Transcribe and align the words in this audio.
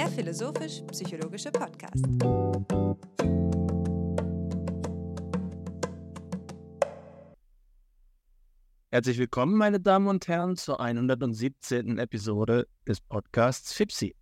der 0.00 0.08
philosophisch-psychologische 0.08 1.52
Podcast. 1.52 2.06
Herzlich 8.90 9.18
willkommen, 9.18 9.58
meine 9.58 9.78
Damen 9.78 10.08
und 10.08 10.26
Herren, 10.26 10.56
zur 10.56 10.80
117. 10.80 11.98
Episode 11.98 12.66
des 12.88 13.02
Podcasts 13.02 13.74
FIPSI, 13.74 14.16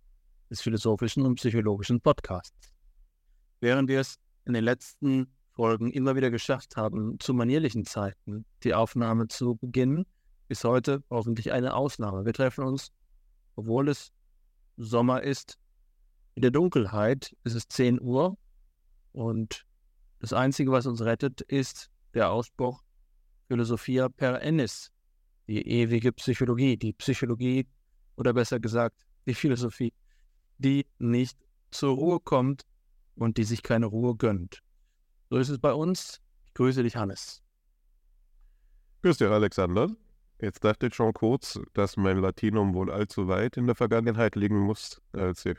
des 0.49 0.59
philosophischen 0.59 1.25
und 1.25 1.35
psychologischen 1.35 2.01
Podcasts. 2.01 2.73
Während 3.61 3.87
wir 3.87 4.01
es 4.01 4.17
in 4.43 4.51
den 4.51 4.65
letzten 4.65 5.33
Folgen 5.53 5.91
immer 5.91 6.17
wieder 6.17 6.29
geschafft 6.29 6.75
haben, 6.75 7.17
zu 7.21 7.33
manierlichen 7.33 7.85
Zeiten 7.85 8.43
die 8.63 8.73
Aufnahme 8.73 9.29
zu 9.29 9.55
beginnen, 9.55 10.05
ist 10.49 10.65
heute 10.65 11.03
hoffentlich 11.09 11.53
eine 11.53 11.73
Ausnahme. 11.73 12.25
Wir 12.25 12.33
treffen 12.33 12.65
uns, 12.65 12.91
obwohl 13.55 13.87
es 13.87 14.11
Sommer 14.75 15.23
ist, 15.23 15.57
in 16.35 16.41
der 16.41 16.51
Dunkelheit. 16.51 17.35
Es 17.43 17.55
ist 17.55 17.71
10 17.71 18.01
Uhr 18.01 18.37
und 19.11 19.65
das 20.19 20.33
Einzige, 20.33 20.71
was 20.71 20.85
uns 20.85 21.01
rettet, 21.01 21.41
ist 21.41 21.89
der 22.13 22.31
Ausspruch 22.31 22.83
Philosophia 23.47 24.09
per 24.09 24.41
Ennis, 24.41 24.91
die 25.47 25.67
ewige 25.67 26.11
Psychologie, 26.13 26.77
die 26.77 26.93
Psychologie 26.93 27.67
oder 28.15 28.33
besser 28.33 28.59
gesagt 28.59 29.05
die 29.25 29.33
Philosophie, 29.33 29.93
die 30.57 30.85
nicht 30.97 31.37
zur 31.71 31.95
Ruhe 31.95 32.19
kommt 32.19 32.63
und 33.15 33.37
die 33.37 33.43
sich 33.43 33.63
keine 33.63 33.85
Ruhe 33.85 34.15
gönnt. 34.15 34.61
So 35.29 35.37
ist 35.37 35.49
es 35.49 35.59
bei 35.59 35.73
uns. 35.73 36.19
Ich 36.45 36.53
grüße 36.53 36.83
dich, 36.83 36.95
Hannes. 36.95 37.41
Grüß 39.01 39.17
dich, 39.17 39.27
Alexander. 39.27 39.89
Jetzt 40.41 40.63
dachte 40.63 40.87
ich 40.87 40.95
schon 40.95 41.13
kurz, 41.13 41.59
dass 41.73 41.97
mein 41.97 42.17
Latinum 42.17 42.73
wohl 42.73 42.91
allzu 42.91 43.27
weit 43.27 43.57
in 43.57 43.65
der 43.65 43.75
Vergangenheit 43.75 44.35
liegen 44.35 44.59
muss, 44.59 45.01
als 45.11 45.45
ich 45.45 45.57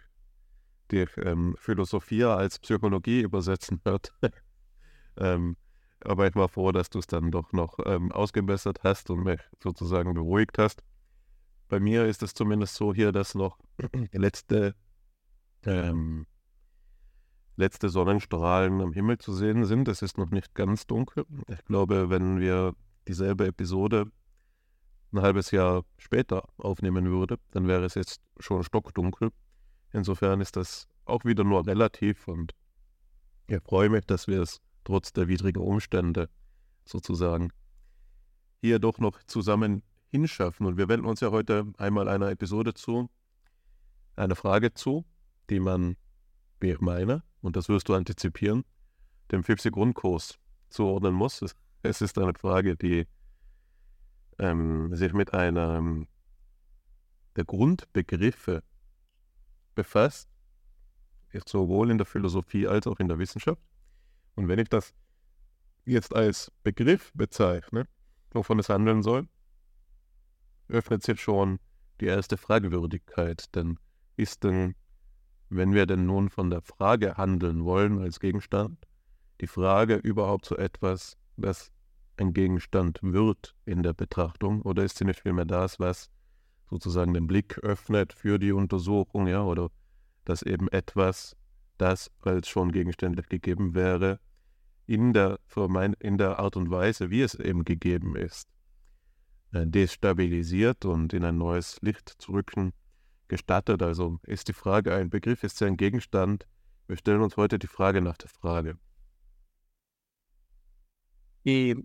die 0.91 1.07
ähm, 1.19 1.57
Philosophie 1.59 2.25
als 2.25 2.59
Psychologie 2.59 3.21
übersetzen 3.21 3.81
hört. 3.85 4.13
ähm, 5.17 5.57
aber 6.03 6.27
ich 6.27 6.35
war 6.35 6.49
froh, 6.49 6.73
dass 6.73 6.91
du 6.91 6.99
es 6.99 7.07
dann 7.07 7.31
doch 7.31 7.53
noch 7.53 7.79
ähm, 7.85 8.11
ausgebessert 8.13 8.81
hast 8.83 9.11
und 9.11 9.25
mich 9.25 9.41
sozusagen 9.63 10.15
beruhigt 10.15 10.59
hast. 10.59 10.83
Bei 11.69 11.79
mir 11.79 12.07
ist 12.07 12.23
es 12.23 12.35
zumindest 12.35 12.75
so 12.75 12.95
hier, 12.95 13.13
dass 13.13 13.35
noch 13.35 13.59
letzte 14.13 14.75
ähm, 15.65 16.27
letzte 17.57 17.91
Sonnenstrahlen 17.91 18.81
am 18.81 18.93
Himmel 18.93 19.19
zu 19.19 19.33
sehen 19.33 19.65
sind. 19.67 19.87
Es 19.87 20.03
ist 20.03 20.19
noch 20.19 20.31
nicht 20.31 20.55
ganz 20.55 20.87
dunkel. 20.87 21.27
Ich 21.49 21.65
glaube, 21.67 22.11
wenn 22.11 22.41
wir 22.41 22.75
dieselbe 23.07 23.47
Episode 23.47 24.11
ein 25.13 25.21
halbes 25.21 25.51
Jahr 25.51 25.85
später 25.99 26.49
aufnehmen 26.57 27.11
würde, 27.11 27.39
dann 27.51 27.69
wäre 27.69 27.85
es 27.85 27.95
jetzt 27.95 28.21
schon 28.39 28.65
stockdunkel. 28.65 29.31
Insofern 29.93 30.41
ist 30.41 30.57
das 30.57 30.89
auch 31.05 31.25
wieder 31.25 31.45
nur 31.45 31.67
relativ 31.67 32.29
und 32.29 32.55
ich 33.47 33.61
freue 33.63 33.89
mich, 33.89 34.07
dass 34.07 34.29
wir 34.29 34.43
es 34.43 34.61
trotz 34.85 35.13
der 35.13 35.29
widrigen 35.29 35.63
Umstände 35.63 36.29
sozusagen 36.85 37.53
hier 38.61 38.79
doch 38.79 38.99
noch 38.99 39.23
zusammen 39.25 39.83
hinschaffen. 40.11 40.67
Und 40.67 40.77
wir 40.77 40.89
wenden 40.89 41.07
uns 41.07 41.21
ja 41.21 41.31
heute 41.31 41.73
einmal 41.79 42.09
einer 42.09 42.31
Episode 42.31 42.75
zu, 42.75 43.11
einer 44.17 44.37
Frage 44.37 44.75
zu, 44.75 45.05
die 45.49 45.61
man, 45.61 45.97
wie 46.61 46.71
ich 46.71 46.81
meine, 46.81 47.23
und 47.41 47.57
das 47.57 47.69
wirst 47.69 47.89
du 47.89 47.95
antizipieren, 47.95 48.65
dem 49.33 49.43
FIPSI-Grundkurs 49.43 50.39
zuordnen 50.69 51.15
muss. 51.15 51.45
Es 51.83 52.01
ist 52.01 52.19
eine 52.19 52.35
Frage, 52.35 52.77
die 52.77 53.07
ähm, 54.39 54.95
sich 54.95 55.12
mit 55.12 55.33
einer 55.33 55.83
der 57.37 57.45
Grundbegriffe 57.45 58.62
befasst, 59.75 60.28
sowohl 61.47 61.91
in 61.91 61.98
der 61.98 62.06
Philosophie 62.06 62.66
als 62.66 62.86
auch 62.86 62.98
in 62.98 63.08
der 63.08 63.19
Wissenschaft. 63.19 63.62
Und 64.34 64.48
wenn 64.48 64.58
ich 64.58 64.69
das 64.69 64.94
jetzt 65.84 66.14
als 66.14 66.53
Begriff 66.62 67.12
bezeichne, 67.14 67.86
wovon 68.32 68.58
es 68.58 68.69
handeln 68.69 69.03
soll, 69.03 69.28
öffnet 70.69 71.03
sich 71.03 71.20
schon 71.20 71.58
die 72.00 72.06
erste 72.06 72.36
Fragewürdigkeit. 72.36 73.54
Denn 73.54 73.78
ist 74.16 74.44
denn 74.44 74.75
wenn 75.50 75.75
wir 75.75 75.87
denn 75.87 76.06
nun 76.06 76.31
von 76.31 76.48
der 76.48 76.62
Frage 76.62 77.16
handeln 77.16 77.64
wollen 77.64 77.98
als 77.98 78.20
Gegenstand, 78.20 78.87
die 79.41 79.48
Frage 79.48 79.97
überhaupt 79.97 80.47
so 80.47 80.56
etwas, 80.56 81.16
das 81.37 81.72
ein 82.16 82.32
Gegenstand 82.32 83.00
wird 83.02 83.56
in 83.64 83.82
der 83.82 83.92
Betrachtung, 83.92 84.62
oder 84.62 84.84
ist 84.84 84.98
sie 84.98 85.04
nicht 85.04 85.20
vielmehr 85.20 85.47
das, 85.47 85.81
was 85.81 86.10
sozusagen 86.70 87.12
den 87.12 87.26
Blick 87.26 87.58
öffnet 87.58 88.12
für 88.12 88.38
die 88.38 88.53
Untersuchung, 88.53 89.26
ja, 89.26 89.42
oder 89.42 89.70
dass 90.25 90.42
eben 90.42 90.69
etwas, 90.69 91.36
das 91.76 92.10
als 92.22 92.48
schon 92.48 92.72
gegenständlich 92.72 93.28
gegeben 93.28 93.75
wäre, 93.75 94.20
in 94.86 95.12
der, 95.12 95.38
in 95.98 96.19
der 96.19 96.38
Art 96.38 96.56
und 96.56 96.70
Weise, 96.70 97.10
wie 97.10 97.22
es 97.22 97.34
eben 97.34 97.64
gegeben 97.64 98.16
ist, 98.16 98.48
äh, 99.53 99.66
destabilisiert 99.66 100.84
und 100.84 101.12
in 101.12 101.25
ein 101.25 101.38
neues 101.38 101.78
Licht 101.81 102.08
zu 102.19 102.32
rücken, 102.32 102.72
gestattet. 103.28 103.82
Also 103.82 104.19
ist 104.25 104.48
die 104.48 104.52
Frage 104.52 104.94
ein 104.94 105.10
Begriff, 105.10 105.42
ist 105.44 105.58
sie 105.58 105.66
ein 105.66 105.76
Gegenstand? 105.76 106.47
Wir 106.87 106.97
stellen 106.97 107.22
uns 107.22 107.37
heute 107.37 107.58
die 107.58 107.69
Frage 107.69 108.00
nach 108.00 108.16
der 108.16 108.28
Frage. 108.28 108.78
Die, 111.44 111.76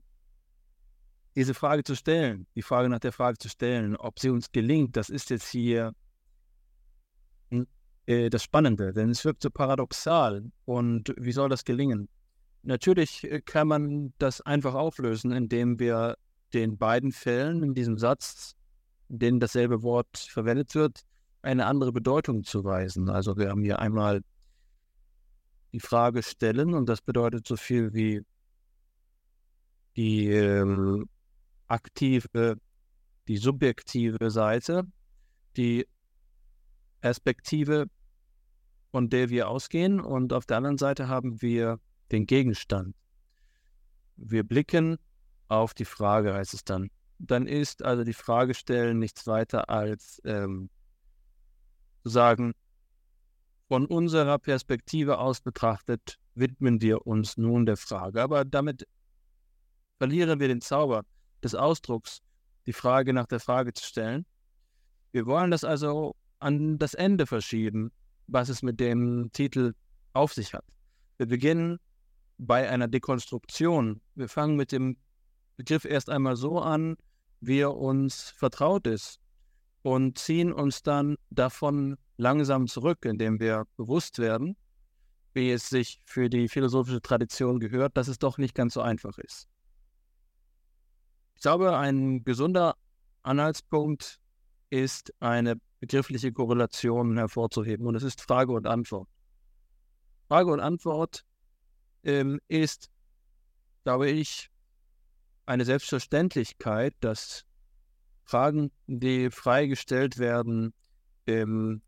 diese 1.35 1.53
Frage 1.53 1.83
zu 1.83 1.95
stellen, 1.95 2.47
die 2.55 2.61
Frage 2.61 2.89
nach 2.89 2.99
der 2.99 3.11
Frage 3.11 3.37
zu 3.37 3.49
stellen, 3.49 3.95
ob 3.97 4.19
sie 4.19 4.29
uns 4.29 4.51
gelingt, 4.51 4.95
das 4.95 5.09
ist 5.09 5.29
jetzt 5.29 5.49
hier 5.49 5.93
hm, 7.49 7.67
äh, 8.05 8.29
das 8.29 8.43
Spannende, 8.43 8.93
denn 8.93 9.09
es 9.09 9.25
wirkt 9.25 9.43
so 9.43 9.49
paradoxal. 9.49 10.49
Und 10.63 11.13
wie 11.17 11.33
soll 11.33 11.49
das 11.49 11.65
gelingen? 11.65 12.07
Natürlich 12.63 13.23
äh, 13.25 13.41
kann 13.41 13.67
man 13.67 14.13
das 14.17 14.41
einfach 14.41 14.75
auflösen, 14.75 15.31
indem 15.31 15.77
wir 15.79 16.15
den 16.53 16.77
beiden 16.77 17.11
Fällen 17.11 17.63
in 17.63 17.73
diesem 17.73 17.97
Satz, 17.97 18.55
in 19.09 19.19
denen 19.19 19.39
dasselbe 19.39 19.83
Wort 19.83 20.17
verwendet 20.17 20.73
wird, 20.73 21.01
eine 21.41 21.65
andere 21.65 21.91
Bedeutung 21.91 22.43
zuweisen. 22.43 23.09
Also 23.09 23.37
wir 23.37 23.49
haben 23.49 23.61
hier 23.61 23.79
einmal 23.79 24.21
die 25.73 25.81
Frage 25.81 26.23
stellen 26.23 26.73
und 26.73 26.87
das 26.87 27.01
bedeutet 27.01 27.45
so 27.45 27.57
viel 27.57 27.93
wie 27.93 28.21
die 29.97 30.29
äh, 30.29 31.05
aktive, 31.75 32.57
die 33.27 33.37
subjektive 33.37 34.31
Seite, 34.31 34.83
die 35.57 35.85
Perspektive, 37.01 37.87
von 38.91 39.09
der 39.09 39.29
wir 39.29 39.49
ausgehen 39.49 39.99
und 39.99 40.31
auf 40.31 40.45
der 40.45 40.57
anderen 40.57 40.77
Seite 40.77 41.07
haben 41.09 41.41
wir 41.41 41.79
den 42.11 42.25
Gegenstand. 42.25 42.95
Wir 44.15 44.43
blicken 44.43 44.97
auf 45.49 45.73
die 45.73 45.85
Frage, 45.85 46.33
heißt 46.33 46.53
es 46.53 46.63
dann. 46.63 46.89
Dann 47.19 47.45
ist 47.45 47.83
also 47.83 48.03
die 48.03 48.13
Frage 48.13 48.53
stellen 48.53 48.99
nichts 48.99 49.27
weiter 49.27 49.69
als 49.69 50.21
ähm, 50.23 50.69
sagen, 52.03 52.53
von 53.67 53.85
unserer 53.85 54.39
Perspektive 54.39 55.17
aus 55.17 55.41
betrachtet, 55.41 56.17
widmen 56.35 56.81
wir 56.81 57.05
uns 57.05 57.35
nun 57.35 57.65
der 57.65 57.77
Frage. 57.77 58.21
Aber 58.21 58.45
damit 58.45 58.87
verlieren 59.97 60.39
wir 60.39 60.47
den 60.47 60.61
Zauber 60.61 61.03
des 61.43 61.55
Ausdrucks, 61.55 62.21
die 62.65 62.73
Frage 62.73 63.13
nach 63.13 63.27
der 63.27 63.39
Frage 63.39 63.73
zu 63.73 63.85
stellen. 63.85 64.25
Wir 65.11 65.25
wollen 65.25 65.51
das 65.51 65.63
also 65.63 66.15
an 66.39 66.77
das 66.77 66.93
Ende 66.93 67.25
verschieben, 67.25 67.91
was 68.27 68.49
es 68.49 68.61
mit 68.61 68.79
dem 68.79 69.29
Titel 69.31 69.73
auf 70.13 70.33
sich 70.33 70.53
hat. 70.53 70.65
Wir 71.17 71.27
beginnen 71.27 71.79
bei 72.37 72.69
einer 72.69 72.87
Dekonstruktion. 72.87 74.01
Wir 74.15 74.27
fangen 74.27 74.55
mit 74.55 74.71
dem 74.71 74.97
Begriff 75.55 75.85
erst 75.85 76.09
einmal 76.09 76.35
so 76.35 76.59
an, 76.59 76.97
wie 77.39 77.59
er 77.59 77.75
uns 77.75 78.31
vertraut 78.31 78.87
ist 78.87 79.19
und 79.83 80.17
ziehen 80.17 80.51
uns 80.51 80.83
dann 80.83 81.15
davon 81.29 81.97
langsam 82.17 82.67
zurück, 82.67 83.05
indem 83.05 83.39
wir 83.39 83.65
bewusst 83.77 84.19
werden, 84.19 84.55
wie 85.33 85.51
es 85.51 85.69
sich 85.69 86.01
für 86.05 86.29
die 86.29 86.47
philosophische 86.47 87.01
Tradition 87.01 87.59
gehört, 87.59 87.95
dass 87.97 88.07
es 88.07 88.19
doch 88.19 88.37
nicht 88.37 88.55
ganz 88.55 88.73
so 88.73 88.81
einfach 88.81 89.17
ist. 89.17 89.47
Ich 91.35 91.41
glaube, 91.41 91.77
ein 91.77 92.23
gesunder 92.23 92.75
Anhaltspunkt 93.21 94.19
ist 94.69 95.13
eine 95.19 95.55
begriffliche 95.79 96.31
Korrelation 96.31 97.17
hervorzuheben 97.17 97.85
und 97.85 97.95
es 97.95 98.03
ist 98.03 98.21
Frage 98.21 98.51
und 98.51 98.65
Antwort. 98.65 99.07
Frage 100.27 100.51
und 100.51 100.59
Antwort 100.59 101.23
ähm, 102.03 102.39
ist, 102.47 102.89
glaube 103.83 104.09
ich, 104.09 104.49
eine 105.45 105.65
Selbstverständlichkeit, 105.65 106.95
dass 106.99 107.45
Fragen, 108.23 108.71
die 108.87 109.29
freigestellt 109.29 110.17
werden, 110.17 110.73
ähm, 111.27 111.81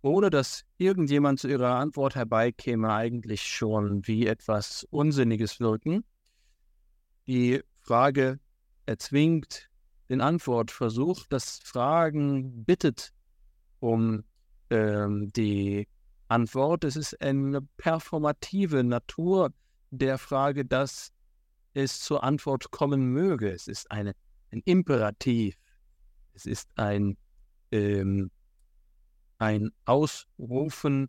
ohne 0.00 0.30
dass 0.30 0.64
irgendjemand 0.78 1.40
zu 1.40 1.48
ihrer 1.48 1.74
Antwort 1.74 2.14
herbeikäme, 2.14 2.90
eigentlich 2.90 3.42
schon 3.42 4.06
wie 4.06 4.26
etwas 4.26 4.86
Unsinniges 4.90 5.60
wirken. 5.60 6.04
Die 7.26 7.62
Frage 7.88 8.38
erzwingt 8.84 9.70
den 10.10 10.20
Antwortversuch. 10.20 11.24
Das 11.30 11.58
Fragen 11.64 12.66
bittet 12.66 13.14
um 13.80 14.24
ähm, 14.68 15.32
die 15.32 15.88
Antwort. 16.28 16.84
Es 16.84 16.96
ist 16.96 17.18
eine 17.22 17.62
performative 17.78 18.84
Natur 18.84 19.54
der 19.90 20.18
Frage, 20.18 20.66
dass 20.66 21.12
es 21.72 22.00
zur 22.00 22.24
Antwort 22.24 22.70
kommen 22.70 23.06
möge. 23.06 23.50
Es 23.50 23.68
ist 23.68 23.90
eine, 23.90 24.12
ein 24.52 24.60
Imperativ. 24.66 25.56
Es 26.34 26.44
ist 26.44 26.68
ein, 26.76 27.16
ähm, 27.72 28.30
ein 29.38 29.70
Ausrufen 29.86 31.08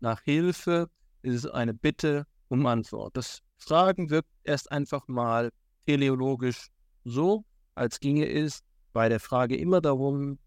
nach 0.00 0.22
Hilfe. 0.22 0.88
Es 1.20 1.34
ist 1.34 1.46
eine 1.48 1.74
Bitte 1.74 2.26
um 2.48 2.64
Antwort. 2.64 3.14
Das 3.14 3.42
Fragen 3.58 4.08
wirkt 4.08 4.30
erst 4.42 4.72
einfach 4.72 5.06
mal 5.06 5.52
teleologisch 5.86 6.68
so, 7.04 7.44
als 7.74 8.00
ginge 8.00 8.28
es 8.28 8.60
bei 8.92 9.08
der 9.08 9.20
Frage 9.20 9.56
immer 9.56 9.80
darum, 9.80 10.38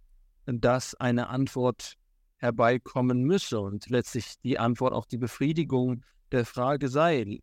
dass 0.45 0.95
eine 0.95 1.29
Antwort 1.29 1.95
herbeikommen 2.37 3.23
müsse 3.23 3.59
und 3.59 3.89
letztlich 3.89 4.35
die 4.43 4.59
Antwort 4.59 4.93
auch 4.93 5.05
die 5.05 5.17
Befriedigung 5.17 6.03
der 6.31 6.45
Frage 6.45 6.89
sei. 6.89 7.39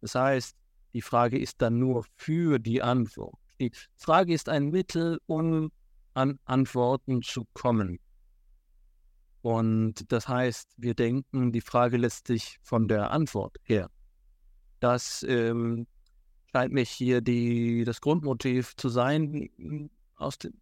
Das 0.00 0.14
heißt, 0.14 0.56
die 0.92 1.02
Frage 1.02 1.38
ist 1.38 1.62
dann 1.62 1.78
nur 1.78 2.04
für 2.16 2.58
die 2.58 2.82
Antwort. 2.82 3.38
Die 3.60 3.70
Frage 3.96 4.34
ist 4.34 4.48
ein 4.48 4.70
Mittel, 4.70 5.20
um 5.26 5.70
an 6.14 6.38
Antworten 6.44 7.22
zu 7.22 7.46
kommen. 7.52 7.98
Und 9.42 10.10
das 10.12 10.28
heißt, 10.28 10.68
wir 10.76 10.94
denken, 10.94 11.52
die 11.52 11.60
Frage 11.60 11.96
lässt 11.96 12.26
sich 12.26 12.58
von 12.62 12.88
der 12.88 13.10
Antwort 13.10 13.56
her. 13.62 13.88
Das 14.80 15.24
ähm, 15.28 15.86
scheint 16.52 16.72
mich 16.72 16.90
hier 16.90 17.20
die, 17.20 17.84
das 17.84 18.00
Grundmotiv 18.00 18.76
zu 18.76 18.88
sein, 18.88 19.90
aus 20.16 20.38
dem, 20.38 20.52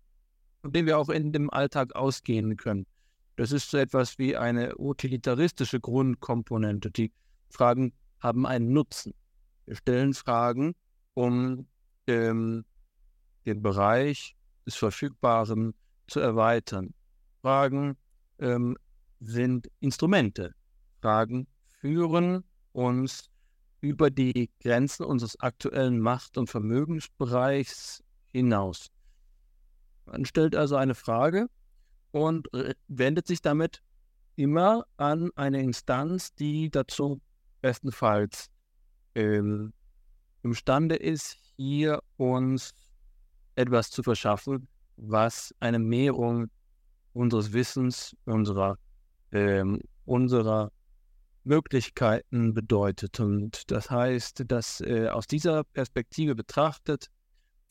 von 0.62 0.72
dem 0.72 0.86
wir 0.86 0.98
auch 0.98 1.08
in 1.08 1.32
dem 1.32 1.50
Alltag 1.50 1.94
ausgehen 1.94 2.56
können. 2.56 2.86
Das 3.36 3.52
ist 3.52 3.70
so 3.70 3.78
etwas 3.78 4.18
wie 4.18 4.36
eine 4.36 4.76
utilitaristische 4.78 5.80
Grundkomponente. 5.80 6.90
Die 6.90 7.12
Fragen 7.50 7.92
haben 8.20 8.46
einen 8.46 8.72
Nutzen. 8.72 9.14
Wir 9.64 9.76
stellen 9.76 10.14
Fragen, 10.14 10.74
um 11.14 11.66
ähm, 12.06 12.64
den 13.46 13.62
Bereich 13.62 14.34
des 14.66 14.74
Verfügbaren 14.74 15.74
zu 16.08 16.20
erweitern. 16.20 16.94
Fragen 17.40 17.96
ähm, 18.38 18.76
sind 19.20 19.70
Instrumente. 19.80 20.54
Fragen 21.00 21.46
führen 21.80 22.44
uns 22.72 23.30
über 23.80 24.10
die 24.10 24.50
Grenzen 24.60 25.04
unseres 25.04 25.38
aktuellen 25.40 26.00
Macht- 26.00 26.38
und 26.38 26.48
Vermögensbereichs 26.48 28.02
hinaus. 28.32 28.88
Man 30.06 30.24
stellt 30.24 30.56
also 30.56 30.76
eine 30.76 30.94
Frage 30.94 31.48
und 32.12 32.48
wendet 32.88 33.26
sich 33.26 33.42
damit 33.42 33.82
immer 34.36 34.84
an 34.96 35.30
eine 35.34 35.62
Instanz, 35.62 36.34
die 36.34 36.70
dazu 36.70 37.20
bestenfalls 37.60 38.48
ähm, 39.14 39.72
imstande 40.42 40.96
ist, 40.96 41.36
hier 41.56 42.00
uns 42.16 42.72
etwas 43.56 43.90
zu 43.90 44.02
verschaffen, 44.02 44.68
was 44.96 45.54
eine 45.58 45.78
Mehrung 45.78 46.50
unseres 47.12 47.52
Wissens, 47.52 48.16
unserer, 48.24 48.78
ähm, 49.32 49.80
unserer 50.04 50.70
Möglichkeiten 51.44 52.54
bedeutet. 52.54 53.20
Und 53.20 53.70
das 53.70 53.90
heißt, 53.90 54.44
dass 54.46 54.80
äh, 54.80 55.08
aus 55.08 55.26
dieser 55.26 55.64
Perspektive 55.64 56.34
betrachtet, 56.34 57.10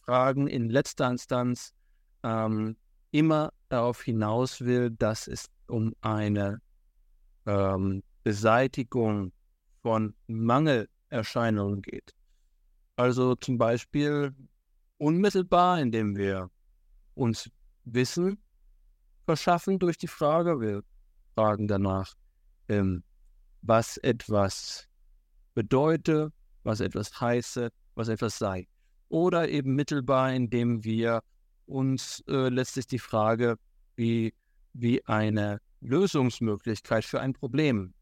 Fragen 0.02 0.48
in 0.48 0.69
letzter 0.69 1.10
Instanz 1.10 1.74
ähm, 2.24 2.78
immer 3.12 3.52
darauf 3.69 4.02
hinaus 4.04 4.62
will, 4.62 4.92
dass 4.92 5.28
es 5.28 5.50
um 5.68 5.94
eine 6.02 6.62
ähm, 7.46 8.04
Beseitigung 8.24 9.31
von 9.81 10.14
Mangelerscheinungen 10.28 11.81
geht. 11.81 12.14
Also 12.96 13.36
zum 13.36 13.58
Beispiel 13.58 14.34
unmittelbar, 14.98 15.80
indem 15.80 16.16
wir 16.16 16.50
uns 17.16 17.50
Wissen 17.86 18.38
verschaffen 19.25 19.80
durch 19.80 19.98
die 19.98 20.08
Frage. 20.08 20.60
Wir 20.60 20.84
fragen 21.36 21.68
danach, 21.68 22.14
ähm, 22.69 23.04
was 23.62 23.98
etwas 23.98 24.88
bedeute, 25.54 26.31
was 26.63 26.80
etwas 26.80 27.19
heiße, 27.19 27.69
was 27.95 28.07
etwas 28.07 28.38
sei. 28.38 28.68
Oder 29.09 29.50
eben 29.50 29.75
mittelbar, 29.75 30.33
indem 30.33 30.83
wir 30.83 31.21
uns 31.65 32.24
äh, 32.27 32.50
letztlich 32.50 32.88
die 32.88 33.00
Frage, 33.00 33.57
wie, 33.95 34.33
wie 34.74 35.04
eine 35.06 35.59
Lösungsmöglichkeit 35.81 37.06
für 37.06 37.19
ein 37.21 37.33
Problem 37.33 37.94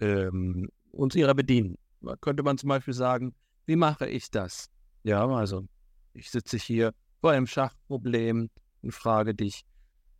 ähm, 0.00 0.68
uns 0.92 1.14
ihrer 1.14 1.34
bedienen. 1.34 1.76
Da 2.00 2.16
könnte 2.16 2.42
man 2.42 2.58
zum 2.58 2.68
Beispiel 2.68 2.94
sagen, 2.94 3.34
wie 3.66 3.76
mache 3.76 4.08
ich 4.08 4.30
das? 4.30 4.68
Ja, 5.02 5.26
also 5.26 5.66
ich 6.12 6.30
sitze 6.30 6.56
hier 6.56 6.92
vor 7.20 7.32
einem 7.32 7.46
Schachproblem 7.46 8.50
und 8.82 8.92
frage 8.92 9.34
dich, 9.34 9.64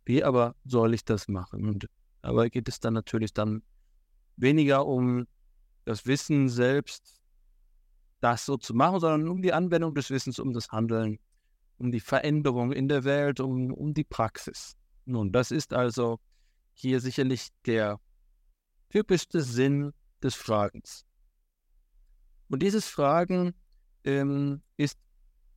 wie 0.05 0.23
aber 0.23 0.55
soll 0.65 0.93
ich 0.93 1.05
das 1.05 1.27
machen? 1.27 1.67
Und 1.67 1.87
aber 2.21 2.49
geht 2.49 2.67
es 2.67 2.79
dann 2.79 2.93
natürlich 2.93 3.33
dann 3.33 3.61
weniger 4.39 4.85
um 4.85 5.27
das 5.85 6.05
Wissen 6.05 6.49
selbst, 6.49 7.19
das 8.21 8.45
so 8.45 8.57
zu 8.57 8.73
machen, 8.73 8.99
sondern 8.99 9.29
um 9.29 9.41
die 9.41 9.53
Anwendung 9.53 9.95
des 9.95 10.09
Wissens, 10.09 10.39
um 10.39 10.53
das 10.53 10.69
Handeln, 10.69 11.19
um 11.77 11.91
die 11.91 11.99
Veränderung 11.99 12.71
in 12.71 12.87
der 12.87 13.03
Welt, 13.03 13.39
um, 13.39 13.73
um 13.73 13.93
die 13.93 14.03
Praxis. 14.03 14.75
Nun, 15.05 15.31
das 15.31 15.51
ist 15.51 15.73
also 15.73 16.19
hier 16.73 16.99
sicherlich 16.99 17.49
der 17.65 17.99
typischste 18.89 19.41
Sinn 19.41 19.93
des 20.21 20.35
Fragens. 20.35 21.05
Und 22.49 22.61
dieses 22.61 22.87
Fragen 22.87 23.53
ähm, 24.03 24.61
ist, 24.77 24.97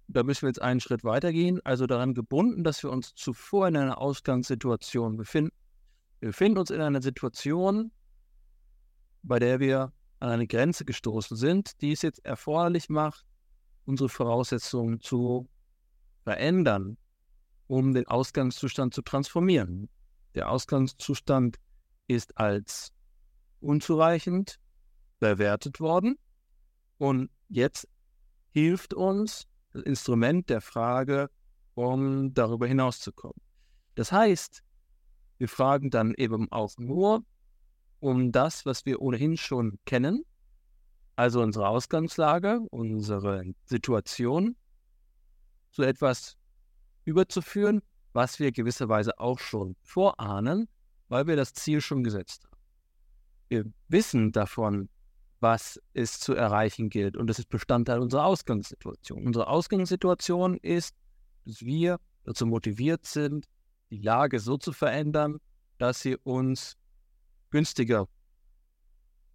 da 0.08 0.22
müssen 0.22 0.42
wir 0.42 0.48
jetzt 0.48 0.62
einen 0.62 0.80
Schritt 0.80 1.04
weitergehen, 1.04 1.60
also 1.64 1.86
daran 1.86 2.14
gebunden, 2.14 2.64
dass 2.64 2.82
wir 2.82 2.90
uns 2.90 3.14
zuvor 3.14 3.68
in 3.68 3.76
einer 3.76 3.98
Ausgangssituation 3.98 5.16
befinden. 5.16 5.52
Wir 6.20 6.28
befinden 6.28 6.58
uns 6.58 6.70
in 6.70 6.80
einer 6.80 7.02
Situation, 7.02 7.90
bei 9.22 9.38
der 9.38 9.60
wir 9.60 9.92
an 10.18 10.28
eine 10.28 10.46
Grenze 10.46 10.84
gestoßen 10.84 11.36
sind, 11.36 11.80
die 11.80 11.92
es 11.92 12.02
jetzt 12.02 12.24
erforderlich 12.24 12.88
macht, 12.88 13.26
unsere 13.84 14.08
Voraussetzungen 14.08 15.00
zu 15.00 15.48
verändern, 16.22 16.96
um 17.66 17.94
den 17.94 18.06
Ausgangszustand 18.06 18.94
zu 18.94 19.02
transformieren. 19.02 19.88
Der 20.34 20.50
Ausgangszustand 20.50 21.56
ist 22.06 22.38
als 22.38 22.92
unzureichend 23.60 24.58
bewertet 25.18 25.80
worden 25.80 26.18
und 26.98 27.30
jetzt 27.48 27.88
hilft 28.50 28.94
uns 28.94 29.46
das 29.72 29.82
Instrument 29.82 30.50
der 30.50 30.60
Frage, 30.60 31.30
um 31.74 32.34
darüber 32.34 32.66
hinauszukommen. 32.66 33.40
Das 33.94 34.12
heißt, 34.12 34.62
wir 35.38 35.48
fragen 35.48 35.90
dann 35.90 36.14
eben 36.14 36.50
auch 36.52 36.76
nur 36.78 37.24
um 38.02 38.32
das, 38.32 38.66
was 38.66 38.84
wir 38.84 39.00
ohnehin 39.00 39.36
schon 39.36 39.78
kennen, 39.84 40.24
also 41.14 41.40
unsere 41.40 41.68
Ausgangslage, 41.68 42.60
unsere 42.70 43.44
Situation, 43.64 44.56
so 45.70 45.84
etwas 45.84 46.36
überzuführen, 47.04 47.80
was 48.12 48.40
wir 48.40 48.50
gewisserweise 48.50 49.18
auch 49.20 49.38
schon 49.38 49.76
vorahnen, 49.82 50.68
weil 51.08 51.28
wir 51.28 51.36
das 51.36 51.54
Ziel 51.54 51.80
schon 51.80 52.02
gesetzt 52.02 52.44
haben. 52.44 52.56
Wir 53.48 53.64
wissen 53.88 54.32
davon, 54.32 54.88
was 55.38 55.80
es 55.94 56.18
zu 56.18 56.34
erreichen 56.34 56.90
gilt 56.90 57.16
und 57.16 57.28
das 57.28 57.38
ist 57.38 57.50
Bestandteil 57.50 58.00
unserer 58.00 58.26
Ausgangssituation. 58.26 59.26
Unsere 59.26 59.46
Ausgangssituation 59.46 60.56
ist, 60.56 60.96
dass 61.44 61.60
wir 61.60 61.98
dazu 62.24 62.46
motiviert 62.46 63.06
sind, 63.06 63.46
die 63.90 63.98
Lage 63.98 64.40
so 64.40 64.56
zu 64.56 64.72
verändern, 64.72 65.38
dass 65.78 66.00
sie 66.00 66.16
uns 66.16 66.76
günstiger 67.52 68.08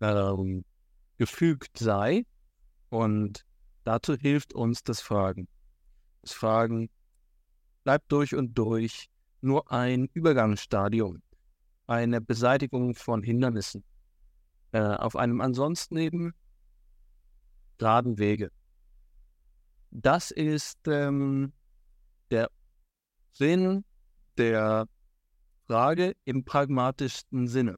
ähm, 0.02 0.66
gefügt 1.18 1.78
sei. 1.78 2.26
Und 2.90 3.46
dazu 3.86 4.16
hilft 4.16 4.54
uns 4.54 4.84
das 4.84 5.00
Fragen. 5.02 5.48
Das 6.22 6.34
Fragen 6.34 6.90
bleibt 7.84 8.12
durch 8.12 8.36
und 8.36 8.58
durch 8.58 9.10
nur 9.42 9.72
ein 9.72 10.10
Übergangsstadium, 10.14 11.22
eine 11.86 12.20
Beseitigung 12.20 12.96
von 12.96 13.24
Hindernissen 13.24 13.84
äh, 14.74 14.80
auf 14.80 15.16
einem 15.16 15.40
ansonsten 15.40 15.98
eben 15.98 16.34
geraden 17.78 18.18
Wege. 18.18 18.52
Das 19.92 20.32
ist 20.32 20.80
ähm, 20.88 21.54
der 22.30 22.50
Sinn 23.32 23.86
der 24.38 24.88
Frage 25.68 26.16
im 26.26 26.44
pragmatischsten 26.44 27.48
Sinne. 27.48 27.78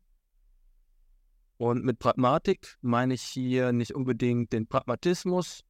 Und 1.60 1.84
mit 1.84 2.00
Pragmatik 2.00 2.78
meine 2.80 3.16
ich 3.16 3.22
hier 3.22 3.74
nicht 3.74 3.94
unbedingt 3.94 4.54
den 4.54 4.66
Pragmatismus, 4.66 5.66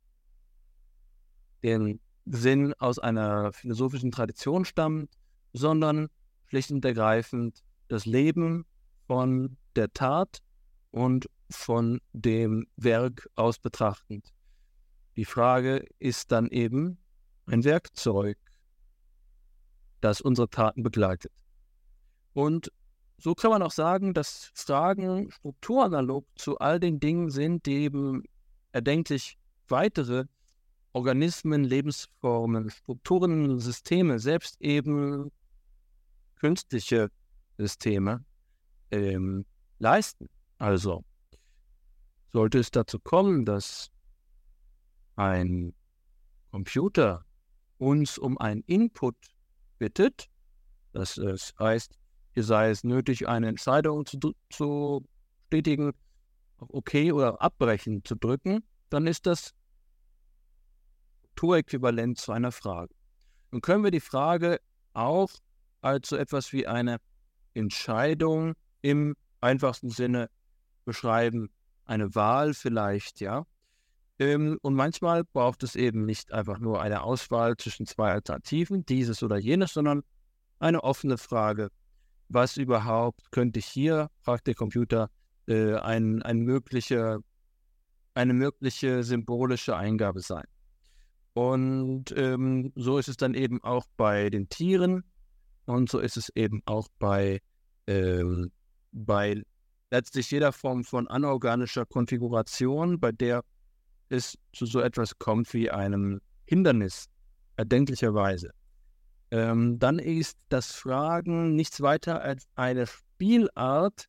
den 1.64 2.00
Sinn 2.26 2.76
aus 2.76 3.00
einer 3.00 3.52
philosophischen 3.54 4.12
Tradition 4.12 4.66
stammt, 4.66 5.10
sondern 5.52 6.10
schlicht 6.46 6.70
und 6.70 6.86
ergreifend 6.86 7.64
das 7.88 8.06
Leben 8.06 8.68
von 9.08 9.58
der 9.76 9.92
Tat 9.92 10.44
und 10.92 11.28
von 11.50 12.02
dem 12.14 12.68
Werk 12.76 13.28
aus 13.34 13.58
betrachtend. 13.58 14.32
Die 15.16 15.26
Frage 15.26 15.88
ist 15.98 16.32
dann 16.32 16.50
eben 16.50 17.00
ein 17.48 17.64
Werkzeug, 17.64 18.38
das 20.02 20.22
unsere 20.22 20.52
Taten 20.52 20.84
begleitet. 20.84 21.34
Und 22.34 22.72
so 23.20 23.36
kann 23.36 23.52
man 23.52 23.62
auch 23.62 23.72
sagen, 23.72 24.14
dass 24.14 24.52
Fragen 24.54 25.30
strukturanalog 25.32 26.26
zu 26.36 26.58
all 26.58 26.80
den 26.80 27.00
Dingen 27.00 27.30
sind, 27.30 27.66
die 27.66 27.84
eben 27.84 28.24
erdenklich 28.72 29.38
weitere 29.68 30.26
Organismen, 30.94 31.64
Lebensformen, 31.64 32.70
Strukturen, 32.70 33.60
Systeme, 33.60 34.20
selbst 34.20 34.60
eben 34.62 35.32
künstliche 36.36 37.12
Systeme 37.58 38.24
ähm, 38.92 39.46
leisten. 39.80 40.30
Also 40.58 41.04
sollte 42.32 42.60
es 42.60 42.72
dazu 42.72 43.00
kommen, 43.00 43.46
dass 43.46 43.92
ein 45.16 45.74
Computer 46.52 47.26
uns 47.78 48.18
um 48.18 48.38
einen 48.38 48.62
Input 48.62 49.16
bittet, 49.78 50.30
das 50.94 51.20
heißt, 51.60 52.00
hier 52.34 52.44
sei 52.44 52.70
es 52.70 52.84
nötig, 52.84 53.28
eine 53.28 53.48
Entscheidung 53.48 54.06
zu, 54.06 54.34
zu 54.50 55.06
tätigen, 55.50 55.94
OK 56.58 56.94
oder 57.14 57.42
Abbrechen 57.42 58.04
zu 58.04 58.16
drücken, 58.16 58.64
dann 58.90 59.08
ist 59.08 59.26
das 59.26 59.54
Strukturäquivalent 61.40 62.18
zu 62.18 62.34
einer 62.34 62.52
Frage. 62.52 62.94
Nun 63.52 63.62
können 63.62 63.84
wir 63.84 63.92
die 63.92 64.02
Frage 64.02 64.60
auch 64.94 65.30
als 65.82 66.10
so 66.10 66.18
etwas 66.18 66.52
wie 66.52 66.68
eine 66.68 66.98
Entscheidung 67.54 68.56
im 68.82 69.16
einfachsten 69.40 69.90
Sinne 69.90 70.30
beschreiben. 70.84 71.50
Eine 71.86 72.14
Wahl 72.14 72.54
vielleicht, 72.54 73.22
ja. 73.22 73.46
Ähm, 74.20 74.60
und 74.62 74.76
manchmal 74.76 75.24
braucht 75.24 75.64
es 75.64 75.78
eben 75.78 76.06
nicht 76.06 76.34
einfach 76.34 76.60
nur 76.60 76.82
eine 76.82 77.04
Auswahl 77.04 77.56
zwischen 77.56 77.86
zwei 77.86 78.12
Alternativen, 78.12 78.86
dieses 78.86 79.24
oder 79.24 79.38
jenes, 79.38 79.74
sondern 79.74 80.04
eine 80.60 80.84
offene 80.84 81.18
Frage. 81.18 81.70
Was 82.30 82.58
überhaupt 82.58 83.32
könnte 83.32 83.60
hier, 83.60 84.10
fragt 84.22 84.48
der 84.48 84.56
Computer, 84.56 85.10
äh, 85.48 85.76
ein, 85.76 86.22
ein 86.22 86.40
mögliche, 86.40 87.20
eine 88.14 88.34
mögliche 88.34 89.04
symbolische 89.04 89.76
Eingabe 89.76 90.22
sein? 90.22 90.46
Und 91.34 92.14
ähm, 92.16 92.72
so 92.76 92.98
ist 92.98 93.08
es 93.08 93.18
dann 93.18 93.34
eben 93.34 93.64
auch 93.64 93.86
bei 93.98 94.30
den 94.30 94.48
Tieren 94.50 95.04
und 95.66 95.90
so 95.90 96.00
ist 96.00 96.18
es 96.18 96.30
eben 96.36 96.62
auch 96.66 96.88
bei, 97.00 97.40
ähm, 97.88 98.52
bei 98.92 99.42
letztlich 99.92 100.30
jeder 100.32 100.52
Form 100.52 100.84
von 100.84 101.08
anorganischer 101.08 101.86
Konfiguration, 101.86 103.00
bei 103.00 103.12
der 103.12 103.44
es 104.10 104.38
zu 104.54 104.66
so 104.66 104.82
etwas 104.82 105.18
kommt 105.18 105.54
wie 105.54 105.70
einem 105.70 106.22
Hindernis, 106.46 107.06
erdenklicherweise. 107.56 108.52
Ähm, 109.32 109.78
dann 109.80 110.00
ist 110.00 110.38
das 110.50 110.72
Fragen 110.72 111.56
nichts 111.56 111.82
weiter 111.82 112.22
als 112.22 112.48
eine 112.56 112.88
Spielart 112.88 114.08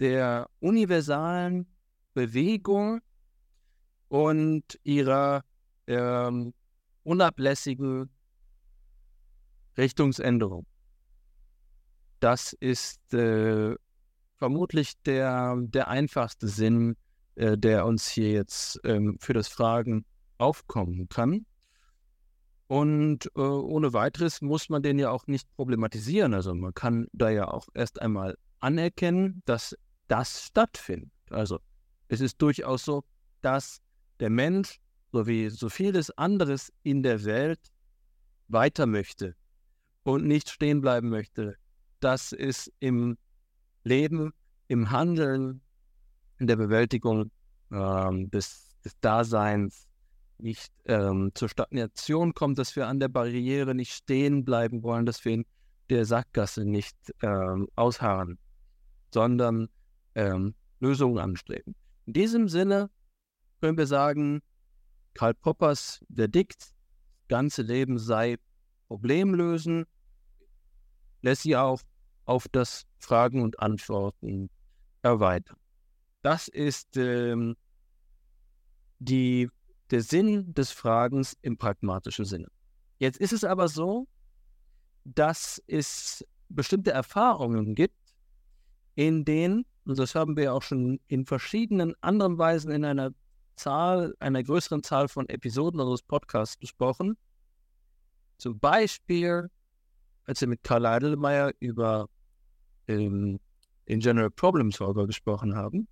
der 0.00 0.48
universalen 0.58 1.66
Bewegung 2.14 3.00
und 4.08 4.78
ihrer 4.82 5.44
ähm, 5.86 6.52
unablässigen 7.04 8.10
Richtungsänderung. 9.76 10.66
Das 12.20 12.52
ist 12.52 13.14
äh, 13.14 13.74
vermutlich 14.38 15.00
der, 15.02 15.56
der 15.60 15.88
einfachste 15.88 16.48
Sinn, 16.48 16.96
äh, 17.36 17.56
der 17.56 17.86
uns 17.86 18.08
hier 18.08 18.32
jetzt 18.32 18.80
ähm, 18.84 19.16
für 19.20 19.32
das 19.32 19.48
Fragen 19.48 20.04
aufkommen 20.38 21.08
kann. 21.08 21.46
Und 22.72 23.26
äh, 23.36 23.40
ohne 23.40 23.92
weiteres 23.92 24.40
muss 24.40 24.70
man 24.70 24.82
den 24.82 24.98
ja 24.98 25.10
auch 25.10 25.26
nicht 25.26 25.46
problematisieren. 25.56 26.32
Also 26.32 26.54
man 26.54 26.72
kann 26.72 27.06
da 27.12 27.28
ja 27.28 27.48
auch 27.48 27.68
erst 27.74 28.00
einmal 28.00 28.38
anerkennen, 28.60 29.42
dass 29.44 29.76
das 30.08 30.46
stattfindet. 30.46 31.10
Also 31.28 31.58
es 32.08 32.22
ist 32.22 32.40
durchaus 32.40 32.86
so, 32.86 33.04
dass 33.42 33.82
der 34.20 34.30
Mensch 34.30 34.80
so 35.12 35.26
wie 35.26 35.50
so 35.50 35.68
vieles 35.68 36.16
anderes 36.16 36.72
in 36.82 37.02
der 37.02 37.26
Welt 37.26 37.60
weiter 38.48 38.86
möchte 38.86 39.36
und 40.04 40.26
nicht 40.26 40.48
stehen 40.48 40.80
bleiben 40.80 41.10
möchte. 41.10 41.56
Das 42.00 42.32
ist 42.32 42.72
im 42.80 43.18
Leben, 43.84 44.32
im 44.68 44.90
Handeln, 44.90 45.60
in 46.38 46.46
der 46.46 46.56
Bewältigung 46.56 47.30
ähm, 47.70 48.30
des, 48.30 48.74
des, 48.82 48.98
Daseins 49.02 49.86
nicht 50.42 50.72
ähm, 50.86 51.30
zur 51.34 51.48
Stagnation 51.48 52.34
kommt, 52.34 52.58
dass 52.58 52.76
wir 52.76 52.86
an 52.88 53.00
der 53.00 53.08
Barriere 53.08 53.74
nicht 53.74 53.92
stehen 53.92 54.44
bleiben 54.44 54.82
wollen, 54.82 55.06
dass 55.06 55.24
wir 55.24 55.32
in 55.32 55.46
der 55.90 56.04
Sackgasse 56.04 56.64
nicht 56.64 56.96
ähm, 57.22 57.68
ausharren, 57.76 58.38
sondern 59.12 59.68
ähm, 60.14 60.54
Lösungen 60.80 61.18
anstreben. 61.18 61.74
In 62.06 62.12
diesem 62.14 62.48
Sinne 62.48 62.90
können 63.60 63.78
wir 63.78 63.86
sagen, 63.86 64.42
Karl 65.14 65.34
Poppers 65.34 66.04
Verdikt, 66.12 66.60
das 66.60 66.74
ganze 67.28 67.62
Leben 67.62 67.98
sei 67.98 68.36
Problemlösen, 68.88 69.84
lässt 71.22 71.42
sie 71.42 71.56
auch 71.56 71.80
auf 72.24 72.48
das 72.48 72.84
Fragen 72.98 73.42
und 73.42 73.60
Antworten 73.60 74.50
erweitern. 75.02 75.56
Das 76.22 76.48
ist 76.48 76.96
ähm, 76.96 77.56
die, 78.98 79.48
der 79.92 80.02
Sinn 80.02 80.54
des 80.54 80.72
Fragens 80.72 81.36
im 81.42 81.58
pragmatischen 81.58 82.24
Sinne. 82.24 82.48
Jetzt 82.98 83.18
ist 83.18 83.32
es 83.32 83.44
aber 83.44 83.68
so, 83.68 84.08
dass 85.04 85.62
es 85.66 86.24
bestimmte 86.48 86.92
Erfahrungen 86.92 87.74
gibt, 87.74 88.14
in 88.94 89.24
denen, 89.24 89.66
und 89.84 89.98
das 89.98 90.14
haben 90.14 90.36
wir 90.36 90.54
auch 90.54 90.62
schon 90.62 90.98
in 91.08 91.26
verschiedenen 91.26 91.94
anderen 92.00 92.38
Weisen 92.38 92.70
in 92.70 92.84
einer 92.84 93.12
Zahl, 93.56 94.14
einer 94.18 94.42
größeren 94.42 94.82
Zahl 94.82 95.08
von 95.08 95.28
Episoden 95.28 95.78
unseres 95.78 96.02
Podcasts 96.02 96.56
besprochen. 96.56 97.16
Zum 98.38 98.58
Beispiel, 98.58 99.50
als 100.24 100.40
wir 100.40 100.48
mit 100.48 100.62
Karl 100.62 100.86
Eidelmeier 100.86 101.52
über 101.60 102.08
ähm, 102.88 103.40
den 103.88 104.00
General 104.00 104.30
Problem 104.30 104.70
Solver 104.70 105.06
gesprochen 105.06 105.54
haben, 105.54 105.86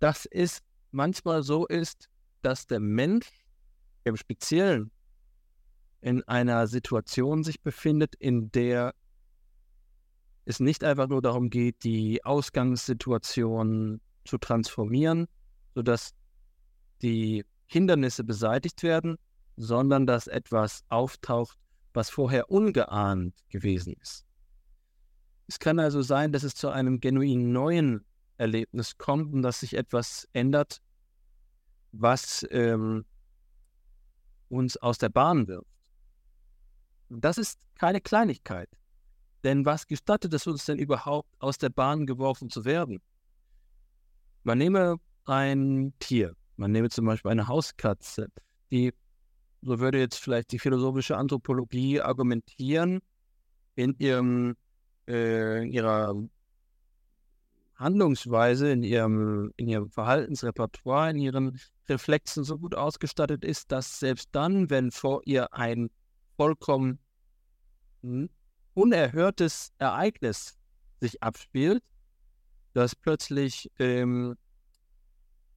dass 0.00 0.26
es 0.26 0.62
manchmal 0.90 1.42
so 1.42 1.66
ist, 1.66 2.08
dass 2.42 2.66
der 2.66 2.80
Mensch 2.80 3.28
im 4.04 4.16
Speziellen 4.16 4.90
in 6.00 6.22
einer 6.24 6.66
Situation 6.66 7.44
sich 7.44 7.60
befindet, 7.60 8.14
in 8.16 8.50
der 8.52 8.94
es 10.44 10.60
nicht 10.60 10.82
einfach 10.82 11.08
nur 11.08 11.20
darum 11.20 11.50
geht, 11.50 11.84
die 11.84 12.24
Ausgangssituation 12.24 14.00
zu 14.24 14.38
transformieren, 14.38 15.26
sodass 15.74 16.14
die 17.02 17.44
Hindernisse 17.66 18.24
beseitigt 18.24 18.82
werden, 18.82 19.18
sondern 19.56 20.06
dass 20.06 20.26
etwas 20.26 20.84
auftaucht, 20.88 21.58
was 21.92 22.08
vorher 22.08 22.50
ungeahnt 22.50 23.34
gewesen 23.50 23.94
ist. 24.00 24.24
Es 25.48 25.58
kann 25.58 25.78
also 25.78 26.00
sein, 26.02 26.32
dass 26.32 26.44
es 26.44 26.54
zu 26.54 26.68
einem 26.68 27.00
genuin 27.00 27.52
neuen 27.52 28.04
Erlebnis 28.36 28.96
kommt 28.96 29.34
und 29.34 29.42
dass 29.42 29.60
sich 29.60 29.74
etwas 29.74 30.28
ändert, 30.32 30.80
was 31.92 32.46
ähm, 32.50 33.04
uns 34.48 34.76
aus 34.76 34.98
der 34.98 35.08
Bahn 35.08 35.46
wirft. 35.48 35.66
Das 37.08 37.38
ist 37.38 37.60
keine 37.74 38.00
Kleinigkeit. 38.00 38.68
Denn 39.44 39.64
was 39.64 39.86
gestattet 39.86 40.34
es 40.34 40.46
uns 40.46 40.64
denn 40.64 40.78
überhaupt, 40.78 41.30
aus 41.38 41.58
der 41.58 41.70
Bahn 41.70 42.06
geworfen 42.06 42.50
zu 42.50 42.64
werden? 42.64 43.00
Man 44.42 44.58
nehme 44.58 44.96
ein 45.24 45.92
Tier, 46.00 46.34
man 46.56 46.72
nehme 46.72 46.88
zum 46.88 47.06
Beispiel 47.06 47.30
eine 47.30 47.46
Hauskatze, 47.46 48.28
die, 48.70 48.92
so 49.62 49.78
würde 49.78 49.98
jetzt 49.98 50.18
vielleicht 50.18 50.52
die 50.52 50.58
philosophische 50.58 51.16
Anthropologie 51.16 52.00
argumentieren, 52.00 53.00
in, 53.76 53.94
ihrem, 53.98 54.56
äh, 55.06 55.64
ihrer 55.68 56.14
Handlungsweise, 57.78 58.70
in 58.70 58.82
ihrem, 58.82 59.52
in 59.56 59.68
ihrem 59.68 59.90
Verhaltensrepertoire, 59.90 61.10
in 61.10 61.18
ihren 61.18 61.60
Reflexen 61.88 62.44
so 62.44 62.58
gut 62.58 62.74
ausgestattet 62.74 63.44
ist, 63.44 63.70
dass 63.70 64.00
selbst 64.00 64.28
dann, 64.32 64.68
wenn 64.68 64.90
vor 64.90 65.22
ihr 65.24 65.54
ein 65.54 65.90
vollkommen 66.36 66.98
unerhörtes 68.74 69.72
Ereignis 69.78 70.56
sich 71.00 71.22
abspielt, 71.22 71.82
dass 72.72 72.94
plötzlich 72.94 73.70
ähm, 73.78 74.36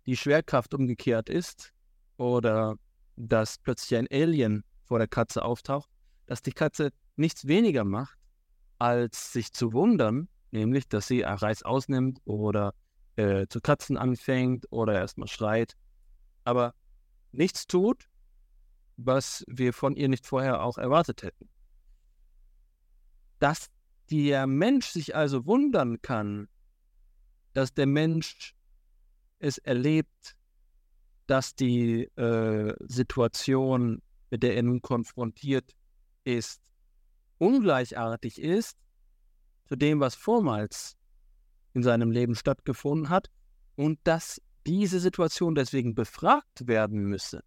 die 0.05 0.17
Schwerkraft 0.17 0.73
umgekehrt 0.73 1.29
ist 1.29 1.71
oder 2.17 2.75
dass 3.15 3.57
plötzlich 3.57 3.97
ein 3.97 4.07
Alien 4.11 4.63
vor 4.83 4.99
der 4.99 5.07
Katze 5.07 5.43
auftaucht, 5.43 5.89
dass 6.25 6.41
die 6.41 6.51
Katze 6.51 6.91
nichts 7.15 7.47
weniger 7.47 7.83
macht, 7.83 8.17
als 8.79 9.33
sich 9.33 9.53
zu 9.53 9.73
wundern, 9.73 10.27
nämlich, 10.51 10.87
dass 10.87 11.07
sie 11.07 11.21
Reis 11.21 11.63
ausnimmt 11.63 12.19
oder 12.25 12.73
äh, 13.15 13.47
zu 13.47 13.61
Katzen 13.61 13.97
anfängt 13.97 14.65
oder 14.71 14.93
erstmal 14.93 15.27
schreit, 15.27 15.75
aber 16.43 16.73
nichts 17.31 17.67
tut, 17.67 18.09
was 18.97 19.43
wir 19.47 19.73
von 19.73 19.95
ihr 19.95 20.09
nicht 20.09 20.25
vorher 20.25 20.63
auch 20.63 20.77
erwartet 20.77 21.23
hätten. 21.23 21.49
Dass 23.39 23.69
der 24.09 24.45
Mensch 24.47 24.87
sich 24.87 25.15
also 25.15 25.45
wundern 25.45 26.01
kann, 26.01 26.47
dass 27.53 27.73
der 27.73 27.87
Mensch 27.87 28.55
es 29.39 29.57
erlebt, 29.57 30.35
dass 31.27 31.55
die 31.55 32.03
äh, 32.17 32.75
Situation, 32.87 34.01
mit 34.29 34.43
der 34.43 34.55
er 34.55 34.63
nun 34.63 34.81
konfrontiert 34.81 35.75
ist, 36.23 36.61
ungleichartig 37.37 38.39
ist 38.39 38.77
zu 39.71 39.77
dem, 39.77 40.01
was 40.01 40.15
vormals 40.15 40.97
in 41.73 41.81
seinem 41.81 42.11
Leben 42.11 42.35
stattgefunden 42.35 43.07
hat 43.07 43.29
und 43.77 43.99
dass 44.03 44.41
diese 44.67 44.99
Situation 44.99 45.55
deswegen 45.55 45.95
befragt 45.95 46.67
werden 46.67 47.05
müsse. 47.05 47.41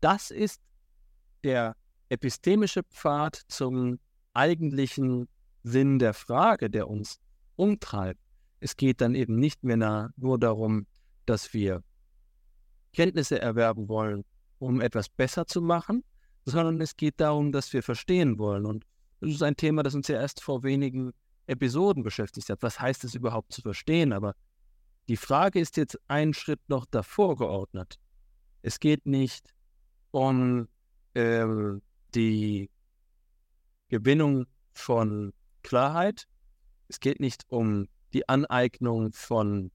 Das 0.00 0.30
ist 0.30 0.62
der 1.42 1.74
epistemische 2.10 2.84
Pfad 2.84 3.42
zum 3.48 3.98
eigentlichen 4.34 5.26
Sinn 5.64 5.98
der 5.98 6.14
Frage, 6.14 6.70
der 6.70 6.88
uns 6.88 7.18
umtreibt. 7.56 8.20
Es 8.60 8.76
geht 8.76 9.00
dann 9.00 9.16
eben 9.16 9.34
nicht 9.34 9.64
mehr 9.64 10.12
nur 10.14 10.38
darum, 10.38 10.86
dass 11.26 11.52
wir 11.52 11.82
Kenntnisse 12.92 13.40
erwerben 13.40 13.88
wollen, 13.88 14.24
um 14.60 14.80
etwas 14.80 15.08
besser 15.08 15.44
zu 15.44 15.60
machen, 15.60 16.04
sondern 16.44 16.80
es 16.80 16.96
geht 16.96 17.20
darum, 17.20 17.50
dass 17.50 17.72
wir 17.72 17.82
verstehen 17.82 18.38
wollen. 18.38 18.64
Und 18.64 18.86
das 19.20 19.30
ist 19.30 19.42
ein 19.42 19.56
Thema, 19.56 19.82
das 19.82 19.96
uns 19.96 20.06
ja 20.06 20.20
erst 20.20 20.40
vor 20.40 20.62
wenigen 20.62 21.12
Episoden 21.48 22.02
beschäftigt 22.02 22.48
hat. 22.50 22.62
Was 22.62 22.80
heißt 22.80 23.04
es 23.04 23.14
überhaupt 23.14 23.52
zu 23.52 23.62
verstehen? 23.62 24.12
Aber 24.12 24.34
die 25.08 25.16
Frage 25.16 25.60
ist 25.60 25.76
jetzt 25.76 25.98
einen 26.08 26.34
Schritt 26.34 26.60
noch 26.68 26.84
davor 26.86 27.36
geordnet. 27.36 27.98
Es 28.62 28.80
geht 28.80 29.06
nicht 29.06 29.54
um 30.10 30.68
ähm, 31.14 31.82
die 32.14 32.70
Gewinnung 33.88 34.46
von 34.72 35.32
Klarheit. 35.62 36.26
Es 36.88 37.00
geht 37.00 37.20
nicht 37.20 37.44
um 37.48 37.88
die 38.12 38.28
Aneignung 38.28 39.12
von 39.12 39.70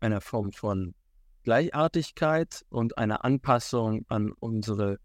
einer 0.00 0.20
Form 0.20 0.52
von 0.52 0.94
Gleichartigkeit 1.44 2.64
und 2.70 2.98
einer 2.98 3.24
Anpassung 3.24 4.04
an 4.08 4.32
unsere 4.32 4.98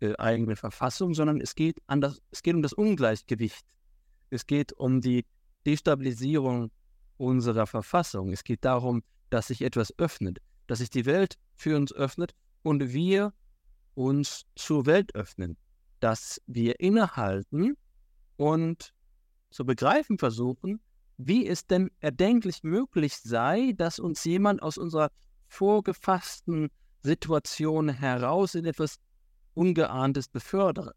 äh, 0.00 0.14
eigene 0.16 0.56
Verfassung, 0.56 1.14
sondern 1.14 1.40
es 1.40 1.54
geht, 1.54 1.78
das, 1.86 2.20
es 2.30 2.42
geht 2.42 2.54
um 2.54 2.62
das 2.62 2.72
Ungleichgewicht. 2.72 3.64
Es 4.30 4.46
geht 4.46 4.72
um 4.72 5.00
die 5.00 5.24
Destabilisierung 5.66 6.70
unserer 7.16 7.66
Verfassung. 7.66 8.32
Es 8.32 8.44
geht 8.44 8.64
darum, 8.64 9.02
dass 9.30 9.48
sich 9.48 9.62
etwas 9.62 9.96
öffnet, 9.98 10.38
dass 10.66 10.78
sich 10.78 10.90
die 10.90 11.06
Welt 11.06 11.36
für 11.54 11.76
uns 11.76 11.92
öffnet 11.92 12.34
und 12.62 12.92
wir 12.92 13.32
uns 13.94 14.44
zur 14.56 14.86
Welt 14.86 15.14
öffnen, 15.14 15.56
dass 16.00 16.40
wir 16.46 16.80
innehalten 16.80 17.76
und 18.36 18.92
zu 19.50 19.64
begreifen 19.64 20.18
versuchen, 20.18 20.80
wie 21.16 21.46
es 21.46 21.66
denn 21.66 21.90
erdenklich 22.00 22.64
möglich 22.64 23.16
sei, 23.16 23.72
dass 23.76 23.98
uns 23.98 24.24
jemand 24.24 24.62
aus 24.62 24.78
unserer 24.78 25.10
vorgefassten 25.46 26.70
Situation 27.02 27.88
heraus 27.88 28.54
in 28.54 28.64
etwas 28.64 28.96
Ungeahntes 29.54 30.28
befördere. 30.28 30.94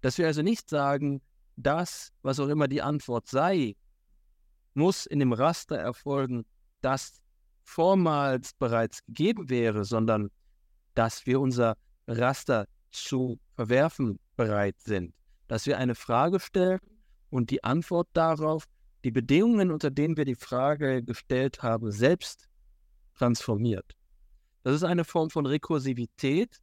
Dass 0.00 0.18
wir 0.18 0.26
also 0.26 0.42
nicht 0.42 0.68
sagen, 0.68 1.20
das, 1.62 2.12
was 2.22 2.40
auch 2.40 2.48
immer 2.48 2.68
die 2.68 2.82
Antwort 2.82 3.28
sei, 3.28 3.76
muss 4.74 5.06
in 5.06 5.18
dem 5.18 5.32
Raster 5.32 5.76
erfolgen, 5.76 6.44
das 6.80 7.20
vormals 7.62 8.52
bereits 8.54 9.04
gegeben 9.06 9.48
wäre, 9.50 9.84
sondern 9.84 10.30
dass 10.94 11.26
wir 11.26 11.40
unser 11.40 11.76
Raster 12.06 12.66
zu 12.90 13.38
verwerfen 13.54 14.18
bereit 14.36 14.76
sind. 14.80 15.14
Dass 15.48 15.66
wir 15.66 15.78
eine 15.78 15.94
Frage 15.94 16.40
stellen 16.40 16.80
und 17.30 17.50
die 17.50 17.62
Antwort 17.62 18.08
darauf, 18.12 18.64
die 19.04 19.10
Bedingungen, 19.10 19.70
unter 19.70 19.90
denen 19.90 20.16
wir 20.16 20.24
die 20.24 20.34
Frage 20.34 21.02
gestellt 21.02 21.62
haben, 21.62 21.90
selbst 21.90 22.48
transformiert. 23.14 23.94
Das 24.62 24.74
ist 24.74 24.84
eine 24.84 25.04
Form 25.04 25.30
von 25.30 25.46
Rekursivität, 25.46 26.58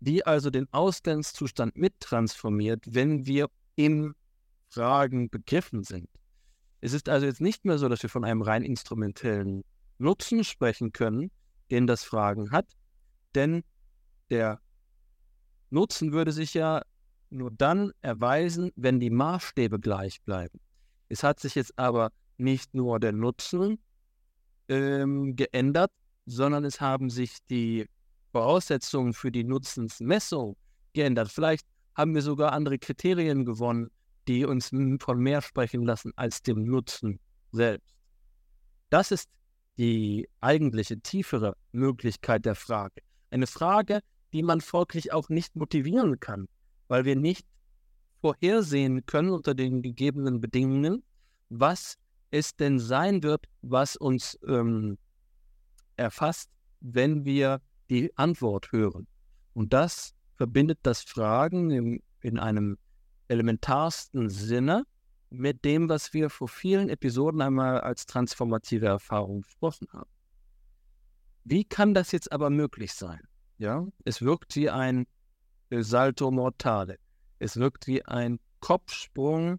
die 0.00 0.24
also 0.24 0.50
den 0.50 0.72
Ausgangszustand 0.72 1.76
mittransformiert, 1.76 2.84
wenn 2.86 3.26
wir 3.26 3.48
im 3.78 4.16
Fragen 4.70 5.30
begriffen 5.30 5.84
sind. 5.84 6.08
Es 6.80 6.92
ist 6.92 7.08
also 7.08 7.26
jetzt 7.26 7.40
nicht 7.40 7.64
mehr 7.64 7.78
so, 7.78 7.88
dass 7.88 8.02
wir 8.02 8.10
von 8.10 8.24
einem 8.24 8.42
rein 8.42 8.64
instrumentellen 8.64 9.62
Nutzen 9.98 10.42
sprechen 10.42 10.92
können, 10.92 11.30
den 11.70 11.86
das 11.86 12.02
Fragen 12.02 12.50
hat, 12.50 12.66
denn 13.36 13.62
der 14.30 14.60
Nutzen 15.70 16.12
würde 16.12 16.32
sich 16.32 16.54
ja 16.54 16.82
nur 17.30 17.52
dann 17.52 17.92
erweisen, 18.00 18.72
wenn 18.74 18.98
die 18.98 19.10
Maßstäbe 19.10 19.78
gleich 19.78 20.22
bleiben. 20.22 20.58
Es 21.08 21.22
hat 21.22 21.38
sich 21.38 21.54
jetzt 21.54 21.78
aber 21.78 22.10
nicht 22.36 22.74
nur 22.74 22.98
der 22.98 23.12
Nutzen 23.12 23.78
ähm, 24.68 25.36
geändert, 25.36 25.92
sondern 26.26 26.64
es 26.64 26.80
haben 26.80 27.10
sich 27.10 27.36
die 27.48 27.86
Voraussetzungen 28.32 29.12
für 29.12 29.30
die 29.30 29.44
Nutzensmessung 29.44 30.56
geändert. 30.94 31.28
Vielleicht 31.30 31.66
haben 31.98 32.14
wir 32.14 32.22
sogar 32.22 32.52
andere 32.52 32.78
Kriterien 32.78 33.44
gewonnen, 33.44 33.90
die 34.28 34.44
uns 34.44 34.70
von 35.00 35.18
mehr 35.18 35.42
sprechen 35.42 35.82
lassen 35.82 36.12
als 36.14 36.42
dem 36.42 36.64
Nutzen 36.64 37.18
selbst. 37.50 37.96
Das 38.88 39.10
ist 39.10 39.28
die 39.78 40.28
eigentliche 40.40 41.00
tiefere 41.00 41.56
Möglichkeit 41.72 42.44
der 42.44 42.54
Frage. 42.54 43.02
Eine 43.30 43.48
Frage, 43.48 44.00
die 44.32 44.44
man 44.44 44.60
folglich 44.60 45.12
auch 45.12 45.28
nicht 45.28 45.56
motivieren 45.56 46.20
kann, 46.20 46.46
weil 46.86 47.04
wir 47.04 47.16
nicht 47.16 47.46
vorhersehen 48.20 49.04
können 49.04 49.30
unter 49.30 49.54
den 49.54 49.82
gegebenen 49.82 50.40
Bedingungen, 50.40 51.02
was 51.48 51.96
es 52.30 52.54
denn 52.54 52.78
sein 52.78 53.24
wird, 53.24 53.46
was 53.62 53.96
uns 53.96 54.38
ähm, 54.46 54.98
erfasst, 55.96 56.50
wenn 56.80 57.24
wir 57.24 57.60
die 57.90 58.16
Antwort 58.16 58.70
hören. 58.70 59.08
Und 59.54 59.72
das 59.72 60.14
verbindet 60.38 60.78
das 60.84 61.02
Fragen 61.02 61.70
im, 61.70 62.02
in 62.20 62.38
einem 62.38 62.78
elementarsten 63.26 64.30
Sinne 64.30 64.84
mit 65.30 65.64
dem, 65.64 65.88
was 65.88 66.14
wir 66.14 66.30
vor 66.30 66.48
vielen 66.48 66.88
Episoden 66.88 67.42
einmal 67.42 67.80
als 67.80 68.06
transformative 68.06 68.86
Erfahrung 68.86 69.42
gesprochen 69.42 69.88
haben. 69.92 70.08
Wie 71.44 71.64
kann 71.64 71.92
das 71.92 72.12
jetzt 72.12 72.32
aber 72.32 72.50
möglich 72.50 72.94
sein? 72.94 73.20
Ja, 73.58 73.86
es 74.04 74.22
wirkt 74.22 74.54
wie 74.56 74.70
ein 74.70 75.06
Salto 75.70 76.30
Mortale. 76.30 76.98
Es 77.40 77.56
wirkt 77.56 77.86
wie 77.88 78.04
ein 78.04 78.38
Kopfsprung 78.60 79.58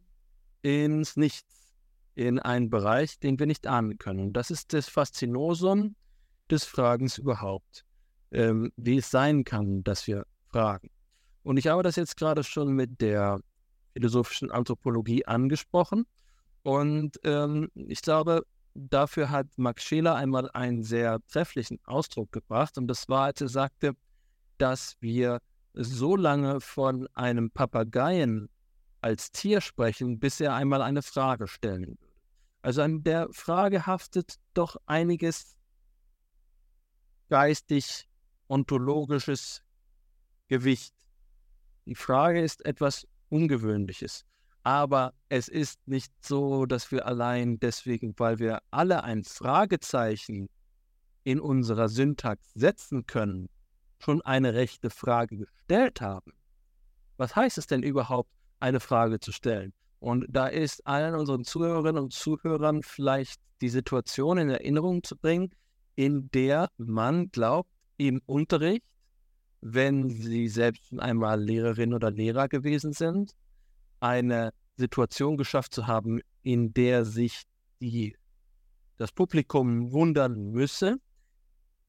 ins 0.61 1.17
Nichts, 1.17 1.75
in 2.15 2.39
einen 2.39 2.69
Bereich, 2.69 3.19
den 3.19 3.37
wir 3.37 3.45
nicht 3.45 3.67
ahnen 3.67 3.97
können. 3.97 4.31
Das 4.33 4.49
ist 4.49 4.73
das 4.73 4.87
Faszinosum 4.87 5.95
des 6.49 6.63
Fragens 6.63 7.17
überhaupt, 7.17 7.85
ähm, 8.31 8.71
wie 8.77 8.97
es 8.97 9.11
sein 9.11 9.43
kann, 9.43 9.83
dass 9.83 10.07
wir 10.07 10.25
fragen. 10.51 10.89
Und 11.43 11.57
ich 11.57 11.67
habe 11.67 11.83
das 11.83 11.95
jetzt 11.95 12.17
gerade 12.17 12.43
schon 12.43 12.73
mit 12.73 13.01
der 13.01 13.39
philosophischen 13.93 14.51
Anthropologie 14.51 15.25
angesprochen. 15.25 16.05
Und 16.63 17.19
ähm, 17.23 17.69
ich 17.75 18.01
glaube, 18.01 18.43
dafür 18.73 19.29
hat 19.29 19.47
Max 19.55 19.83
Scheler 19.83 20.15
einmal 20.15 20.49
einen 20.51 20.83
sehr 20.83 21.19
trefflichen 21.27 21.79
Ausdruck 21.85 22.31
gebracht. 22.31 22.77
Und 22.77 22.87
das 22.87 23.09
war, 23.09 23.25
als 23.25 23.41
er 23.41 23.49
sagte, 23.49 23.93
dass 24.57 24.95
wir 24.99 25.39
so 25.73 26.15
lange 26.15 26.59
von 26.61 27.07
einem 27.13 27.51
Papageien 27.51 28.49
als 29.01 29.31
Tier 29.31 29.61
sprechen, 29.61 30.19
bis 30.19 30.39
er 30.41 30.53
einmal 30.53 30.81
eine 30.81 31.01
Frage 31.01 31.47
stellen 31.47 31.87
würde. 31.87 32.09
Also 32.61 32.81
an 32.81 33.03
der 33.03 33.29
Frage 33.31 33.85
haftet 33.85 34.35
doch 34.53 34.75
einiges 34.85 35.55
geistig 37.29 38.09
ontologisches 38.49 39.61
Gewicht. 40.49 40.93
Die 41.85 41.95
Frage 41.95 42.41
ist 42.41 42.65
etwas 42.65 43.07
Ungewöhnliches. 43.29 44.25
Aber 44.63 45.13
es 45.29 45.47
ist 45.47 45.79
nicht 45.87 46.11
so, 46.21 46.65
dass 46.65 46.91
wir 46.91 47.05
allein 47.05 47.59
deswegen, 47.59 48.13
weil 48.17 48.39
wir 48.39 48.59
alle 48.71 49.03
ein 49.03 49.23
Fragezeichen 49.23 50.49
in 51.23 51.39
unserer 51.39 51.87
Syntax 51.87 52.51
setzen 52.53 53.05
können, 53.05 53.47
schon 53.99 54.21
eine 54.23 54.53
rechte 54.53 54.89
Frage 54.89 55.37
gestellt 55.37 56.01
haben. 56.01 56.33
Was 57.17 57.35
heißt 57.35 57.57
es 57.57 57.67
denn 57.67 57.83
überhaupt, 57.83 58.31
eine 58.59 58.79
Frage 58.79 59.19
zu 59.19 59.31
stellen? 59.31 59.73
Und 59.99 60.25
da 60.29 60.47
ist 60.47 60.85
allen 60.87 61.15
unseren 61.15 61.43
Zuhörerinnen 61.43 62.03
und 62.03 62.13
Zuhörern 62.13 62.83
vielleicht 62.83 63.39
die 63.61 63.69
Situation 63.69 64.37
in 64.37 64.49
Erinnerung 64.49 65.03
zu 65.03 65.17
bringen, 65.17 65.51
in 65.95 66.29
der 66.31 66.69
man 66.77 67.29
glaubt, 67.31 67.69
im 67.97 68.21
Unterricht 68.25 68.85
wenn 69.61 70.09
sie 70.09 70.47
selbst 70.47 70.97
einmal 70.99 71.41
Lehrerin 71.41 71.93
oder 71.93 72.11
Lehrer 72.11 72.47
gewesen 72.47 72.93
sind, 72.93 73.35
eine 73.99 74.51
Situation 74.77 75.37
geschafft 75.37 75.73
zu 75.73 75.87
haben, 75.87 76.21
in 76.43 76.73
der 76.73 77.05
sich 77.05 77.43
die, 77.81 78.15
das 78.97 79.11
Publikum 79.11 79.91
wundern 79.91 80.51
müsse, 80.51 80.97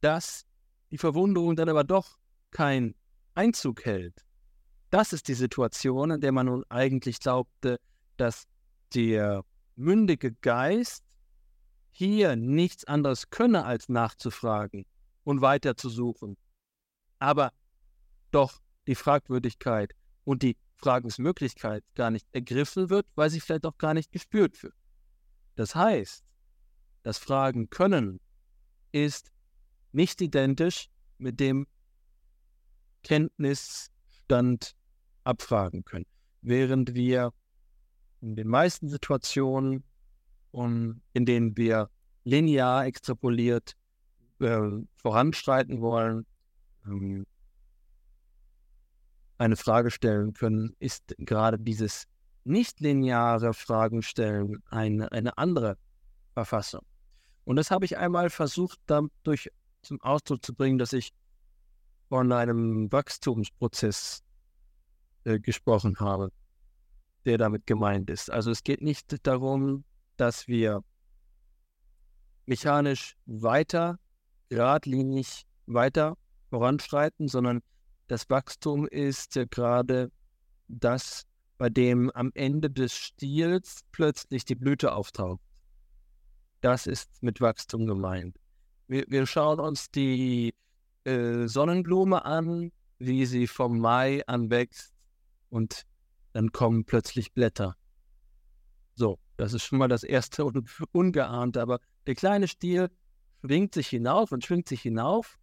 dass 0.00 0.44
die 0.90 0.98
Verwunderung 0.98 1.54
dann 1.56 1.68
aber 1.68 1.84
doch 1.84 2.18
kein 2.50 2.94
Einzug 3.34 3.84
hält. 3.84 4.24
Das 4.90 5.12
ist 5.12 5.28
die 5.28 5.34
Situation, 5.34 6.10
in 6.10 6.20
der 6.20 6.32
man 6.32 6.46
nun 6.46 6.64
eigentlich 6.68 7.20
glaubte, 7.20 7.78
dass 8.16 8.48
der 8.92 9.44
mündige 9.76 10.32
Geist 10.32 11.04
hier 11.90 12.34
nichts 12.34 12.84
anderes 12.84 13.30
könne, 13.30 13.64
als 13.64 13.88
nachzufragen 13.88 14.84
und 15.22 15.42
weiterzusuchen. 15.42 16.36
Aber 17.20 17.52
doch 18.30 18.60
die 18.86 18.94
Fragwürdigkeit 18.94 19.94
und 20.24 20.42
die 20.42 20.56
Fragensmöglichkeit 20.76 21.84
gar 21.94 22.10
nicht 22.10 22.26
ergriffen 22.32 22.90
wird, 22.90 23.06
weil 23.14 23.30
sie 23.30 23.40
vielleicht 23.40 23.66
auch 23.66 23.76
gar 23.76 23.94
nicht 23.94 24.12
gespürt 24.12 24.62
wird. 24.62 24.74
Das 25.56 25.74
heißt, 25.74 26.24
das 27.02 27.18
Fragen 27.18 27.70
können 27.70 28.20
ist 28.92 29.30
nicht 29.92 30.20
identisch 30.20 30.88
mit 31.18 31.40
dem 31.40 31.66
Kenntnisstand 33.02 34.74
abfragen 35.24 35.84
können. 35.84 36.06
Während 36.42 36.94
wir 36.94 37.32
in 38.20 38.36
den 38.36 38.48
meisten 38.48 38.88
Situationen, 38.88 39.84
in 40.52 41.26
denen 41.26 41.56
wir 41.56 41.90
linear 42.24 42.86
extrapoliert 42.86 43.76
äh, 44.40 44.60
voranschreiten 44.96 45.80
wollen, 45.80 46.26
ähm, 46.86 47.26
eine 49.40 49.56
Frage 49.56 49.90
stellen 49.90 50.34
können, 50.34 50.76
ist 50.80 51.14
gerade 51.18 51.58
dieses 51.58 52.04
nicht-lineare 52.44 53.54
Fragenstellen 53.54 54.62
eine, 54.68 55.10
eine 55.12 55.38
andere 55.38 55.78
Verfassung. 56.34 56.82
Und 57.44 57.56
das 57.56 57.70
habe 57.70 57.86
ich 57.86 57.96
einmal 57.96 58.28
versucht, 58.28 58.78
dadurch 58.84 59.50
zum 59.80 59.98
Ausdruck 60.02 60.44
zu 60.44 60.54
bringen, 60.54 60.78
dass 60.78 60.92
ich 60.92 61.12
von 62.10 62.30
einem 62.32 62.92
Wachstumsprozess 62.92 64.22
äh, 65.24 65.40
gesprochen 65.40 65.98
habe, 66.00 66.30
der 67.24 67.38
damit 67.38 67.66
gemeint 67.66 68.10
ist. 68.10 68.30
Also 68.30 68.50
es 68.50 68.62
geht 68.62 68.82
nicht 68.82 69.26
darum, 69.26 69.84
dass 70.18 70.48
wir 70.48 70.84
mechanisch 72.44 73.16
weiter, 73.24 73.98
geradlinig 74.50 75.46
weiter 75.64 76.18
voranschreiten, 76.50 77.26
sondern 77.26 77.62
das 78.10 78.28
Wachstum 78.28 78.88
ist 78.88 79.36
ja 79.36 79.44
gerade 79.44 80.10
das, 80.66 81.22
bei 81.58 81.68
dem 81.70 82.10
am 82.10 82.32
Ende 82.34 82.68
des 82.68 82.92
Stiels 82.92 83.82
plötzlich 83.92 84.44
die 84.44 84.56
Blüte 84.56 84.94
auftaucht. 84.94 85.40
Das 86.60 86.88
ist 86.88 87.22
mit 87.22 87.40
Wachstum 87.40 87.86
gemeint. 87.86 88.36
Wir, 88.88 89.04
wir 89.06 89.26
schauen 89.26 89.60
uns 89.60 89.92
die 89.92 90.54
äh, 91.04 91.46
Sonnenblume 91.46 92.24
an, 92.24 92.72
wie 92.98 93.26
sie 93.26 93.46
vom 93.46 93.78
Mai 93.78 94.26
an 94.26 94.50
wächst 94.50 94.92
und 95.48 95.86
dann 96.32 96.50
kommen 96.50 96.84
plötzlich 96.84 97.32
Blätter. 97.32 97.76
So, 98.96 99.20
das 99.36 99.52
ist 99.52 99.62
schon 99.62 99.78
mal 99.78 99.88
das 99.88 100.02
erste 100.02 100.44
und 100.44 100.68
ungeahnte, 100.92 101.62
aber 101.62 101.78
der 102.08 102.16
kleine 102.16 102.48
Stiel 102.48 102.90
schwingt 103.40 103.72
sich 103.72 103.86
hinauf 103.86 104.32
und 104.32 104.44
schwingt 104.44 104.68
sich 104.68 104.82
hinauf 104.82 105.39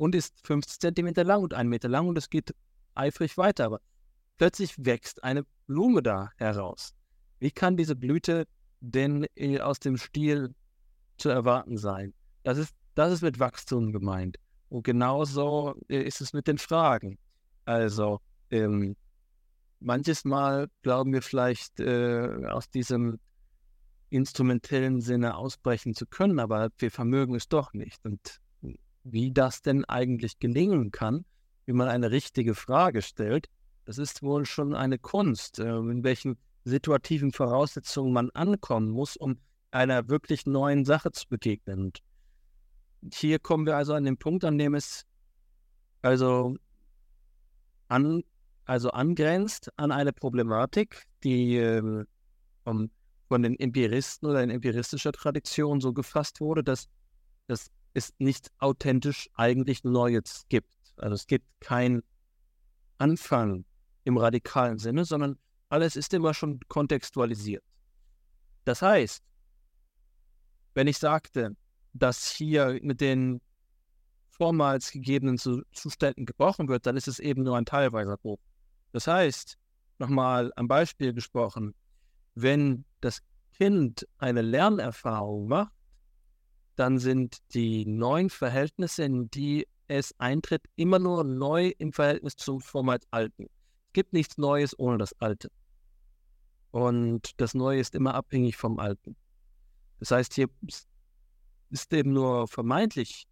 und 0.00 0.14
ist 0.14 0.34
50 0.46 0.80
Zentimeter 0.80 1.24
lang 1.24 1.42
und 1.42 1.52
einen 1.52 1.68
Meter 1.68 1.90
lang 1.90 2.08
und 2.08 2.16
es 2.16 2.30
geht 2.30 2.54
eifrig 2.94 3.36
weiter, 3.36 3.66
aber 3.66 3.80
plötzlich 4.38 4.74
wächst 4.78 5.22
eine 5.22 5.44
Blume 5.66 6.02
da 6.02 6.30
heraus. 6.38 6.94
Wie 7.38 7.50
kann 7.50 7.76
diese 7.76 7.94
Blüte 7.94 8.46
denn 8.80 9.26
äh, 9.34 9.60
aus 9.60 9.78
dem 9.78 9.98
Stiel 9.98 10.54
zu 11.18 11.28
erwarten 11.28 11.76
sein? 11.76 12.14
Das 12.44 12.56
ist, 12.56 12.74
das 12.94 13.12
ist 13.12 13.20
mit 13.20 13.38
Wachstum 13.40 13.92
gemeint. 13.92 14.38
Und 14.70 14.84
genauso 14.84 15.74
äh, 15.90 16.00
ist 16.00 16.22
es 16.22 16.32
mit 16.32 16.46
den 16.46 16.56
Fragen. 16.56 17.18
Also, 17.66 18.20
ähm, 18.50 18.96
manches 19.80 20.24
Mal 20.24 20.68
glauben 20.80 21.12
wir 21.12 21.20
vielleicht 21.20 21.78
äh, 21.78 22.46
aus 22.48 22.70
diesem 22.70 23.18
instrumentellen 24.08 25.02
Sinne 25.02 25.36
ausbrechen 25.36 25.94
zu 25.94 26.06
können, 26.06 26.38
aber 26.38 26.70
wir 26.78 26.90
vermögen 26.90 27.34
es 27.34 27.48
doch 27.48 27.74
nicht. 27.74 28.02
Und 28.06 28.40
wie 29.04 29.32
das 29.32 29.62
denn 29.62 29.84
eigentlich 29.84 30.38
gelingen 30.38 30.90
kann, 30.90 31.24
wie 31.66 31.72
man 31.72 31.88
eine 31.88 32.10
richtige 32.10 32.54
Frage 32.54 33.02
stellt, 33.02 33.48
das 33.84 33.98
ist 33.98 34.22
wohl 34.22 34.46
schon 34.46 34.74
eine 34.74 34.98
Kunst, 34.98 35.58
äh, 35.58 35.76
in 35.76 36.04
welchen 36.04 36.36
situativen 36.64 37.32
Voraussetzungen 37.32 38.12
man 38.12 38.30
ankommen 38.30 38.90
muss, 38.90 39.16
um 39.16 39.38
einer 39.70 40.08
wirklich 40.08 40.46
neuen 40.46 40.84
Sache 40.84 41.12
zu 41.12 41.28
begegnen. 41.28 41.92
Und 43.02 43.14
hier 43.14 43.38
kommen 43.38 43.66
wir 43.66 43.76
also 43.76 43.94
an 43.94 44.04
den 44.04 44.16
Punkt, 44.16 44.44
an 44.44 44.58
dem 44.58 44.74
es 44.74 45.06
also, 46.02 46.56
an, 47.88 48.22
also 48.64 48.90
angrenzt 48.90 49.70
an 49.76 49.92
eine 49.92 50.12
Problematik, 50.12 51.04
die 51.24 51.56
äh, 51.56 52.04
vom, 52.64 52.90
von 53.28 53.42
den 53.42 53.58
Empiristen 53.58 54.28
oder 54.28 54.42
in 54.42 54.50
empiristischer 54.50 55.12
Tradition 55.12 55.80
so 55.80 55.92
gefasst 55.92 56.40
wurde, 56.40 56.62
dass, 56.62 56.88
dass 57.46 57.70
es 57.94 58.12
nicht 58.18 58.50
authentisch 58.58 59.28
eigentlich 59.34 59.84
Neues 59.84 60.44
gibt. 60.48 60.74
Also 60.96 61.14
es 61.14 61.26
gibt 61.26 61.46
kein 61.60 62.02
Anfang 62.98 63.64
im 64.04 64.16
radikalen 64.16 64.78
Sinne, 64.78 65.04
sondern 65.04 65.38
alles 65.68 65.96
ist 65.96 66.12
immer 66.14 66.34
schon 66.34 66.60
kontextualisiert. 66.68 67.64
Das 68.64 68.82
heißt, 68.82 69.22
wenn 70.74 70.86
ich 70.86 70.98
sagte, 70.98 71.56
dass 71.92 72.30
hier 72.30 72.78
mit 72.82 73.00
den 73.00 73.40
vormals 74.28 74.90
gegebenen 74.90 75.38
Zuständen 75.38 76.26
gebrochen 76.26 76.68
wird, 76.68 76.86
dann 76.86 76.96
ist 76.96 77.08
es 77.08 77.18
eben 77.18 77.42
nur 77.42 77.56
ein 77.56 77.64
teilweiser 77.64 78.16
Bruch. 78.16 78.38
Das 78.92 79.06
heißt, 79.06 79.56
nochmal 79.98 80.52
am 80.56 80.68
Beispiel 80.68 81.12
gesprochen, 81.12 81.74
wenn 82.34 82.84
das 83.00 83.22
Kind 83.52 84.06
eine 84.18 84.42
Lernerfahrung 84.42 85.48
macht, 85.48 85.72
dann 86.80 86.98
sind 86.98 87.42
die 87.52 87.84
neuen 87.84 88.30
Verhältnisse, 88.30 89.04
in 89.04 89.30
die 89.30 89.68
es 89.86 90.18
eintritt, 90.18 90.64
immer 90.76 90.98
nur 90.98 91.24
neu 91.24 91.74
im 91.76 91.92
Verhältnis 91.92 92.36
zum 92.36 92.62
vormals 92.62 93.06
Alten. 93.10 93.50
Es 93.88 93.92
gibt 93.92 94.14
nichts 94.14 94.38
Neues 94.38 94.78
ohne 94.78 94.96
das 94.96 95.12
Alte. 95.20 95.50
Und 96.70 97.38
das 97.38 97.52
Neue 97.52 97.80
ist 97.80 97.94
immer 97.94 98.14
abhängig 98.14 98.56
vom 98.56 98.78
Alten. 98.78 99.14
Das 99.98 100.10
heißt, 100.10 100.32
hier 100.32 100.48
ist 101.68 101.92
eben 101.92 102.14
nur 102.14 102.48
vermeintlich 102.48 103.26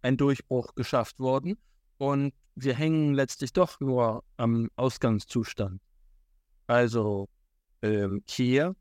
ein 0.00 0.16
Durchbruch 0.16 0.74
geschafft 0.74 1.20
worden 1.20 1.58
und 1.98 2.34
wir 2.56 2.74
hängen 2.74 3.14
letztlich 3.14 3.52
doch 3.52 3.78
nur 3.78 4.24
am 4.38 4.68
Ausgangszustand. 4.74 5.80
Also 6.66 7.28
ähm, 7.80 8.24
hier 8.28 8.74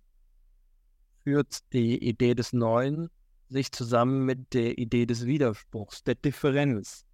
führt 1.24 1.72
die 1.72 2.04
Idee 2.04 2.34
des 2.34 2.52
Neuen 2.52 3.12
sich 3.52 3.72
zusammen 3.72 4.26
mit 4.26 4.54
der 4.54 4.78
Idee 4.78 5.06
des 5.06 5.26
Widerspruchs, 5.26 6.04
der 6.04 6.16
Differenz. 6.16 7.06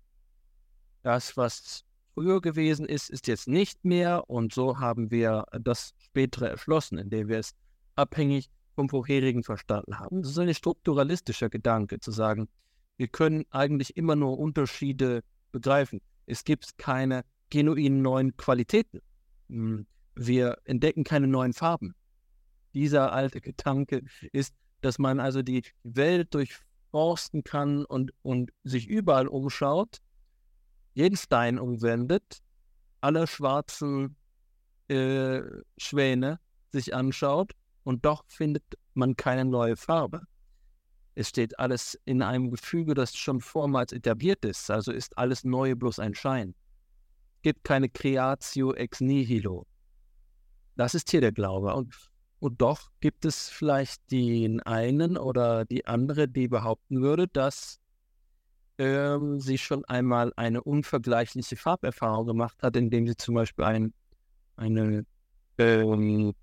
Das, 1.03 1.35
was 1.35 1.83
früher 2.13 2.41
gewesen 2.41 2.85
ist, 2.85 3.09
ist 3.09 3.27
jetzt 3.27 3.47
nicht 3.47 3.83
mehr 3.83 4.29
und 4.29 4.53
so 4.53 4.79
haben 4.79 5.11
wir 5.11 5.45
das 5.61 5.93
Spätere 5.97 6.49
erschlossen, 6.49 6.97
indem 6.97 7.27
wir 7.27 7.39
es 7.39 7.53
abhängig 7.95 8.49
vom 8.75 8.89
vorherigen 8.89 9.43
verstanden 9.43 9.99
haben. 9.99 10.21
Das 10.21 10.31
ist 10.31 10.37
ein 10.37 10.53
strukturalistischer 10.53 11.49
Gedanke, 11.49 11.99
zu 11.99 12.11
sagen, 12.11 12.47
wir 12.97 13.07
können 13.07 13.45
eigentlich 13.49 13.97
immer 13.97 14.15
nur 14.15 14.37
Unterschiede 14.37 15.23
begreifen. 15.51 16.01
Es 16.25 16.43
gibt 16.43 16.77
keine 16.77 17.23
genuinen 17.49 18.01
neuen 18.01 18.37
Qualitäten. 18.37 19.01
Hm, 19.49 19.87
wir 20.15 20.57
entdecken 20.65 21.03
keine 21.03 21.27
neuen 21.27 21.53
Farben. 21.53 21.95
Dieser 22.73 23.13
alte 23.13 23.41
Gedanke 23.41 24.03
ist, 24.31 24.53
dass 24.81 24.99
man 24.99 25.19
also 25.19 25.41
die 25.41 25.63
Welt 25.83 26.33
durchforsten 26.33 27.43
kann 27.43 27.85
und, 27.85 28.11
und 28.21 28.51
sich 28.63 28.87
überall 28.87 29.27
umschaut, 29.27 29.99
jeden 30.93 31.17
Stein 31.17 31.59
umwendet, 31.59 32.41
alle 33.01 33.27
schwarzen 33.27 34.15
äh, 34.87 35.41
Schwäne 35.77 36.39
sich 36.71 36.95
anschaut 36.95 37.51
und 37.83 38.05
doch 38.05 38.23
findet 38.27 38.63
man 38.93 39.15
keine 39.15 39.45
neue 39.45 39.75
Farbe. 39.75 40.21
Es 41.15 41.29
steht 41.29 41.57
alles 41.57 41.99
in 42.05 42.21
einem 42.21 42.51
Gefüge, 42.51 42.93
das 42.93 43.15
schon 43.15 43.41
vormals 43.41 43.91
etabliert 43.91 44.45
ist, 44.45 44.69
also 44.69 44.91
ist 44.91 45.17
alles 45.17 45.43
Neue 45.43 45.75
bloß 45.75 45.99
ein 45.99 46.13
Schein. 46.13 46.53
Es 47.37 47.41
gibt 47.41 47.63
keine 47.63 47.89
Creatio 47.89 48.73
ex 48.73 48.99
nihilo. 48.99 49.65
Das 50.75 50.93
ist 50.93 51.09
hier 51.09 51.21
der 51.21 51.31
Glaube. 51.31 51.73
Und, 51.73 51.95
und 52.39 52.61
doch 52.61 52.91
gibt 52.99 53.25
es 53.25 53.49
vielleicht 53.49 54.11
den 54.11 54.61
einen 54.61 55.17
oder 55.17 55.65
die 55.65 55.85
andere, 55.85 56.27
die 56.27 56.47
behaupten 56.47 57.01
würde, 57.01 57.27
dass 57.27 57.79
ähm, 58.77 59.39
sie 59.39 59.57
schon 59.57 59.85
einmal 59.85 60.33
eine 60.35 60.63
unvergleichliche 60.63 61.55
Farberfahrung 61.55 62.27
gemacht 62.27 62.61
hat, 62.61 62.75
indem 62.75 63.07
sie 63.07 63.17
zum 63.17 63.35
Beispiel 63.35 63.65
ein, 63.65 63.93
eine 64.55 65.05
ähm, 65.57 66.33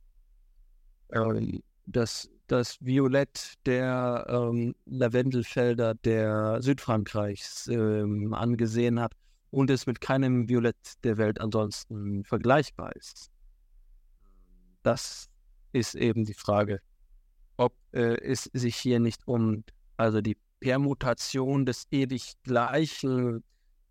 äh, 1.09 1.61
das 1.87 2.31
das 2.47 2.77
Violett 2.81 3.55
der 3.65 4.27
ähm, 4.29 4.75
Lavendelfelder 4.85 5.95
der 5.95 6.61
Südfrankreichs 6.61 7.69
ähm, 7.69 8.35
angesehen 8.35 9.01
hat 9.01 9.15
und 9.51 9.71
es 9.71 9.87
mit 9.87 10.01
keinem 10.01 10.49
Violett 10.49 10.77
der 11.05 11.17
Welt 11.17 11.41
ansonsten 11.41 12.25
vergleichbar 12.25 12.95
ist. 12.97 13.31
Das 14.83 15.31
ist 15.75 15.95
eben 15.95 16.25
die 16.25 16.35
Frage, 16.35 16.81
ob 17.57 17.75
äh, 17.93 18.17
es 18.21 18.45
sich 18.53 18.77
hier 18.77 19.01
nicht 19.01 19.27
um 19.27 19.65
also 19.97 20.21
die 20.21 20.37
Permutation 20.61 21.67
des 21.67 21.87
ewig 21.91 22.35
gleichen, 22.43 23.45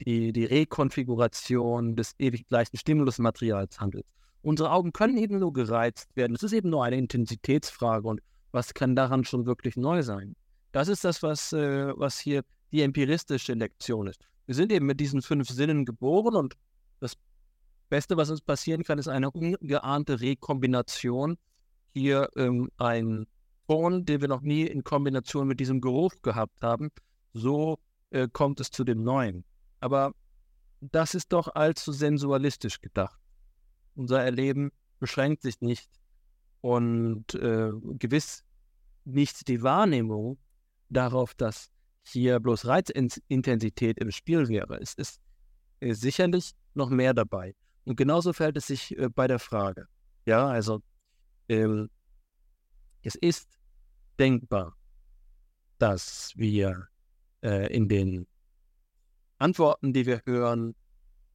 die, 0.06 0.34
die 0.34 0.46
Rekonfiguration 0.46 1.96
des 1.96 2.16
ewig 2.20 2.48
gleichen 2.48 2.78
Stimulusmaterials 2.78 3.80
handelt. 3.80 4.06
Unsere 4.42 4.72
Augen 4.72 4.92
können 4.92 5.18
eben 5.18 5.40
nur 5.40 5.54
gereizt 5.54 6.10
werden. 6.16 6.36
Es 6.36 6.44
ist 6.44 6.52
eben 6.52 6.70
nur 6.70 6.84
eine 6.84 6.98
Intensitätsfrage 6.98 8.08
und 8.08 8.22
was 8.52 8.74
kann 8.74 8.96
daran 8.96 9.24
schon 9.24 9.46
wirklich 9.46 9.78
neu 9.78 10.04
sein? 10.04 10.36
Das 10.72 10.88
ist 10.88 11.04
das, 11.04 11.24
was, 11.24 11.54
äh, 11.54 11.94
was 11.96 12.20
hier 12.20 12.44
die 12.72 12.82
empiristische 12.82 13.54
Lektion 13.54 14.08
ist. 14.08 14.20
Wir 14.46 14.56
sind 14.56 14.72
eben 14.72 14.86
mit 14.86 15.00
diesen 15.00 15.22
fünf 15.22 15.50
Sinnen 15.50 15.86
geboren 15.86 16.36
und 16.36 16.56
das 17.00 17.16
Beste, 17.90 18.18
was 18.18 18.30
uns 18.30 18.42
passieren 18.42 18.84
kann, 18.84 18.98
ist 18.98 19.08
eine 19.08 19.32
ungeahnte 19.32 20.20
Rekombination. 20.20 21.38
Hier 21.94 22.30
ähm, 22.36 22.70
ein 22.78 23.26
Ton, 23.68 24.06
den 24.06 24.22
wir 24.22 24.28
noch 24.28 24.42
nie 24.42 24.64
in 24.64 24.84
Kombination 24.84 25.48
mit 25.48 25.60
diesem 25.60 25.82
Geruch 25.82 26.14
gehabt 26.22 26.62
haben. 26.62 26.90
So 27.34 27.80
äh, 28.10 28.28
kommt 28.32 28.60
es 28.60 28.72
zu 28.72 28.84
dem 28.84 29.04
Neuen. 29.04 29.46
Aber 29.80 30.14
das 30.82 31.16
ist 31.16 31.32
doch 31.32 31.56
allzu 31.56 31.92
sensualistisch 31.92 32.82
gedacht 32.82 33.24
unser 33.96 34.24
Erleben 34.24 34.72
beschränkt 35.00 35.42
sich 35.42 35.62
nicht 35.62 35.90
und 36.62 37.36
äh, 37.36 37.72
gewiss 38.00 38.44
nicht 39.06 39.48
die 39.48 39.62
Wahrnehmung 39.62 40.38
darauf, 40.90 41.34
dass 41.34 41.70
hier 42.04 42.40
bloß 42.40 42.66
Reizintensität 42.66 43.98
im 44.00 44.12
Spiel 44.12 44.48
wäre. 44.48 44.80
Es 44.82 44.94
ist 44.94 45.20
äh, 45.80 45.94
sicherlich 45.94 46.52
noch 46.74 46.90
mehr 46.90 47.14
dabei. 47.14 47.56
Und 47.86 47.98
genauso 47.98 48.34
fällt 48.34 48.58
es 48.58 48.68
sich 48.68 48.98
äh, 48.98 49.10
bei 49.10 49.28
der 49.28 49.40
Frage. 49.40 49.88
Ja, 50.26 50.48
also 50.48 50.82
ähm, 51.50 51.90
es 53.02 53.16
ist 53.16 53.60
denkbar, 54.18 54.76
dass 55.78 56.32
wir 56.36 56.88
äh, 57.42 57.74
in 57.76 57.90
den 57.90 58.28
Antworten, 59.38 59.94
die 59.94 60.06
wir 60.06 60.22
hören, 60.26 60.76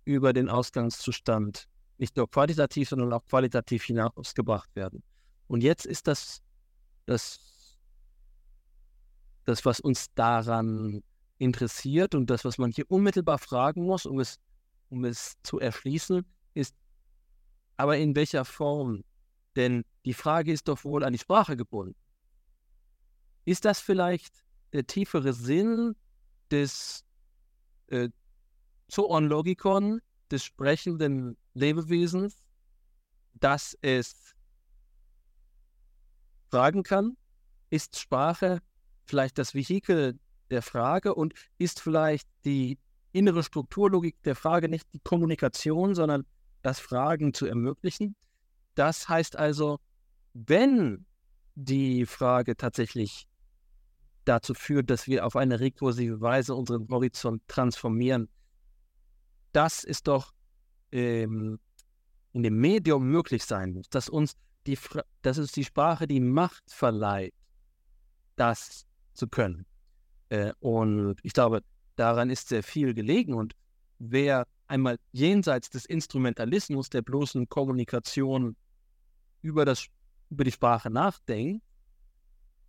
über 0.05 0.33
den 0.33 0.49
Ausgangszustand 0.49 1.69
nicht 1.99 2.17
nur 2.17 2.31
quantitativ, 2.31 2.89
sondern 2.89 3.13
auch 3.13 3.25
qualitativ 3.27 3.85
hinausgebracht 3.85 4.75
werden. 4.75 5.03
Und 5.49 5.63
jetzt 5.63 5.85
ist 5.85 6.07
das, 6.07 6.41
das, 7.07 7.79
das, 9.45 9.65
was 9.65 9.81
uns 9.81 10.07
daran 10.15 11.03
interessiert 11.39 12.15
und 12.15 12.31
das, 12.31 12.45
was 12.45 12.59
man 12.59 12.71
hier 12.71 12.85
unmittelbar 12.89 13.39
fragen 13.39 13.85
muss, 13.85 14.07
um 14.07 14.21
es, 14.21 14.39
um 14.89 15.05
es 15.05 15.35
zu 15.43 15.59
erschließen, 15.59 16.25
ist, 16.55 16.75
aber 17.77 17.99
in 17.99 18.17
welcher 18.17 18.45
Form? 18.45 19.05
Denn 19.57 19.85
die 20.05 20.15
Frage 20.15 20.53
ist 20.53 20.69
doch 20.69 20.85
wohl 20.85 21.05
an 21.05 21.13
die 21.13 21.19
Sprache 21.19 21.57
gebunden. 21.57 21.97
Ist 23.45 23.65
das 23.65 23.81
vielleicht 23.81 24.45
der 24.73 24.87
tiefere 24.87 25.33
Sinn 25.33 25.97
des 26.51 27.05
äh, 27.89 28.09
Zoon 28.89 29.27
Logikon, 29.27 30.01
des 30.31 30.45
sprechenden 30.45 31.37
Lebewesens, 31.55 32.45
dass 33.35 33.77
es 33.81 34.35
fragen 36.51 36.83
kann? 36.83 37.17
Ist 37.71 37.99
Sprache 37.99 38.61
vielleicht 39.05 39.39
das 39.39 39.55
Vehikel 39.55 40.19
der 40.51 40.63
Frage 40.63 41.15
und 41.15 41.35
ist 41.59 41.81
vielleicht 41.81 42.29
die 42.45 42.79
innere 43.13 43.43
Strukturlogik 43.43 44.23
der 44.23 44.37
Frage 44.37 44.69
nicht 44.69 44.87
die 44.93 45.01
Kommunikation, 45.01 45.95
sondern 45.95 46.27
das 46.63 46.81
Fragen 46.81 47.35
zu 47.35 47.47
ermöglichen? 47.47 48.15
Das 48.79 49.09
heißt 49.09 49.35
also, 49.35 49.81
wenn 50.35 51.05
die 51.57 52.07
Frage 52.07 52.57
tatsächlich 52.57 53.27
dazu 54.25 54.55
führt, 54.55 54.89
dass 54.89 55.09
wir 55.09 55.27
auf 55.27 55.35
eine 55.35 55.59
rekursive 55.59 56.21
Weise 56.21 56.55
unseren 56.55 56.87
Horizont 56.89 57.43
transformieren, 57.49 58.29
das 59.51 59.83
ist 59.83 60.07
doch 60.07 60.33
ähm, 60.93 61.59
in 62.33 62.45
dem 62.45 62.61
Medium 62.61 63.09
möglich 63.09 63.45
sein 63.45 63.73
muss, 63.73 63.89
dass 63.91 64.09
uns 64.09 64.35
die, 64.69 64.79
dass 65.23 65.39
uns 65.39 65.51
die 65.51 65.65
Sprache 65.65 66.07
die 66.07 66.21
Macht 66.21 66.63
verleiht, 66.69 67.35
das 68.37 68.87
zu 69.13 69.27
können. 69.27 69.67
Äh, 70.29 70.53
und 70.61 71.17
ich 71.25 71.33
glaube, 71.33 71.65
daran 71.97 72.31
ist 72.31 72.49
sehr 72.49 72.63
viel 72.63 72.95
gelegen. 72.95 73.35
Und 73.35 73.57
wer 73.99 74.47
einmal 74.69 75.01
jenseits 75.11 75.69
des 75.69 75.85
Instrumentalismus 75.85 76.91
der 76.91 77.03
bloßen 77.03 77.49
Kommunikation 77.49 78.55
über, 79.43 79.65
das, 79.65 79.87
über 80.31 80.45
die 80.45 80.53
Sprache 80.53 80.91
nachdenkt, 80.91 81.63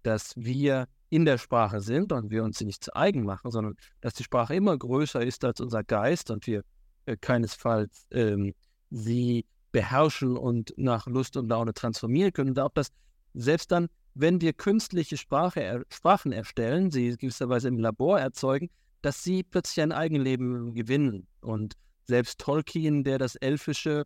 dass 0.04 0.34
wir 0.36 0.88
in 1.10 1.26
der 1.26 1.38
Sprache 1.38 1.82
sind 1.82 2.12
und 2.12 2.30
wir 2.30 2.44
uns 2.44 2.60
sie 2.60 2.66
nicht 2.66 2.84
zu 2.84 2.96
eigen 2.96 3.24
machen, 3.24 3.52
sondern 3.52 3.76
dass 4.02 4.14
die 4.14 4.24
Sprache 4.24 4.56
immer 4.56 4.78
größer 4.78 5.22
ist 5.22 5.44
als 5.44 5.60
unser 5.60 5.84
Geist 5.84 6.30
und 6.30 6.46
wir 6.46 6.64
äh, 7.06 7.18
keinesfalls 7.18 8.06
ähm, 8.12 8.54
sie 8.92 9.46
beherrschen 9.72 10.38
und 10.38 10.74
nach 10.78 11.08
Lust 11.08 11.38
und 11.38 11.50
Laune 11.50 11.74
transformieren 11.74 12.34
können. 12.34 12.52
Und 12.52 12.60
auch 12.60 12.72
das, 12.74 12.90
selbst 13.34 13.72
dann, 13.72 13.88
wenn 14.14 14.42
wir 14.42 14.54
künstliche 14.54 15.18
Sprache, 15.18 15.62
er, 15.62 15.84
Sprachen 15.92 16.32
erstellen, 16.32 16.92
sie 16.92 17.16
gewisserweise 17.18 17.68
im 17.68 17.80
Labor 17.80 18.20
erzeugen, 18.20 18.70
dass 19.02 19.24
sie 19.24 19.44
plötzlich 19.44 19.82
ein 19.82 19.92
Eigenleben 19.92 20.74
gewinnen. 20.74 21.28
Und 21.42 21.76
selbst 22.06 22.40
Tolkien, 22.40 23.04
der 23.04 23.18
das 23.18 23.36
Elfische 23.36 24.06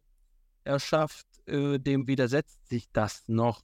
erschafft, 0.64 1.26
äh, 1.46 1.80
dem 1.80 2.08
widersetzt 2.08 2.68
sich 2.70 2.90
das 2.92 3.24
noch, 3.28 3.62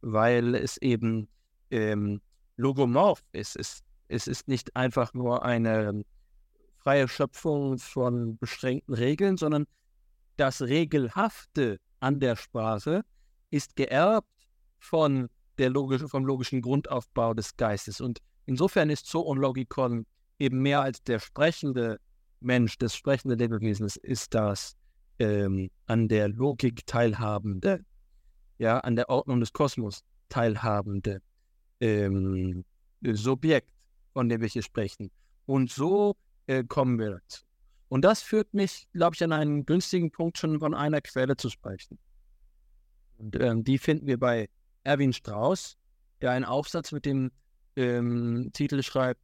weil 0.00 0.54
es 0.54 0.76
eben 0.78 1.28
ähm, 1.70 2.20
logomorph 2.56 3.22
ist. 3.32 3.56
Es, 3.56 3.82
es 4.08 4.26
ist 4.26 4.48
nicht 4.48 4.74
einfach 4.76 5.14
nur 5.14 5.44
eine 5.44 6.04
freie 6.78 7.08
Schöpfung 7.08 7.78
von 7.78 8.36
beschränkten 8.38 8.94
Regeln, 8.94 9.36
sondern 9.36 9.66
das 10.36 10.62
Regelhafte 10.62 11.78
an 12.00 12.18
der 12.18 12.36
Sprache 12.36 13.02
ist 13.50 13.76
geerbt 13.76 14.48
von 14.78 15.28
der 15.58 15.70
logische, 15.70 16.08
vom 16.08 16.24
logischen 16.24 16.62
Grundaufbau 16.62 17.34
des 17.34 17.56
Geistes. 17.56 18.00
Und 18.00 18.20
insofern 18.46 18.88
ist 18.88 19.06
Zoon 19.06 19.38
Logikon 19.38 20.06
eben 20.38 20.62
mehr 20.62 20.80
als 20.80 21.02
der 21.02 21.18
sprechende 21.18 22.00
Mensch, 22.40 22.78
das 22.78 22.96
sprechende 22.96 23.34
Lebewesen 23.34 23.86
ist 24.02 24.34
das 24.34 24.76
ähm, 25.20 25.70
an 25.86 26.08
der 26.08 26.28
Logik 26.28 26.86
teilhabende, 26.86 27.84
ja, 28.58 28.78
an 28.78 28.96
der 28.96 29.08
Ordnung 29.10 29.38
des 29.38 29.52
Kosmos 29.52 30.02
teilhabende 30.28 31.20
ähm, 31.80 32.64
Subjekt, 33.02 33.70
von 34.12 34.28
dem 34.28 34.40
wir 34.40 34.48
hier 34.48 34.62
sprechen. 34.62 35.10
Und 35.46 35.70
so 35.70 36.16
äh, 36.46 36.64
kommen 36.64 36.98
wir 36.98 37.10
dazu. 37.10 37.44
Und 37.88 38.02
das 38.02 38.22
führt 38.22 38.54
mich, 38.54 38.88
glaube 38.92 39.14
ich, 39.14 39.22
an 39.22 39.32
einen 39.32 39.66
günstigen 39.66 40.10
Punkt 40.10 40.38
schon 40.38 40.58
von 40.58 40.74
einer 40.74 41.00
Quelle 41.00 41.36
zu 41.36 41.50
sprechen. 41.50 41.98
Und 43.18 43.38
ähm, 43.40 43.64
die 43.64 43.78
finden 43.78 44.06
wir 44.06 44.18
bei 44.18 44.48
Erwin 44.84 45.12
Strauss, 45.12 45.76
der 46.22 46.30
einen 46.30 46.44
Aufsatz 46.44 46.92
mit 46.92 47.04
dem 47.04 47.30
ähm, 47.76 48.50
Titel 48.52 48.82
schreibt, 48.82 49.20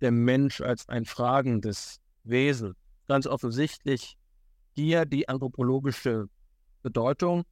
der 0.00 0.10
Mensch 0.10 0.60
als 0.60 0.88
ein 0.88 1.04
fragendes 1.04 2.00
Wesen. 2.24 2.74
Ganz 3.06 3.26
offensichtlich 3.26 4.16
hier 4.74 5.04
die 5.04 5.28
anthropologische 5.28 6.28
Bedeutung 6.82 7.44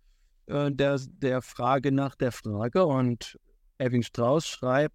äh, 0.47 0.71
der, 0.71 1.01
der 1.07 1.43
Frage 1.43 1.93
nach 1.93 2.15
der 2.15 2.33
Frage. 2.33 2.85
Und 2.85 3.39
Erwin 3.79 4.03
Strauss 4.03 4.47
schreibt 4.47 4.95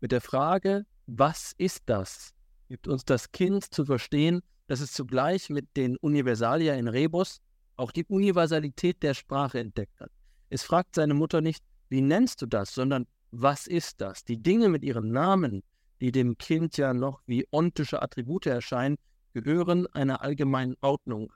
mit 0.00 0.12
der 0.12 0.20
Frage, 0.20 0.84
was 1.06 1.52
ist 1.58 1.82
das? 1.86 2.34
gibt 2.72 2.88
uns 2.88 3.04
das 3.04 3.30
Kind 3.32 3.74
zu 3.74 3.84
verstehen, 3.84 4.40
dass 4.66 4.80
es 4.80 4.92
zugleich 4.92 5.50
mit 5.50 5.76
den 5.76 5.98
Universalia 5.98 6.72
in 6.72 6.88
Rebus 6.88 7.42
auch 7.76 7.92
die 7.92 8.06
Universalität 8.06 9.02
der 9.02 9.12
Sprache 9.12 9.58
entdeckt 9.58 10.00
hat. 10.00 10.10
Es 10.48 10.62
fragt 10.62 10.94
seine 10.94 11.12
Mutter 11.12 11.42
nicht, 11.42 11.62
wie 11.90 12.00
nennst 12.00 12.40
du 12.40 12.46
das, 12.46 12.72
sondern 12.72 13.06
was 13.30 13.66
ist 13.66 14.00
das? 14.00 14.24
Die 14.24 14.42
Dinge 14.42 14.70
mit 14.70 14.84
ihren 14.84 15.12
Namen, 15.12 15.62
die 16.00 16.12
dem 16.12 16.38
Kind 16.38 16.78
ja 16.78 16.94
noch 16.94 17.20
wie 17.26 17.46
ontische 17.50 18.00
Attribute 18.00 18.46
erscheinen, 18.46 18.96
gehören 19.32 19.86
einer 19.88 20.22
allgemeinen 20.22 20.76
Ordnung. 20.80 21.32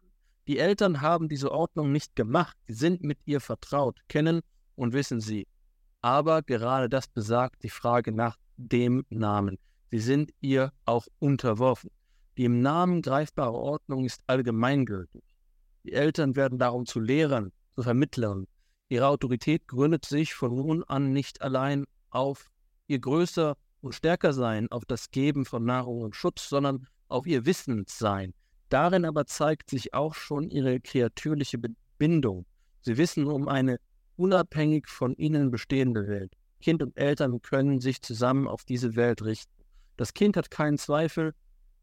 Die 0.46 0.58
Eltern 0.58 1.00
haben 1.00 1.28
diese 1.28 1.50
Ordnung 1.50 1.92
nicht 1.92 2.14
gemacht, 2.14 2.56
sind 2.68 3.02
mit 3.02 3.18
ihr 3.24 3.40
vertraut, 3.40 3.98
kennen 4.08 4.42
und 4.76 4.92
wissen 4.92 5.20
sie. 5.20 5.46
Aber 6.02 6.42
gerade 6.42 6.88
das 6.88 7.08
besagt 7.08 7.62
die 7.64 7.70
Frage 7.70 8.12
nach 8.12 8.36
dem 8.56 9.04
Namen. 9.10 9.58
Sie 9.90 9.98
sind 9.98 10.32
ihr 10.40 10.72
auch 10.84 11.06
unterworfen. 11.18 11.90
Die 12.36 12.44
im 12.44 12.60
Namen 12.60 13.02
greifbare 13.02 13.54
Ordnung 13.54 14.04
ist 14.04 14.22
allgemeingültig. 14.26 15.22
Die 15.84 15.92
Eltern 15.92 16.36
werden 16.36 16.58
darum 16.58 16.86
zu 16.86 17.00
Lehrern, 17.00 17.52
zu 17.74 17.82
Vermittlern. 17.82 18.46
Ihre 18.88 19.08
Autorität 19.08 19.66
gründet 19.66 20.04
sich 20.04 20.34
von 20.34 20.54
nun 20.54 20.84
an 20.84 21.12
nicht 21.12 21.42
allein 21.42 21.86
auf 22.10 22.50
ihr 22.86 22.98
größer 22.98 23.56
und 23.80 23.94
stärker 23.94 24.32
sein, 24.32 24.70
auf 24.70 24.84
das 24.84 25.10
Geben 25.10 25.44
von 25.44 25.64
Nahrung 25.64 26.02
und 26.02 26.14
Schutz, 26.14 26.48
sondern 26.48 26.86
auf 27.08 27.26
ihr 27.26 27.46
Wissenssein. 27.46 28.34
Darin 28.68 29.04
aber 29.04 29.26
zeigt 29.26 29.70
sich 29.70 29.94
auch 29.94 30.14
schon 30.14 30.50
ihre 30.50 30.80
kreatürliche 30.80 31.58
Bindung. 31.98 32.46
Sie 32.80 32.96
wissen 32.96 33.26
um 33.26 33.48
eine 33.48 33.78
unabhängig 34.16 34.88
von 34.88 35.14
ihnen 35.16 35.50
bestehende 35.50 36.08
Welt. 36.08 36.32
Kind 36.60 36.82
und 36.82 36.96
Eltern 36.96 37.42
können 37.42 37.80
sich 37.80 38.02
zusammen 38.02 38.48
auf 38.48 38.64
diese 38.64 38.96
Welt 38.96 39.22
richten. 39.22 39.52
Das 39.96 40.14
Kind 40.14 40.36
hat 40.36 40.50
keinen 40.50 40.78
Zweifel, 40.78 41.32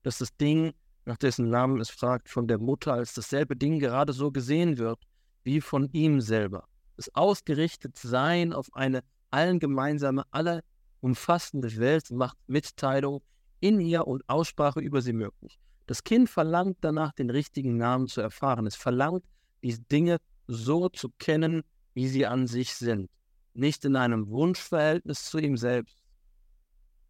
dass 0.02 0.18
das 0.18 0.36
Ding, 0.38 0.74
nach 1.06 1.18
dessen 1.18 1.50
Namen 1.50 1.80
es 1.80 1.90
fragt, 1.90 2.30
von 2.30 2.48
der 2.48 2.60
Mutter 2.60 2.94
als 2.94 3.14
dasselbe 3.14 3.56
Ding 3.56 3.80
gerade 3.80 4.14
so 4.14 4.32
gesehen 4.32 4.78
wird 4.78 5.00
wie 5.44 5.62
von 5.62 5.90
ihm 5.92 6.22
selber. 6.22 6.68
Das 6.96 7.14
ausgerichtet 7.16 7.98
Sein 7.98 8.54
auf 8.54 8.74
eine 8.74 9.04
allen 9.30 9.60
gemeinsame, 9.60 10.24
alle 10.32 10.64
umfassende 11.02 11.76
Welt 11.78 12.12
macht 12.12 12.38
Mitteilung 12.48 13.22
in 13.64 13.80
ihr 13.80 14.06
und 14.08 14.28
Aussprache 14.28 14.82
über 14.82 15.02
sie 15.02 15.14
möglich. 15.14 15.58
Das 15.86 16.04
Kind 16.04 16.30
verlangt 16.30 16.78
danach, 16.82 17.14
den 17.14 17.30
richtigen 17.30 17.78
Namen 17.78 18.08
zu 18.08 18.20
erfahren. 18.20 18.68
Es 18.68 18.76
verlangt, 18.76 19.24
diese 19.64 19.82
Dinge 19.84 20.18
so 20.48 20.90
zu 20.90 21.10
kennen, 21.18 21.64
wie 21.94 22.10
sie 22.10 22.26
an 22.26 22.46
sich 22.46 22.76
sind, 22.76 23.10
nicht 23.54 23.86
in 23.86 23.96
einem 23.96 24.28
Wunschverhältnis 24.28 25.24
zu 25.24 25.38
ihm 25.38 25.56
selbst. 25.56 25.98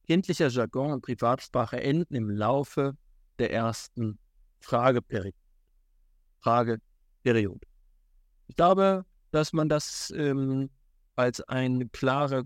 Kindlicher 0.05 0.49
Jargon 0.49 0.91
und 0.91 1.01
Privatsprache 1.01 1.81
enden 1.81 2.13
im 2.13 2.29
Laufe 2.29 2.95
der 3.39 3.51
ersten 3.51 4.19
Frageperiode. 4.59 5.35
Frageperiode. 6.41 7.65
Ich 8.47 8.55
glaube, 8.55 9.05
dass 9.31 9.53
man 9.53 9.69
das 9.69 10.13
ähm, 10.15 10.69
als 11.15 11.41
eine 11.41 11.89
klare, 11.89 12.43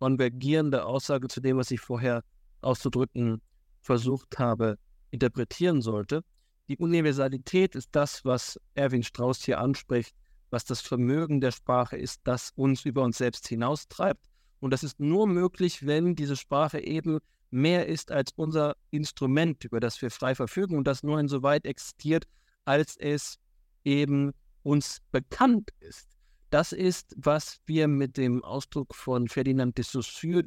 konvergierende 0.00 0.84
Aussage 0.84 1.28
zu 1.28 1.40
dem, 1.40 1.56
was 1.56 1.70
ich 1.70 1.80
vorher 1.80 2.22
auszudrücken 2.66 3.40
versucht 3.80 4.38
habe, 4.38 4.78
interpretieren 5.10 5.80
sollte. 5.80 6.22
Die 6.68 6.76
Universalität 6.76 7.74
ist 7.76 7.88
das, 7.92 8.24
was 8.24 8.60
Erwin 8.74 9.04
Strauss 9.04 9.42
hier 9.44 9.60
anspricht, 9.60 10.14
was 10.50 10.64
das 10.64 10.80
Vermögen 10.80 11.40
der 11.40 11.52
Sprache 11.52 11.96
ist, 11.96 12.20
das 12.24 12.50
uns 12.56 12.84
über 12.84 13.02
uns 13.02 13.18
selbst 13.18 13.46
hinaustreibt. 13.48 14.26
Und 14.58 14.72
das 14.72 14.82
ist 14.82 14.98
nur 14.98 15.26
möglich, 15.26 15.86
wenn 15.86 16.16
diese 16.16 16.36
Sprache 16.36 16.80
eben 16.80 17.18
mehr 17.50 17.86
ist 17.86 18.10
als 18.10 18.32
unser 18.34 18.76
Instrument, 18.90 19.64
über 19.64 19.80
das 19.80 20.00
wir 20.02 20.10
frei 20.10 20.34
verfügen 20.34 20.76
und 20.76 20.86
das 20.86 21.02
nur 21.02 21.20
insoweit 21.20 21.64
existiert, 21.64 22.26
als 22.64 22.96
es 22.96 23.38
eben 23.84 24.32
uns 24.62 24.98
bekannt 25.12 25.70
ist. 25.78 26.08
Das 26.50 26.72
ist, 26.72 27.14
was 27.16 27.58
wir 27.66 27.86
mit 27.86 28.16
dem 28.16 28.42
Ausdruck 28.42 28.94
von 28.94 29.28
Ferdinand 29.28 29.78
de 29.78 29.84
Saussure 29.84 30.44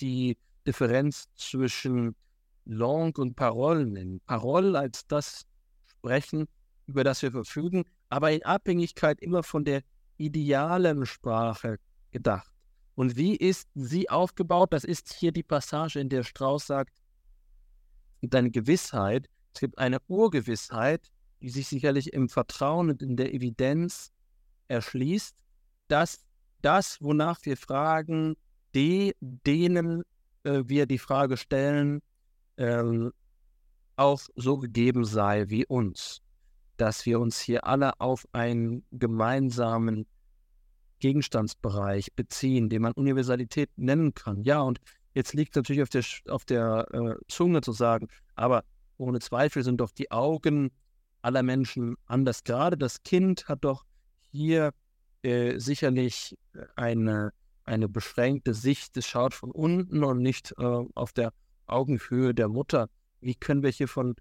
die 0.00 0.36
Differenz 0.66 1.26
zwischen 1.34 2.14
Langue 2.64 3.14
und 3.18 3.36
Parole 3.36 3.86
nennen. 3.86 4.20
Parole 4.26 4.78
als 4.78 5.06
das 5.06 5.46
Sprechen, 5.86 6.46
über 6.86 7.04
das 7.04 7.22
wir 7.22 7.30
verfügen, 7.30 7.84
aber 8.08 8.32
in 8.32 8.42
Abhängigkeit 8.42 9.20
immer 9.20 9.42
von 9.42 9.64
der 9.64 9.82
idealen 10.16 11.06
Sprache 11.06 11.78
gedacht. 12.10 12.50
Und 12.94 13.16
wie 13.16 13.34
ist 13.36 13.68
sie 13.74 14.10
aufgebaut? 14.10 14.72
Das 14.72 14.84
ist 14.84 15.14
hier 15.14 15.32
die 15.32 15.42
Passage, 15.42 15.98
in 15.98 16.08
der 16.08 16.22
Strauß 16.22 16.66
sagt, 16.66 16.92
es 18.14 18.20
gibt 18.20 18.34
eine 18.34 18.50
Gewissheit, 18.50 19.28
es 19.54 19.60
gibt 19.60 19.78
eine 19.78 19.98
Urgewissheit, 20.08 21.10
die 21.40 21.48
sich 21.48 21.68
sicherlich 21.68 22.12
im 22.12 22.28
Vertrauen 22.28 22.90
und 22.90 23.02
in 23.02 23.16
der 23.16 23.32
Evidenz 23.32 24.12
erschließt, 24.68 25.34
dass 25.88 26.26
das, 26.60 27.00
wonach 27.00 27.38
wir 27.44 27.56
fragen, 27.56 28.36
die, 28.74 29.16
denen 29.20 30.02
äh, 30.44 30.62
wir 30.66 30.86
die 30.86 30.98
Frage 30.98 31.36
stellen, 31.36 32.00
ähm, 32.56 33.12
auch 33.96 34.20
so 34.34 34.58
gegeben 34.58 35.04
sei 35.04 35.48
wie 35.48 35.66
uns 35.66 36.22
dass 36.80 37.04
wir 37.04 37.20
uns 37.20 37.38
hier 37.38 37.66
alle 37.66 38.00
auf 38.00 38.26
einen 38.32 38.84
gemeinsamen 38.90 40.06
Gegenstandsbereich 40.98 42.14
beziehen, 42.14 42.70
den 42.70 42.82
man 42.82 42.92
Universalität 42.92 43.70
nennen 43.76 44.14
kann. 44.14 44.42
Ja, 44.44 44.62
und 44.62 44.80
jetzt 45.12 45.34
liegt 45.34 45.56
natürlich 45.56 45.82
auf 45.82 45.90
der, 45.90 46.04
auf 46.28 46.44
der 46.46 46.86
äh, 46.92 47.14
Zunge 47.28 47.60
zu 47.60 47.72
sagen, 47.72 48.08
aber 48.34 48.64
ohne 48.96 49.18
Zweifel 49.18 49.62
sind 49.62 49.78
doch 49.78 49.90
die 49.90 50.10
Augen 50.10 50.70
aller 51.20 51.42
Menschen 51.42 51.96
anders. 52.06 52.44
Gerade 52.44 52.78
das 52.78 53.02
Kind 53.02 53.48
hat 53.48 53.58
doch 53.62 53.84
hier 54.30 54.72
äh, 55.22 55.58
sicherlich 55.58 56.36
eine, 56.76 57.32
eine 57.70 57.88
beschränkte 57.88 58.54
Sicht. 58.54 58.96
Es 58.96 59.06
schaut 59.06 59.34
von 59.34 59.50
unten 59.50 60.04
und 60.04 60.20
nicht 60.20 60.52
äh, 60.58 60.64
auf 60.94 61.12
der 61.12 61.32
Augenhöhe 61.66 62.34
der 62.34 62.48
Mutter. 62.48 62.88
Wie 63.20 63.34
können 63.34 63.62
wir 63.62 63.70
hier 63.70 63.88
von 63.88 64.14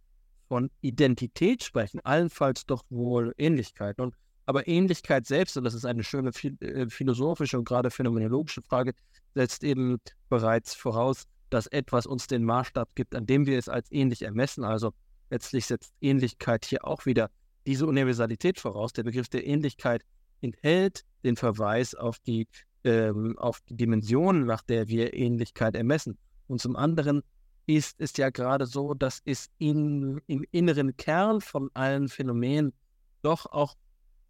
von 0.49 0.71
Identität 0.81 1.63
sprechen, 1.63 2.01
allenfalls 2.03 2.65
doch 2.65 2.83
wohl 2.89 3.33
Ähnlichkeit. 3.37 3.99
Und, 3.99 4.15
aber 4.47 4.67
Ähnlichkeit 4.67 5.27
selbst, 5.27 5.55
und 5.55 5.63
das 5.63 5.75
ist 5.75 5.85
eine 5.85 6.03
schöne 6.03 6.31
äh, 6.59 6.89
philosophische 6.89 7.57
und 7.57 7.65
gerade 7.65 7.91
phänomenologische 7.91 8.63
Frage, 8.63 8.93
setzt 9.35 9.63
eben 9.63 9.99
bereits 10.27 10.73
voraus, 10.73 11.25
dass 11.51 11.67
etwas 11.67 12.07
uns 12.07 12.27
den 12.27 12.43
Maßstab 12.43 12.95
gibt, 12.95 13.15
an 13.15 13.27
dem 13.27 13.45
wir 13.45 13.57
es 13.59 13.69
als 13.69 13.91
ähnlich 13.91 14.23
ermessen. 14.23 14.63
Also 14.63 14.91
letztlich 15.29 15.67
setzt 15.67 15.93
Ähnlichkeit 16.01 16.65
hier 16.65 16.85
auch 16.85 17.05
wieder 17.05 17.29
diese 17.67 17.85
Universalität 17.85 18.59
voraus. 18.59 18.91
Der 18.93 19.03
Begriff 19.03 19.29
der 19.29 19.45
Ähnlichkeit 19.45 20.03
enthält 20.41 21.05
den 21.23 21.35
Verweis 21.35 21.93
auf 21.93 22.17
die, 22.19 22.47
ähm, 22.83 23.37
auf 23.37 23.61
die 23.61 23.75
Dimension, 23.75 24.45
nach 24.45 24.61
der 24.61 24.87
wir 24.87 25.13
Ähnlichkeit 25.13 25.75
ermessen. 25.75 26.17
Und 26.47 26.61
zum 26.61 26.75
anderen 26.75 27.23
ist 27.65 27.99
es 27.99 28.17
ja 28.17 28.29
gerade 28.29 28.65
so, 28.65 28.93
dass 28.93 29.21
es 29.25 29.49
in, 29.59 30.21
im 30.27 30.43
inneren 30.51 30.97
Kern 30.97 31.41
von 31.41 31.69
allen 31.73 32.07
Phänomenen 32.07 32.73
doch 33.21 33.45
auch 33.45 33.75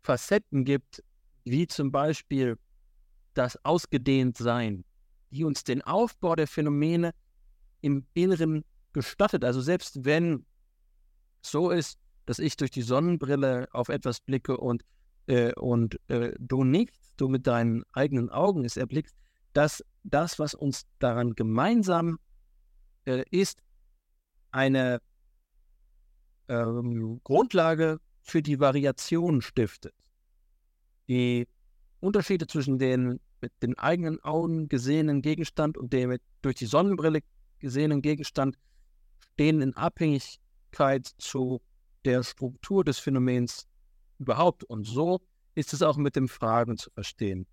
Facetten 0.01 0.65
gibt, 0.65 1.03
wie 1.45 1.67
zum 1.67 1.91
Beispiel 1.91 2.57
das 3.33 3.63
Ausgedehntsein, 3.63 4.83
die 5.31 5.43
uns 5.43 5.63
den 5.63 5.81
Aufbau 5.81 6.35
der 6.35 6.47
Phänomene 6.47 7.13
im 7.81 8.05
Inneren 8.13 8.65
gestattet. 8.93 9.45
Also 9.45 9.61
selbst 9.61 10.03
wenn 10.03 10.45
so 11.41 11.69
ist, 11.69 11.97
dass 12.25 12.39
ich 12.39 12.57
durch 12.57 12.71
die 12.71 12.81
Sonnenbrille 12.81 13.67
auf 13.71 13.89
etwas 13.89 14.19
blicke 14.19 14.57
und, 14.57 14.83
äh, 15.29 15.53
und 15.53 15.99
äh, 16.09 16.33
du 16.39 16.63
nicht, 16.63 16.93
du 17.17 17.29
mit 17.29 17.45
deinen 17.45 17.83
eigenen 17.93 18.29
Augen 18.29 18.65
es 18.65 18.77
erblickst, 18.77 19.15
dass 19.53 19.85
das, 20.03 20.39
was 20.39 20.55
uns 20.55 20.87
daran 20.97 21.35
gemeinsam 21.35 22.19
äh, 23.05 23.23
ist 23.29 23.61
eine 24.51 25.01
ähm, 26.47 27.21
Grundlage 27.23 27.99
für 28.21 28.41
die 28.41 28.59
Variation 28.59 29.41
stiftet. 29.41 29.93
Die 31.07 31.47
Unterschiede 31.99 32.47
zwischen 32.47 32.79
den 32.79 33.19
mit 33.41 33.53
den 33.61 33.77
eigenen 33.77 34.21
Augen 34.23 34.67
gesehenen 34.67 35.21
Gegenstand 35.21 35.77
und 35.77 35.93
dem 35.93 36.17
durch 36.41 36.55
die 36.55 36.65
Sonnenbrille 36.65 37.21
gesehenen 37.59 38.01
Gegenstand 38.01 38.57
stehen 39.33 39.61
in 39.61 39.75
Abhängigkeit 39.75 41.05
zu 41.17 41.61
der 42.03 42.23
Struktur 42.23 42.83
des 42.83 42.99
Phänomens 42.99 43.68
überhaupt. 44.19 44.63
Und 44.63 44.85
so 44.85 45.21
ist 45.55 45.73
es 45.73 45.81
auch 45.81 45.97
mit 45.97 46.15
dem 46.15 46.27
Fragen 46.27 46.77
zu 46.77 46.89
verstehen. 46.91 47.47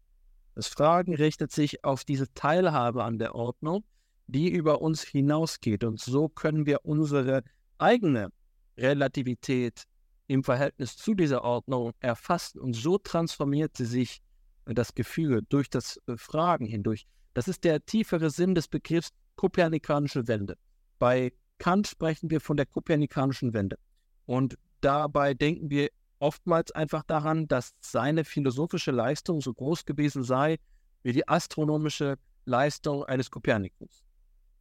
Das 0.54 0.68
Fragen 0.68 1.14
richtet 1.14 1.52
sich 1.52 1.84
auf 1.84 2.04
diese 2.04 2.32
Teilhabe 2.34 3.04
an 3.04 3.18
der 3.18 3.34
Ordnung, 3.34 3.84
die 4.26 4.50
über 4.50 4.80
uns 4.80 5.02
hinausgeht. 5.02 5.84
Und 5.84 6.00
so 6.00 6.28
können 6.28 6.66
wir 6.66 6.84
unsere 6.84 7.42
eigene 7.78 8.30
Relativität 8.76 9.84
im 10.26 10.42
Verhältnis 10.42 10.96
zu 10.96 11.14
dieser 11.14 11.44
Ordnung 11.44 11.92
erfassen. 12.00 12.60
Und 12.60 12.74
so 12.74 12.98
transformiert 12.98 13.76
sie 13.76 13.86
sich 13.86 14.20
das 14.64 14.94
Gefühl 14.94 15.42
durch 15.48 15.70
das 15.70 16.00
äh, 16.06 16.16
Fragen 16.16 16.66
hindurch. 16.66 17.06
Das 17.34 17.48
ist 17.48 17.64
der 17.64 17.84
tiefere 17.84 18.30
Sinn 18.30 18.54
des 18.54 18.66
Begriffs 18.66 19.10
kopernikanische 19.36 20.26
Wende. 20.26 20.56
Bei 20.98 21.32
Kant 21.58 21.86
sprechen 21.86 22.30
wir 22.30 22.40
von 22.40 22.56
der 22.56 22.66
kopernikanischen 22.66 23.52
Wende. 23.52 23.78
Und 24.24 24.58
dabei 24.80 25.34
denken 25.34 25.70
wir 25.70 25.90
oftmals 26.18 26.72
einfach 26.72 27.02
daran, 27.02 27.48
dass 27.48 27.74
seine 27.80 28.24
philosophische 28.24 28.90
Leistung 28.90 29.40
so 29.40 29.52
groß 29.52 29.84
gewesen 29.84 30.22
sei 30.22 30.58
wie 31.02 31.12
die 31.12 31.28
astronomische 31.28 32.16
Leistung 32.44 33.04
eines 33.04 33.30
Kopernikus. 33.30 34.04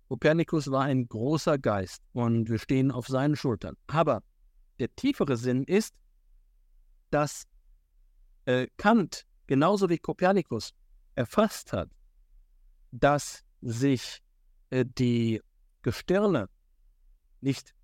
Kopernikus 0.08 0.70
war 0.70 0.84
ein 0.84 1.08
großer 1.08 1.58
Geist 1.58 2.04
und 2.14 2.50
wir 2.50 2.60
stehen 2.60 2.92
auf 2.92 3.08
seinen 3.08 3.36
Schultern. 3.36 3.76
Aber 3.88 4.22
der 4.80 4.94
tiefere 4.96 5.38
Sinn 5.38 5.64
ist, 5.64 5.96
dass 7.10 7.48
äh, 8.46 8.68
Kant 8.78 9.26
genauso 9.48 9.90
wie 9.90 9.98
Kopernikus 9.98 10.74
erfasst 11.16 11.74
hat, 11.74 11.90
dass 12.92 13.44
sich 13.62 14.22
äh, 14.70 14.86
die 14.86 15.42
Gestirne 15.82 16.50
nicht 17.42 17.75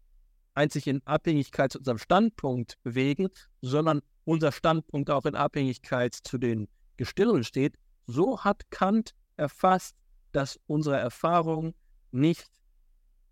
einzig 0.53 0.87
in 0.87 1.01
Abhängigkeit 1.05 1.71
zu 1.71 1.79
unserem 1.79 1.97
Standpunkt 1.97 2.77
bewegen, 2.83 3.29
sondern 3.61 4.01
unser 4.25 4.51
Standpunkt 4.51 5.09
auch 5.09 5.25
in 5.25 5.35
Abhängigkeit 5.35 6.13
zu 6.13 6.37
den 6.37 6.67
Gestirn 6.97 7.43
steht, 7.43 7.75
so 8.05 8.43
hat 8.43 8.69
Kant 8.69 9.15
erfasst, 9.37 9.95
dass 10.31 10.59
unsere 10.67 10.97
Erfahrung 10.97 11.73
nicht 12.11 12.49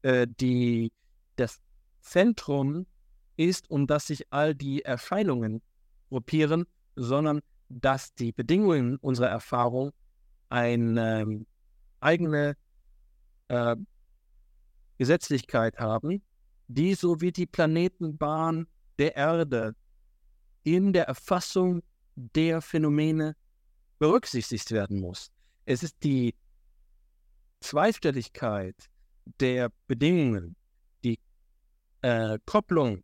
äh, 0.01 0.27
die, 0.27 0.91
das 1.35 1.59
Zentrum 2.01 2.85
ist, 3.35 3.69
um 3.69 3.87
das 3.87 4.07
sich 4.07 4.31
all 4.31 4.55
die 4.55 4.83
Erscheinungen 4.83 5.61
gruppieren, 6.09 6.65
sondern 6.95 7.41
dass 7.69 8.13
die 8.15 8.31
Bedingungen 8.31 8.97
unserer 8.97 9.27
Erfahrung 9.27 9.91
eine 10.49 11.21
ähm, 11.21 11.45
eigene 11.99 12.57
äh, 13.47 13.75
Gesetzlichkeit 14.97 15.79
haben, 15.79 16.21
die 16.69 16.93
so 16.93 17.19
wie 17.19 17.31
die 17.31 17.47
Planetenbahn 17.47 18.67
der 18.99 19.15
Erde 19.15 19.75
in 20.63 20.93
der 20.93 21.05
Erfassung 21.05 21.81
der 22.15 22.61
Phänomene 22.61 23.35
berücksichtigt 23.97 24.71
werden 24.71 24.99
muss. 24.99 25.31
Es 25.65 25.83
ist 25.83 25.95
die 26.03 26.35
Zweistelligkeit 27.61 28.75
der 29.39 29.71
Bedingungen, 29.87 30.55
die 31.03 31.19
äh, 32.01 32.37
Kopplung 32.45 33.03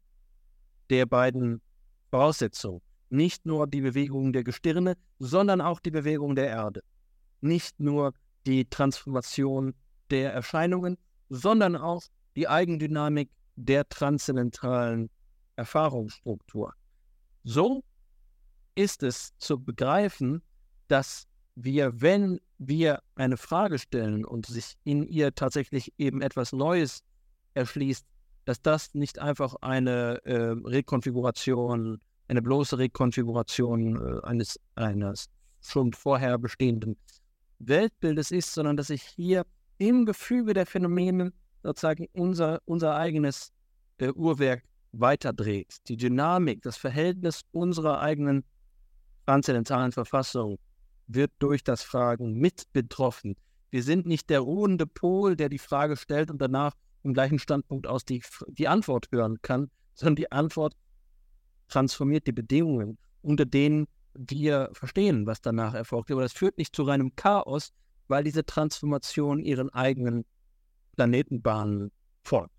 der 0.90 1.08
beiden 1.08 1.62
Voraussetzungen, 2.12 2.82
nicht 3.10 3.46
nur 3.46 3.66
die 3.68 3.82
Bewegung 3.82 4.32
der 4.32 4.44
Gestirne, 4.44 4.96
sondern 5.18 5.60
auch 5.60 5.80
die 5.80 5.92
Bewegung 5.92 6.36
der 6.36 6.48
Erde. 6.48 6.82
Nicht 7.42 7.80
nur 7.80 8.14
die 8.46 8.66
Transformation 8.66 9.74
der 10.12 10.34
Erscheinungen, 10.34 10.98
sondern 11.30 11.76
auch 11.76 12.04
die 12.36 12.48
Eigendynamik 12.48 13.30
der 13.56 13.88
transzendentalen 13.88 15.10
Erfahrungsstruktur. 15.56 16.74
So 17.44 17.84
ist 18.76 19.04
es 19.04 19.34
zu 19.38 19.60
begreifen, 19.60 20.42
dass 20.88 21.28
wir, 21.56 22.02
wenn 22.02 22.40
wir 22.58 23.02
eine 23.16 23.38
Frage 23.38 23.80
stellen 23.80 24.26
und 24.26 24.46
sich 24.46 24.76
in 24.84 25.04
ihr 25.04 25.34
tatsächlich 25.34 25.94
eben 25.98 26.22
etwas 26.22 26.52
Neues 26.52 27.04
erschließt, 27.54 28.06
dass 28.44 28.62
das 28.62 28.94
nicht 28.94 29.20
einfach 29.20 29.56
eine 29.62 30.24
äh, 30.26 30.56
Rekonfiguration, 30.64 32.00
eine 32.28 32.42
bloße 32.42 32.78
Rekonfiguration 32.78 33.96
äh, 33.96 34.26
eines, 34.26 34.60
eines 34.76 35.30
schon 35.62 35.94
vorher 35.94 36.38
bestehenden 36.38 36.98
Weltbildes 37.60 38.32
ist, 38.32 38.54
sondern 38.54 38.78
dass 38.78 38.88
sich 38.88 39.02
hier 39.02 39.46
im 39.78 40.06
Gefüge 40.06 40.54
der 40.54 40.66
Phänomene 40.66 41.32
sozusagen 41.66 42.08
unser, 42.14 42.62
unser 42.66 42.96
eigenes 42.96 43.52
äh, 43.98 44.12
Uhrwerk 44.12 44.64
weiterdreht. 44.92 45.78
Die 45.88 45.98
Dynamik, 45.98 46.62
das 46.62 46.78
Verhältnis 46.78 47.42
unserer 47.52 48.00
eigenen 48.00 48.46
transzendentalen 49.26 49.92
Verfassung 49.92 50.58
wird 51.08 51.32
durch 51.40 51.64
das 51.64 51.84
Fragen 51.84 52.34
mit 52.34 52.72
betroffen. 52.72 53.36
Wir 53.72 53.84
sind 53.84 54.06
nicht 54.06 54.30
der 54.30 54.42
ruhende 54.42 54.86
Pol, 54.86 55.36
der 55.36 55.50
die 55.50 55.58
Frage 55.58 55.98
stellt 55.98 56.30
und 56.32 56.40
danach 56.40 56.74
im 57.04 57.14
gleichen 57.14 57.40
Standpunkt 57.40 57.88
aus 57.88 58.06
die, 58.06 58.24
die 58.48 58.68
Antwort 58.68 59.08
hören 59.12 59.42
kann, 59.42 59.70
sondern 59.96 60.16
die 60.16 60.32
Antwort 60.32 60.76
transformiert 61.68 62.28
die 62.28 62.32
Bedingungen, 62.32 62.98
unter 63.22 63.46
denen 63.46 63.88
wir 64.14 64.70
verstehen, 64.74 65.26
was 65.26 65.42
danach 65.42 65.74
erfolgt. 65.74 66.12
Aber 66.12 66.22
das 66.22 66.34
führt 66.34 66.58
nicht 66.58 66.76
zu 66.76 66.84
reinem 66.84 67.16
Chaos, 67.16 67.74
weil 68.08 68.24
diese 68.24 68.46
Transformation 68.46 69.40
ihren 69.40 69.70
eigenen 69.72 70.26
Planetenbahnen 70.96 71.92
folgt. 72.24 72.54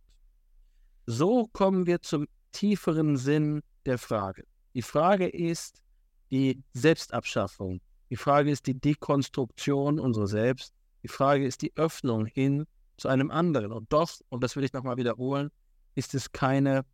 So 1.07 1.47
kommen 1.53 1.87
wir 1.87 2.01
zum 2.03 2.27
tieferen 2.53 3.17
Sinn 3.17 3.63
der 3.85 3.99
Frage. 3.99 4.45
Die 4.75 4.83
Frage 4.83 5.29
ist 5.29 5.83
die 6.31 6.63
Selbstabschaffung. 6.73 7.81
Die 8.11 8.17
Frage 8.17 8.51
ist 8.51 8.67
die 8.67 8.79
Dekonstruktion 8.79 9.99
unserer 9.99 10.27
Selbst. 10.27 10.75
Die 11.03 11.09
Frage 11.09 11.47
ist 11.47 11.63
die 11.63 11.73
Öffnung 11.77 12.27
hin 12.27 12.67
zu 12.97 13.09
einem 13.09 13.31
anderen. 13.31 13.73
Und 13.73 13.93
doch, 13.93 14.11
und 14.29 14.43
das 14.43 14.57
will 14.57 14.65
ich 14.65 14.73
nochmal 14.73 14.97
wiederholen, 14.97 15.51
ist 15.95 16.15
es 16.15 16.33
keine, 16.33 16.85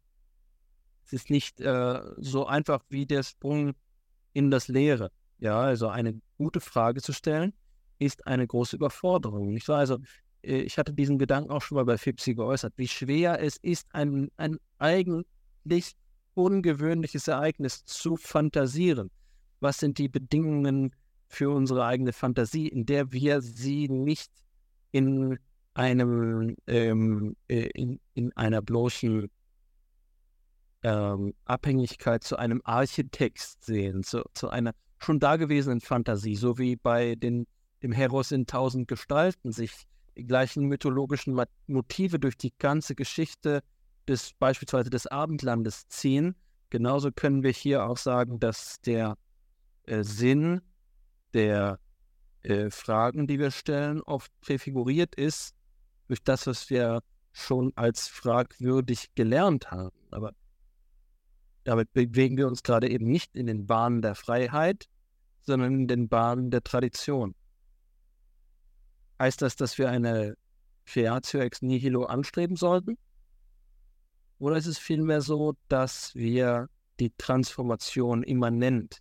es 1.04 1.12
ist 1.12 1.30
nicht 1.30 1.60
äh, 1.60 2.00
so 2.18 2.46
einfach 2.46 2.82
wie 2.88 3.06
der 3.06 3.22
Sprung 3.22 3.72
in 4.32 4.50
das 4.50 4.68
Leere. 4.68 5.10
Ja, 5.38 5.60
also 5.60 5.88
eine 5.88 6.20
gute 6.36 6.60
Frage 6.60 7.02
zu 7.02 7.12
stellen, 7.12 7.52
ist 7.98 8.26
eine 8.26 8.46
große 8.46 8.76
Überforderung. 8.76 9.52
Nicht 9.52 9.68
wahr? 9.68 9.78
Also 9.78 9.98
ich 10.42 10.78
hatte 10.78 10.92
diesen 10.92 11.18
Gedanken 11.18 11.50
auch 11.50 11.62
schon 11.62 11.76
mal 11.76 11.84
bei 11.84 11.98
Fipsi 11.98 12.34
geäußert, 12.34 12.74
wie 12.76 12.88
schwer 12.88 13.40
es 13.40 13.56
ist, 13.58 13.86
ein, 13.92 14.30
ein 14.36 14.58
eigentlich 14.78 15.94
ungewöhnliches 16.34 17.28
Ereignis 17.28 17.84
zu 17.84 18.16
fantasieren. 18.16 19.10
Was 19.60 19.78
sind 19.78 19.98
die 19.98 20.08
Bedingungen 20.08 20.94
für 21.28 21.50
unsere 21.50 21.84
eigene 21.84 22.12
Fantasie, 22.12 22.68
in 22.68 22.84
der 22.84 23.12
wir 23.12 23.40
sie 23.40 23.88
nicht 23.88 24.30
in 24.90 25.38
einem 25.74 26.56
ähm, 26.66 27.36
äh, 27.48 27.70
in, 27.74 28.00
in 28.14 28.36
einer 28.36 28.60
bloßen 28.60 29.30
ähm, 30.82 31.34
Abhängigkeit 31.44 32.24
zu 32.24 32.36
einem 32.36 32.60
Architext 32.64 33.64
sehen, 33.64 34.02
zu, 34.02 34.24
zu 34.34 34.48
einer 34.48 34.72
schon 34.98 35.20
dagewesenen 35.20 35.80
Fantasie, 35.80 36.36
so 36.36 36.58
wie 36.58 36.76
bei 36.76 37.14
den, 37.14 37.46
dem 37.82 37.92
Heros 37.92 38.32
in 38.32 38.46
tausend 38.46 38.88
Gestalten 38.88 39.52
sich 39.52 39.86
gleichen 40.14 40.66
mythologischen 40.66 41.38
Motive 41.66 42.18
durch 42.18 42.36
die 42.36 42.52
ganze 42.58 42.94
Geschichte 42.94 43.62
des 44.08 44.32
beispielsweise 44.34 44.90
des 44.90 45.06
Abendlandes 45.06 45.88
ziehen. 45.88 46.34
Genauso 46.70 47.10
können 47.12 47.42
wir 47.42 47.52
hier 47.52 47.84
auch 47.84 47.96
sagen, 47.96 48.40
dass 48.40 48.80
der 48.80 49.16
äh, 49.84 50.02
Sinn 50.02 50.60
der 51.34 51.78
äh, 52.42 52.70
Fragen, 52.70 53.26
die 53.26 53.38
wir 53.38 53.50
stellen, 53.50 54.02
oft 54.02 54.30
präfiguriert 54.40 55.14
ist 55.14 55.54
durch 56.08 56.22
das, 56.22 56.46
was 56.46 56.68
wir 56.70 57.02
schon 57.32 57.72
als 57.76 58.08
fragwürdig 58.08 59.14
gelernt 59.14 59.70
haben. 59.70 59.96
Aber 60.10 60.32
damit 61.64 61.92
bewegen 61.92 62.36
wir 62.36 62.48
uns 62.48 62.62
gerade 62.62 62.90
eben 62.90 63.06
nicht 63.06 63.36
in 63.36 63.46
den 63.46 63.66
Bahnen 63.66 64.02
der 64.02 64.14
Freiheit, 64.14 64.88
sondern 65.40 65.74
in 65.74 65.88
den 65.88 66.08
Bahnen 66.08 66.50
der 66.50 66.62
Tradition. 66.62 67.34
Heißt 69.22 69.40
das, 69.40 69.54
dass 69.54 69.78
wir 69.78 69.88
eine 69.88 70.36
Creatio 70.84 71.38
ex 71.38 71.62
nihilo 71.62 72.06
anstreben 72.06 72.56
sollten? 72.56 72.98
Oder 74.40 74.56
ist 74.56 74.66
es 74.66 74.78
vielmehr 74.78 75.20
so, 75.20 75.54
dass 75.68 76.12
wir 76.16 76.68
die 76.98 77.12
Transformation 77.18 78.24
immanent 78.24 78.98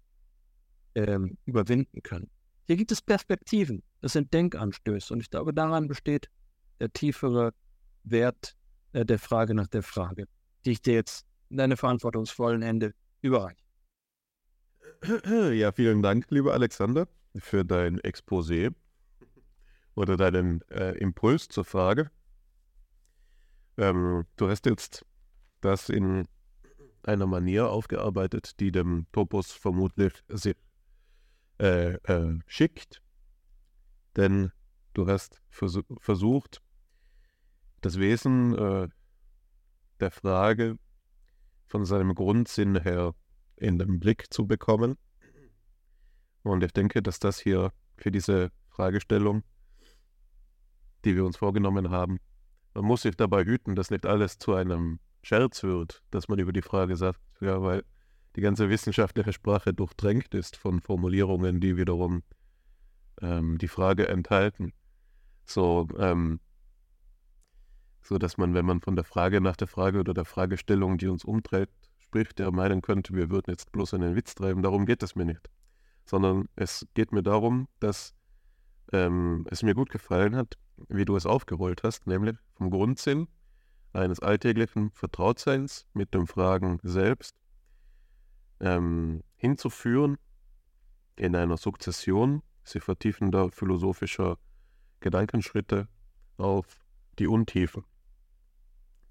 ähm, 0.94 1.40
überwinden 1.46 2.04
können? 2.04 2.30
Hier 2.68 2.76
gibt 2.76 2.92
es 2.92 3.02
Perspektiven, 3.02 3.82
das 4.02 4.14
sind 4.14 4.32
Denkanstöße 4.32 5.12
und 5.12 5.22
ich 5.22 5.32
glaube, 5.32 5.56
daran 5.56 5.88
besteht 5.88 6.30
der 6.80 6.94
tiefere 6.94 7.52
Wert 8.04 8.56
äh, 8.94 9.04
der 9.04 9.18
Frage 9.18 9.56
nach 9.56 9.70
der 9.70 9.82
Frage, 9.82 10.28
die 10.66 10.74
ich 10.74 10.84
dir 10.84 10.94
jetzt 10.94 11.26
in 11.50 11.58
deine 11.58 11.78
verantwortungsvollen 11.78 12.62
Hände 12.62 12.94
überreiche. 13.22 13.58
Ja, 15.52 15.72
vielen 15.72 16.04
Dank, 16.04 16.30
lieber 16.30 16.54
Alexander, 16.54 17.08
für 17.36 17.66
dein 17.66 18.00
Exposé 18.02 18.72
oder 20.02 20.18
deinen 20.18 20.62
äh, 20.70 20.98
Impuls 20.98 21.48
zur 21.48 21.64
Frage. 21.64 22.10
Ähm, 23.78 24.26
du 24.36 24.50
hast 24.50 24.66
jetzt 24.66 25.06
das 25.62 25.90
in 25.90 26.28
einer 27.04 27.28
Manier 27.28 27.70
aufgearbeitet, 27.70 28.60
die 28.60 28.72
dem 28.72 29.06
Topos 29.12 29.52
vermutlich 29.52 30.14
sehr 30.28 30.56
äh, 31.60 31.94
äh, 32.12 32.40
schickt, 32.48 33.04
denn 34.16 34.52
du 34.94 35.08
hast 35.08 35.40
vers 35.52 35.78
versucht, 36.00 36.64
das 37.82 38.00
Wesen 38.00 38.58
äh, 38.58 38.88
der 40.00 40.12
Frage 40.12 40.80
von 41.68 41.86
seinem 41.86 42.16
Grundsinn 42.16 42.82
her 42.82 43.14
in 43.56 43.78
den 43.78 44.00
Blick 44.00 44.34
zu 44.34 44.48
bekommen. 44.48 44.98
Und 46.42 46.64
ich 46.64 46.74
denke, 46.74 47.04
dass 47.04 47.20
das 47.20 47.40
hier 47.40 47.72
für 47.98 48.12
diese 48.12 48.52
Fragestellung 48.70 49.44
die 51.06 51.16
wir 51.16 51.26
uns 51.26 51.38
vorgenommen 51.38 51.90
haben. 51.90 52.20
Man 52.74 52.86
muss 52.86 53.02
sich 53.02 53.16
dabei 53.16 53.44
hüten, 53.44 53.76
dass 53.76 53.92
nicht 53.92 54.06
alles 54.06 54.38
zu 54.38 54.54
einem 54.54 55.00
Scherz 55.24 55.64
wird, 55.64 56.02
dass 56.12 56.28
man 56.28 56.40
über 56.40 56.54
die 56.54 56.62
Frage 56.62 56.96
sagt, 56.96 57.20
ja, 57.42 57.62
weil 57.62 57.84
die 58.36 58.42
ganze 58.42 58.70
wissenschaftliche 58.70 59.34
Sprache 59.34 59.74
durchdrängt 59.74 60.34
ist 60.34 60.56
von 60.56 60.82
Formulierungen, 60.82 61.60
die 61.60 61.78
wiederum 61.78 62.24
ähm, 63.22 63.58
die 63.58 63.68
Frage 63.68 64.08
enthalten. 64.08 64.74
So, 65.46 65.88
ähm, 65.98 66.40
so 68.02 68.18
dass 68.18 68.38
man, 68.38 68.54
wenn 68.54 68.66
man 68.66 68.82
von 68.82 68.96
der 68.96 69.04
Frage 69.04 69.42
nach 69.42 69.58
der 69.58 69.68
Frage 69.68 70.00
oder 70.00 70.14
der 70.14 70.26
Fragestellung, 70.26 70.98
die 70.98 71.08
uns 71.08 71.26
umtreibt, 71.26 71.74
spricht, 72.00 72.40
der 72.40 72.52
meinen 72.52 72.82
könnte, 72.82 73.14
wir 73.14 73.30
würden 73.30 73.52
jetzt 73.52 73.72
bloß 73.72 73.94
einen 73.94 74.16
Witz 74.16 74.36
treiben. 74.36 74.64
Darum 74.64 74.86
geht 74.86 75.04
es 75.04 75.16
mir 75.16 75.26
nicht. 75.26 75.50
Sondern 76.06 76.48
es 76.56 76.88
geht 76.94 77.12
mir 77.12 77.24
darum, 77.24 77.68
dass 77.80 78.16
ähm, 78.92 79.46
es 79.50 79.62
mir 79.62 79.76
gut 79.76 79.90
gefallen 79.90 80.36
hat, 80.36 80.58
wie 80.90 81.06
du 81.06 81.16
es 81.16 81.26
aufgerollt 81.26 81.84
hast, 81.84 82.08
nämlich 82.08 82.36
vom 82.54 82.70
Grundsinn 82.70 83.28
eines 83.94 84.20
alltäglichen 84.20 84.92
Vertrautseins 84.92 85.86
mit 85.94 86.14
den 86.14 86.28
Fragen 86.28 86.80
selbst 86.84 87.36
ähm, 88.60 89.24
hinzuführen 89.36 90.18
in 91.16 91.36
einer 91.36 91.58
Sukzession 91.58 92.42
sich 92.64 92.84
vertiefender 92.84 93.52
philosophischer 93.52 94.38
Gedankenschritte 95.00 95.88
auf 96.38 96.66
die 97.20 97.28
Untiefen 97.28 97.84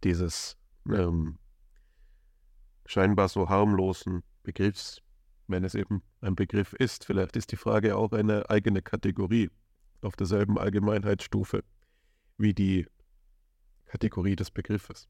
dieses 0.04 0.56
ähm, 0.88 1.38
scheinbar 2.86 3.28
so 3.28 3.48
harmlosen 3.48 4.22
Begriffs, 4.42 5.02
wenn 5.46 5.64
es 5.64 5.74
eben 5.74 6.02
ein 6.20 6.34
Begriff 6.34 6.72
ist. 6.72 7.04
Vielleicht 7.04 7.36
ist 7.36 7.52
die 7.52 7.56
Frage 7.56 7.96
auch 7.96 8.12
eine 8.12 8.48
eigene 8.50 8.82
Kategorie 8.82 9.50
auf 10.02 10.16
derselben 10.16 10.58
Allgemeinheitsstufe 10.58 11.62
wie 12.38 12.54
die 12.54 12.86
Kategorie 13.86 14.36
des 14.36 14.50
Begriffes. 14.50 15.08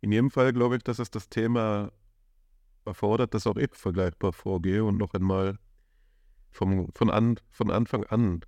In 0.00 0.12
jedem 0.12 0.30
Fall 0.30 0.52
glaube 0.52 0.76
ich, 0.76 0.82
dass 0.82 0.98
es 0.98 1.10
das 1.10 1.28
Thema 1.28 1.92
erfordert, 2.84 3.34
dass 3.34 3.46
auch 3.46 3.56
ich 3.56 3.74
vergleichbar 3.74 4.32
vorgehe 4.32 4.84
und 4.84 4.96
noch 4.96 5.14
einmal 5.14 5.58
vom, 6.50 6.88
von, 6.94 7.10
an, 7.10 7.38
von 7.50 7.70
Anfang 7.70 8.04
an 8.04 8.40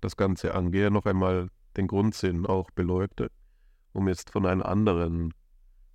das 0.00 0.16
Ganze 0.16 0.54
angehe, 0.54 0.90
noch 0.90 1.06
einmal 1.06 1.50
den 1.76 1.86
Grundsinn 1.86 2.46
auch 2.46 2.70
beleuchte, 2.70 3.30
um 3.92 4.08
jetzt 4.08 4.30
von 4.30 4.46
einer 4.46 4.66
anderen 4.66 5.34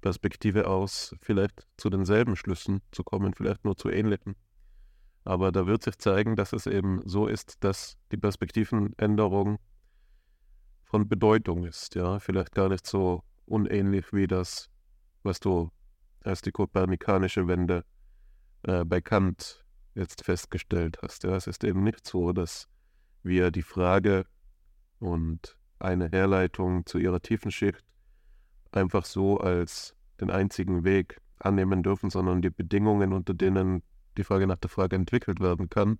Perspektive 0.02 0.68
aus 0.68 1.16
vielleicht 1.22 1.66
zu 1.78 1.90
denselben 1.90 2.36
Schlüssen 2.36 2.82
zu 2.92 3.04
kommen, 3.04 3.34
vielleicht 3.34 3.64
nur 3.64 3.78
zu 3.78 3.90
ähnlichen. 3.90 4.36
Aber 5.26 5.52
da 5.52 5.66
wird 5.68 5.84
sich 5.84 5.98
zeigen, 5.98 6.36
dass 6.36 6.54
es 6.54 6.68
eben 6.68 7.02
so 7.06 7.28
ist, 7.28 7.64
dass 7.64 7.98
die 8.12 8.18
Perspektivenänderung 8.18 9.60
von 10.84 11.08
Bedeutung 11.08 11.66
ist, 11.66 11.96
ja, 11.96 12.20
vielleicht 12.20 12.54
gar 12.54 12.70
nicht 12.70 12.86
so 12.86 13.24
unähnlich 13.46 14.14
wie 14.14 14.28
das, 14.28 14.70
was 15.24 15.40
du 15.40 15.72
als 16.24 16.42
die 16.42 16.52
kopernikanische 16.52 17.48
Wende 17.48 17.84
äh, 18.64 18.86
bei 18.86 19.02
Kant 19.02 19.66
jetzt 19.96 20.24
festgestellt 20.24 21.00
hast. 21.02 21.24
Ja, 21.24 21.36
es 21.36 21.48
ist 21.48 21.64
eben 21.64 21.84
nicht 21.84 22.06
so, 22.08 22.32
dass 22.32 22.68
wir 23.24 23.52
die 23.52 23.62
Frage 23.62 24.26
und 25.00 25.58
eine 25.80 26.10
Herleitung 26.10 26.86
zu 26.86 26.98
ihrer 26.98 27.22
tiefen 27.22 27.52
Schicht 27.52 27.84
einfach 28.72 29.06
so 29.06 29.38
als 29.38 29.96
den 30.20 30.30
einzigen 30.30 30.84
Weg 30.84 31.22
annehmen 31.40 31.84
dürfen, 31.84 32.10
sondern 32.10 32.42
die 32.42 32.50
Bedingungen, 32.50 33.14
unter 33.14 33.34
denen 33.34 33.84
die 34.18 34.24
Frage 34.24 34.48
nach 34.48 34.58
der 34.58 34.70
Frage 34.70 34.96
entwickelt 34.96 35.40
werden 35.40 35.70
kann, 35.70 36.00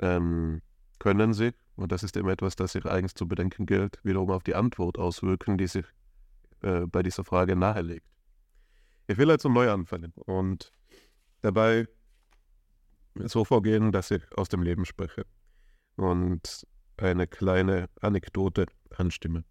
ähm, 0.00 0.62
können 0.98 1.32
sie, 1.32 1.52
und 1.76 1.92
das 1.92 2.02
ist 2.02 2.16
eben 2.16 2.28
etwas, 2.28 2.56
das 2.56 2.72
sich 2.72 2.84
eigens 2.86 3.14
zu 3.14 3.26
bedenken 3.26 3.66
gilt, 3.66 3.98
wiederum 4.04 4.30
auf 4.30 4.42
die 4.42 4.54
Antwort 4.54 4.98
auswirken, 4.98 5.58
die 5.58 5.66
sich 5.66 5.86
äh, 6.62 6.86
bei 6.86 7.02
dieser 7.02 7.24
Frage 7.24 7.56
nahelegt. 7.56 8.06
Ich 9.06 9.16
will 9.18 9.30
also 9.30 9.48
neu 9.48 9.70
anfangen 9.70 10.12
und 10.26 10.72
dabei 11.40 11.88
so 13.16 13.44
vorgehen, 13.44 13.92
dass 13.92 14.10
ich 14.10 14.22
aus 14.36 14.48
dem 14.48 14.62
Leben 14.62 14.84
spreche 14.84 15.26
und 15.96 16.66
eine 16.96 17.26
kleine 17.26 17.88
Anekdote 18.00 18.66
anstimme. 18.96 19.44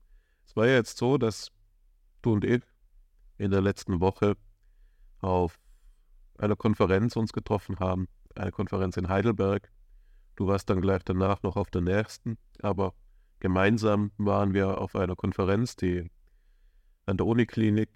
Es 0.46 0.56
war 0.56 0.68
ja 0.68 0.76
jetzt 0.76 0.98
so, 0.98 1.18
dass 1.18 1.52
du 2.22 2.34
und 2.34 2.46
ich 2.46 2.62
in 3.38 3.52
der 3.52 3.62
letzten 3.62 4.00
Woche 4.00 4.38
auf 5.20 5.60
einer 6.40 6.56
Konferenz 6.56 7.16
uns 7.16 7.34
getroffen 7.34 7.80
haben, 7.80 8.08
eine 8.36 8.52
Konferenz 8.52 8.98
in 8.98 9.10
Heidelberg. 9.10 9.72
Du 10.36 10.48
warst 10.48 10.70
dann 10.70 10.82
gleich 10.82 11.04
danach 11.04 11.44
noch 11.44 11.58
auf 11.58 11.70
der 11.70 11.82
nächsten, 11.82 12.38
aber 12.62 12.94
gemeinsam 13.40 14.12
waren 14.18 14.54
wir 14.54 14.80
auf 14.80 14.96
einer 14.96 15.16
Konferenz, 15.16 15.76
die 15.76 16.10
an 17.06 17.18
der 17.18 17.26
Uniklinik 17.26 17.90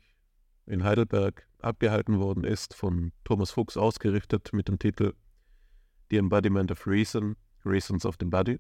in 0.66 0.84
Heidelberg 0.84 1.48
abgehalten 1.60 2.20
worden 2.20 2.44
ist, 2.44 2.74
von 2.74 3.14
Thomas 3.24 3.52
Fuchs 3.52 3.78
ausgerichtet 3.78 4.52
mit 4.52 4.68
dem 4.68 4.80
Titel 4.80 5.14
The 6.10 6.18
Embodiment 6.18 6.72
of 6.72 6.86
Reason, 6.86 7.36
Reasons 7.66 8.06
of 8.06 8.16
the 8.20 8.26
Body. 8.26 8.60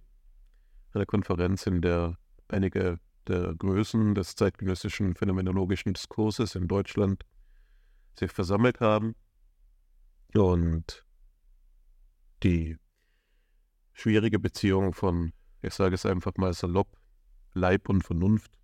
Eine 0.94 1.06
Konferenz, 1.06 1.66
in 1.68 1.82
der 1.82 2.18
einige 2.48 3.00
der 3.28 3.56
Größen 3.56 4.16
des 4.16 4.36
zeitgenössischen 4.36 5.16
phänomenologischen 5.16 5.94
Diskurses 5.94 6.56
in 6.56 6.68
Deutschland 6.68 7.26
sich 8.18 8.32
versammelt 8.32 8.80
haben 8.80 9.16
und 10.42 11.06
die 12.44 12.78
schwierige 13.94 14.40
Beziehung 14.40 14.94
von, 14.94 15.34
ich 15.62 15.74
sage 15.74 15.96
es 15.96 16.06
einfach 16.06 16.34
mal 16.38 16.54
salopp, 16.54 16.98
Leib 17.54 17.90
und 17.90 18.04
Vernunft 18.04 18.58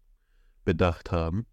bedacht 0.65 1.11
haben. 1.11 1.45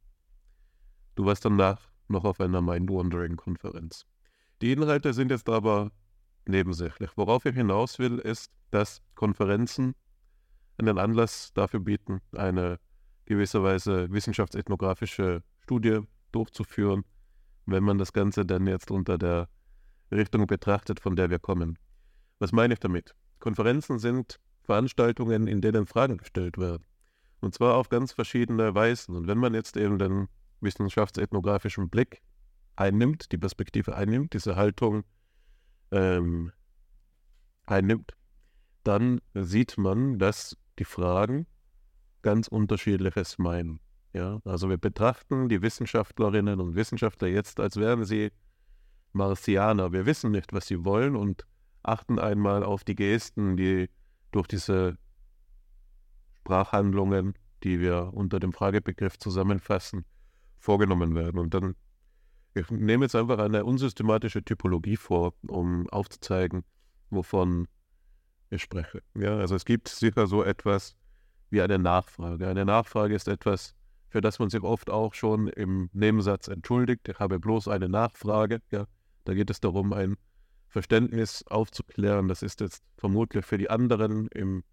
Du 1.14 1.24
warst 1.26 1.44
danach 1.44 1.90
noch 2.08 2.24
auf 2.24 2.40
einer 2.40 2.60
Mind-Wandering-Konferenz. 2.60 4.06
Die 4.62 4.72
Inhalte 4.72 5.12
sind 5.12 5.30
jetzt 5.30 5.48
aber 5.48 5.92
nebensächlich. 6.46 7.10
Worauf 7.16 7.44
ich 7.44 7.54
hinaus 7.54 7.98
will, 7.98 8.18
ist, 8.18 8.50
dass 8.70 9.02
Konferenzen 9.14 9.94
einen 10.78 10.98
Anlass 10.98 11.52
dafür 11.54 11.80
bieten, 11.80 12.20
eine 12.32 12.78
gewisserweise 13.24 14.10
wissenschaftsethnografische 14.10 15.42
Studie 15.60 16.00
durchzuführen, 16.32 17.04
wenn 17.66 17.82
man 17.82 17.98
das 17.98 18.12
Ganze 18.12 18.46
dann 18.46 18.66
jetzt 18.66 18.90
unter 18.90 19.18
der 19.18 19.48
Richtung 20.10 20.46
betrachtet, 20.46 21.00
von 21.00 21.16
der 21.16 21.30
wir 21.30 21.38
kommen. 21.38 21.78
Was 22.38 22.52
meine 22.52 22.74
ich 22.74 22.80
damit? 22.80 23.14
Konferenzen 23.38 23.98
sind 23.98 24.40
Veranstaltungen, 24.62 25.46
in 25.46 25.60
denen 25.60 25.86
Fragen 25.86 26.18
gestellt 26.18 26.58
werden. 26.58 26.84
Und 27.40 27.54
zwar 27.54 27.76
auf 27.76 27.88
ganz 27.88 28.12
verschiedene 28.12 28.74
Weisen. 28.74 29.14
Und 29.14 29.26
wenn 29.26 29.38
man 29.38 29.54
jetzt 29.54 29.76
eben 29.76 29.98
den 29.98 30.28
wissenschaftsethnografischen 30.60 31.88
Blick 31.88 32.22
einnimmt, 32.76 33.32
die 33.32 33.38
Perspektive 33.38 33.96
einnimmt, 33.96 34.32
diese 34.34 34.56
Haltung 34.56 35.04
ähm, 35.92 36.52
einnimmt, 37.66 38.12
dann 38.84 39.20
sieht 39.34 39.78
man, 39.78 40.18
dass 40.18 40.56
die 40.78 40.84
Fragen 40.84 41.46
ganz 42.22 42.48
unterschiedliches 42.48 43.38
meinen. 43.38 43.80
Ja, 44.12 44.40
also 44.44 44.68
wir 44.68 44.78
betrachten 44.78 45.48
die 45.48 45.60
Wissenschaftlerinnen 45.62 46.60
und 46.60 46.74
Wissenschaftler 46.74 47.28
jetzt, 47.28 47.60
als 47.60 47.76
wären 47.76 48.04
sie 48.04 48.30
Martianer. 49.16 49.92
Wir 49.92 50.06
wissen 50.06 50.30
nicht, 50.30 50.52
was 50.52 50.66
sie 50.66 50.84
wollen 50.84 51.16
und 51.16 51.46
achten 51.82 52.18
einmal 52.18 52.62
auf 52.62 52.84
die 52.84 52.94
Gesten, 52.94 53.56
die 53.56 53.88
durch 54.32 54.46
diese 54.46 54.98
Sprachhandlungen, 56.38 57.34
die 57.62 57.80
wir 57.80 58.10
unter 58.12 58.38
dem 58.38 58.52
Fragebegriff 58.52 59.18
zusammenfassen, 59.18 60.04
vorgenommen 60.58 61.14
werden. 61.14 61.38
Und 61.38 61.54
dann, 61.54 61.74
ich 62.54 62.70
nehme 62.70 63.04
jetzt 63.04 63.14
einfach 63.14 63.38
eine 63.38 63.64
unsystematische 63.64 64.44
Typologie 64.44 64.96
vor, 64.96 65.34
um 65.46 65.88
aufzuzeigen, 65.90 66.64
wovon 67.10 67.68
ich 68.50 68.62
spreche. 68.62 69.02
Ja, 69.14 69.36
also 69.36 69.54
es 69.54 69.64
gibt 69.64 69.88
sicher 69.88 70.26
so 70.26 70.42
etwas 70.42 70.96
wie 71.50 71.62
eine 71.62 71.78
Nachfrage. 71.78 72.48
Eine 72.48 72.64
Nachfrage 72.64 73.14
ist 73.14 73.28
etwas, 73.28 73.74
für 74.08 74.20
das 74.20 74.38
man 74.38 74.50
sich 74.50 74.62
oft 74.62 74.90
auch 74.90 75.14
schon 75.14 75.48
im 75.48 75.90
Nebensatz 75.92 76.48
entschuldigt. 76.48 77.08
Ich 77.08 77.18
habe 77.18 77.38
bloß 77.38 77.68
eine 77.68 77.88
Nachfrage. 77.88 78.60
Ja, 78.70 78.86
da 79.26 79.34
geht 79.34 79.50
es 79.50 79.60
darum, 79.60 79.92
ein 79.92 80.16
Verständnis 80.68 81.44
aufzuklären. 81.46 82.28
Das 82.28 82.42
ist 82.42 82.60
jetzt 82.60 82.82
vermutlich 82.96 83.44
für 83.44 83.58
die 83.58 83.70
anderen 83.70 84.28
im 84.28 84.64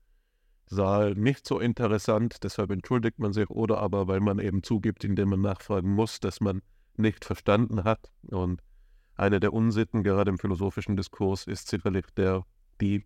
Saal 0.66 1.14
nicht 1.16 1.46
so 1.46 1.60
interessant, 1.60 2.44
deshalb 2.44 2.72
entschuldigt 2.72 3.20
man 3.20 3.34
sich 3.34 3.50
oder 3.50 3.80
aber, 3.80 4.08
weil 4.08 4.22
man 4.22 4.40
eben 4.40 4.64
zugibt, 4.64 5.04
indem 5.04 5.30
man 5.30 5.42
nachfragen 5.42 5.92
muss, 5.92 6.20
dass 6.20 6.40
man 6.40 6.62
nicht 6.96 7.26
verstanden 7.26 7.84
hat. 7.84 8.12
Und 8.28 8.62
eine 9.16 9.40
der 9.40 9.54
Unsitten, 9.54 10.04
gerade 10.04 10.32
im 10.32 10.40
philosophischen 10.40 10.96
Diskurs, 10.96 11.48
ist 11.48 11.68
sicherlich 11.68 12.06
der, 12.16 12.46
die, 12.82 13.06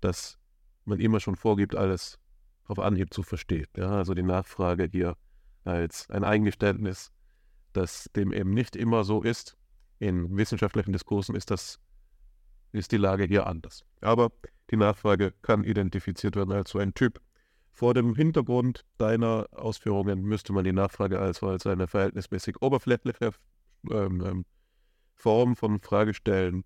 dass 0.00 0.38
man 0.84 1.00
immer 1.00 1.20
schon 1.20 1.36
vorgibt, 1.36 1.74
alles 1.74 2.18
auf 2.66 2.78
Anhieb 2.78 3.12
zu 3.12 3.22
verstehen. 3.22 3.66
Ja, 3.76 3.90
also 3.90 4.14
die 4.14 4.22
Nachfrage 4.22 4.88
hier 4.90 5.16
als 5.64 6.08
ein 6.10 6.24
Eingeständnis, 6.24 7.12
dass 7.72 8.10
dem 8.16 8.32
eben 8.32 8.50
nicht 8.50 8.76
immer 8.76 9.04
so 9.04 9.22
ist. 9.22 9.56
In 10.04 10.36
wissenschaftlichen 10.36 10.92
Diskursen 10.92 11.34
ist 11.34 11.50
das 11.50 11.80
ist 12.72 12.92
die 12.92 12.98
Lage 12.98 13.24
hier 13.24 13.46
anders. 13.46 13.86
Aber 14.02 14.32
die 14.70 14.76
Nachfrage 14.76 15.32
kann 15.40 15.64
identifiziert 15.64 16.36
werden 16.36 16.52
als 16.52 16.72
so 16.72 16.78
ein 16.78 16.92
Typ. 16.92 17.22
Vor 17.72 17.94
dem 17.94 18.14
Hintergrund 18.14 18.84
deiner 18.98 19.48
Ausführungen 19.52 20.20
müsste 20.20 20.52
man 20.52 20.64
die 20.64 20.74
Nachfrage 20.74 21.18
also 21.18 21.48
als 21.48 21.66
eine 21.66 21.86
verhältnismäßig 21.86 22.60
oberflächliche 22.60 23.30
ähm, 23.90 24.20
ähm, 24.20 24.44
Form 25.14 25.56
von 25.56 25.80
Fragestellen 25.80 26.64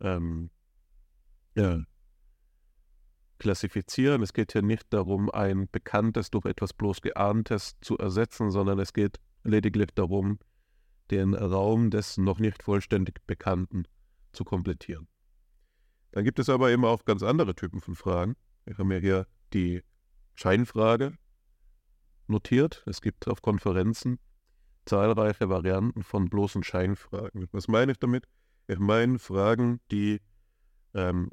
ähm, 0.00 0.50
ja, 1.54 1.84
klassifizieren. 3.38 4.22
Es 4.22 4.32
geht 4.32 4.50
hier 4.50 4.62
nicht 4.62 4.92
darum, 4.92 5.30
ein 5.30 5.68
Bekanntes 5.70 6.32
durch 6.32 6.46
etwas 6.46 6.72
bloß 6.72 7.00
Geahntes 7.00 7.78
zu 7.80 7.96
ersetzen, 7.96 8.50
sondern 8.50 8.80
es 8.80 8.92
geht 8.92 9.20
lediglich 9.44 9.90
darum, 9.94 10.40
den 11.10 11.34
Raum 11.34 11.90
des 11.90 12.16
noch 12.18 12.38
nicht 12.38 12.62
vollständig 12.62 13.26
Bekannten 13.26 13.84
zu 14.32 14.44
komplettieren. 14.44 15.08
Dann 16.12 16.24
gibt 16.24 16.38
es 16.38 16.48
aber 16.48 16.70
eben 16.70 16.84
auch 16.84 17.04
ganz 17.04 17.22
andere 17.22 17.54
Typen 17.54 17.80
von 17.80 17.94
Fragen. 17.94 18.36
Wir 18.64 18.78
haben 18.78 18.92
ja 18.92 18.98
hier 18.98 19.26
die 19.52 19.82
Scheinfrage 20.34 21.14
notiert. 22.26 22.82
Es 22.86 23.00
gibt 23.00 23.28
auf 23.28 23.42
Konferenzen 23.42 24.18
zahlreiche 24.84 25.48
Varianten 25.48 26.02
von 26.02 26.28
bloßen 26.28 26.64
Scheinfragen. 26.64 27.48
Was 27.52 27.68
meine 27.68 27.92
ich 27.92 27.98
damit? 27.98 28.26
Ich 28.66 28.78
meine 28.78 29.18
Fragen, 29.18 29.80
die 29.90 30.20
ähm, 30.94 31.30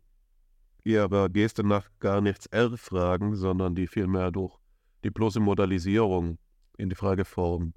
ihrer 0.83 1.29
Geste 1.29 1.63
nach 1.63 1.89
gar 1.99 2.21
nichts 2.21 2.45
erfragen, 2.47 3.35
sondern 3.35 3.75
die 3.75 3.87
vielmehr 3.87 4.31
durch 4.31 4.57
die 5.03 5.11
bloße 5.11 5.39
Modalisierung 5.39 6.37
in 6.77 6.89
die 6.89 6.95
Frageform 6.95 7.73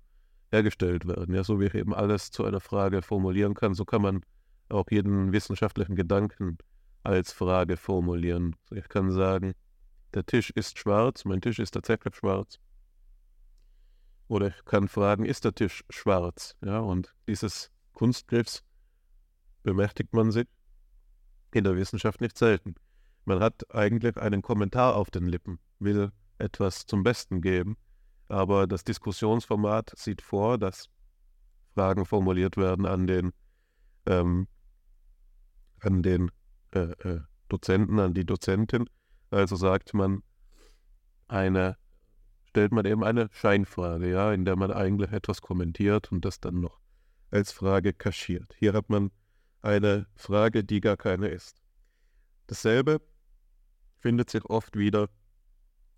hergestellt 0.52 1.06
werden. 1.06 1.34
Ja, 1.34 1.44
so 1.44 1.60
wie 1.60 1.66
ich 1.66 1.74
eben 1.74 1.94
alles 1.94 2.30
zu 2.30 2.44
einer 2.44 2.60
Frage 2.60 3.02
formulieren 3.02 3.54
kann, 3.54 3.74
so 3.74 3.84
kann 3.84 4.02
man 4.02 4.20
auch 4.68 4.86
jeden 4.90 5.32
wissenschaftlichen 5.32 5.96
Gedanken 5.96 6.58
als 7.02 7.32
Frage 7.32 7.76
formulieren. 7.76 8.56
Ich 8.70 8.88
kann 8.88 9.10
sagen, 9.10 9.54
der 10.14 10.24
Tisch 10.24 10.50
ist 10.50 10.78
schwarz, 10.78 11.24
mein 11.24 11.40
Tisch 11.40 11.58
ist 11.58 11.72
tatsächlich 11.72 12.14
schwarz. 12.14 12.58
Oder 14.28 14.48
ich 14.48 14.64
kann 14.64 14.88
fragen, 14.88 15.24
ist 15.24 15.44
der 15.44 15.54
Tisch 15.54 15.84
schwarz? 15.90 16.56
Ja, 16.64 16.78
und 16.80 17.14
dieses 17.26 17.70
Kunstgriffs 17.92 18.62
bemächtigt 19.62 20.12
man 20.12 20.30
sich 20.30 20.46
in 21.52 21.64
der 21.64 21.76
Wissenschaft 21.76 22.20
nicht 22.20 22.38
selten. 22.38 22.74
Man 23.24 23.40
hat 23.40 23.74
eigentlich 23.74 24.16
einen 24.16 24.42
Kommentar 24.42 24.96
auf 24.96 25.10
den 25.10 25.26
Lippen, 25.26 25.58
will 25.78 26.12
etwas 26.38 26.86
zum 26.86 27.02
Besten 27.02 27.40
geben, 27.40 27.76
aber 28.32 28.66
das 28.66 28.82
Diskussionsformat 28.82 29.92
sieht 29.94 30.22
vor, 30.22 30.56
dass 30.56 30.88
Fragen 31.74 32.06
formuliert 32.06 32.56
werden 32.56 32.86
an 32.86 33.06
den, 33.06 33.32
ähm, 34.06 34.48
an 35.80 36.02
den 36.02 36.30
äh, 36.74 36.78
äh, 36.78 37.20
Dozenten, 37.50 38.00
an 38.00 38.14
die 38.14 38.24
Dozentin. 38.24 38.88
Also 39.30 39.56
sagt 39.56 39.92
man 39.92 40.22
eine, 41.28 41.76
stellt 42.44 42.72
man 42.72 42.86
eben 42.86 43.04
eine 43.04 43.28
Scheinfrage, 43.32 44.10
ja, 44.10 44.32
in 44.32 44.46
der 44.46 44.56
man 44.56 44.72
eigentlich 44.72 45.12
etwas 45.12 45.42
kommentiert 45.42 46.10
und 46.10 46.24
das 46.24 46.40
dann 46.40 46.60
noch 46.60 46.80
als 47.30 47.52
Frage 47.52 47.92
kaschiert. 47.92 48.54
Hier 48.58 48.72
hat 48.72 48.88
man 48.88 49.10
eine 49.60 50.06
Frage, 50.16 50.64
die 50.64 50.80
gar 50.80 50.96
keine 50.96 51.28
ist. 51.28 51.60
Dasselbe 52.46 53.02
findet 53.98 54.30
sich 54.30 54.46
oft 54.46 54.74
wieder, 54.78 55.10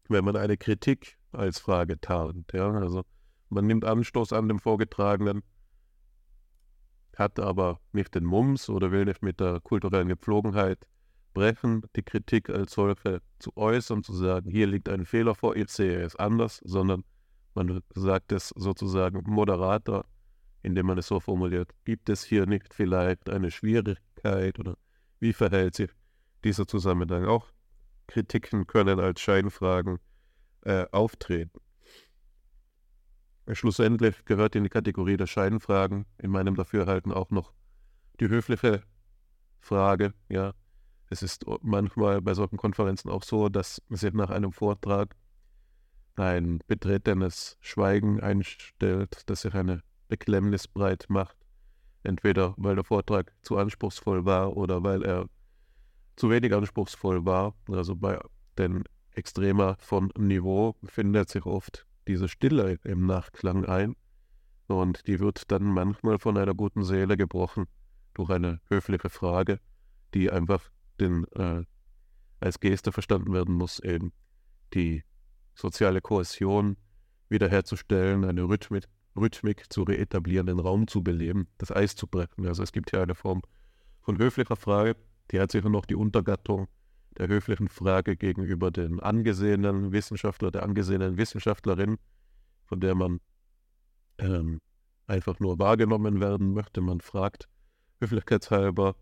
wenn 0.08 0.24
man 0.24 0.34
eine 0.34 0.56
Kritik 0.56 1.16
als 1.34 1.58
Frage 1.58 2.00
tarnt. 2.00 2.52
Ja? 2.52 2.70
Also 2.70 3.04
man 3.48 3.66
nimmt 3.66 3.84
Anstoß 3.84 4.32
an 4.32 4.48
dem 4.48 4.58
Vorgetragenen, 4.58 5.42
hat 7.16 7.38
aber 7.38 7.80
nicht 7.92 8.14
den 8.14 8.24
Mums 8.24 8.68
oder 8.68 8.90
will 8.90 9.04
nicht 9.04 9.22
mit 9.22 9.40
der 9.40 9.60
kulturellen 9.60 10.08
Gepflogenheit 10.08 10.86
brechen, 11.32 11.82
die 11.96 12.02
Kritik 12.02 12.48
als 12.48 12.72
solche 12.72 13.20
zu 13.38 13.56
äußern, 13.56 14.02
zu 14.02 14.14
sagen, 14.14 14.50
hier 14.50 14.66
liegt 14.66 14.88
ein 14.88 15.04
Fehler 15.04 15.34
vor, 15.34 15.56
ich 15.56 15.68
sehe 15.68 16.00
es 16.00 16.16
anders, 16.16 16.60
sondern 16.64 17.04
man 17.54 17.82
sagt 17.94 18.32
es 18.32 18.48
sozusagen 18.48 19.22
moderater, 19.26 20.04
indem 20.62 20.86
man 20.86 20.98
es 20.98 21.08
so 21.08 21.20
formuliert, 21.20 21.72
gibt 21.84 22.08
es 22.08 22.24
hier 22.24 22.46
nicht 22.46 22.72
vielleicht 22.72 23.28
eine 23.28 23.50
Schwierigkeit 23.50 24.58
oder 24.58 24.76
wie 25.20 25.32
verhält 25.32 25.74
sich 25.74 25.90
dieser 26.42 26.66
Zusammenhang? 26.66 27.26
Auch 27.26 27.46
Kritiken 28.06 28.66
können 28.66 28.98
als 28.98 29.20
Scheinfragen 29.20 29.98
äh, 30.64 30.86
auftreten. 30.92 31.60
Schlussendlich 33.52 34.24
gehört 34.24 34.56
in 34.56 34.64
die 34.64 34.70
Kategorie 34.70 35.16
der 35.16 35.26
Scheinfragen 35.26 36.06
in 36.18 36.30
meinem 36.30 36.56
Dafürhalten 36.56 37.12
auch 37.12 37.30
noch 37.30 37.52
die 38.20 38.28
höfliche 38.28 38.82
Frage. 39.60 40.14
Ja, 40.28 40.54
es 41.10 41.22
ist 41.22 41.44
manchmal 41.60 42.22
bei 42.22 42.32
solchen 42.32 42.56
Konferenzen 42.56 43.10
auch 43.10 43.22
so, 43.22 43.48
dass 43.48 43.82
sich 43.90 44.14
nach 44.14 44.30
einem 44.30 44.52
Vortrag 44.52 45.14
ein 46.16 46.60
betretenes 46.66 47.58
Schweigen 47.60 48.20
einstellt, 48.20 49.22
das 49.26 49.42
sich 49.42 49.54
eine 49.54 49.82
Beklemmnis 50.08 50.68
breit 50.68 51.06
macht. 51.08 51.36
Entweder 52.02 52.54
weil 52.56 52.76
der 52.76 52.84
Vortrag 52.84 53.32
zu 53.42 53.56
anspruchsvoll 53.56 54.24
war 54.24 54.56
oder 54.56 54.82
weil 54.82 55.02
er 55.02 55.28
zu 56.16 56.30
wenig 56.30 56.54
anspruchsvoll 56.54 57.24
war. 57.24 57.54
Also 57.68 57.96
bei 57.96 58.18
den 58.56 58.84
Extremer 59.14 59.76
von 59.78 60.12
Niveau 60.18 60.76
findet 60.84 61.28
sich 61.28 61.46
oft 61.46 61.86
diese 62.06 62.28
Stille 62.28 62.78
im 62.84 63.06
Nachklang 63.06 63.64
ein 63.64 63.96
und 64.66 65.06
die 65.06 65.20
wird 65.20 65.50
dann 65.50 65.64
manchmal 65.64 66.18
von 66.18 66.36
einer 66.36 66.54
guten 66.54 66.84
Seele 66.84 67.16
gebrochen 67.16 67.66
durch 68.14 68.30
eine 68.30 68.60
höfliche 68.68 69.10
Frage, 69.10 69.60
die 70.14 70.30
einfach 70.30 70.70
den, 71.00 71.24
äh, 71.34 71.64
als 72.40 72.60
Geste 72.60 72.92
verstanden 72.92 73.32
werden 73.32 73.54
muss, 73.54 73.80
eben 73.80 74.12
die 74.72 75.04
soziale 75.54 76.00
Kohäsion 76.00 76.76
wiederherzustellen, 77.28 78.24
eine 78.24 78.42
Rhythmik, 78.42 78.84
Rhythmik 79.16 79.72
zu 79.72 79.82
reetablieren, 79.82 80.46
den 80.46 80.58
Raum 80.58 80.88
zu 80.88 81.02
beleben, 81.02 81.48
das 81.58 81.70
Eis 81.70 81.94
zu 81.96 82.06
brechen. 82.06 82.46
Also 82.46 82.62
es 82.62 82.72
gibt 82.72 82.90
hier 82.90 83.02
eine 83.02 83.14
Form 83.14 83.42
von 84.00 84.18
höflicher 84.18 84.56
Frage, 84.56 84.96
die 85.30 85.40
hat 85.40 85.50
sicher 85.50 85.70
noch 85.70 85.86
die 85.86 85.94
Untergattung 85.94 86.68
der 87.18 87.28
höflichen 87.28 87.68
Frage 87.68 88.16
gegenüber 88.16 88.70
den 88.70 89.00
angesehenen 89.00 89.92
Wissenschaftler, 89.92 90.50
der 90.50 90.62
angesehenen 90.62 91.16
Wissenschaftlerin, 91.16 91.98
von 92.64 92.80
der 92.80 92.94
man 92.94 93.20
ähm, 94.18 94.60
einfach 95.06 95.38
nur 95.40 95.58
wahrgenommen 95.58 96.20
werden 96.20 96.54
möchte. 96.54 96.80
Man 96.80 97.00
fragt 97.00 97.48
höflichkeitshalber 98.00 98.96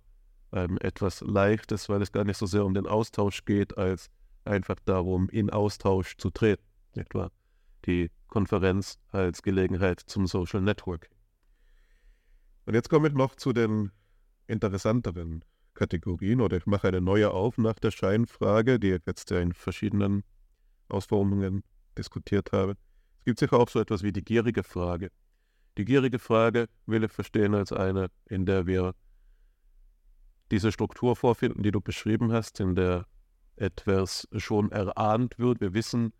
ähm, 0.52 0.78
etwas 0.80 1.20
Leichtes, 1.20 1.88
weil 1.88 2.02
es 2.02 2.12
gar 2.12 2.24
nicht 2.24 2.36
so 2.36 2.46
sehr 2.46 2.64
um 2.64 2.74
den 2.74 2.86
Austausch 2.86 3.44
geht, 3.44 3.78
als 3.78 4.10
einfach 4.44 4.76
darum, 4.84 5.28
in 5.28 5.50
Austausch 5.50 6.16
zu 6.16 6.30
treten. 6.30 6.64
Etwa 6.94 7.30
die 7.86 8.10
Konferenz 8.28 8.98
als 9.08 9.42
Gelegenheit 9.42 10.00
zum 10.00 10.26
Social 10.26 10.60
Network. 10.60 11.08
Und 12.66 12.74
jetzt 12.74 12.88
komme 12.88 13.08
ich 13.08 13.14
noch 13.14 13.34
zu 13.34 13.52
den 13.52 13.90
interessanteren 14.46 15.44
Kategorien 15.82 16.40
oder 16.40 16.58
ich 16.58 16.66
mache 16.66 16.86
eine 16.86 17.00
neue 17.00 17.32
auf 17.32 17.58
nach 17.58 17.76
der 17.80 17.90
Scheinfrage, 17.90 18.78
die 18.78 18.92
ich 18.92 19.02
jetzt 19.04 19.32
ja 19.32 19.40
in 19.40 19.52
verschiedenen 19.52 20.22
Ausformungen 20.88 21.64
diskutiert 21.98 22.52
habe. 22.52 22.76
Es 23.18 23.24
gibt 23.24 23.40
sicher 23.40 23.58
auch 23.58 23.68
so 23.68 23.80
etwas 23.80 24.04
wie 24.04 24.12
die 24.12 24.22
gierige 24.22 24.62
Frage. 24.62 25.10
Die 25.76 25.84
gierige 25.84 26.20
Frage 26.20 26.68
will 26.86 27.02
ich 27.02 27.10
verstehen 27.10 27.56
als 27.56 27.72
eine, 27.72 28.10
in 28.28 28.46
der 28.46 28.68
wir 28.68 28.94
diese 30.52 30.70
Struktur 30.70 31.16
vorfinden, 31.16 31.64
die 31.64 31.72
du 31.72 31.80
beschrieben 31.80 32.30
hast, 32.30 32.60
in 32.60 32.76
der 32.76 33.06
etwas 33.56 34.28
schon 34.36 34.70
erahnt 34.70 35.36
wird. 35.40 35.60
Wir 35.60 35.74
wissen 35.74 36.12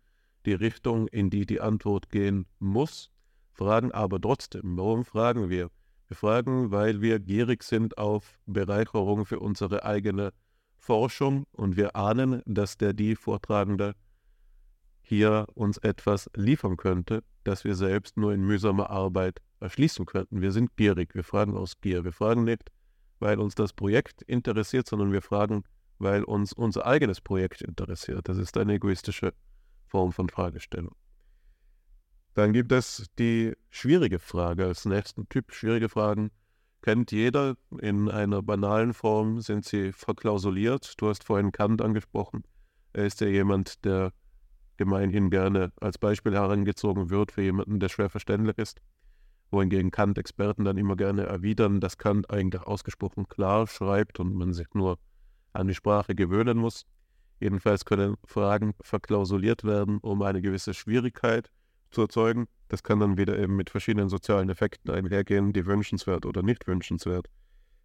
die 0.45 0.55
Richtung, 0.55 1.07
in 1.07 1.29
die 1.29 1.45
die 1.45 1.61
Antwort 1.61 2.09
gehen 2.09 2.47
muss, 2.59 3.11
fragen 3.53 3.93
aber 3.93 4.19
trotzdem. 4.19 4.77
Warum 4.77 5.05
fragen 5.05 5.49
wir? 5.49 5.69
Wir 6.13 6.17
fragen, 6.17 6.69
weil 6.69 7.01
wir 7.01 7.19
gierig 7.19 7.63
sind 7.63 7.97
auf 7.97 8.37
Bereicherung 8.45 9.25
für 9.25 9.39
unsere 9.39 9.83
eigene 9.83 10.31
Forschung 10.75 11.47
und 11.53 11.75
wir 11.75 11.95
ahnen, 11.95 12.43
dass 12.45 12.77
der 12.77 12.93
die 12.93 13.15
Vortragende 13.15 13.95
hier 15.01 15.47
uns 15.55 15.79
etwas 15.79 16.29
liefern 16.35 16.77
könnte, 16.77 17.23
das 17.43 17.63
wir 17.63 17.73
selbst 17.73 18.15
nur 18.15 18.31
in 18.31 18.45
mühsamer 18.45 18.91
Arbeit 18.91 19.39
erschließen 19.59 20.05
könnten. 20.05 20.39
Wir 20.39 20.51
sind 20.51 20.77
gierig, 20.77 21.15
wir 21.15 21.23
fragen 21.23 21.57
aus 21.57 21.81
Gier. 21.81 22.05
Wir 22.05 22.13
fragen 22.13 22.43
nicht, 22.43 22.69
weil 23.17 23.39
uns 23.39 23.55
das 23.55 23.73
Projekt 23.73 24.21
interessiert, 24.21 24.87
sondern 24.87 25.11
wir 25.11 25.23
fragen, 25.23 25.63
weil 25.97 26.23
uns 26.23 26.53
unser 26.53 26.85
eigenes 26.85 27.21
Projekt 27.21 27.63
interessiert. 27.63 28.29
Das 28.29 28.37
ist 28.37 28.55
eine 28.55 28.73
egoistische 28.73 29.33
Form 29.87 30.11
von 30.11 30.29
Fragestellung. 30.29 30.93
Dann 32.33 32.51
gibt 32.51 32.71
es 32.71 33.05
die 33.19 33.53
schwierige 33.69 34.17
Frage 34.17 34.65
als 34.65 34.85
nächsten 34.85 35.29
Typ. 35.29 35.53
Schwierige 35.53 35.87
Fragen 35.87 36.31
kennt 36.81 37.11
jeder. 37.11 37.55
In 37.79 38.09
einer 38.09 38.41
banalen 38.41 38.93
Form 38.93 39.39
sind 39.41 39.65
sie 39.65 39.91
verklausuliert. 39.91 40.93
Du 40.97 41.09
hast 41.09 41.23
vorhin 41.23 41.51
Kant 41.51 41.81
angesprochen. 41.81 42.43
Er 42.93 43.05
ist 43.05 43.21
ja 43.21 43.27
jemand, 43.27 43.85
der 43.85 44.13
gemeinhin 44.77 45.29
gerne 45.29 45.71
als 45.79 45.99
Beispiel 45.99 46.33
herangezogen 46.33 47.11
wird 47.11 47.31
für 47.31 47.43
jemanden, 47.43 47.79
der 47.79 47.89
schwer 47.89 48.09
verständlich 48.09 48.57
ist. 48.57 48.81
Wohingegen 49.51 49.91
Kant-Experten 49.91 50.65
dann 50.65 50.77
immer 50.77 50.95
gerne 50.95 51.27
erwidern, 51.27 51.79
dass 51.79 51.99
Kant 51.99 52.31
eigentlich 52.31 52.63
ausgesprochen 52.63 53.27
klar 53.27 53.67
schreibt 53.67 54.19
und 54.19 54.33
man 54.33 54.53
sich 54.53 54.67
nur 54.73 54.97
an 55.53 55.67
die 55.67 55.75
Sprache 55.75 56.15
gewöhnen 56.15 56.57
muss. 56.57 56.87
Jedenfalls 57.39 57.85
können 57.85 58.15
Fragen 58.25 58.73
verklausuliert 58.81 59.63
werden, 59.63 59.99
um 59.99 60.23
eine 60.23 60.41
gewisse 60.41 60.73
Schwierigkeit 60.73 61.51
zu 61.93 62.01
erzeugen. 62.01 62.47
Das 62.67 62.83
kann 62.83 62.99
dann 62.99 63.17
wieder 63.17 63.37
eben 63.37 63.55
mit 63.55 63.69
verschiedenen 63.69 64.09
sozialen 64.09 64.49
Effekten 64.49 64.91
einhergehen, 64.91 65.53
die 65.53 65.65
wünschenswert 65.65 66.25
oder 66.25 66.41
nicht 66.41 66.67
wünschenswert 66.67 67.27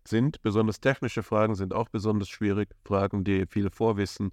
sind. 0.06 0.40
Besonders 0.42 0.80
technische 0.80 1.22
Fragen 1.22 1.54
sind 1.54 1.74
auch 1.74 1.88
besonders 1.88 2.28
schwierig. 2.28 2.70
Fragen, 2.84 3.24
die 3.24 3.46
viel 3.46 3.70
Vorwissen 3.70 4.32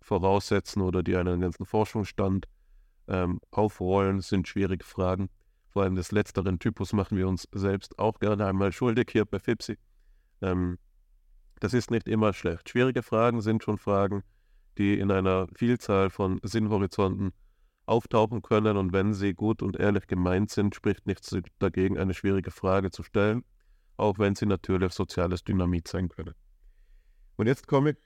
voraussetzen 0.00 0.82
oder 0.82 1.02
die 1.02 1.16
einen 1.16 1.40
ganzen 1.40 1.64
Forschungsstand 1.64 2.46
ähm, 3.08 3.40
aufrollen, 3.50 4.20
sind 4.20 4.46
schwierige 4.46 4.84
Fragen. 4.84 5.30
Vor 5.70 5.82
allem 5.82 5.96
des 5.96 6.12
letzteren 6.12 6.58
Typus 6.58 6.92
machen 6.92 7.18
wir 7.18 7.26
uns 7.26 7.48
selbst 7.52 7.98
auch 7.98 8.20
gerne 8.20 8.46
einmal 8.46 8.72
schuldig 8.72 9.08
hier 9.10 9.24
bei 9.24 9.38
FIPSI. 9.38 9.76
Ähm, 10.42 10.78
das 11.60 11.74
ist 11.74 11.90
nicht 11.90 12.06
immer 12.06 12.32
schlecht. 12.32 12.68
Schwierige 12.68 13.02
Fragen 13.02 13.40
sind 13.40 13.64
schon 13.64 13.78
Fragen, 13.78 14.22
die 14.78 14.98
in 14.98 15.10
einer 15.10 15.48
Vielzahl 15.54 16.10
von 16.10 16.38
Sinnhorizonten 16.42 17.32
auftauchen 17.86 18.42
können 18.42 18.76
und 18.76 18.92
wenn 18.92 19.14
sie 19.14 19.34
gut 19.34 19.62
und 19.62 19.76
ehrlich 19.76 20.06
gemeint 20.06 20.50
sind, 20.50 20.74
spricht 20.74 21.06
nichts 21.06 21.36
dagegen, 21.58 21.98
eine 21.98 22.14
schwierige 22.14 22.50
Frage 22.50 22.90
zu 22.90 23.02
stellen, 23.02 23.44
auch 23.96 24.18
wenn 24.18 24.34
sie 24.34 24.46
natürlich 24.46 24.92
soziales 24.92 25.44
Dynamit 25.44 25.88
sein 25.88 26.08
können. 26.08 26.34
Und 27.36 27.46
jetzt 27.46 27.66
komme 27.66 27.90
ich 27.90 27.96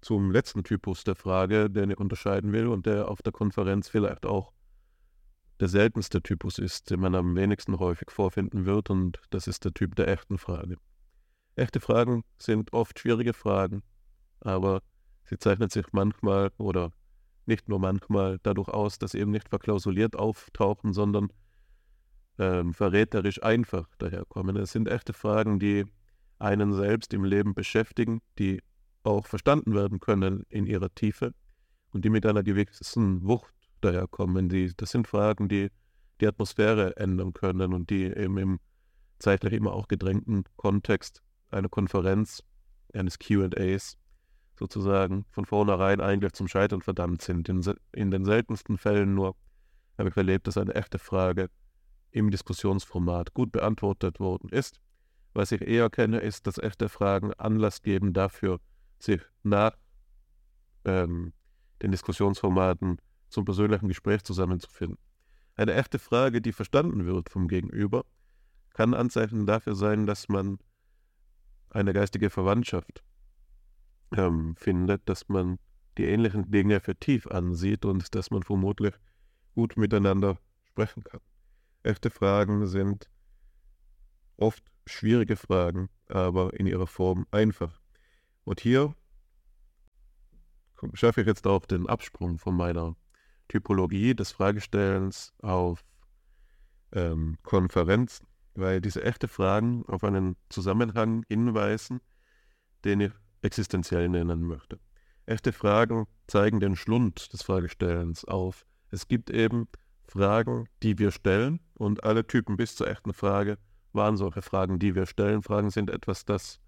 zum 0.00 0.30
letzten 0.30 0.64
Typus 0.64 1.04
der 1.04 1.14
Frage, 1.14 1.70
den 1.70 1.90
ich 1.90 1.98
unterscheiden 1.98 2.52
will 2.52 2.66
und 2.66 2.86
der 2.86 3.08
auf 3.08 3.22
der 3.22 3.32
Konferenz 3.32 3.88
vielleicht 3.88 4.26
auch 4.26 4.52
der 5.60 5.68
seltenste 5.68 6.22
Typus 6.22 6.58
ist, 6.58 6.90
den 6.90 7.00
man 7.00 7.14
am 7.14 7.36
wenigsten 7.36 7.78
häufig 7.78 8.10
vorfinden 8.10 8.64
wird, 8.64 8.88
und 8.88 9.20
das 9.28 9.46
ist 9.46 9.64
der 9.64 9.74
Typ 9.74 9.94
der 9.94 10.08
echten 10.08 10.38
Frage. 10.38 10.76
Echte 11.54 11.80
Fragen 11.80 12.24
sind 12.38 12.72
oft 12.72 12.98
schwierige 12.98 13.34
Fragen, 13.34 13.82
aber 14.40 14.80
sie 15.24 15.36
zeichnen 15.36 15.68
sich 15.68 15.84
manchmal 15.92 16.50
oder 16.56 16.92
nicht 17.50 17.68
nur 17.68 17.78
manchmal 17.78 18.38
dadurch 18.42 18.68
aus, 18.68 18.98
dass 18.98 19.12
eben 19.14 19.30
nicht 19.30 19.50
verklausuliert 19.50 20.16
auftauchen, 20.16 20.94
sondern 20.94 21.28
ähm, 22.38 22.72
verräterisch 22.72 23.42
einfach 23.42 23.86
daherkommen. 23.98 24.56
Es 24.56 24.72
sind 24.72 24.88
echte 24.88 25.12
Fragen, 25.12 25.58
die 25.58 25.84
einen 26.38 26.72
selbst 26.72 27.12
im 27.12 27.24
Leben 27.24 27.54
beschäftigen, 27.54 28.22
die 28.38 28.62
auch 29.02 29.26
verstanden 29.26 29.74
werden 29.74 30.00
können 30.00 30.44
in 30.48 30.66
ihrer 30.66 30.94
Tiefe 30.94 31.34
und 31.92 32.04
die 32.04 32.10
mit 32.10 32.24
einer 32.24 32.42
gewissen 32.42 33.26
Wucht 33.26 33.54
daherkommen. 33.82 34.48
Die, 34.48 34.72
das 34.76 34.90
sind 34.90 35.06
Fragen, 35.06 35.48
die 35.48 35.68
die 36.20 36.26
Atmosphäre 36.26 36.96
ändern 36.96 37.32
können 37.32 37.74
und 37.74 37.90
die 37.90 38.04
eben 38.04 38.38
im 38.38 38.60
zeitlich 39.18 39.52
immer 39.52 39.72
auch 39.72 39.88
gedrängten 39.88 40.44
Kontext 40.56 41.22
einer 41.50 41.68
Konferenz, 41.68 42.42
eines 42.94 43.18
QAs 43.18 43.96
sozusagen 44.60 45.24
von 45.30 45.46
vornherein 45.46 46.02
eigentlich 46.02 46.34
zum 46.34 46.46
Scheitern 46.46 46.82
verdammt 46.82 47.22
sind. 47.22 47.48
In, 47.48 47.62
in 47.92 48.10
den 48.10 48.26
seltensten 48.26 48.76
Fällen 48.76 49.14
nur 49.14 49.34
habe 49.98 50.10
ich 50.10 50.16
erlebt, 50.16 50.46
dass 50.46 50.58
eine 50.58 50.74
echte 50.74 50.98
Frage 50.98 51.48
im 52.10 52.30
Diskussionsformat 52.30 53.32
gut 53.32 53.52
beantwortet 53.52 54.20
worden 54.20 54.50
ist. 54.50 54.78
Was 55.32 55.50
ich 55.52 55.62
eher 55.62 55.88
kenne, 55.88 56.18
ist, 56.18 56.46
dass 56.46 56.58
echte 56.58 56.90
Fragen 56.90 57.32
Anlass 57.34 57.80
geben 57.80 58.12
dafür, 58.12 58.60
sich 58.98 59.22
nach 59.42 59.78
ähm, 60.84 61.32
den 61.80 61.90
Diskussionsformaten 61.90 63.00
zum 63.30 63.46
persönlichen 63.46 63.88
Gespräch 63.88 64.24
zusammenzufinden. 64.24 64.98
Eine 65.54 65.72
echte 65.72 65.98
Frage, 65.98 66.42
die 66.42 66.52
verstanden 66.52 67.06
wird 67.06 67.30
vom 67.30 67.48
Gegenüber, 67.48 68.04
kann 68.74 68.92
Anzeichen 68.92 69.46
dafür 69.46 69.74
sein, 69.74 70.04
dass 70.06 70.28
man 70.28 70.58
eine 71.70 71.94
geistige 71.94 72.28
Verwandtschaft 72.28 73.02
ähm, 74.16 74.54
findet, 74.56 75.08
dass 75.08 75.28
man 75.28 75.58
die 75.98 76.04
ähnlichen 76.04 76.50
Dinge 76.50 76.80
vertief 76.80 77.26
ansieht 77.26 77.84
und 77.84 78.14
dass 78.14 78.30
man 78.30 78.42
vermutlich 78.42 78.94
gut 79.54 79.76
miteinander 79.76 80.38
sprechen 80.64 81.04
kann. 81.04 81.20
Echte 81.82 82.10
Fragen 82.10 82.66
sind 82.66 83.10
oft 84.36 84.64
schwierige 84.86 85.36
Fragen, 85.36 85.88
aber 86.08 86.54
in 86.54 86.66
ihrer 86.66 86.86
Form 86.86 87.26
einfach. 87.30 87.80
Und 88.44 88.60
hier 88.60 88.94
schaffe 90.94 91.20
ich 91.20 91.26
jetzt 91.26 91.46
auch 91.46 91.66
den 91.66 91.88
Absprung 91.88 92.38
von 92.38 92.56
meiner 92.56 92.96
Typologie 93.48 94.14
des 94.14 94.32
Fragestellens 94.32 95.34
auf 95.42 95.84
ähm, 96.92 97.36
Konferenzen, 97.42 98.26
weil 98.54 98.80
diese 98.80 99.02
echte 99.02 99.28
Fragen 99.28 99.84
auf 99.86 100.04
einen 100.04 100.36
Zusammenhang 100.48 101.24
hinweisen, 101.28 102.00
den 102.84 103.00
ich 103.00 103.12
existenziell 103.42 104.08
nennen 104.08 104.42
möchte. 104.42 104.78
Echte 105.26 105.52
Fragen 105.52 106.06
zeigen 106.26 106.60
den 106.60 106.76
Schlund 106.76 107.32
des 107.32 107.42
Fragestellens 107.42 108.24
auf. 108.24 108.66
Es 108.90 109.06
gibt 109.06 109.30
eben 109.30 109.68
Fragen, 110.04 110.68
die 110.82 110.98
wir 110.98 111.12
stellen 111.12 111.60
und 111.74 112.02
alle 112.02 112.26
Typen 112.26 112.56
bis 112.56 112.74
zur 112.74 112.88
echten 112.88 113.12
Frage 113.12 113.58
waren 113.92 114.16
solche 114.16 114.42
Fragen, 114.42 114.78
die 114.78 114.94
wir 114.94 115.06
stellen. 115.06 115.42
Fragen 115.42 115.70
sind 115.70 115.90
etwas, 115.90 116.24
das, 116.24 116.60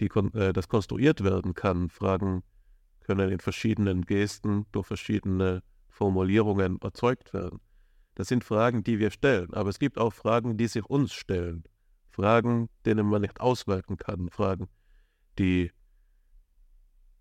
die, 0.00 0.06
äh, 0.06 0.52
das 0.52 0.68
konstruiert 0.68 1.22
werden 1.22 1.54
kann. 1.54 1.90
Fragen 1.90 2.42
können 3.00 3.30
in 3.30 3.40
verschiedenen 3.40 4.02
Gesten 4.02 4.66
durch 4.72 4.86
verschiedene 4.86 5.62
Formulierungen 5.88 6.80
erzeugt 6.80 7.34
werden. 7.34 7.60
Das 8.14 8.28
sind 8.28 8.44
Fragen, 8.44 8.82
die 8.82 8.98
wir 8.98 9.10
stellen, 9.10 9.52
aber 9.54 9.70
es 9.70 9.78
gibt 9.78 9.98
auch 9.98 10.12
Fragen, 10.12 10.56
die 10.56 10.66
sich 10.66 10.84
uns 10.84 11.12
stellen. 11.12 11.64
Fragen, 12.08 12.68
denen 12.84 13.06
man 13.06 13.22
nicht 13.22 13.40
ausweichen 13.40 13.96
kann. 13.96 14.30
Fragen, 14.30 14.68
die 15.40 15.72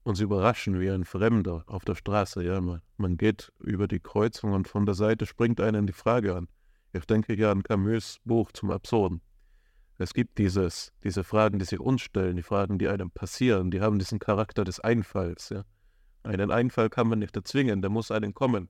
uns 0.03 0.19
überraschen 0.19 0.79
wie 0.81 0.89
ein 0.89 1.05
Fremder 1.05 1.63
auf 1.67 1.85
der 1.85 1.95
Straße. 1.95 2.43
Ja, 2.43 2.59
man, 2.59 2.81
man 2.97 3.15
geht 3.15 3.53
über 3.59 3.87
die 3.87 4.01
Kreuzung 4.01 4.51
und 4.51 4.67
von 4.67 4.85
der 4.85 4.95
Seite 4.95 5.25
springt 5.25 5.61
einen 5.61 5.87
die 5.87 5.93
Frage 5.93 6.35
an. 6.35 6.49
Ich 6.91 7.05
denke 7.05 7.33
ja 7.35 7.49
an 7.49 7.63
Camus' 7.63 8.19
Buch 8.25 8.51
zum 8.51 8.71
Absurden. 8.71 9.21
Es 9.97 10.13
gibt 10.13 10.37
dieses, 10.37 10.91
diese 11.03 11.23
Fragen, 11.23 11.59
die 11.59 11.65
sich 11.65 11.79
uns 11.79 12.01
stellen, 12.01 12.35
die 12.35 12.43
Fragen, 12.43 12.77
die 12.77 12.89
einem 12.89 13.09
passieren, 13.09 13.71
die 13.71 13.79
haben 13.79 13.99
diesen 13.99 14.19
Charakter 14.19 14.65
des 14.65 14.81
Einfalls. 14.81 15.49
Ja. 15.49 15.63
Einen 16.23 16.51
Einfall 16.51 16.89
kann 16.89 17.07
man 17.07 17.19
nicht 17.19 17.37
erzwingen, 17.37 17.81
der 17.81 17.89
muss 17.89 18.11
einen 18.11 18.33
kommen. 18.33 18.67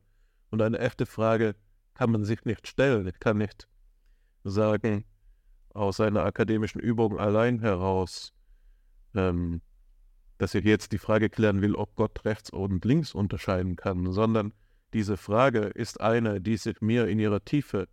Und 0.52 0.62
eine 0.62 0.78
echte 0.78 1.08
Frage 1.08 1.56
kann 1.96 2.12
man 2.12 2.24
sich 2.24 2.46
nicht 2.46 2.68
stellen. 2.68 3.08
Ich 3.08 3.20
kann 3.20 3.40
nicht 3.40 3.68
sagen, 4.44 5.06
aus 5.74 6.00
einer 6.00 6.24
akademischen 6.24 6.82
Übung 6.82 7.18
allein 7.18 7.60
heraus, 7.60 8.34
ähm, 9.16 9.62
dass 10.38 10.56
ich 10.56 10.64
jetzt 10.64 10.92
die 10.92 10.98
Frage 10.98 11.30
klären 11.30 11.62
will, 11.62 11.76
ob 11.76 11.96
Gott 11.96 12.24
rechts 12.26 12.50
und 12.50 12.86
links 12.86 13.14
unterscheiden 13.14 13.76
kann, 13.76 14.12
sondern 14.12 14.54
diese 14.94 15.18
Frage 15.18 15.60
ist 15.60 16.02
eine, 16.02 16.42
die 16.42 16.58
sich 16.58 16.82
mir 16.82 17.08
in 17.08 17.20
ihrer 17.20 17.44
Tiefe 17.44 17.88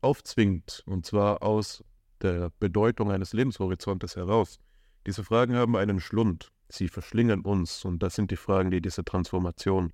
aufzwingt, 0.00 0.82
und 0.86 1.06
zwar 1.06 1.42
aus 1.42 1.82
der 2.20 2.50
Bedeutung 2.60 3.10
eines 3.10 3.32
Lebenshorizontes 3.32 4.16
heraus. 4.16 4.58
Diese 5.06 5.24
Fragen 5.24 5.56
haben 5.56 5.76
einen 5.76 6.00
Schlund, 6.00 6.52
sie 6.68 6.88
verschlingen 6.88 7.40
uns, 7.40 7.84
und 7.84 8.02
das 8.02 8.14
sind 8.14 8.30
die 8.30 8.36
Fragen, 8.36 8.70
die 8.70 8.80
diese 8.80 9.04
Transformation 9.04 9.92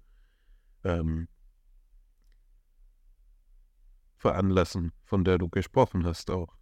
ähm, 0.85 1.29
veranlassen, 4.17 4.93
von 5.05 5.25
der 5.25 5.39
du 5.39 5.49
gesprochen 5.49 6.05
hast 6.05 6.31
auch. 6.31 6.60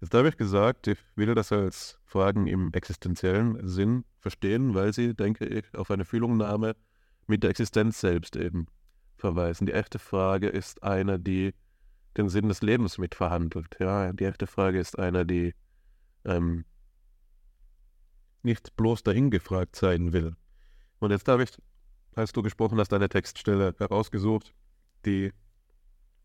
Jetzt 0.00 0.12
habe 0.12 0.28
ich 0.28 0.36
gesagt, 0.36 0.88
ich 0.88 0.98
will 1.14 1.34
das 1.34 1.52
als 1.52 1.98
Fragen 2.04 2.46
im 2.46 2.72
existenziellen 2.72 3.66
Sinn 3.66 4.04
verstehen, 4.18 4.74
weil 4.74 4.92
sie, 4.92 5.14
denke 5.14 5.46
ich, 5.46 5.64
auf 5.74 5.90
eine 5.90 6.04
Fühlungnahme 6.04 6.76
mit 7.26 7.42
der 7.42 7.50
Existenz 7.50 8.00
selbst 8.00 8.36
eben 8.36 8.66
verweisen. 9.16 9.66
Die 9.66 9.72
echte 9.72 9.98
Frage 9.98 10.48
ist 10.48 10.82
eine, 10.82 11.18
die 11.18 11.54
den 12.16 12.28
Sinn 12.28 12.48
des 12.48 12.62
Lebens 12.62 12.98
mitverhandelt. 12.98 13.76
Ja, 13.80 14.12
die 14.12 14.24
echte 14.24 14.46
Frage 14.46 14.78
ist 14.78 14.98
eine, 14.98 15.24
die 15.24 15.54
ähm, 16.24 16.64
nicht 18.42 18.76
bloß 18.76 19.02
dahin 19.02 19.30
gefragt 19.30 19.76
sein 19.76 20.12
will. 20.12 20.36
Und 20.98 21.10
jetzt 21.10 21.28
habe 21.28 21.42
ich, 21.42 21.50
als 22.14 22.32
du 22.32 22.42
gesprochen 22.42 22.78
hast, 22.78 22.92
eine 22.92 23.08
Textstelle 23.08 23.74
herausgesucht, 23.78 24.54
die 25.04 25.32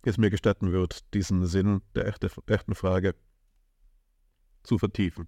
es 0.04 0.18
mir 0.18 0.30
gestatten 0.30 0.72
wird, 0.72 1.14
diesen 1.14 1.46
Sinn 1.46 1.82
der 1.96 2.08
echte, 2.08 2.30
echten 2.48 2.76
Frage 2.76 3.16
zu 4.64 4.78
vertiefen. 4.78 5.28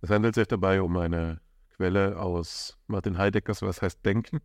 Es 0.00 0.10
handelt 0.10 0.34
sich 0.34 0.48
dabei 0.48 0.82
um 0.82 0.96
eine 0.96 1.40
Quelle 1.76 2.20
aus 2.20 2.78
Martin 2.86 3.18
Heideckers 3.18 3.62
Was 3.62 3.82
heißt 3.82 4.04
Denken? 4.04 4.40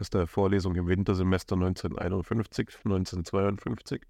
aus 0.00 0.10
der 0.10 0.26
Vorlesung 0.26 0.74
im 0.76 0.86
Wintersemester 0.86 1.56
1951, 1.56 2.68
1952. 2.84 4.02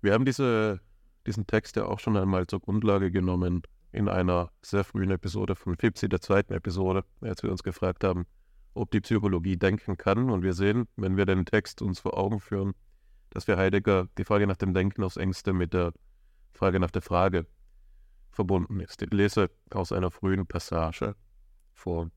Wir 0.00 0.12
haben 0.12 0.24
diese, 0.24 0.80
diesen 1.26 1.46
Text 1.46 1.76
ja 1.76 1.86
auch 1.86 2.00
schon 2.00 2.16
einmal 2.16 2.46
zur 2.46 2.60
Grundlage 2.60 3.10
genommen 3.10 3.62
in 3.92 4.08
einer 4.08 4.50
sehr 4.62 4.84
frühen 4.84 5.10
Episode 5.10 5.54
von 5.54 5.76
FIPSI, 5.76 6.08
der 6.08 6.20
zweiten 6.20 6.52
Episode, 6.52 7.04
als 7.20 7.42
wir 7.42 7.50
uns 7.50 7.62
gefragt 7.62 8.04
haben, 8.04 8.26
ob 8.74 8.90
die 8.90 9.00
Psychologie 9.00 9.56
denken 9.56 9.96
kann. 9.96 10.30
Und 10.30 10.42
wir 10.42 10.54
sehen, 10.54 10.88
wenn 10.96 11.16
wir 11.16 11.26
den 11.26 11.44
Text 11.44 11.80
uns 11.80 12.00
vor 12.00 12.18
Augen 12.18 12.40
führen, 12.40 12.74
dass 13.30 13.46
wir 13.46 13.56
Heidegger 13.56 14.08
die 14.18 14.24
Frage 14.24 14.46
nach 14.46 14.56
dem 14.56 14.74
Denken 14.74 15.04
aufs 15.04 15.16
engste 15.16 15.52
mit 15.52 15.74
der 15.74 15.92
Frage 16.54 16.80
nach 16.80 16.90
der 16.90 17.02
Frage 17.02 17.46
verbunden 18.30 18.80
ist. 18.80 19.02
Ich 19.02 19.12
lese 19.12 19.50
aus 19.70 19.92
einer 19.92 20.10
frühen 20.10 20.46
Passage 20.46 21.16
vor. 21.72 22.10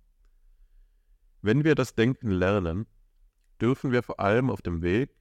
Wenn 1.42 1.64
wir 1.64 1.76
das 1.76 1.96
Denken 1.96 2.32
lernen, 2.32 2.88
dürfen 3.62 3.92
wir 3.92 4.04
vor 4.04 4.20
allem 4.20 4.50
auf 4.50 4.62
dem 4.62 4.82
Weg, 4.82 5.16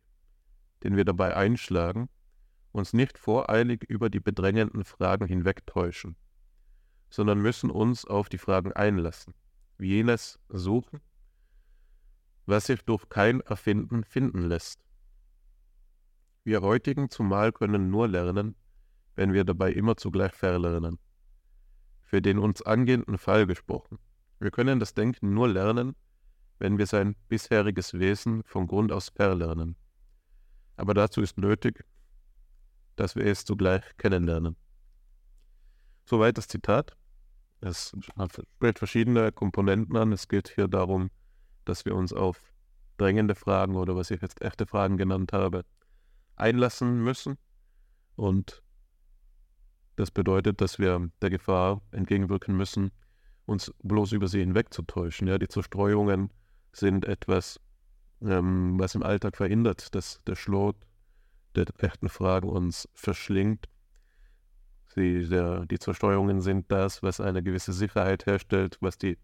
den 0.83 0.97
wir 0.97 1.05
dabei 1.05 1.37
einschlagen, 1.37 2.09
uns 2.73 2.93
nicht 2.93 3.19
voreilig 3.19 3.85
über 3.85 4.11
die 4.11 4.21
bedrängenden 4.21 4.85
Fragen 4.85 5.27
hinwegtäuschen, 5.27 6.17
sondern 7.09 7.41
müssen 7.41 7.71
uns 7.71 8.05
auf 8.05 8.29
die 8.29 8.39
Fragen 8.39 8.73
einlassen, 8.73 9.35
wie 9.79 9.89
jenes 9.89 10.39
suchen, 10.49 11.01
was 12.45 12.67
sich 12.67 12.83
durch 12.83 13.09
kein 13.09 13.41
Erfinden 13.41 14.05
finden 14.05 14.43
lässt. 14.43 14.81
Wir 16.45 16.61
heutigen 16.61 17.11
zumal 17.11 17.53
können 17.53 17.91
nur 17.91 18.09
lernen, 18.09 18.55
wenn 19.17 19.33
wir 19.33 19.45
dabei 19.45 19.73
immer 19.73 19.97
zugleich 19.97 20.33
verlernen. 20.33 20.99
Für 22.03 22.23
den 22.23 22.39
uns 22.39 22.63
angehenden 22.63 23.19
Fall 23.19 23.47
gesprochen. 23.47 23.99
Wir 24.39 24.51
können 24.51 24.79
das 24.79 24.95
Denken 24.95 25.35
nur 25.35 25.49
lernen, 25.49 25.97
wenn 26.59 26.79
wir 26.79 26.87
sein 26.87 27.17
bisheriges 27.29 27.95
Wesen 27.95 28.45
von 28.45 28.67
Grund 28.67 28.93
aus 28.93 29.09
verlernen. 29.09 29.77
Aber 30.77 30.95
dazu 30.95 31.23
ist 31.23 31.39
nötig, 31.39 31.85
dass 32.97 33.17
wir 33.17 33.25
es 33.27 33.45
zugleich 33.45 33.83
kennenlernen. 33.97 34.57
Soweit 36.05 36.39
das 36.39 36.49
Zitat. 36.49 36.97
Es 37.61 37.97
spricht 38.55 38.79
verschiedene 38.79 39.33
Komponenten 39.33 39.97
an. 39.97 40.13
Es 40.13 40.29
geht 40.29 40.49
hier 40.49 40.69
darum, 40.69 41.11
dass 41.65 41.85
wir 41.85 41.97
uns 41.97 42.13
auf 42.13 42.41
drängende 42.99 43.35
Fragen 43.35 43.77
oder 43.77 43.97
was 43.97 44.11
ich 44.11 44.21
jetzt 44.23 44.41
echte 44.43 44.67
Fragen 44.67 44.97
genannt 44.99 45.33
habe, 45.33 45.65
einlassen 46.37 47.03
müssen. 47.03 47.39
Und 48.15 48.63
das 49.97 50.11
bedeutet, 50.11 50.61
dass 50.61 50.79
wir 50.79 51.11
der 51.23 51.31
Gefahr 51.31 51.81
entgegenwirken 51.91 52.57
müssen, 52.57 52.93
uns 53.47 53.73
bloß 53.83 54.13
über 54.13 54.29
sie 54.29 54.41
hinwegzutäuschen. 54.41 55.27
Ja, 55.27 55.39
die 55.39 55.49
Zerstreuungen 55.49 56.31
sind 56.73 57.07
etwas, 57.07 57.61
ähm, 58.21 58.79
was 58.79 58.95
im 58.95 59.03
Alltag 59.03 59.37
verhindert, 59.37 59.95
dass 59.95 60.23
der 60.27 60.37
Schlot 60.37 60.77
der 61.55 61.67
echten 61.79 62.11
Fragen 62.11 62.49
uns 62.49 62.89
verschlingt. 62.93 63.69
Sie, 64.95 65.27
der, 65.29 65.65
die 65.67 65.79
Zerstreuungen 65.79 66.41
sind 66.43 66.71
das, 66.71 67.03
was 67.03 67.21
eine 67.21 67.43
gewisse 67.43 67.73
Sicherheit 67.73 68.27
herstellt, 68.27 68.79
was 68.81 68.99
die 68.99 69.19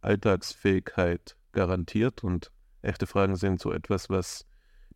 Alltagsfähigkeit 0.00 1.36
garantiert 1.52 2.24
und 2.24 2.50
echte 2.82 3.06
Fragen 3.06 3.36
sind 3.36 3.60
so 3.60 3.72
etwas, 3.72 4.08
was 4.08 4.46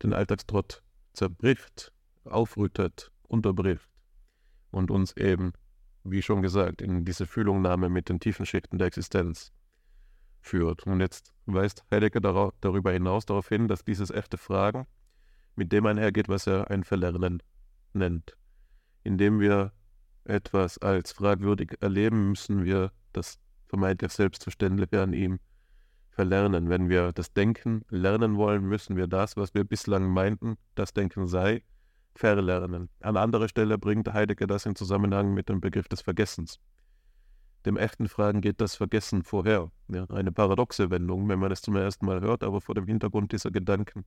den 0.03 0.13
Alltagstrott 0.13 0.83
zerbricht, 1.13 1.93
aufrüttet, 2.25 3.13
unterbricht 3.29 3.94
und 4.75 4.91
uns 4.91 5.17
eben, 5.17 5.53
wie 6.03 6.23
schon 6.23 6.43
gesagt, 6.43 6.83
in 6.83 7.05
diese 7.05 7.27
Fühlungnahme 7.27 7.89
mit 7.89 8.09
den 8.09 8.21
tiefen 8.21 8.45
Schichten 8.45 8.79
der 8.79 8.89
Existenz 8.89 9.53
führt. 10.41 10.87
Und 10.87 11.01
jetzt 11.01 11.33
weist 11.47 11.85
Heidegger 11.91 12.21
darüber 12.61 12.93
hinaus 12.93 13.25
darauf 13.25 13.49
hin, 13.49 13.69
dass 13.69 13.85
dieses 13.85 14.11
echte 14.11 14.37
Fragen 14.37 14.87
mit 15.57 15.73
dem 15.73 15.87
einhergeht, 15.87 16.29
was 16.29 16.47
er 16.47 16.71
ein 16.71 16.85
Verlernen 16.85 17.43
nennt. 17.93 18.37
Indem 19.03 19.41
wir 19.41 19.73
etwas 20.25 20.79
als 20.79 21.13
fragwürdig 21.13 21.77
erleben, 21.81 22.31
müssen 22.31 22.65
wir 22.65 22.93
das 23.13 23.39
vermeintlich 23.67 24.13
Selbstverständliche 24.13 25.03
an 25.03 25.13
ihm 25.13 25.39
verlernen. 26.11 26.69
Wenn 26.69 26.89
wir 26.89 27.13
das 27.13 27.33
Denken 27.33 27.85
lernen 27.89 28.37
wollen, 28.37 28.65
müssen 28.65 28.97
wir 28.97 29.07
das, 29.07 29.37
was 29.37 29.55
wir 29.55 29.65
bislang 29.65 30.09
meinten, 30.09 30.57
das 30.75 30.93
Denken 30.93 31.27
sei, 31.27 31.63
verlernen. 32.15 32.89
An 33.01 33.17
anderer 33.17 33.49
Stelle 33.49 33.79
bringt 33.79 34.13
Heidegger 34.13 34.47
das 34.47 34.67
in 34.67 34.77
Zusammenhang 34.77 35.35
mit 35.35 35.49
dem 35.49 35.61
Begriff 35.61 35.89
des 35.89 36.01
Vergessens. 36.01 36.59
Dem 37.67 37.77
echten 37.77 38.09
Fragen 38.09 38.41
geht 38.41 38.61
das 38.61 38.75
Vergessen 38.75 39.23
vorher. 39.23 39.71
Ja, 39.89 40.05
eine 40.11 40.33
paradoxe 40.33 40.91
Wendung, 40.91 41.29
wenn 41.29 41.39
man 41.39 41.51
es 41.51 41.63
zum 41.63 41.77
ersten 41.77 42.05
Mal 42.07 42.21
hört, 42.21 42.45
aber 42.45 42.61
vor 42.61 42.75
dem 42.75 42.87
Hintergrund 42.87 43.33
dieser 43.33 43.51
Gedanken 43.51 44.05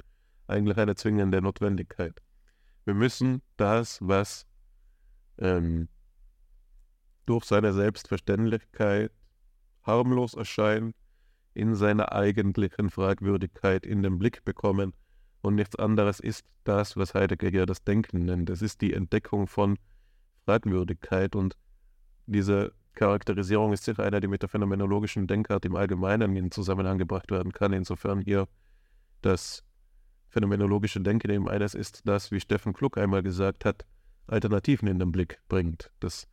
eigentlich 0.48 0.78
eine 0.78 0.96
zwingende 0.96 1.42
Notwendigkeit. 1.42 2.22
Wir 2.86 2.94
müssen 2.94 3.42
das, 3.58 4.00
was 4.02 4.46
ähm, 5.40 5.90
durch 7.26 7.44
seine 7.46 7.74
Selbstverständlichkeit 7.74 9.12
harmlos 9.84 10.34
erscheint, 10.34 10.96
in 11.54 11.76
seiner 11.76 12.12
eigentlichen 12.12 12.90
Fragwürdigkeit 12.90 13.86
in 13.86 14.04
den 14.04 14.20
Blick 14.20 14.46
bekommen. 14.46 14.94
Und 15.48 15.56
nichts 15.56 15.78
anderes 15.78 16.20
ist 16.20 16.46
das, 16.66 16.98
was 16.98 17.14
Heidegger 17.14 17.48
hier 17.48 17.66
das 17.66 17.82
Denken 17.82 18.26
nennt. 18.26 18.50
Es 18.50 18.62
ist 18.62 18.82
die 18.82 18.92
Entdeckung 18.92 19.48
von 19.48 19.80
Fragwürdigkeit 20.44 21.38
und 21.38 21.56
diese 22.26 22.74
Charakterisierung 22.96 23.72
ist 23.72 23.86
sicher 23.86 24.04
eine, 24.04 24.20
die 24.20 24.28
mit 24.28 24.42
der 24.42 24.50
phänomenologischen 24.50 25.26
Denkart 25.26 25.64
im 25.64 25.78
Allgemeinen 25.78 26.36
in 26.36 26.52
Zusammenhang 26.52 26.98
gebracht 26.98 27.32
werden 27.32 27.54
kann. 27.54 27.72
Insofern 27.72 28.20
hier 28.20 28.50
das 29.22 29.64
phänomenologische 30.28 31.00
Denken 31.00 31.32
eben 31.32 31.48
eines 31.48 31.76
ist, 31.76 32.02
das, 32.04 32.30
wie 32.34 32.42
Steffen 32.42 32.74
Kluck 32.74 32.98
einmal 32.98 33.24
gesagt 33.24 33.64
hat, 33.64 33.86
Alternativen 34.28 34.90
in 34.90 35.00
den 35.00 35.14
Blick 35.14 35.40
bringt. 35.48 35.94
Das, 36.02 36.28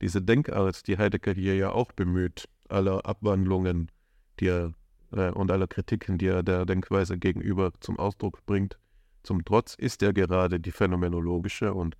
diese 0.00 0.22
Denkart, 0.22 0.86
die 0.86 0.98
Heidegger 0.98 1.32
hier 1.32 1.56
ja 1.56 1.72
auch 1.72 1.90
bemüht, 1.90 2.48
aller 2.68 3.04
Abwandlungen 3.06 3.90
die 4.38 4.46
er 4.46 4.72
äh, 5.12 5.30
und 5.30 5.50
aller 5.50 5.66
Kritiken, 5.66 6.18
die 6.18 6.26
er 6.26 6.42
der 6.42 6.66
Denkweise 6.66 7.18
gegenüber 7.18 7.72
zum 7.80 7.98
Ausdruck 7.98 8.44
bringt, 8.46 8.78
zum 9.22 9.44
Trotz 9.44 9.74
ist 9.74 10.02
er 10.02 10.12
gerade 10.12 10.60
die 10.60 10.70
phänomenologische 10.70 11.74
und 11.74 11.96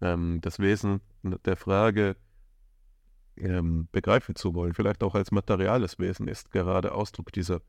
ähm, 0.00 0.40
das 0.40 0.58
Wesen 0.58 1.00
der 1.22 1.56
Frage 1.56 2.16
ähm, 3.36 3.88
begreifen 3.92 4.34
zu 4.34 4.54
wollen, 4.54 4.74
vielleicht 4.74 5.02
auch 5.02 5.14
als 5.14 5.30
materiales 5.30 5.98
Wesen, 5.98 6.28
ist 6.28 6.50
gerade 6.50 6.92
Ausdruck 6.92 7.32
dieser 7.32 7.60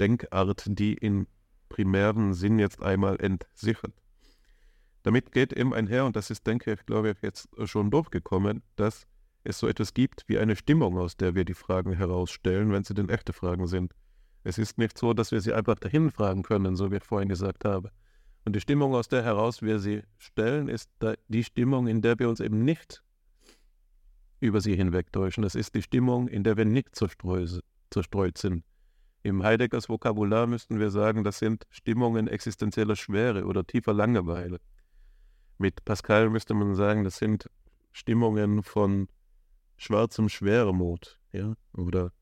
Denkart, 0.00 0.64
die 0.66 0.94
in 0.94 1.26
primären 1.68 2.34
Sinn 2.34 2.58
jetzt 2.58 2.82
einmal 2.82 3.20
entsichert. 3.20 3.92
Damit 5.02 5.30
geht 5.32 5.52
eben 5.52 5.72
einher, 5.72 6.04
und 6.04 6.16
das 6.16 6.30
ist, 6.30 6.46
denke 6.46 6.72
ich, 6.72 6.84
glaube 6.84 7.10
ich, 7.10 7.22
jetzt 7.22 7.48
schon 7.64 7.90
durchgekommen, 7.90 8.62
dass 8.74 9.06
es 9.46 9.58
so 9.58 9.68
etwas 9.68 9.94
gibt 9.94 10.24
wie 10.26 10.38
eine 10.38 10.56
Stimmung, 10.56 10.98
aus 10.98 11.16
der 11.16 11.34
wir 11.34 11.44
die 11.44 11.54
Fragen 11.54 11.92
herausstellen, 11.92 12.72
wenn 12.72 12.84
sie 12.84 12.94
denn 12.94 13.08
echte 13.08 13.32
Fragen 13.32 13.66
sind. 13.66 13.94
Es 14.44 14.58
ist 14.58 14.78
nicht 14.78 14.96
so, 14.98 15.12
dass 15.12 15.32
wir 15.32 15.40
sie 15.40 15.52
einfach 15.52 15.76
dahin 15.76 16.10
fragen 16.10 16.42
können, 16.42 16.76
so 16.76 16.90
wie 16.90 16.96
ich 16.96 17.04
vorhin 17.04 17.28
gesagt 17.28 17.64
habe. 17.64 17.90
Und 18.44 18.54
die 18.54 18.60
Stimmung, 18.60 18.94
aus 18.94 19.08
der 19.08 19.24
heraus 19.24 19.60
wir 19.60 19.80
sie 19.80 20.02
stellen, 20.18 20.68
ist 20.68 20.90
die 21.28 21.42
Stimmung, 21.42 21.88
in 21.88 22.00
der 22.00 22.18
wir 22.18 22.28
uns 22.28 22.38
eben 22.40 22.64
nicht 22.64 23.02
über 24.38 24.60
sie 24.60 24.76
hinwegtäuschen. 24.76 25.42
Das 25.42 25.54
ist 25.56 25.74
die 25.74 25.82
Stimmung, 25.82 26.28
in 26.28 26.44
der 26.44 26.56
wir 26.56 26.64
nicht 26.64 26.94
zerstreut 26.94 28.38
sind. 28.38 28.64
Im 29.24 29.42
Heideggers 29.42 29.88
Vokabular 29.88 30.46
müssten 30.46 30.78
wir 30.78 30.90
sagen, 30.90 31.24
das 31.24 31.40
sind 31.40 31.66
Stimmungen 31.70 32.28
existenzieller 32.28 32.94
Schwere 32.94 33.46
oder 33.46 33.66
tiefer 33.66 33.92
Langeweile. 33.92 34.60
Mit 35.58 35.84
Pascal 35.84 36.30
müsste 36.30 36.54
man 36.54 36.76
sagen, 36.76 37.02
das 37.02 37.16
sind 37.16 37.50
Stimmungen 37.90 38.62
von 38.62 39.08
schwarzem 39.76 40.28
Schweremut, 40.28 41.18
ja, 41.32 41.54
oder 41.76 42.12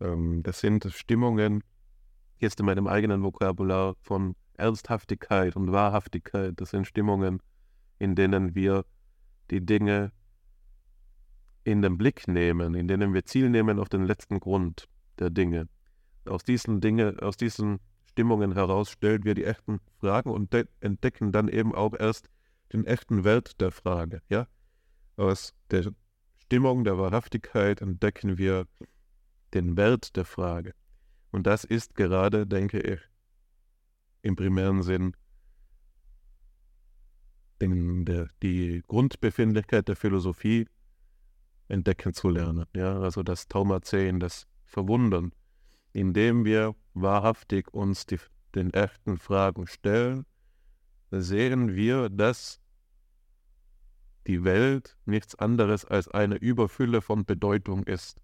ähm, 0.00 0.42
das 0.42 0.60
sind 0.60 0.84
Stimmungen, 0.92 1.62
jetzt 2.38 2.60
in 2.60 2.66
meinem 2.66 2.86
eigenen 2.86 3.22
Vokabular, 3.22 3.96
von 4.02 4.34
Ernsthaftigkeit 4.54 5.56
und 5.56 5.72
Wahrhaftigkeit. 5.72 6.54
Das 6.56 6.70
sind 6.70 6.86
Stimmungen, 6.86 7.42
in 7.98 8.14
denen 8.14 8.54
wir 8.54 8.84
die 9.50 9.64
Dinge 9.64 10.12
in 11.64 11.82
den 11.82 11.98
Blick 11.98 12.28
nehmen, 12.28 12.74
in 12.74 12.88
denen 12.88 13.12
wir 13.12 13.24
Ziel 13.24 13.50
nehmen 13.50 13.78
auf 13.78 13.88
den 13.88 14.04
letzten 14.04 14.40
Grund 14.40 14.88
der 15.18 15.30
Dinge. 15.30 15.68
Aus 16.26 16.44
diesen 16.44 16.80
Dinge, 16.80 17.16
aus 17.20 17.36
diesen 17.36 17.80
Stimmungen 18.04 18.52
heraus 18.52 18.90
stellen 18.90 19.24
wir 19.24 19.34
die 19.34 19.44
echten 19.44 19.80
Fragen 19.98 20.30
und 20.30 20.54
entdecken 20.80 21.32
dann 21.32 21.48
eben 21.48 21.74
auch 21.74 21.94
erst 21.98 22.28
den 22.72 22.86
echten 22.86 23.24
Wert 23.24 23.60
der 23.60 23.70
Frage. 23.70 24.22
Ja? 24.28 24.46
Aus 25.16 25.54
der 25.70 25.92
Stimmung 26.46 26.84
der 26.84 26.96
Wahrhaftigkeit 26.96 27.80
entdecken 27.80 28.38
wir 28.38 28.68
den 29.52 29.76
Wert 29.76 30.14
der 30.14 30.24
Frage. 30.24 30.74
Und 31.32 31.44
das 31.44 31.64
ist 31.64 31.96
gerade, 31.96 32.46
denke 32.46 32.78
ich, 32.78 33.00
im 34.22 34.36
primären 34.36 34.84
Sinn 34.84 35.16
den, 37.60 38.04
der, 38.04 38.28
die 38.44 38.84
Grundbefindlichkeit 38.86 39.88
der 39.88 39.96
Philosophie 39.96 40.68
entdecken 41.66 42.14
zu 42.14 42.28
lernen. 42.28 42.66
Ja? 42.76 42.96
Also 43.00 43.24
das 43.24 43.48
Taumazehen, 43.48 44.20
das 44.20 44.46
Verwundern, 44.62 45.32
indem 45.92 46.44
wir 46.44 46.76
wahrhaftig 46.94 47.74
uns 47.74 48.06
die, 48.06 48.20
den 48.54 48.72
echten 48.72 49.18
Fragen 49.18 49.66
stellen, 49.66 50.26
sehen 51.10 51.74
wir, 51.74 52.08
dass 52.08 52.60
die 54.26 54.44
Welt 54.44 54.96
nichts 55.04 55.34
anderes 55.36 55.84
als 55.84 56.08
eine 56.08 56.36
Überfülle 56.36 57.00
von 57.00 57.24
Bedeutung 57.24 57.84
ist. 57.84 58.20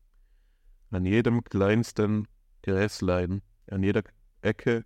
An 0.90 1.04
jedem 1.04 1.44
kleinsten 1.44 2.28
Gräslein, 2.62 3.42
an 3.70 3.82
jeder 3.82 4.02
Ecke, 4.40 4.84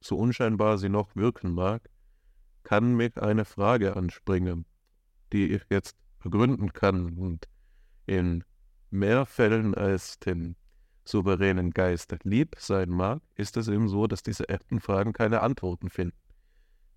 so 0.00 0.16
unscheinbar 0.16 0.78
sie 0.78 0.88
noch 0.88 1.14
wirken 1.14 1.52
mag, 1.52 1.88
kann 2.62 2.94
mich 2.94 3.16
eine 3.18 3.44
Frage 3.44 3.96
anspringen, 3.96 4.64
die 5.32 5.52
ich 5.52 5.62
jetzt 5.70 5.96
begründen 6.18 6.72
kann 6.72 7.16
und 7.16 7.48
in 8.06 8.44
mehr 8.90 9.26
Fällen 9.26 9.74
als 9.74 10.18
den 10.18 10.56
souveränen 11.04 11.70
Geist 11.70 12.14
lieb 12.24 12.56
sein 12.58 12.90
mag, 12.90 13.22
ist 13.34 13.56
es 13.56 13.68
eben 13.68 13.88
so, 13.88 14.06
dass 14.06 14.22
diese 14.22 14.48
echten 14.48 14.80
Fragen 14.80 15.12
keine 15.12 15.40
Antworten 15.40 15.90
finden. 15.90 16.16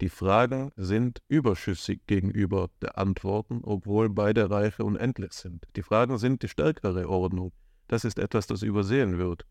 Die 0.04 0.10
Fragen 0.10 0.74
sind 0.76 1.22
überschüssig 1.30 2.02
gegenüber 2.08 2.70
der 2.82 2.98
Antworten, 2.98 3.62
obwohl 3.64 4.10
beide 4.10 4.50
Reiche 4.50 4.84
unendlich 4.84 5.32
sind. 5.32 5.66
Die 5.78 5.82
Fragen 5.82 6.18
sind 6.18 6.44
die 6.44 6.50
stärkere 6.50 7.08
Ordnung. 7.08 7.54
Das 7.88 8.04
ist 8.04 8.20
etwas, 8.20 8.46
das 8.46 8.64
übersehen 8.64 9.18
wird. 9.18 9.46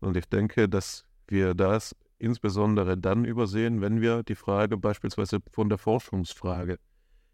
Und 0.00 0.16
ich 0.16 0.26
denke, 0.26 0.70
dass 0.70 1.04
wir 1.28 1.52
das 1.52 1.94
insbesondere 2.18 2.96
dann 2.96 3.26
übersehen, 3.26 3.82
wenn 3.82 4.00
wir 4.00 4.22
die 4.22 4.36
Frage 4.36 4.78
beispielsweise 4.78 5.40
von 5.50 5.68
der 5.68 5.76
Forschungsfrage 5.76 6.78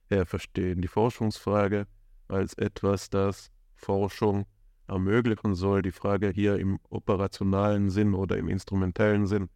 her 0.09 0.27
verstehen. 0.27 0.83
Die 0.83 0.89
Forschungsfrage 0.89 1.87
als 2.27 2.55
etwas, 2.55 3.11
das 3.11 3.53
Forschung 3.77 4.45
ermöglichen 4.89 5.55
soll. 5.55 5.83
Die 5.83 5.93
Frage 5.93 6.31
hier 6.31 6.59
im 6.59 6.81
operationalen 6.91 7.91
Sinn 7.91 8.15
oder 8.15 8.39
im 8.39 8.49
instrumentellen 8.49 9.29
Sinn. 9.29 9.51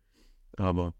Aber 0.56 0.94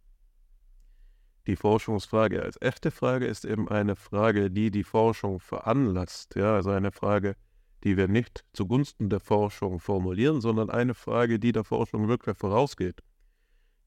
die 1.47 1.57
Forschungsfrage 1.57 2.43
als 2.43 2.57
echte 2.61 2.91
Frage 2.91 3.27
ist 3.27 3.45
eben 3.45 3.69
eine 3.69 3.97
Frage, 3.97 4.51
die 4.51 4.71
die 4.71 4.85
Forschung 4.85 5.41
veranlasst. 5.41 6.37
Ja, 6.37 6.55
also 6.55 6.71
eine 6.71 6.93
Frage, 6.93 7.35
die 7.83 7.97
wir 7.97 8.07
nicht 8.07 8.45
zugunsten 8.53 9.11
der 9.11 9.19
Forschung 9.19 9.81
formulieren, 9.81 10.41
sondern 10.41 10.71
eine 10.71 10.95
Frage, 10.95 11.41
die 11.41 11.53
der 11.53 11.65
Forschung 11.65 12.07
wirklich 12.09 12.37
vorausgeht. 12.37 13.01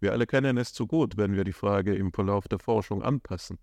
Wir 0.01 0.12
alle 0.12 0.28
kennen 0.28 0.58
es 0.58 0.74
zu 0.74 0.86
gut, 0.86 1.16
wenn 1.16 1.36
wir 1.36 1.45
die 1.45 1.53
Frage 1.53 1.95
im 1.95 2.12
Verlauf 2.12 2.47
der 2.47 2.60
Forschung 2.60 3.01
anpassen. 3.01 3.58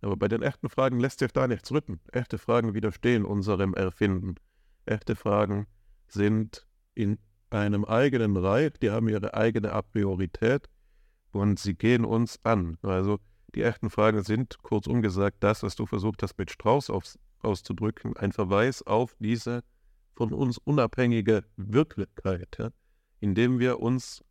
Aber 0.00 0.16
bei 0.16 0.28
den 0.28 0.42
echten 0.42 0.68
Fragen 0.68 0.98
lässt 0.98 1.20
sich 1.20 1.32
da 1.32 1.46
nichts 1.46 1.70
rücken. 1.70 2.00
Echte 2.12 2.38
Fragen 2.38 2.74
widerstehen 2.74 3.24
unserem 3.24 3.74
Erfinden. 3.74 4.34
Echte 4.84 5.14
Fragen 5.14 5.66
sind 6.08 6.66
in 6.94 7.18
einem 7.50 7.84
eigenen 7.84 8.36
Reich, 8.36 8.72
die 8.82 8.90
haben 8.90 9.08
ihre 9.08 9.34
eigene 9.34 9.72
A 9.72 9.82
Priorität 9.82 10.68
und 11.30 11.58
sie 11.58 11.74
gehen 11.74 12.04
uns 12.04 12.40
an. 12.44 12.76
Also 12.82 13.18
die 13.54 13.62
echten 13.62 13.90
Fragen 13.90 14.22
sind, 14.22 14.62
kurzum 14.62 15.02
gesagt, 15.02 15.38
das, 15.40 15.62
was 15.62 15.76
du 15.76 15.86
versucht 15.86 16.22
hast 16.22 16.38
mit 16.38 16.50
Strauß 16.50 16.90
aufs, 16.90 17.18
auszudrücken, 17.40 18.16
ein 18.16 18.32
Verweis 18.32 18.82
auf 18.82 19.16
diese 19.18 19.62
von 20.14 20.32
uns 20.32 20.58
unabhängige 20.58 21.44
Wirklichkeit. 21.56 22.56
Ja? 22.58 22.70
Indem 23.20 23.58
wir 23.58 23.80
uns 23.80 24.24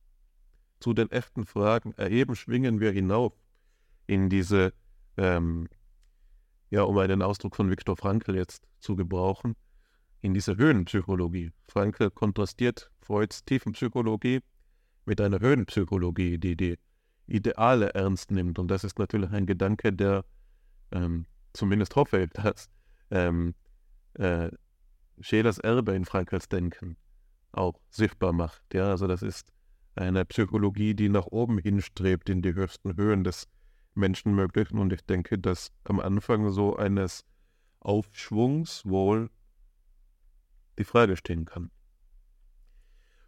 zu 0.80 0.94
den 0.94 1.10
echten 1.12 1.46
Fragen 1.46 1.94
erheben, 1.94 2.36
schwingen 2.36 2.80
wir 2.80 2.92
hinauf 2.92 3.34
in 4.08 4.30
diese, 4.30 4.74
ähm, 5.18 5.68
ja, 6.70 6.84
um 6.84 6.98
einen 6.98 7.22
Ausdruck 7.22 7.56
von 7.56 7.70
Viktor 7.70 7.96
Frankl 7.96 8.36
jetzt 8.36 8.68
zu 8.80 8.96
gebrauchen, 8.96 9.56
in 10.22 10.34
diese 10.34 10.58
Höhenpsychologie. 10.58 11.52
Frankl 11.68 12.10
kontrastiert 12.12 12.92
Freuds 13.02 13.46
Tiefenpsychologie 13.46 14.42
mit 15.06 15.22
einer 15.22 15.40
Höhenpsychologie, 15.40 16.38
die 16.38 16.56
die 16.56 16.78
Ideale 17.28 17.94
ernst 17.94 18.32
nimmt. 18.32 18.60
Und 18.60 18.70
das 18.70 18.84
ist 18.84 19.00
natürlich 19.00 19.32
ein 19.32 19.46
Gedanke, 19.46 19.94
der 19.94 20.26
ähm, 20.92 21.26
zumindest 21.54 21.96
hoffe 21.96 22.24
ich, 22.24 22.30
dass 22.32 22.70
ähm, 23.12 23.56
äh, 24.14 24.50
Schelers 25.20 25.60
Erbe 25.60 25.94
in 25.96 26.06
Frankreichs 26.06 26.50
Denken 26.50 26.98
auch 27.52 27.80
sichtbar 27.90 28.34
macht. 28.34 28.62
Ja, 28.74 28.90
also 28.90 29.08
das 29.08 29.22
ist 29.22 29.52
eine 29.96 30.26
Psychologie, 30.26 30.94
die 30.94 31.10
nach 31.10 31.28
oben 31.28 31.58
hinstrebt 31.58 32.30
in 32.30 32.42
die 32.42 32.54
höchsten 32.54 32.98
Höhen 32.98 33.24
des 33.24 33.48
Menschenmöglichen. 33.94 34.78
Und 34.78 34.92
ich 34.92 35.06
denke, 35.06 35.40
dass 35.40 35.72
am 35.86 36.00
Anfang 36.00 36.52
so 36.52 36.76
eines 36.76 37.26
Aufschwungs 37.80 38.86
wohl 38.86 39.30
die 40.78 40.84
Frage 40.84 41.16
stehen 41.16 41.46
kann. 41.46 41.72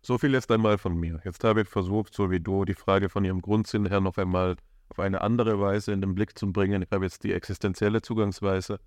So 0.01 0.17
viel 0.17 0.33
jetzt 0.33 0.51
einmal 0.51 0.77
von 0.77 0.97
mir. 0.97 1.19
Jetzt 1.25 1.43
habe 1.43 1.61
ich 1.61 1.67
versucht, 1.67 2.13
so 2.13 2.31
wie 2.31 2.39
du, 2.39 2.65
die 2.65 2.73
Frage 2.73 3.09
von 3.09 3.25
ihrem 3.25 3.41
Grundsinn 3.41 3.87
her 3.87 3.99
noch 3.99 4.17
einmal 4.17 4.55
auf 4.89 4.99
eine 4.99 5.21
andere 5.21 5.59
Weise 5.59 5.91
in 5.91 6.01
den 6.01 6.15
Blick 6.15 6.37
zu 6.37 6.51
bringen. 6.51 6.81
Ich 6.81 6.91
habe 6.91 7.05
jetzt 7.05 7.23
die 7.23 7.33
existenzielle 7.33 8.01
Zugangsweise 8.01 8.79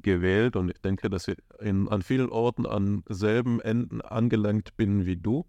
gewählt 0.00 0.56
und 0.56 0.70
ich 0.70 0.80
denke, 0.80 1.10
dass 1.10 1.28
ich 1.28 1.36
in, 1.60 1.88
an 1.88 2.02
vielen 2.02 2.30
Orten 2.30 2.66
an 2.66 3.02
selben 3.08 3.60
Enden 3.60 4.00
angelangt 4.00 4.76
bin 4.76 5.06
wie 5.06 5.16
du. 5.16 5.46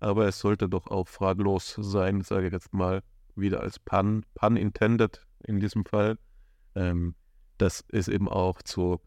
Aber 0.00 0.26
es 0.26 0.38
sollte 0.38 0.68
doch 0.68 0.88
auch 0.88 1.08
fraglos 1.08 1.76
sein, 1.80 2.22
sage 2.22 2.48
ich 2.48 2.52
jetzt 2.52 2.74
mal, 2.74 3.02
wieder 3.34 3.60
als 3.60 3.78
Pun, 3.78 4.24
Pun 4.34 4.56
intended 4.56 5.26
in 5.44 5.60
diesem 5.60 5.84
Fall, 5.84 6.18
ähm, 6.74 7.14
dass 7.58 7.84
es 7.88 8.08
eben 8.08 8.28
auch 8.28 8.60
zu 8.62 9.00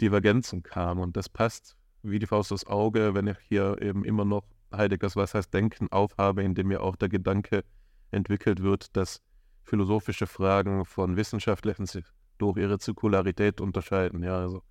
Divergenzen 0.00 0.62
kam. 0.62 1.00
Und 1.00 1.16
das 1.16 1.28
passt 1.28 1.76
wie 2.02 2.18
die 2.18 2.26
Faust 2.26 2.52
aufs 2.52 2.66
Auge, 2.66 3.14
wenn 3.14 3.26
ich 3.26 3.38
hier 3.48 3.80
eben 3.82 4.04
immer 4.04 4.24
noch 4.24 4.44
Heideggers 4.72 5.16
Was 5.16 5.34
heißt 5.34 5.52
Denken 5.52 5.88
aufhabe, 5.90 6.42
in 6.42 6.54
dem 6.54 6.70
ja 6.70 6.80
auch 6.80 6.96
der 6.96 7.08
Gedanke 7.08 7.64
entwickelt 8.10 8.62
wird, 8.62 8.96
dass 8.96 9.20
philosophische 9.62 10.26
Fragen 10.26 10.84
von 10.84 11.16
wissenschaftlichen 11.16 11.86
sich 11.86 12.04
durch 12.38 12.56
ihre 12.56 12.78
Zirkularität 12.78 13.60
unterscheiden. 13.60 14.22
Ja, 14.22 14.38
also 14.38 14.62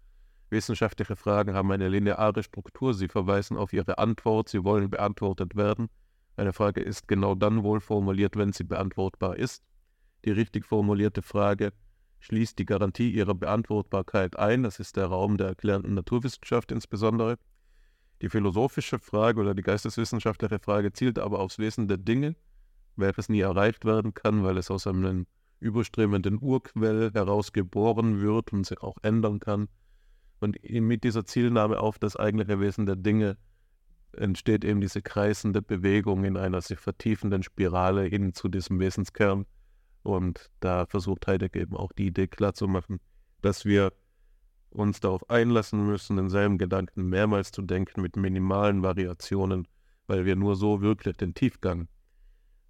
wissenschaftliche 0.50 1.16
Fragen 1.16 1.54
haben 1.54 1.72
eine 1.72 1.88
lineare 1.88 2.44
Struktur, 2.44 2.94
sie 2.94 3.08
verweisen 3.08 3.58
auf 3.58 3.74
ihre 3.74 3.98
Antwort, 3.98 4.50
sie 4.50 4.64
wollen 4.64 4.90
beantwortet 4.90 5.56
werden. 5.56 5.90
Eine 6.36 6.54
Frage 6.54 6.82
ist 6.82 7.08
genau 7.08 7.36
dann 7.36 7.64
wohl 7.64 7.80
formuliert, 7.82 8.36
wenn 8.38 8.54
sie 8.54 8.64
beantwortbar 8.64 9.38
ist. 9.38 9.64
Die 10.26 10.32
richtig 10.32 10.66
formulierte 10.66 11.22
Frage 11.22 11.72
schließt 12.20 12.60
die 12.60 12.66
Garantie 12.66 13.12
ihrer 13.12 13.36
Beantwortbarkeit 13.36 14.38
ein, 14.38 14.64
das 14.64 14.80
ist 14.80 14.98
der 14.98 15.08
Raum 15.08 15.38
der 15.38 15.48
erklärenden 15.48 15.94
Naturwissenschaft 15.94 16.72
insbesondere. 16.72 17.38
Die 18.22 18.30
philosophische 18.30 19.00
Frage 19.00 19.40
oder 19.40 19.54
die 19.54 19.62
geisteswissenschaftliche 19.62 20.60
Frage 20.60 20.92
zielt 20.92 21.20
aber 21.20 21.40
aufs 21.40 21.58
Wesen 21.58 21.88
der 21.88 21.98
Dinge, 21.98 22.36
welches 22.96 23.30
nie 23.30 23.40
erreicht 23.40 23.86
werden 23.86 24.14
kann, 24.14 24.44
weil 24.44 24.58
es 24.58 24.70
aus 24.70 24.88
einem 24.88 25.26
überströmenden 25.60 26.40
Urquell 26.42 27.12
herausgeboren 27.14 28.22
wird 28.22 28.52
und 28.52 28.66
sich 28.66 28.82
auch 28.82 28.98
ändern 29.02 29.40
kann. 29.40 29.70
Und 30.40 30.58
mit 30.70 31.04
dieser 31.04 31.26
Zielnahme 31.26 31.80
auf 31.80 32.00
das 32.00 32.16
eigentliche 32.16 32.60
Wesen 32.60 32.86
der 32.86 32.96
Dinge 32.96 33.38
entsteht 34.14 34.64
eben 34.64 34.82
diese 34.82 35.02
kreisende 35.02 35.62
Bewegung 35.62 36.24
in 36.24 36.38
einer 36.38 36.62
sich 36.62 36.80
vertiefenden 36.80 37.44
Spirale 37.44 38.04
hin 38.04 38.34
zu 38.34 38.48
diesem 38.48 38.80
Wesenskern. 38.80 39.46
Und 40.04 40.50
da 40.60 40.86
versucht 40.86 41.28
Heidegger 41.28 41.60
eben 41.60 41.76
auch 41.76 41.92
die 41.92 42.08
Idee 42.08 42.28
klarzumachen, 42.28 43.00
dass 43.42 43.66
wir 43.66 43.92
uns 44.72 45.00
darauf 45.00 45.30
einlassen 45.30 45.86
müssen, 45.86 46.18
denselben 46.18 46.58
Gedanken 46.58 47.10
mehrmals 47.10 47.52
zu 47.52 47.62
denken 47.62 48.02
mit 48.02 48.16
minimalen 48.16 48.84
Variationen, 48.84 49.68
weil 50.08 50.26
wir 50.26 50.36
nur 50.36 50.56
so 50.56 50.82
wirklich 50.82 51.18
den 51.18 51.34
Tiefgang 51.34 51.88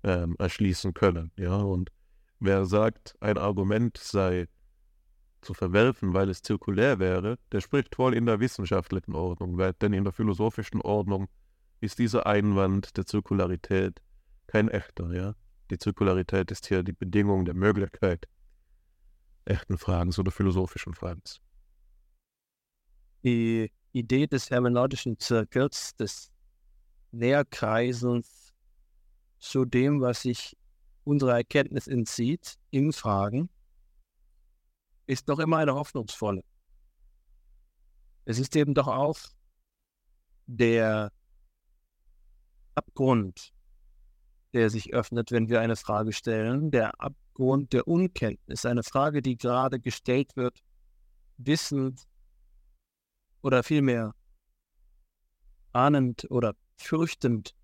ähm, 0.03 0.35
erschließen 0.39 0.93
können. 0.93 1.31
Ja, 1.35 1.57
und 1.57 1.91
wer 2.39 2.65
sagt, 2.65 3.15
ein 3.19 3.37
Argument 3.37 3.97
sei 3.97 4.47
zu 5.41 5.53
verwerfen, 5.53 6.13
weil 6.13 6.29
es 6.29 6.41
zirkulär 6.41 6.99
wäre, 6.99 7.37
der 7.51 7.61
spricht 7.61 7.95
voll 7.95 8.13
in 8.13 8.25
der 8.25 8.39
wissenschaftlichen 8.39 9.13
Ordnung, 9.13 9.57
weil, 9.57 9.73
denn 9.73 9.93
in 9.93 10.03
der 10.03 10.13
philosophischen 10.13 10.81
Ordnung 10.81 11.27
ist 11.81 11.99
dieser 11.99 12.27
Einwand 12.27 12.97
der 12.97 13.05
Zirkularität 13.05 14.01
kein 14.47 14.67
echter. 14.67 15.13
Ja? 15.13 15.35
Die 15.69 15.77
Zirkularität 15.77 16.51
ist 16.51 16.67
hier 16.67 16.83
die 16.83 16.93
Bedingung 16.93 17.45
der 17.45 17.53
Möglichkeit 17.53 18.27
echten 19.45 19.77
Fragens 19.77 20.19
oder 20.19 20.31
philosophischen 20.31 20.93
Fragens 20.93 21.41
die 23.23 23.71
Idee 23.91 24.27
des 24.27 24.49
hermeneutischen 24.49 25.19
Zirkels, 25.19 25.95
des 25.95 26.31
Näherkreisens 27.11 28.53
zu 29.39 29.65
dem, 29.65 30.01
was 30.01 30.21
sich 30.21 30.55
unserer 31.03 31.37
Erkenntnis 31.37 31.87
entzieht, 31.87 32.55
in 32.69 32.93
Fragen, 32.93 33.49
ist 35.07 35.27
doch 35.27 35.39
immer 35.39 35.57
eine 35.57 35.73
hoffnungsvolle. 35.73 36.43
Es 38.25 38.37
ist 38.37 38.55
eben 38.55 38.75
doch 38.75 38.87
auch 38.87 39.17
der 40.45 41.11
Abgrund, 42.75 43.51
der 44.53 44.69
sich 44.69 44.93
öffnet, 44.93 45.31
wenn 45.31 45.49
wir 45.49 45.61
eine 45.61 45.75
Frage 45.75 46.13
stellen, 46.13 46.69
der 46.71 46.99
Abgrund 47.01 47.73
der 47.73 47.87
Unkenntnis, 47.87 48.65
eine 48.65 48.83
Frage, 48.83 49.21
die 49.21 49.37
gerade 49.37 49.79
gestellt 49.79 50.35
wird, 50.35 50.59
wissend, 51.37 52.07
oder 53.41 53.63
vielmehr 53.63 54.13
ahnend 55.73 56.27
oder 56.29 56.55
fürchtend, 56.77 57.55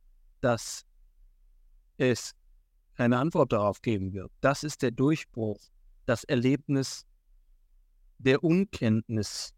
dass 0.41 0.85
es 1.97 2.33
keine 2.95 3.19
Antwort 3.19 3.51
darauf 3.51 3.81
geben 3.81 4.13
wird. 4.13 4.31
Das 4.41 4.63
ist 4.63 4.81
der 4.81 4.91
Durchbruch, 4.91 5.59
das 6.05 6.23
Erlebnis 6.23 7.05
der 8.17 8.43
Unkenntnis. 8.43 9.53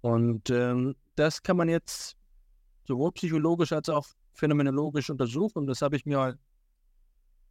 Und 0.00 0.50
ähm, 0.50 0.94
das 1.16 1.42
kann 1.42 1.56
man 1.56 1.68
jetzt 1.68 2.16
sowohl 2.86 3.12
psychologisch 3.12 3.72
als 3.72 3.88
auch 3.88 4.06
phänomenologisch 4.32 5.10
untersuchen. 5.10 5.66
Das 5.66 5.82
habe 5.82 5.96
ich 5.96 6.06
mir 6.06 6.38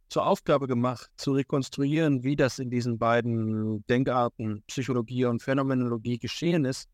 zur 0.08 0.26
Aufgabe 0.26 0.66
gemacht, 0.66 1.10
zu 1.16 1.32
rekonstruieren, 1.32 2.22
wie 2.22 2.36
das 2.36 2.58
in 2.58 2.70
diesen 2.70 2.98
beiden 2.98 3.84
Denkarten, 3.86 4.62
Psychologie 4.66 5.24
und 5.24 5.42
Phänomenologie 5.42 6.18
geschehen 6.18 6.64
ist 6.64 6.88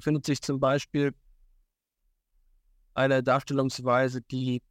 findet 0.00 0.26
sich 0.26 0.40
zum 0.40 0.60
Beispiel 0.60 1.12
eine 2.94 3.22
Darstellungsweise, 3.22 4.22
die 4.22 4.62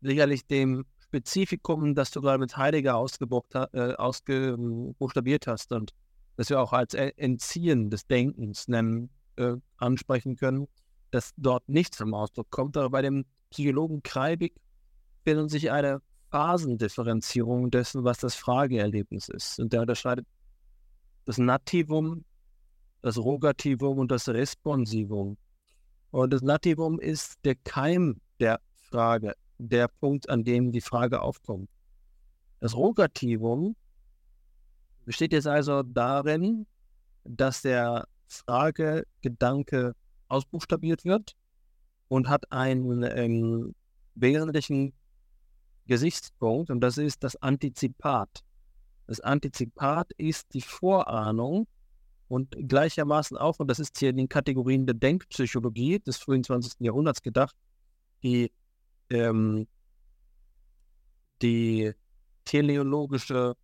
sicherlich 0.00 0.46
dem 0.46 0.84
Spezifikum, 1.00 1.94
das 1.94 2.10
du 2.10 2.20
gerade 2.20 2.38
mit 2.38 2.56
Heidegger 2.56 2.92
äh, 2.92 3.94
ausgebuchstabiert 3.94 5.46
hast 5.46 5.72
und 5.72 5.92
das 6.36 6.50
wir 6.50 6.60
auch 6.60 6.72
als 6.72 6.94
Entziehen 6.94 7.90
des 7.90 8.06
Denkens 8.06 8.68
nennen, 8.68 9.10
äh, 9.36 9.56
ansprechen 9.76 10.36
können, 10.36 10.68
dass 11.10 11.32
dort 11.36 11.68
nichts 11.68 11.96
zum 11.96 12.14
Ausdruck 12.14 12.50
kommt. 12.50 12.76
Aber 12.76 12.90
bei 12.90 13.02
dem 13.02 13.24
Psychologen 13.50 14.02
Kreibig 14.02 14.54
findet 15.24 15.50
sich 15.50 15.70
eine 15.72 16.00
Phasendifferenzierung 16.30 17.70
dessen, 17.70 18.04
was 18.04 18.18
das 18.18 18.34
Frageerlebnis 18.34 19.28
ist. 19.28 19.58
Und 19.58 19.72
der 19.72 19.80
unterscheidet 19.80 20.26
das 21.24 21.38
Nativum 21.38 22.24
das 23.02 23.16
Rogativum 23.16 23.98
und 23.98 24.10
das 24.10 24.28
Responsivum. 24.28 25.36
Und 26.10 26.32
das 26.32 26.42
Nativum 26.42 26.98
ist 27.00 27.36
der 27.44 27.54
Keim 27.54 28.20
der 28.40 28.60
Frage, 28.76 29.34
der 29.58 29.88
Punkt, 29.88 30.28
an 30.28 30.44
dem 30.44 30.72
die 30.72 30.80
Frage 30.80 31.20
aufkommt. 31.20 31.68
Das 32.60 32.74
Rogativum 32.74 33.76
besteht 35.04 35.32
jetzt 35.32 35.46
also 35.46 35.82
darin, 35.82 36.66
dass 37.24 37.62
der 37.62 38.06
Fragegedanke 38.26 39.94
ausbuchstabiert 40.28 41.04
wird 41.04 41.34
und 42.08 42.28
hat 42.28 42.50
einen 42.50 43.02
ähm, 43.04 43.74
wesentlichen 44.14 44.92
Gesichtspunkt 45.86 46.70
und 46.70 46.80
das 46.80 46.98
ist 46.98 47.24
das 47.24 47.36
Antizipat. 47.36 48.44
Das 49.06 49.20
Antizipat 49.20 50.12
ist 50.18 50.52
die 50.52 50.60
Vorahnung 50.60 51.66
und 52.28 52.54
gleichermaßen 52.68 53.36
auch, 53.36 53.58
und 53.58 53.68
das 53.68 53.78
ist 53.78 53.98
hier 53.98 54.10
in 54.10 54.16
den 54.16 54.28
Kategorien 54.28 54.86
der 54.86 54.94
Denkpsychologie 54.94 55.98
des 55.98 56.18
frühen 56.18 56.44
20. 56.44 56.74
Jahrhunderts 56.80 57.22
gedacht, 57.22 57.56
die, 58.22 58.52
ähm, 59.10 59.66
die 61.40 61.92
teleologische 62.44 63.56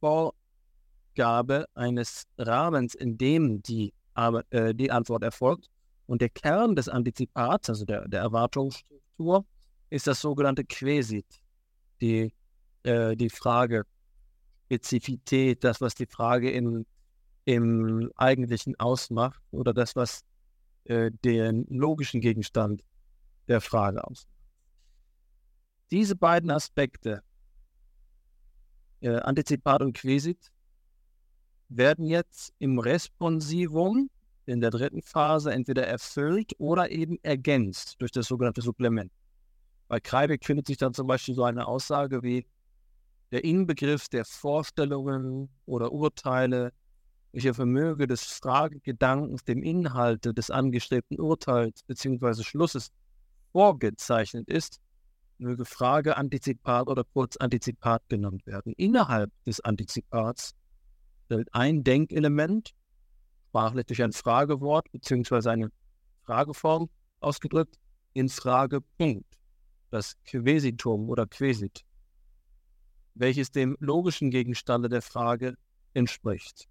Vorgabe 0.00 1.66
eines 1.74 2.24
Rahmens, 2.38 2.94
in 2.94 3.16
dem 3.16 3.62
die, 3.62 3.92
äh, 4.50 4.74
die 4.74 4.90
Antwort 4.90 5.22
erfolgt. 5.22 5.68
Und 6.06 6.20
der 6.20 6.30
Kern 6.30 6.74
des 6.74 6.88
Antizipats, 6.88 7.68
also 7.68 7.84
der, 7.84 8.08
der 8.08 8.20
Erwartungsstruktur, 8.22 9.46
ist 9.90 10.06
das 10.06 10.20
sogenannte 10.20 10.64
Quesit, 10.64 11.26
die, 12.00 12.32
äh, 12.82 13.14
die 13.14 13.30
Frage, 13.30 13.84
Spezifität, 14.64 15.62
das, 15.64 15.80
was 15.80 15.94
die 15.94 16.06
Frage 16.06 16.50
im, 16.50 16.86
im 17.44 18.10
Eigentlichen 18.16 18.78
ausmacht 18.78 19.40
oder 19.50 19.74
das, 19.74 19.96
was 19.96 20.24
äh, 20.84 21.10
den 21.24 21.66
logischen 21.68 22.20
Gegenstand 22.20 22.82
der 23.48 23.60
Frage 23.60 24.02
ausmacht. 24.04 24.28
Diese 25.90 26.16
beiden 26.16 26.50
Aspekte, 26.50 27.22
äh, 29.00 29.16
Antizipat 29.16 29.82
und 29.82 29.96
Quesit, 29.96 30.52
werden 31.68 32.04
jetzt 32.06 32.52
im 32.58 32.78
Responsivum 32.78 34.10
in 34.46 34.60
der 34.60 34.70
dritten 34.70 35.02
Phase 35.02 35.52
entweder 35.52 35.86
erfüllt 35.86 36.52
oder 36.58 36.90
eben 36.90 37.18
ergänzt 37.22 37.96
durch 38.00 38.10
das 38.10 38.26
sogenannte 38.26 38.62
Supplement. 38.62 39.10
Bei 39.88 40.00
Kreibig 40.00 40.44
findet 40.44 40.66
sich 40.66 40.78
dann 40.78 40.94
zum 40.94 41.06
Beispiel 41.06 41.34
so 41.34 41.44
eine 41.44 41.66
Aussage 41.66 42.22
wie 42.22 42.46
der 43.30 43.44
Inbegriff 43.44 44.08
der 44.08 44.24
Vorstellungen 44.24 45.48
oder 45.64 45.92
Urteile, 45.92 46.72
welcher 47.32 47.54
Vermöge 47.54 48.06
des 48.06 48.22
Fragegedankens 48.24 49.44
dem 49.44 49.62
Inhalte 49.62 50.34
des 50.34 50.50
angestrebten 50.50 51.18
Urteils 51.18 51.82
bzw. 51.84 52.42
Schlusses 52.42 52.92
vorgezeichnet 53.52 54.48
ist, 54.48 54.80
möge 55.38 55.64
Frage, 55.64 56.16
Antizipat 56.16 56.88
oder 56.88 57.04
kurz 57.04 57.36
Antizipat 57.36 58.08
genannt 58.08 58.46
werden. 58.46 58.74
Innerhalb 58.76 59.30
des 59.44 59.60
Antizipats 59.60 60.54
stellt 61.26 61.48
ein 61.52 61.82
Denkelement, 61.82 62.74
sprachlich 63.48 63.86
durch 63.86 64.02
ein 64.02 64.12
Fragewort 64.12 64.90
bzw. 64.92 65.48
eine 65.48 65.70
Frageform 66.24 66.88
ausgedrückt, 67.20 67.78
in 68.12 68.28
Fragepunkt 68.28 69.38
das 69.90 70.16
Quesitum 70.24 71.08
oder 71.08 71.26
Quesit, 71.26 71.84
welches 73.14 73.50
dem 73.50 73.76
logischen 73.80 74.30
Gegenstande 74.30 74.88
der 74.88 75.02
Frage 75.02 75.54
entspricht. 75.94 76.68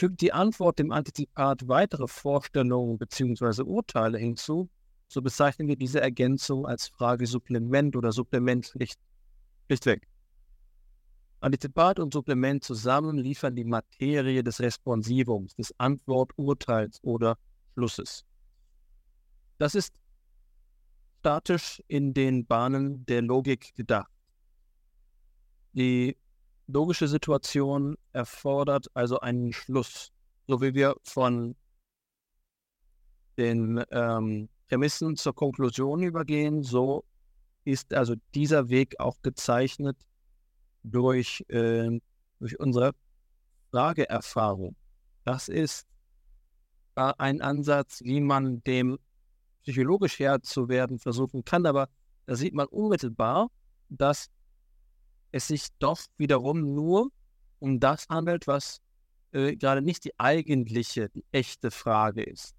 Fügt 0.00 0.22
die 0.22 0.32
Antwort 0.32 0.78
dem 0.78 0.92
Antizipat 0.92 1.68
weitere 1.68 2.08
Vorstellungen 2.08 2.96
bzw. 2.96 3.64
Urteile 3.64 4.16
hinzu, 4.16 4.70
so 5.08 5.20
bezeichnen 5.20 5.68
wir 5.68 5.76
diese 5.76 6.00
Ergänzung 6.00 6.64
als 6.64 6.88
Fragesupplement 6.88 7.94
oder 7.94 8.10
Supplement 8.10 8.64
schlicht, 8.64 8.98
schlichtweg. 9.66 10.08
Antizipat 11.40 11.98
und 11.98 12.14
Supplement 12.14 12.64
zusammen 12.64 13.18
liefern 13.18 13.54
die 13.54 13.66
Materie 13.66 14.42
des 14.42 14.60
Responsivums, 14.60 15.54
des 15.56 15.78
Antworturteils 15.78 17.04
oder 17.04 17.36
Schlusses. 17.74 18.24
Das 19.58 19.74
ist 19.74 19.92
statisch 21.18 21.82
in 21.88 22.14
den 22.14 22.46
Bahnen 22.46 23.04
der 23.04 23.20
Logik 23.20 23.74
gedacht. 23.74 24.10
Die 25.74 26.16
logische 26.72 27.08
Situation 27.08 27.96
erfordert 28.12 28.86
also 28.94 29.20
einen 29.20 29.52
Schluss, 29.52 30.12
so 30.46 30.60
wie 30.60 30.74
wir 30.74 30.96
von 31.02 31.56
den 33.36 33.82
ähm, 33.90 34.48
Prämissen 34.68 35.16
zur 35.16 35.34
Konklusion 35.34 36.02
übergehen, 36.02 36.62
so 36.62 37.04
ist 37.64 37.92
also 37.94 38.14
dieser 38.34 38.68
Weg 38.68 38.98
auch 39.00 39.16
gezeichnet 39.22 39.96
durch, 40.82 41.44
äh, 41.48 42.00
durch 42.38 42.58
unsere 42.58 42.92
Frageerfahrung. 43.70 44.76
Das 45.24 45.48
ist 45.48 45.86
äh, 46.96 47.12
ein 47.18 47.40
Ansatz, 47.40 48.00
wie 48.02 48.20
man 48.20 48.62
dem 48.64 48.98
psychologisch 49.62 50.18
Herr 50.18 50.42
zu 50.42 50.68
werden 50.68 50.98
versuchen 50.98 51.44
kann, 51.44 51.66
aber 51.66 51.88
da 52.26 52.36
sieht 52.36 52.54
man 52.54 52.66
unmittelbar, 52.68 53.50
dass 53.88 54.30
es 55.32 55.48
sich 55.48 55.68
doch 55.78 56.00
wiederum 56.16 56.74
nur 56.74 57.10
um 57.58 57.78
das 57.78 58.08
handelt, 58.08 58.46
was 58.46 58.80
äh, 59.32 59.56
gerade 59.56 59.82
nicht 59.82 60.04
die 60.04 60.18
eigentliche, 60.18 61.08
die 61.10 61.24
echte 61.30 61.70
Frage 61.70 62.22
ist. 62.22 62.54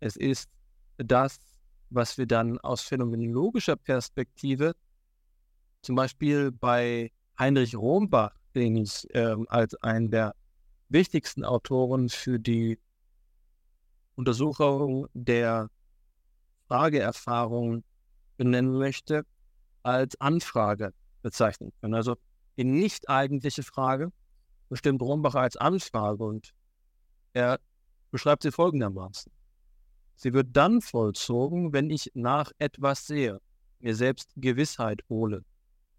Es 0.00 0.16
ist 0.16 0.48
das, 0.98 1.38
was 1.90 2.18
wir 2.18 2.26
dann 2.26 2.58
aus 2.60 2.82
phänomenologischer 2.82 3.76
Perspektive, 3.76 4.74
zum 5.82 5.96
Beispiel 5.96 6.52
bei 6.52 7.10
Heinrich 7.38 7.76
Rombach, 7.76 8.34
den 8.54 8.76
ich 8.76 9.12
äh, 9.14 9.36
als 9.48 9.74
einen 9.82 10.10
der 10.10 10.34
wichtigsten 10.88 11.44
Autoren 11.44 12.08
für 12.08 12.38
die 12.38 12.78
Untersuchung 14.14 15.08
der 15.14 15.68
Frageerfahrung 16.68 17.82
benennen 18.36 18.78
möchte, 18.78 19.24
als 19.82 20.18
Anfrage 20.20 20.92
bezeichnen 21.24 21.72
können. 21.80 21.94
Also 21.94 22.14
die 22.56 22.62
nicht 22.62 23.08
eigentliche 23.08 23.64
Frage 23.64 24.12
bestimmt 24.68 25.02
Rombacher 25.02 25.40
als 25.40 25.56
Anfrage 25.56 26.22
und 26.22 26.54
er 27.32 27.58
beschreibt 28.12 28.44
sie 28.44 28.52
folgendermaßen. 28.52 29.32
Sie 30.14 30.32
wird 30.32 30.48
dann 30.52 30.80
vollzogen, 30.80 31.72
wenn 31.72 31.90
ich 31.90 32.12
nach 32.14 32.52
etwas 32.58 33.08
sehe, 33.08 33.40
mir 33.80 33.96
selbst 33.96 34.30
Gewissheit 34.36 35.00
hole. 35.08 35.44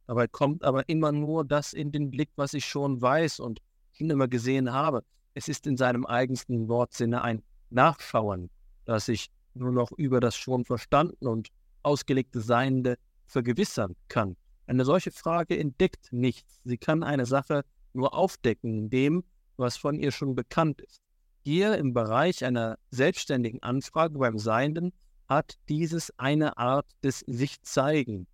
Dabei 0.08 0.28
kommt 0.28 0.64
aber 0.64 0.88
immer 0.88 1.12
nur 1.12 1.44
das 1.44 1.74
in 1.74 1.92
den 1.92 2.12
Blick, 2.12 2.30
was 2.38 2.54
ich 2.54 2.66
schon 2.66 3.02
weiß 3.02 3.42
und 3.42 3.60
schon 3.92 4.10
immer 4.10 4.28
gesehen 4.28 4.72
habe. 4.72 5.04
Es 5.34 5.50
ist 5.50 5.68
in 5.68 5.76
seinem 5.76 6.06
eigensten 6.06 6.70
Wortsinne 6.70 7.22
ein 7.22 7.44
Nachschauen, 7.72 8.50
das 8.86 9.10
ich 9.10 9.30
nur 9.54 9.72
noch 9.72 9.92
über 9.94 10.20
das 10.20 10.36
schon 10.36 10.64
verstanden 10.64 11.28
und 11.28 11.50
ausgelegte 11.84 12.40
Seiende 12.40 12.98
vergewissern 13.26 13.96
kann. 14.08 14.38
Eine 14.68 14.86
solche 14.86 15.12
Frage 15.12 15.58
entdeckt 15.58 16.12
nichts. 16.12 16.60
Sie 16.64 16.78
kann 16.78 17.04
eine 17.04 17.26
Sache 17.26 17.64
nur 17.94 18.14
aufdecken 18.14 18.90
dem, 18.90 19.24
was 19.58 19.78
von 19.78 20.00
ihr 20.00 20.12
schon 20.12 20.36
bekannt 20.36 20.82
ist. 20.82 21.02
Hier 21.44 21.78
im 21.78 21.94
Bereich 21.94 22.44
einer 22.44 22.78
selbstständigen 22.90 23.62
Anfrage 23.62 24.18
beim 24.18 24.40
Seienden 24.40 24.92
hat 25.28 25.58
dieses 25.70 26.12
eine 26.18 26.58
Art 26.58 26.88
des 27.04 27.20
Sich-Zeigen, 27.20 28.28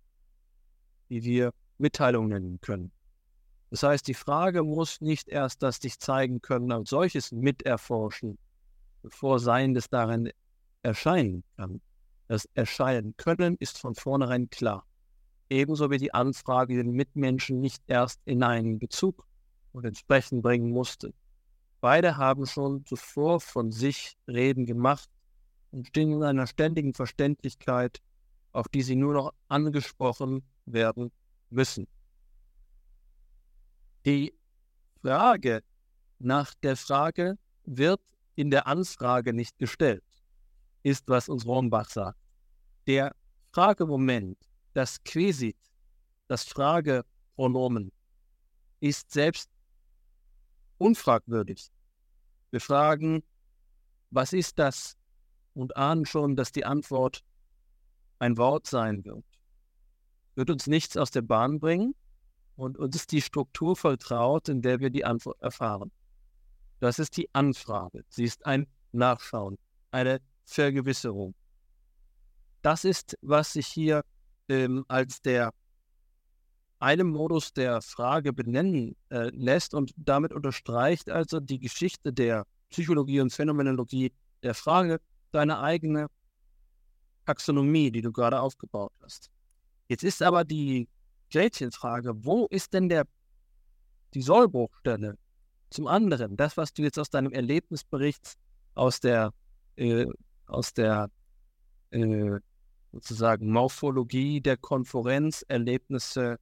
die 1.10 1.22
wir 1.22 1.52
Mitteilung 1.78 2.28
nennen 2.28 2.60
können. 2.60 2.92
Das 3.70 3.82
heißt, 3.82 4.06
die 4.06 4.14
Frage 4.14 4.62
muss 4.62 5.00
nicht 5.00 5.28
erst 5.28 5.62
das 5.62 5.76
sich 5.76 5.98
zeigen 5.98 6.42
können 6.42 6.72
als 6.72 6.90
solches 6.90 7.32
miterforschen, 7.32 8.38
bevor 9.02 9.38
Seiendes 9.38 9.88
darin 9.88 10.30
erscheinen 10.82 11.44
kann. 11.56 11.80
Das 12.28 12.46
Erscheinen 12.54 13.16
können 13.16 13.56
ist 13.58 13.78
von 13.78 13.94
vornherein 13.94 14.50
klar. 14.50 14.86
Ebenso 15.52 15.90
wie 15.90 15.98
die 15.98 16.14
Anfrage 16.14 16.76
den 16.76 16.92
Mitmenschen 16.92 17.60
nicht 17.60 17.82
erst 17.86 18.22
in 18.24 18.42
einen 18.42 18.78
Bezug 18.78 19.26
und 19.72 19.84
entsprechend 19.84 20.42
bringen 20.42 20.70
musste. 20.70 21.12
Beide 21.82 22.16
haben 22.16 22.46
schon 22.46 22.86
zuvor 22.86 23.38
von 23.38 23.70
sich 23.70 24.16
Reden 24.26 24.64
gemacht 24.64 25.10
und 25.70 25.88
stehen 25.88 26.10
in 26.10 26.22
einer 26.22 26.46
ständigen 26.46 26.94
Verständlichkeit, 26.94 28.00
auf 28.52 28.66
die 28.68 28.80
sie 28.80 28.96
nur 28.96 29.12
noch 29.12 29.34
angesprochen 29.48 30.42
werden 30.64 31.12
müssen. 31.50 31.86
Die 34.06 34.32
Frage 35.02 35.62
nach 36.18 36.54
der 36.62 36.76
Frage 36.76 37.36
wird 37.64 38.00
in 38.36 38.50
der 38.50 38.66
Anfrage 38.66 39.34
nicht 39.34 39.58
gestellt 39.58 40.02
ist, 40.82 41.06
was 41.08 41.28
uns 41.28 41.44
Rombach 41.44 41.90
sagt. 41.90 42.18
Der 42.86 43.14
Fragemoment, 43.52 44.38
das 44.74 45.02
Quesit, 45.04 45.56
das 46.28 46.44
Fragepronomen, 46.44 47.92
ist 48.80 49.10
selbst 49.10 49.50
unfragwürdig. 50.78 51.70
Wir 52.50 52.60
fragen, 52.60 53.22
was 54.10 54.32
ist 54.32 54.58
das? 54.58 54.96
Und 55.54 55.76
ahnen 55.76 56.06
schon, 56.06 56.34
dass 56.34 56.50
die 56.52 56.64
Antwort 56.64 57.22
ein 58.18 58.36
Wort 58.38 58.66
sein 58.66 59.04
wird. 59.04 59.24
Wird 60.34 60.50
uns 60.50 60.66
nichts 60.66 60.96
aus 60.96 61.10
der 61.10 61.22
Bahn 61.22 61.60
bringen 61.60 61.94
und 62.56 62.78
uns 62.78 62.96
ist 62.96 63.12
die 63.12 63.22
Struktur 63.22 63.76
vertraut, 63.76 64.48
in 64.48 64.62
der 64.62 64.80
wir 64.80 64.90
die 64.90 65.04
Antwort 65.04 65.40
erfahren. 65.40 65.90
Das 66.80 66.98
ist 66.98 67.16
die 67.16 67.32
Anfrage. 67.34 68.04
Sie 68.08 68.24
ist 68.24 68.44
ein 68.46 68.66
Nachschauen, 68.92 69.58
eine 69.90 70.20
Vergewisserung. 70.44 71.34
Das 72.62 72.84
ist, 72.84 73.18
was 73.22 73.52
sich 73.52 73.66
hier 73.66 74.04
ähm, 74.52 74.84
als 74.88 75.22
der 75.22 75.52
eine 76.78 77.04
Modus 77.04 77.52
der 77.52 77.80
Frage 77.80 78.32
benennen 78.32 78.96
äh, 79.08 79.30
lässt 79.30 79.72
und 79.72 79.92
damit 79.96 80.32
unterstreicht 80.32 81.08
also 81.08 81.40
die 81.40 81.58
Geschichte 81.58 82.12
der 82.12 82.44
Psychologie 82.70 83.20
und 83.20 83.32
Phänomenologie 83.32 84.12
der 84.42 84.54
Frage 84.54 85.00
deine 85.30 85.60
eigene 85.60 86.08
Taxonomie, 87.24 87.90
die 87.90 88.02
du 88.02 88.12
gerade 88.12 88.40
aufgebaut 88.40 88.92
hast. 89.00 89.30
Jetzt 89.88 90.02
ist 90.02 90.22
aber 90.22 90.44
die 90.44 90.88
Gretchenfrage, 91.30 92.12
wo 92.24 92.46
ist 92.50 92.74
denn 92.74 92.88
der, 92.88 93.04
die 94.12 94.22
Sollbruchstelle 94.22 95.16
zum 95.70 95.86
anderen? 95.86 96.36
Das, 96.36 96.56
was 96.56 96.74
du 96.74 96.82
jetzt 96.82 96.98
aus 96.98 97.10
deinem 97.10 97.32
Erlebnisbericht 97.32 98.34
aus 98.74 99.00
der, 99.00 99.32
äh, 99.76 100.06
aus 100.46 100.74
der 100.74 101.08
äh, 101.90 102.40
sozusagen 102.92 103.50
Morphologie 103.50 104.40
der 104.40 104.56
Konferenzerlebnisse 104.56 106.38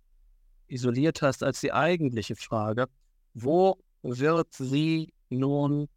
isoliert 0.67 1.23
hast 1.23 1.43
als 1.43 1.61
die 1.61 1.73
eigentliche 1.73 2.37
Frage, 2.37 2.87
wo 3.35 3.79
wird 4.03 4.53
sie 4.55 5.13
nun 5.29 5.89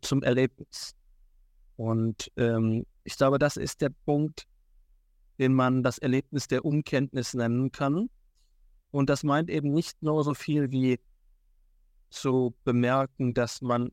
zum 0.00 0.22
Erlebnis? 0.22 0.94
Und 1.76 2.30
ähm, 2.36 2.84
ich 3.04 3.16
glaube, 3.16 3.38
das 3.38 3.56
ist 3.56 3.80
der 3.80 3.90
Punkt, 4.04 4.46
den 5.38 5.54
man 5.54 5.82
das 5.82 5.98
Erlebnis 5.98 6.46
der 6.48 6.64
Unkenntnis 6.64 7.34
nennen 7.34 7.72
kann. 7.72 8.08
Und 8.90 9.10
das 9.10 9.24
meint 9.24 9.50
eben 9.50 9.72
nicht 9.72 10.00
nur 10.02 10.22
so 10.22 10.34
viel 10.34 10.70
wie 10.70 11.00
zu 12.10 12.54
bemerken, 12.62 13.34
dass 13.34 13.60
man, 13.60 13.90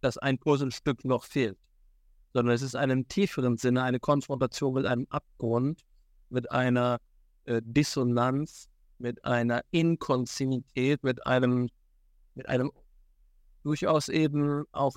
dass 0.00 0.18
ein 0.18 0.38
Puzzlestück 0.38 1.04
noch 1.04 1.24
fehlt, 1.24 1.58
sondern 2.38 2.54
es 2.54 2.62
ist 2.62 2.76
einem 2.76 3.08
tieferen 3.08 3.56
Sinne 3.56 3.82
eine 3.82 3.98
Konfrontation 3.98 4.74
mit 4.74 4.86
einem 4.86 5.08
Abgrund, 5.10 5.84
mit 6.30 6.52
einer 6.52 7.00
äh, 7.46 7.60
Dissonanz, 7.64 8.68
mit 8.98 9.24
einer 9.24 9.62
Inkontinuität, 9.72 11.02
mit 11.02 11.26
einem, 11.26 11.68
mit 12.36 12.48
einem 12.48 12.70
durchaus 13.64 14.08
eben 14.08 14.62
auch 14.70 14.94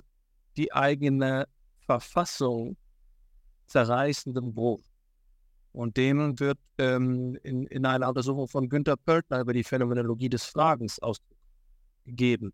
die 0.55 0.71
eigene 0.71 1.47
Verfassung 1.79 2.77
zerreißenden 3.65 4.53
Bruch. 4.53 4.83
Und 5.71 5.97
dem 5.97 6.39
wird 6.39 6.59
ähm, 6.77 7.39
in, 7.41 7.65
in 7.65 7.87
einer 7.87 8.07
Untersuchung 8.07 8.47
von 8.47 8.69
Günter 8.69 8.97
Pöltner 8.97 9.39
über 9.39 9.53
die 9.53 9.63
Phänomenologie 9.63 10.29
des 10.29 10.45
Fragens 10.45 10.99
ausgegeben. 10.99 12.53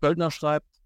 Pöltner 0.00 0.30
schreibt, 0.30 0.77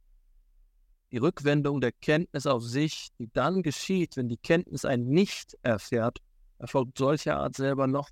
die 1.13 1.19
Rückwendung 1.19 1.81
der 1.81 1.93
Kenntnis 1.93 2.47
auf 2.47 2.65
sich, 2.65 3.09
die 3.19 3.31
dann 3.33 3.63
geschieht, 3.63 4.17
wenn 4.17 4.29
die 4.29 4.39
Kenntnis 4.39 4.85
ein 4.87 5.05
Nicht 5.05 5.57
erfährt, 5.63 6.19
erfolgt 6.59 6.97
solcher 6.97 7.37
Art 7.37 7.55
selber 7.55 7.87
noch, 7.87 8.09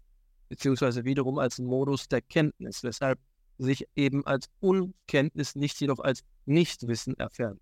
beziehungsweise 0.51 1.05
wiederum 1.05 1.39
als 1.39 1.59
Modus 1.59 2.09
der 2.09 2.20
Kenntnis, 2.20 2.82
weshalb 2.85 3.18
sich 3.59 3.86
eben 3.97 4.27
als 4.27 4.48
Unkenntnis 4.60 5.55
nicht 5.55 5.81
jedoch 5.81 5.98
als 5.98 6.22
Nichtwissen 6.44 7.16
erfährt. 7.18 7.59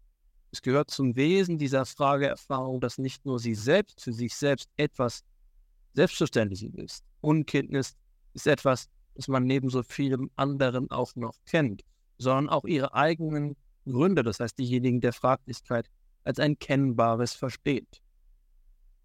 Es 0.50 0.62
gehört 0.62 0.90
zum 0.90 1.14
Wesen 1.14 1.58
dieser 1.58 1.86
Frageerfahrung, 1.86 2.80
dass 2.80 2.98
nicht 2.98 3.24
nur 3.24 3.38
sie 3.38 3.54
selbst 3.54 4.02
für 4.02 4.12
sich 4.12 4.34
selbst 4.34 4.68
etwas 4.76 5.22
Selbstverständliches 5.94 6.74
ist. 6.74 7.04
Unkenntnis 7.20 7.96
ist 8.34 8.46
etwas, 8.46 8.88
das 9.14 9.28
man 9.28 9.44
neben 9.44 9.68
so 9.70 9.82
vielem 9.82 10.30
anderen 10.36 10.90
auch 10.90 11.14
noch 11.16 11.34
kennt, 11.44 11.82
sondern 12.16 12.48
auch 12.48 12.64
ihre 12.64 12.94
eigenen 12.94 13.56
Gründe, 13.92 14.22
das 14.22 14.40
heißt 14.40 14.58
diejenigen 14.58 15.00
der 15.00 15.12
Fraglichkeit, 15.12 15.88
als 16.24 16.38
ein 16.38 16.58
Kennbares 16.58 17.34
versteht. 17.34 18.02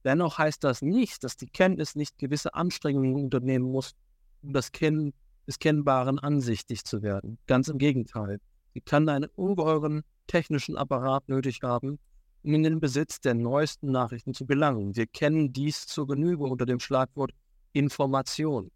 Dennoch 0.04 0.38
heißt 0.38 0.64
das 0.64 0.82
nicht, 0.82 1.24
dass 1.24 1.38
die 1.38 1.48
Kenntnis 1.48 1.96
nicht 1.96 2.18
gewisse 2.18 2.54
Anstrengungen 2.54 3.16
unternehmen 3.16 3.72
muss, 3.72 3.96
um 4.42 4.54
das 4.54 4.72
Kennen 4.72 5.14
des 5.48 5.60
Kennbaren 5.60 6.20
ansichtig 6.20 6.84
zu 6.84 7.02
werden. 7.02 7.38
Ganz 7.48 7.68
im 7.68 7.78
Gegenteil. 7.78 8.40
Sie 8.74 8.82
kann 8.82 9.08
einen 9.08 9.30
ungeheuren 9.36 10.04
technischen 10.28 10.78
Apparat 10.78 11.28
nötig 11.30 11.62
haben, 11.64 12.00
um 12.44 12.54
in 12.54 12.64
den 12.64 12.80
Besitz 12.80 13.22
der 13.22 13.34
neuesten 13.34 13.92
Nachrichten 13.92 14.34
zu 14.34 14.46
gelangen. 14.46 14.96
Wir 14.96 15.08
kennen 15.08 15.54
dies 15.54 15.86
zur 15.88 16.08
Genüge 16.08 16.44
unter 16.44 16.66
dem 16.66 16.80
Schlagwort 16.80 17.32
Information. 17.72 18.72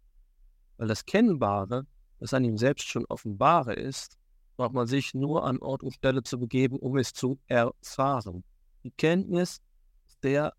Weil 0.76 0.88
das 0.88 1.04
Kennbare, 1.04 1.86
das 2.20 2.34
an 2.34 2.44
ihm 2.44 2.56
selbst 2.56 2.88
schon 2.88 3.04
offenbare 3.06 3.74
ist, 3.74 4.17
braucht 4.58 4.74
man 4.74 4.88
sich 4.88 5.14
nur 5.14 5.44
an 5.44 5.58
Ort 5.58 5.84
und 5.84 5.94
Stelle 5.94 6.24
zu 6.24 6.36
begeben, 6.36 6.80
um 6.80 6.96
es 6.98 7.12
zu 7.12 7.38
erfahren. 7.46 8.42
Die 8.82 8.90
Kenntnis 8.90 9.62
ist 10.08 10.24
der 10.24 10.52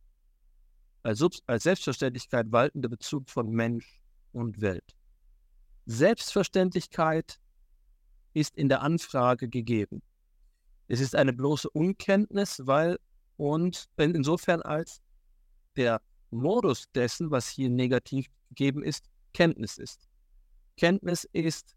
als, 1.03 1.21
als 1.47 1.63
Selbstverständlichkeit 1.63 2.49
waltende 2.49 2.88
Bezug 2.88 3.30
von 3.30 3.51
Mensch 3.51 4.01
und 4.31 4.61
Welt. 4.61 4.95
Selbstverständlichkeit 5.85 7.39
ist 8.34 8.55
in 8.55 8.69
der 8.69 8.81
Anfrage 8.84 9.49
gegeben. 9.49 10.01
Es 10.88 11.01
ist 11.01 11.13
eine 11.13 11.34
bloße 11.34 11.69
Unkenntnis, 11.69 12.61
weil 12.65 12.99
und 13.35 13.89
insofern 13.97 14.61
als 14.61 15.01
der 15.76 16.01
Modus 16.31 16.89
dessen, 16.95 17.31
was 17.31 17.49
hier 17.49 17.69
negativ 17.69 18.27
gegeben 18.47 18.81
ist, 18.81 19.09
Kenntnis 19.34 19.77
ist. 19.77 20.07
Kenntnis 20.77 21.27
ist 21.34 21.76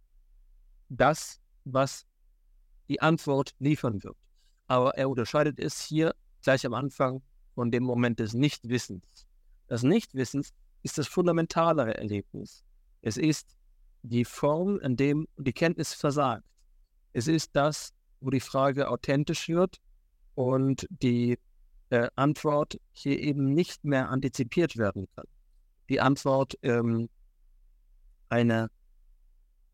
das, 0.89 1.41
was 1.65 2.07
die 2.89 3.01
Antwort 3.01 3.55
liefern 3.59 4.03
wird. 4.03 4.17
Aber 4.67 4.97
er 4.97 5.09
unterscheidet 5.09 5.59
es 5.59 5.81
hier 5.81 6.15
gleich 6.43 6.65
am 6.67 6.75
Anfang 6.75 7.23
von 7.55 7.71
dem 7.71 7.85
Moment 7.85 8.19
des 8.19 8.35
Nichtwissens. 8.35 9.27
Das 9.69 9.83
Nichtwissens 9.83 10.53
ist 10.83 10.99
das 10.99 11.07
fundamentalere 11.07 11.97
Erlebnis. 11.97 12.65
Es 13.03 13.17
ist 13.17 13.57
die 14.03 14.25
Form, 14.25 14.81
in 14.81 14.97
dem 14.97 15.29
die 15.37 15.53
Kenntnis 15.53 15.95
versagt. 15.95 16.45
Es 17.13 17.29
ist 17.29 17.55
das, 17.55 17.93
wo 18.21 18.31
die 18.31 18.41
Frage 18.41 18.89
authentisch 18.89 19.49
wird 19.49 19.81
und 20.35 20.87
die 20.91 21.39
äh, 21.91 22.09
Antwort 22.17 22.81
hier 22.93 23.19
eben 23.19 23.53
nicht 23.53 23.85
mehr 23.85 24.09
antizipiert 24.09 24.77
werden 24.77 25.07
kann. 25.15 25.27
Die 25.89 26.01
Antwort 26.01 26.59
ähm, 26.63 27.09
eine 28.29 28.71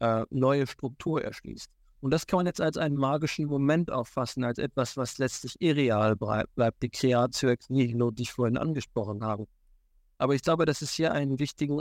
äh, 0.00 0.24
neue 0.30 0.66
Struktur 0.66 1.22
erschließt. 1.22 1.70
Und 2.00 2.12
das 2.12 2.26
kann 2.26 2.38
man 2.38 2.46
jetzt 2.46 2.60
als 2.60 2.76
einen 2.76 2.96
magischen 2.96 3.46
Moment 3.46 3.90
auffassen, 3.90 4.44
als 4.44 4.58
etwas, 4.58 4.96
was 4.96 5.18
letztlich 5.18 5.56
irreal 5.60 6.14
bleibt, 6.16 6.82
die 6.82 6.90
Creatio 6.90 7.54
nihilo, 7.68 8.10
die 8.12 8.22
ich 8.22 8.32
vorhin 8.32 8.56
angesprochen 8.56 9.24
habe. 9.24 9.46
Aber 10.18 10.34
ich 10.34 10.42
glaube, 10.42 10.64
dass 10.64 10.80
es 10.80 10.92
hier 10.92 11.12
einen 11.12 11.38
wichtigen, 11.38 11.80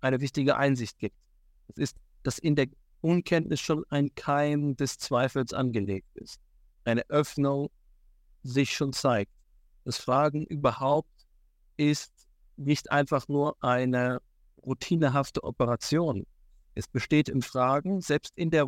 eine 0.00 0.20
wichtige 0.20 0.56
Einsicht 0.56 0.98
gibt. 0.98 1.16
Es 1.68 1.76
ist, 1.76 1.96
dass 2.22 2.38
in 2.38 2.56
der 2.56 2.68
Unkenntnis 3.02 3.60
schon 3.60 3.84
ein 3.90 4.14
Keim 4.14 4.76
des 4.76 4.96
Zweifels 4.96 5.52
angelegt 5.52 6.08
ist. 6.14 6.40
Eine 6.84 7.02
Öffnung 7.10 7.70
sich 8.42 8.74
schon 8.74 8.94
zeigt. 8.94 9.32
Das 9.84 9.98
Fragen 9.98 10.44
überhaupt 10.46 11.26
ist 11.76 12.12
nicht 12.56 12.90
einfach 12.90 13.28
nur 13.28 13.62
eine 13.62 14.20
routinehafte 14.62 15.42
Operation. 15.44 16.26
Es 16.74 16.88
besteht 16.88 17.28
im 17.28 17.42
Fragen, 17.42 18.00
selbst 18.00 18.32
in 18.36 18.50
der 18.50 18.64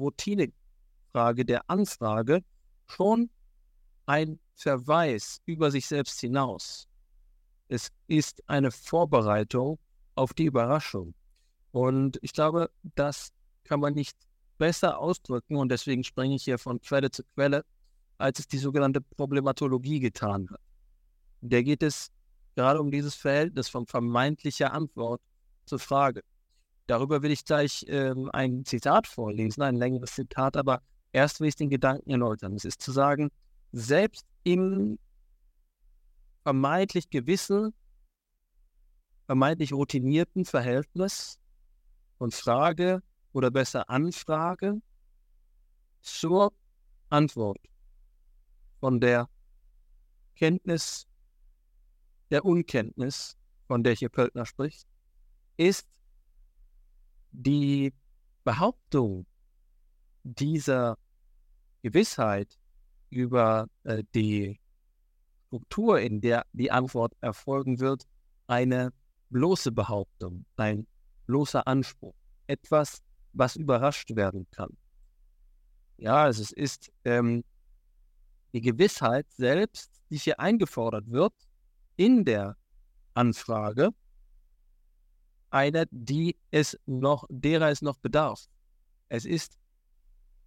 Routinefrage 1.16 1.44
der 1.44 1.62
Anfrage, 1.68 2.42
schon 2.86 3.30
ein 4.06 4.38
Verweis 4.54 5.40
über 5.46 5.70
sich 5.70 5.86
selbst 5.86 6.20
hinaus. 6.20 6.88
Es 7.68 7.90
ist 8.06 8.42
eine 8.48 8.70
Vorbereitung 8.70 9.78
auf 10.14 10.34
die 10.34 10.44
Überraschung. 10.44 11.14
Und 11.72 12.18
ich 12.22 12.32
glaube, 12.32 12.70
dass 12.94 13.32
kann 13.64 13.80
man 13.80 13.94
nicht 13.94 14.16
besser 14.58 14.98
ausdrücken 14.98 15.56
und 15.56 15.70
deswegen 15.70 16.04
springe 16.04 16.36
ich 16.36 16.44
hier 16.44 16.56
von 16.56 16.80
Quelle 16.80 17.10
zu 17.10 17.24
Quelle, 17.34 17.64
als 18.16 18.38
es 18.38 18.46
die 18.46 18.58
sogenannte 18.58 19.00
Problematologie 19.00 19.98
getan 19.98 20.48
hat. 20.50 20.60
Der 21.40 21.64
geht 21.64 21.82
es 21.82 22.12
gerade 22.54 22.80
um 22.80 22.92
dieses 22.92 23.16
Verhältnis 23.16 23.68
von 23.68 23.86
vermeintlicher 23.86 24.72
Antwort 24.72 25.20
zur 25.64 25.80
Frage. 25.80 26.22
Darüber 26.86 27.22
will 27.22 27.32
ich 27.32 27.44
gleich 27.44 27.84
ähm, 27.88 28.30
ein 28.32 28.64
Zitat 28.64 29.08
vorlesen, 29.08 29.62
ein 29.62 29.74
längeres 29.74 30.14
Zitat, 30.14 30.56
aber 30.56 30.80
erst 31.16 31.40
will 31.40 31.48
ich 31.48 31.56
den 31.56 31.70
Gedanken 31.70 32.10
erläutern. 32.10 32.54
Es 32.54 32.66
ist 32.66 32.82
zu 32.82 32.92
sagen, 32.92 33.30
selbst 33.72 34.26
im 34.44 34.98
vermeintlich 36.42 37.08
gewissen, 37.08 37.72
vermeintlich 39.24 39.72
routinierten 39.72 40.44
Verhältnis 40.44 41.40
von 42.18 42.30
Frage 42.32 43.02
oder 43.32 43.50
besser 43.50 43.88
Anfrage 43.88 44.82
zur 46.02 46.52
Antwort 47.08 47.60
von 48.80 49.00
der 49.00 49.30
Kenntnis 50.34 51.06
der 52.30 52.44
Unkenntnis, 52.44 53.38
von 53.68 53.82
der 53.82 53.94
hier 53.94 54.10
Pöltner 54.10 54.44
spricht, 54.44 54.86
ist 55.56 55.88
die 57.32 57.94
Behauptung 58.44 59.24
dieser 60.22 60.98
Gewissheit 61.82 62.58
über 63.10 63.68
äh, 63.84 64.02
die 64.14 64.58
Struktur, 65.46 66.00
in 66.00 66.20
der 66.20 66.44
die 66.52 66.70
Antwort 66.70 67.14
erfolgen 67.20 67.80
wird, 67.80 68.04
eine 68.46 68.92
bloße 69.30 69.72
Behauptung, 69.72 70.44
ein 70.56 70.86
bloßer 71.26 71.66
Anspruch, 71.66 72.14
etwas, 72.46 73.02
was 73.32 73.56
überrascht 73.56 74.14
werden 74.16 74.46
kann. 74.50 74.76
Ja, 75.98 76.24
also 76.24 76.42
es 76.42 76.52
ist 76.52 76.92
ähm, 77.04 77.42
die 78.52 78.60
Gewissheit 78.60 79.26
selbst, 79.32 79.90
die 80.10 80.18
hier 80.18 80.38
eingefordert 80.40 81.10
wird 81.10 81.34
in 81.96 82.24
der 82.24 82.56
Anfrage, 83.14 83.90
eine, 85.50 85.86
die 85.90 86.36
es 86.50 86.78
noch, 86.86 87.24
derer 87.30 87.70
es 87.70 87.82
noch 87.82 87.96
bedarf. 87.98 88.46
Es 89.08 89.24
ist, 89.24 89.58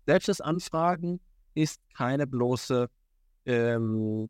selbst 0.09 0.27
das 0.27 0.41
Anfragen 0.41 1.19
ist 1.53 1.79
keine 1.93 2.25
bloße 2.25 2.89
ähm, 3.45 4.27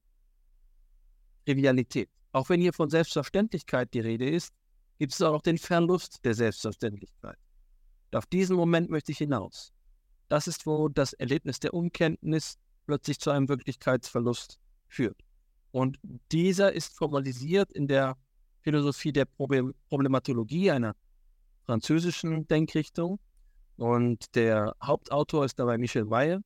Trivialität. 1.46 2.10
Auch 2.34 2.50
wenn 2.50 2.60
hier 2.60 2.74
von 2.74 2.90
Selbstverständlichkeit 2.90 3.94
die 3.94 4.02
Rede 4.02 4.30
ist, 4.30 4.54
gibt 4.98 5.14
es 5.14 5.22
auch 5.22 5.32
noch 5.32 5.42
den 5.42 5.58
Verlust 5.58 6.20
der 6.26 6.34
Selbstverständlichkeit. 6.34 7.38
Und 8.12 8.18
auf 8.18 8.26
diesen 8.26 8.58
Moment 8.58 8.90
möchte 8.90 9.14
ich 9.14 9.20
hinaus. 9.20 9.72
Das 10.28 10.50
ist, 10.50 10.66
wo 10.66 10.90
das 10.90 11.14
Erlebnis 11.14 11.62
der 11.62 11.74
Unkenntnis 11.74 12.58
plötzlich 12.86 13.18
zu 13.22 13.32
einem 13.32 13.48
Wirklichkeitsverlust 13.48 14.60
führt. 14.90 15.18
Und 15.72 15.98
dieser 16.34 16.74
ist 16.74 16.94
formalisiert 16.98 17.72
in 17.72 17.88
der 17.88 18.18
Philosophie 18.64 19.14
der 19.14 19.24
Problematologie 19.24 20.72
einer 20.72 20.94
französischen 21.64 22.46
Denkrichtung. 22.50 23.18
Und 23.80 24.36
der 24.36 24.76
Hauptautor 24.84 25.46
ist 25.46 25.58
dabei 25.58 25.78
Michel 25.78 26.04
Mayer. 26.04 26.42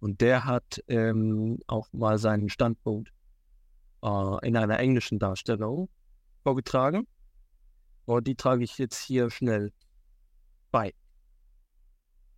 Und 0.00 0.20
der 0.20 0.44
hat 0.44 0.84
ähm, 0.86 1.58
auch 1.66 1.90
mal 1.92 2.18
seinen 2.18 2.50
Standpunkt 2.50 3.10
äh, 4.02 4.46
in 4.46 4.58
einer 4.58 4.78
englischen 4.78 5.18
Darstellung 5.18 5.88
vorgetragen. 6.42 7.06
Und 8.04 8.26
die 8.26 8.34
trage 8.34 8.64
ich 8.64 8.76
jetzt 8.76 8.98
hier 8.98 9.30
schnell 9.30 9.72
bei. 10.70 10.92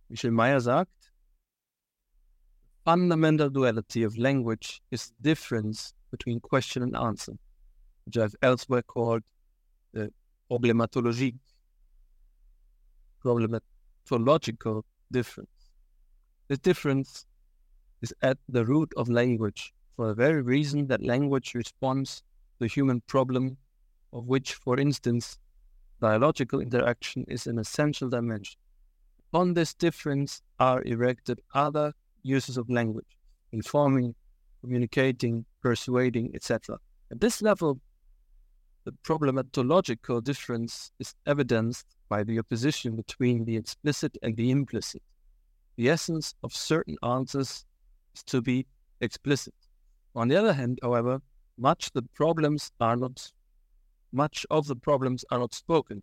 Michel 0.07 0.31
Mayer 0.31 0.61
sagt, 0.61 1.13
fundamental 2.85 3.51
duality 3.51 4.05
of 4.05 4.15
language 4.15 4.81
is 4.91 5.07
the 5.07 5.13
difference 5.19 5.93
between 6.09 6.39
question 6.39 6.83
and 6.83 6.95
answer, 6.95 7.33
which 8.05 8.17
I've 8.17 8.35
elsewhere 8.41 8.83
called 8.83 9.23
the 9.91 10.09
problematology, 10.49 11.35
problematological 14.05 14.83
difference. 15.11 15.49
This 16.47 16.59
difference 16.59 17.25
is 18.01 18.13
at 18.21 18.37
the 18.47 18.65
root 18.65 18.91
of 18.97 19.09
language 19.09 19.73
for 19.95 20.07
the 20.07 20.13
very 20.13 20.41
reason 20.41 20.87
that 20.87 21.03
language 21.03 21.53
responds 21.55 22.17
to 22.17 22.23
the 22.59 22.67
human 22.67 23.01
problem 23.01 23.57
of 24.13 24.25
which, 24.25 24.53
for 24.53 24.79
instance, 24.79 25.37
dialogical 26.01 26.59
interaction 26.59 27.25
is 27.27 27.47
an 27.47 27.57
essential 27.57 28.09
dimension. 28.09 28.59
On 29.33 29.53
this 29.53 29.73
difference 29.73 30.41
are 30.59 30.81
erected 30.83 31.41
other 31.53 31.93
uses 32.23 32.57
of 32.57 32.69
language, 32.69 33.17
informing, 33.51 34.15
communicating, 34.61 35.45
persuading, 35.61 36.31
etc. 36.33 36.77
At 37.11 37.21
this 37.21 37.41
level, 37.41 37.79
the 38.83 38.93
problematological 39.03 40.23
difference 40.23 40.91
is 40.99 41.15
evidenced 41.25 41.94
by 42.09 42.23
the 42.23 42.39
opposition 42.39 42.95
between 42.95 43.45
the 43.45 43.57
explicit 43.57 44.17
and 44.21 44.35
the 44.37 44.51
implicit. 44.51 45.01
The 45.77 45.89
essence 45.89 46.35
of 46.43 46.53
certain 46.53 46.97
answers 47.03 47.65
is 48.15 48.23
to 48.23 48.41
be 48.41 48.65
explicit. 49.01 49.53
On 50.15 50.27
the 50.27 50.35
other 50.37 50.53
hand, 50.53 50.79
however, 50.81 51.21
much 51.57 51.91
the 51.91 52.01
problems 52.01 52.71
are 52.79 52.95
not 52.95 53.31
much 54.11 54.45
of 54.49 54.65
the 54.67 54.75
problems 54.75 55.25
are 55.29 55.39
not 55.39 55.53
spoken. 55.53 56.01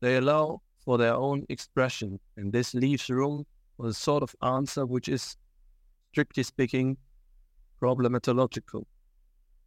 They 0.00 0.16
allow 0.16 0.60
for 0.84 0.98
their 0.98 1.14
own 1.14 1.46
expression, 1.48 2.18
and 2.36 2.52
this 2.52 2.74
leaves 2.74 3.08
room 3.08 3.46
for 3.76 3.86
the 3.86 3.94
sort 3.94 4.22
of 4.24 4.34
answer 4.42 4.84
which 4.84 5.08
is, 5.08 5.36
strictly 6.10 6.42
speaking, 6.42 6.96
problematological. 7.80 8.84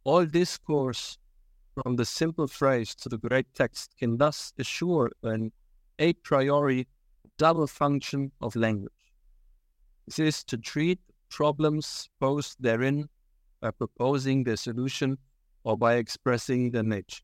All 0.04 0.26
discourse, 0.26 1.18
from 1.74 1.96
the 1.96 2.04
simple 2.04 2.46
phrase 2.46 2.94
to 2.96 3.08
the 3.08 3.18
great 3.18 3.46
text, 3.54 3.94
can 3.98 4.18
thus 4.18 4.52
assure 4.58 5.10
an 5.22 5.50
a 5.98 6.12
priori 6.14 6.86
double 7.38 7.66
function 7.66 8.32
of 8.40 8.56
language. 8.56 8.92
This 10.06 10.18
is 10.18 10.44
to 10.44 10.56
treat 10.56 10.98
problems 11.30 12.08
posed 12.20 12.56
therein 12.60 13.08
by 13.60 13.70
proposing 13.70 14.44
their 14.44 14.56
solution 14.56 15.18
or 15.64 15.76
by 15.76 15.94
expressing 15.94 16.70
their 16.70 16.82
nature. 16.82 17.22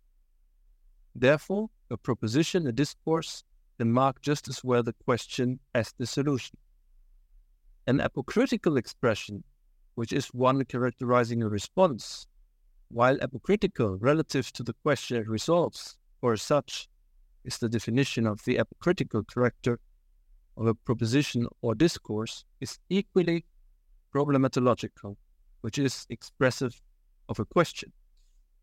Therefore, 1.14 1.70
a 1.90 1.96
proposition, 1.96 2.66
a 2.66 2.72
discourse, 2.72 3.44
can 3.78 3.90
mark 3.92 4.20
just 4.20 4.48
as 4.48 4.62
well 4.62 4.82
the 4.82 4.92
question 5.04 5.58
as 5.74 5.92
the 5.98 6.06
solution. 6.06 6.56
An 7.86 7.98
apocritical 7.98 8.78
expression, 8.78 9.44
which 9.94 10.12
is 10.12 10.28
one 10.28 10.64
characterizing 10.64 11.42
a 11.42 11.48
response, 11.48 12.26
while 12.88 13.16
apocritical 13.18 13.96
relative 14.00 14.52
to 14.52 14.62
the 14.62 14.74
question 14.82 15.16
it 15.16 15.28
resolves, 15.28 15.96
or 16.22 16.36
such 16.36 16.88
is 17.44 17.58
the 17.58 17.68
definition 17.68 18.26
of 18.26 18.42
the 18.44 18.58
apocritical 18.58 19.26
character 19.32 19.78
of 20.56 20.66
a 20.66 20.74
proposition 20.74 21.46
or 21.62 21.74
discourse, 21.74 22.44
is 22.60 22.78
equally 22.88 23.44
problematological 24.14 25.16
which 25.64 25.78
is 25.78 26.06
expressive 26.10 26.78
of 27.30 27.38
a 27.38 27.44
question. 27.46 27.90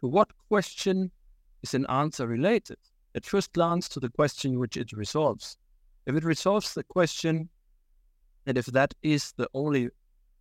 To 0.02 0.08
what 0.08 0.30
question 0.50 1.10
is 1.64 1.74
an 1.74 1.88
answer 1.88 2.28
related? 2.28 2.78
At 3.16 3.26
first 3.26 3.54
glance, 3.54 3.90
to 3.90 4.00
the 4.00 4.10
question 4.10 4.60
which 4.60 4.78
it 4.78 4.92
resolves. 4.92 5.58
If 6.06 6.16
it 6.16 6.24
resolves 6.24 6.76
the 6.76 6.84
question, 6.84 7.50
and 8.46 8.56
if 8.56 8.68
that 8.68 8.94
is 9.02 9.34
the 9.36 9.48
only 9.56 9.90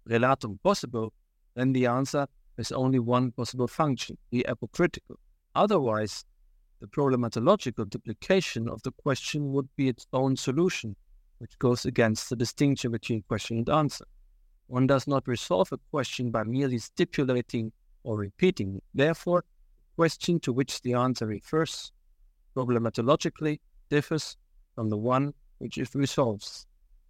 relatum 0.07 0.59
possible, 0.62 1.15
then 1.55 1.73
the 1.73 1.87
answer 1.87 2.27
has 2.59 2.73
only 2.73 2.99
one 2.99 3.33
possible 3.33 3.69
function, 3.69 4.19
the 4.31 4.45
apocritical. 4.47 5.17
Otherwise, 5.55 6.27
the 6.81 6.86
problematological 6.86 7.89
duplication 7.89 8.69
of 8.69 8.82
the 8.82 8.93
question 8.93 9.52
would 9.52 9.69
be 9.77 9.89
its 9.89 10.07
own 10.12 10.36
solution, 10.36 10.97
which 11.39 11.59
goes 11.59 11.85
against 11.85 12.31
the 12.31 12.36
distinction 12.36 12.90
between 12.90 13.23
question 13.23 13.59
and 13.59 13.69
answer. 13.69 14.07
One 14.66 14.86
does 14.86 15.07
not 15.07 15.28
resolve 15.28 15.73
a 15.73 15.78
question 15.90 16.31
by 16.31 16.44
merely 16.44 16.78
stipulating 16.78 17.73
or 18.02 18.16
repeating. 18.16 18.81
Therefore, 18.94 19.43
the 19.43 20.02
question 20.02 20.40
to 20.40 20.52
which 20.52 20.81
the 20.82 20.94
answer 20.94 21.27
refers 21.27 21.93
problematologically 22.57 23.61
differs 23.90 24.36
from 24.74 24.89
the 24.89 24.97
one 24.97 25.35
which 25.59 25.77
it 25.77 25.94
resolves 25.94 26.66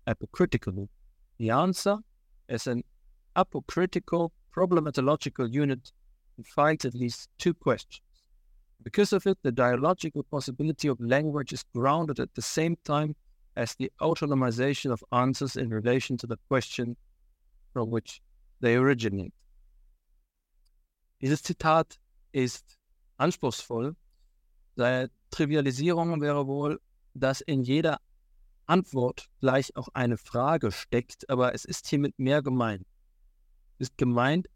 apocritically. 0.07 0.89
The 1.39 1.51
answer 1.51 1.99
as 2.49 2.67
an 2.67 2.83
apocritical 3.37 4.31
problematological 4.55 5.53
unit 5.53 5.93
finds 6.45 6.85
at 6.85 6.95
least 6.95 7.29
two 7.39 7.55
questions. 7.55 8.03
Because 8.83 9.13
of 9.13 9.27
it, 9.27 9.39
the 9.43 9.53
dialogical 9.53 10.23
possibility 10.23 10.89
of 10.89 10.99
language 11.01 11.53
is 11.53 11.65
grounded 11.75 12.19
at 12.19 12.35
the 12.35 12.43
same 12.43 12.77
time 12.85 13.15
as 13.57 13.75
the 13.75 13.91
autonomization 14.01 14.91
of 14.91 15.05
answers 15.13 15.57
in 15.57 15.69
relation 15.69 16.17
to 16.17 16.27
the 16.27 16.39
question 16.49 16.97
from 17.73 17.91
which 17.91 18.23
they 18.61 18.77
originate. 18.77 19.35
Dieses 21.21 21.43
Zitat 21.43 21.99
ist 22.33 22.79
anspruchsvoll. 23.19 23.95
Seine 24.77 25.11
Trivialisierung 25.31 26.21
wäre 26.23 26.47
wohl, 26.47 26.81
dass 27.15 27.43
in 27.43 27.63
jeder 27.63 27.99
Antwort 28.67 29.27
gleich 29.41 29.77
auch 29.77 29.89
eine 29.93 30.17
Frage 30.17 30.73
steckt, 30.73 31.29
aber 31.29 31.55
es 31.55 31.65
ist 31.67 31.89
hiermit 31.89 32.19
mehr 32.19 32.43
gemeint. 32.43 32.87
Es 33.79 33.89
ist 33.89 33.99
gemeint, 33.99 34.47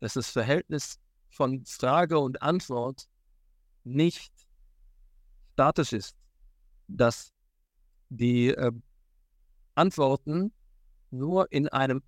dass 0.00 0.14
das 0.14 0.28
Verhältnis 0.30 0.98
von 1.30 1.64
Frage 1.64 2.18
und 2.18 2.42
Antwort 2.42 3.06
nicht 3.84 4.32
statisch 5.52 5.92
ist, 5.92 6.16
dass 6.88 7.32
die 8.08 8.48
äh, 8.48 8.72
Antworten 9.74 10.52
nur 11.10 11.50
in 11.52 11.68
einem 11.68 12.02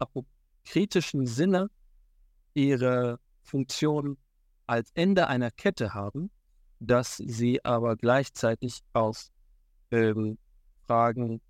kritischen 0.64 1.26
Sinne 1.26 1.70
ihre 2.54 3.18
Funktion 3.42 4.16
als 4.66 4.90
Ende 4.94 5.26
einer 5.28 5.50
Kette 5.50 5.94
haben, 5.94 6.30
dass 6.80 7.16
sie 7.16 7.64
aber 7.64 7.96
gleichzeitig 7.96 8.82
auf 8.92 9.28
ähm, 9.90 10.38
Fragen, 10.86 11.40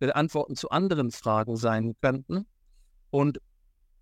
äh, 0.00 0.10
Antworten 0.10 0.56
zu 0.56 0.70
anderen 0.70 1.10
Fragen 1.10 1.56
sein 1.56 1.96
könnten 2.00 2.46
und 3.10 3.40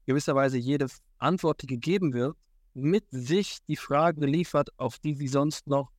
gewisserweise 0.07 0.59
jede 0.59 0.87
Antwort, 1.19 1.62
die 1.62 1.66
gegeben 1.66 2.12
wird, 2.12 2.37
mit 2.77 3.07
sich 3.11 3.59
die 3.66 3.77
Frage 3.77 4.27
liefert, 4.27 4.69
auf 4.78 4.98
die 4.98 5.15
sie 5.15 5.28
sonst 5.28 5.66
noch 5.66 5.90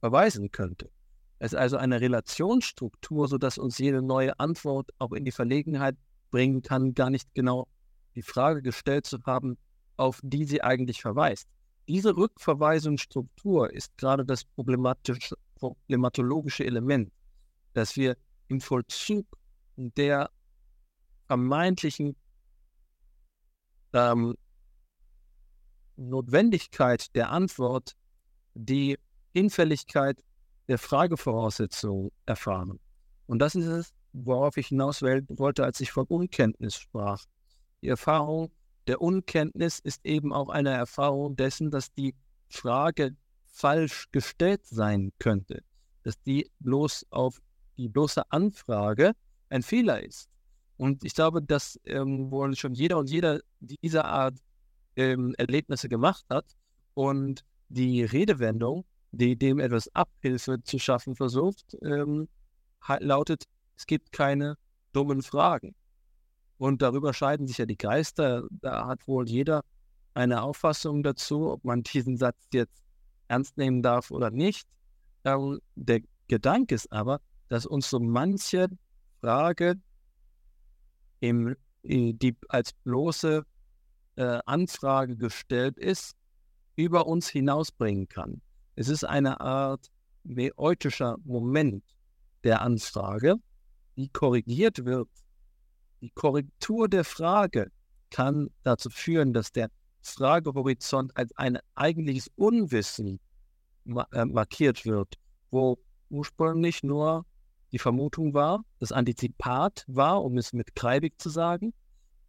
verweisen 0.00 0.50
könnte. 0.50 0.90
Es 1.38 1.52
ist 1.52 1.58
also 1.58 1.76
eine 1.76 2.00
Relationsstruktur, 2.00 3.28
sodass 3.28 3.56
uns 3.56 3.78
jede 3.78 4.02
neue 4.02 4.38
Antwort 4.40 4.90
auch 4.98 5.12
in 5.12 5.24
die 5.24 5.30
Verlegenheit 5.30 5.96
bringen 6.32 6.62
kann, 6.62 6.92
gar 6.94 7.08
nicht 7.08 7.32
genau 7.34 7.68
die 8.16 8.22
Frage 8.22 8.62
gestellt 8.62 9.06
zu 9.06 9.18
haben, 9.24 9.56
auf 9.96 10.18
die 10.24 10.44
sie 10.44 10.60
eigentlich 10.60 11.00
verweist. 11.00 11.48
Diese 11.86 12.16
Rückverweisungsstruktur 12.16 13.72
ist 13.72 13.96
gerade 13.96 14.24
das 14.24 14.44
problematisch, 14.44 15.34
problematologische 15.54 16.64
Element, 16.64 17.12
dass 17.74 17.96
wir 17.96 18.16
im 18.48 18.60
Vollzug 18.60 19.24
der 19.76 20.30
vermeintlichen 21.26 22.16
ähm, 23.92 24.34
Notwendigkeit 26.08 27.14
der 27.14 27.30
Antwort 27.30 27.94
die 28.54 28.98
Hinfälligkeit 29.32 30.22
der 30.68 30.78
Fragevoraussetzungen 30.78 32.10
erfahren. 32.26 32.80
Und 33.26 33.38
das 33.38 33.54
ist 33.54 33.66
es, 33.66 33.94
worauf 34.12 34.56
ich 34.56 34.68
hinaus 34.68 35.02
wollte, 35.02 35.64
als 35.64 35.80
ich 35.80 35.92
von 35.92 36.06
Unkenntnis 36.06 36.76
sprach. 36.76 37.24
Die 37.82 37.88
Erfahrung 37.88 38.50
der 38.86 39.00
Unkenntnis 39.00 39.78
ist 39.78 40.04
eben 40.04 40.32
auch 40.32 40.48
eine 40.48 40.70
Erfahrung 40.70 41.36
dessen, 41.36 41.70
dass 41.70 41.92
die 41.92 42.14
Frage 42.48 43.14
falsch 43.46 44.08
gestellt 44.10 44.66
sein 44.66 45.12
könnte, 45.18 45.62
dass 46.02 46.20
die 46.22 46.50
bloß 46.60 47.06
auf 47.10 47.40
die 47.76 47.88
bloße 47.88 48.22
Anfrage 48.30 49.12
ein 49.48 49.62
Fehler 49.62 50.02
ist. 50.02 50.28
Und 50.76 51.04
ich 51.04 51.14
glaube, 51.14 51.42
dass 51.42 51.78
ähm, 51.84 52.30
wohl 52.30 52.56
schon 52.56 52.74
jeder 52.74 52.98
und 52.98 53.10
jeder 53.10 53.40
dieser 53.60 54.06
Art 54.06 54.34
ähm, 54.96 55.34
Erlebnisse 55.38 55.88
gemacht 55.88 56.24
hat 56.28 56.46
und 56.94 57.44
die 57.68 58.02
Redewendung, 58.02 58.84
die 59.12 59.36
dem 59.36 59.58
etwas 59.58 59.94
Abhilfe 59.94 60.62
zu 60.62 60.78
schaffen 60.78 61.14
versucht, 61.14 61.76
ähm, 61.82 62.28
lautet, 62.98 63.44
es 63.76 63.86
gibt 63.86 64.12
keine 64.12 64.56
dummen 64.92 65.22
Fragen. 65.22 65.74
Und 66.58 66.82
darüber 66.82 67.14
scheiden 67.14 67.46
sich 67.46 67.58
ja 67.58 67.66
die 67.66 67.78
Geister. 67.78 68.44
Da 68.50 68.86
hat 68.86 69.06
wohl 69.08 69.28
jeder 69.28 69.62
eine 70.14 70.42
Auffassung 70.42 71.02
dazu, 71.02 71.50
ob 71.52 71.64
man 71.64 71.82
diesen 71.82 72.16
Satz 72.16 72.36
jetzt 72.52 72.82
ernst 73.28 73.56
nehmen 73.56 73.82
darf 73.82 74.10
oder 74.10 74.30
nicht. 74.30 74.68
Ähm, 75.24 75.60
der 75.76 76.00
Gedanke 76.28 76.74
ist 76.74 76.92
aber, 76.92 77.20
dass 77.48 77.66
uns 77.66 77.88
so 77.88 77.98
manche 77.98 78.68
Frage, 79.20 79.76
im, 81.20 81.56
die 81.82 82.36
als 82.48 82.72
bloße 82.72 83.44
äh, 84.20 84.38
Anfrage 84.44 85.16
gestellt 85.16 85.78
ist, 85.78 86.14
über 86.76 87.06
uns 87.06 87.28
hinausbringen 87.28 88.06
kann. 88.06 88.42
Es 88.76 88.88
ist 88.88 89.04
eine 89.04 89.40
Art 89.40 89.90
meotischer 90.24 91.16
Moment 91.24 91.82
der 92.44 92.60
Anfrage, 92.60 93.36
die 93.96 94.10
korrigiert 94.10 94.84
wird. 94.84 95.08
Die 96.02 96.10
Korrektur 96.10 96.86
der 96.88 97.04
Frage 97.04 97.70
kann 98.10 98.50
dazu 98.62 98.90
führen, 98.90 99.32
dass 99.32 99.52
der 99.52 99.70
Fragehorizont 100.02 101.16
als 101.16 101.34
ein 101.36 101.58
eigentliches 101.74 102.30
Unwissen 102.36 103.20
äh, 104.12 104.24
markiert 104.26 104.84
wird, 104.84 105.14
wo 105.50 105.78
ursprünglich 106.10 106.82
nur 106.82 107.24
die 107.72 107.78
Vermutung 107.78 108.34
war, 108.34 108.64
das 108.80 108.92
Antizipat 108.92 109.84
war, 109.86 110.22
um 110.22 110.36
es 110.36 110.52
mit 110.52 110.74
Kreibig 110.74 111.18
zu 111.18 111.30
sagen, 111.30 111.72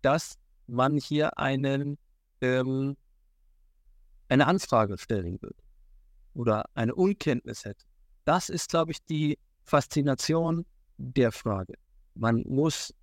dass 0.01 0.37
man 0.71 0.97
hier 0.97 1.37
einen, 1.37 1.97
ähm, 2.39 2.95
eine 4.29 4.47
Anfrage 4.47 4.97
stellen 4.97 5.41
wird 5.41 5.55
oder 6.33 6.65
eine 6.73 6.95
Unkenntnis 6.95 7.65
hätte. 7.65 7.85
Das 8.23 8.49
ist, 8.49 8.69
glaube 8.69 8.91
ich, 8.91 9.03
die 9.05 9.37
Faszination 9.63 10.65
der 10.97 11.31
Frage. 11.31 11.73
Man 12.15 12.43
muss 12.47 12.93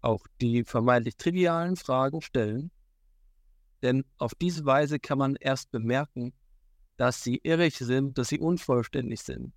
auch 0.00 0.26
die 0.40 0.64
vermeintlich 0.64 1.16
trivialen 1.16 1.76
Fragen 1.76 2.20
stellen, 2.20 2.70
denn 3.82 4.04
auf 4.18 4.34
diese 4.34 4.64
Weise 4.64 4.98
kann 4.98 5.18
man 5.18 5.36
erst 5.36 5.70
bemerken, 5.70 6.32
dass 6.96 7.22
sie 7.22 7.40
irrig 7.42 7.76
sind, 7.78 8.18
dass 8.18 8.28
sie 8.28 8.38
unvollständig 8.38 9.22
sind, 9.22 9.52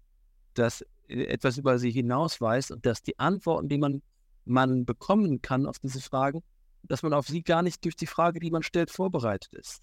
dass 0.53 0.85
etwas 1.07 1.57
über 1.57 1.79
sie 1.79 1.91
hinaus 1.91 2.39
weiß 2.39 2.71
und 2.71 2.85
dass 2.85 3.01
die 3.01 3.17
Antworten, 3.19 3.69
die 3.69 3.77
man, 3.77 4.01
man 4.45 4.85
bekommen 4.85 5.41
kann 5.41 5.65
auf 5.65 5.79
diese 5.79 6.01
Fragen, 6.01 6.43
dass 6.87 7.03
man 7.03 7.13
auf 7.13 7.27
sie 7.27 7.43
gar 7.43 7.61
nicht 7.61 7.83
durch 7.83 7.95
die 7.95 8.07
Frage, 8.07 8.39
die 8.39 8.51
man 8.51 8.63
stellt, 8.63 8.91
vorbereitet 8.91 9.53
ist. 9.53 9.81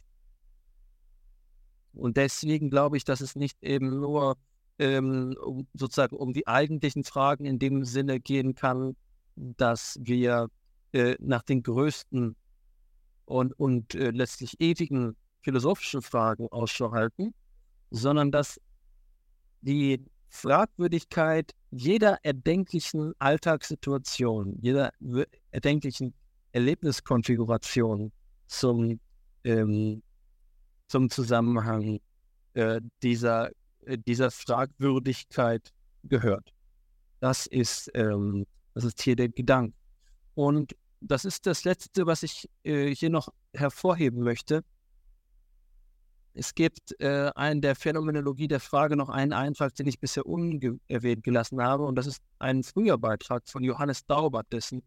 Und 1.94 2.16
deswegen 2.16 2.70
glaube 2.70 2.96
ich, 2.96 3.04
dass 3.04 3.20
es 3.20 3.36
nicht 3.36 3.62
eben 3.62 4.00
nur 4.00 4.36
ähm, 4.78 5.36
um, 5.42 5.66
sozusagen 5.74 6.16
um 6.16 6.32
die 6.32 6.46
eigentlichen 6.46 7.04
Fragen 7.04 7.44
in 7.44 7.58
dem 7.58 7.84
Sinne 7.84 8.20
gehen 8.20 8.54
kann, 8.54 8.96
dass 9.36 9.98
wir 10.00 10.48
äh, 10.92 11.16
nach 11.20 11.42
den 11.42 11.62
größten 11.62 12.36
und, 13.24 13.58
und 13.58 13.94
äh, 13.94 14.10
letztlich 14.10 14.60
ewigen 14.60 15.16
philosophischen 15.42 16.02
Fragen 16.02 16.48
Ausschau 16.50 16.92
halten, 16.92 17.34
sondern 17.90 18.30
dass 18.30 18.60
die 19.60 20.04
Fragwürdigkeit 20.28 21.52
jeder 21.70 22.18
erdenklichen 22.22 23.12
Alltagssituation, 23.18 24.58
jeder 24.60 24.92
erdenklichen 25.50 26.14
Erlebniskonfiguration 26.52 28.12
zum, 28.46 29.00
ähm, 29.44 30.02
zum 30.88 31.10
Zusammenhang 31.10 32.00
äh, 32.54 32.80
dieser, 33.02 33.50
äh, 33.86 33.98
dieser 33.98 34.30
Fragwürdigkeit 34.30 35.72
gehört. 36.04 36.52
Das 37.20 37.46
ist, 37.46 37.90
ähm, 37.94 38.46
das 38.74 38.84
ist 38.84 39.00
hier 39.02 39.16
der 39.16 39.28
Gedanke. 39.28 39.74
Und 40.34 40.74
das 41.00 41.24
ist 41.24 41.46
das 41.46 41.64
Letzte, 41.64 42.06
was 42.06 42.22
ich 42.22 42.48
äh, 42.64 42.94
hier 42.94 43.10
noch 43.10 43.28
hervorheben 43.54 44.22
möchte. 44.22 44.64
Es 46.34 46.54
gibt 46.54 46.98
äh, 47.00 47.30
einen 47.34 47.60
der 47.60 47.76
Phänomenologie 47.76 48.48
der 48.48 48.60
Frage 48.60 48.96
noch 48.96 49.10
einen 49.10 49.32
Eintrag, 49.32 49.74
den 49.74 49.86
ich 49.86 50.00
bisher 50.00 50.24
unerwähnt 50.24 51.22
gelassen 51.22 51.60
habe, 51.62 51.84
und 51.84 51.96
das 51.96 52.06
ist 52.06 52.22
ein 52.38 52.62
früher 52.62 52.96
Beitrag 52.96 53.46
von 53.48 53.62
Johannes 53.62 54.06
Daubert, 54.06 54.50
dessen 54.50 54.82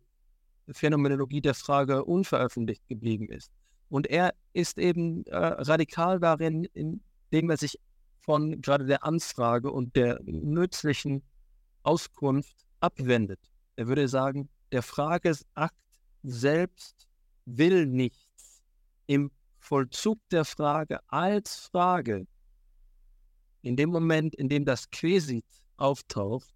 Phänomenologie 0.72 1.42
der 1.42 1.54
Frage 1.54 2.06
unveröffentlicht 2.06 2.88
geblieben 2.88 3.30
ist. 3.30 3.52
Und 3.90 4.08
er 4.08 4.34
ist 4.54 4.78
eben 4.78 5.26
äh, 5.28 5.36
radikal 5.38 6.20
darin, 6.20 6.68
indem 6.74 7.50
er 7.50 7.58
sich 7.58 7.80
von 8.20 8.62
gerade 8.62 8.86
der 8.86 9.04
Anfrage 9.04 9.72
und 9.72 9.96
der 9.96 10.20
nützlichen 10.24 11.22
Auskunft 11.84 12.66
abwendet. 12.80 13.40
Er 13.76 13.88
würde 13.88 14.08
sagen, 14.08 14.50
der 14.72 14.82
Frageakt 14.82 15.76
selbst 16.24 17.08
will 17.46 17.86
nichts. 17.86 18.64
Im 19.08 19.32
Vollzug 19.60 20.20
der 20.32 20.46
Frage 20.46 21.00
als 21.08 21.70
Frage, 21.72 22.26
in 23.62 23.76
dem 23.76 23.90
Moment, 23.90 24.36
in 24.36 24.50
dem 24.50 24.66
das 24.66 24.90
Quesit 24.90 25.46
auftaucht, 25.78 26.54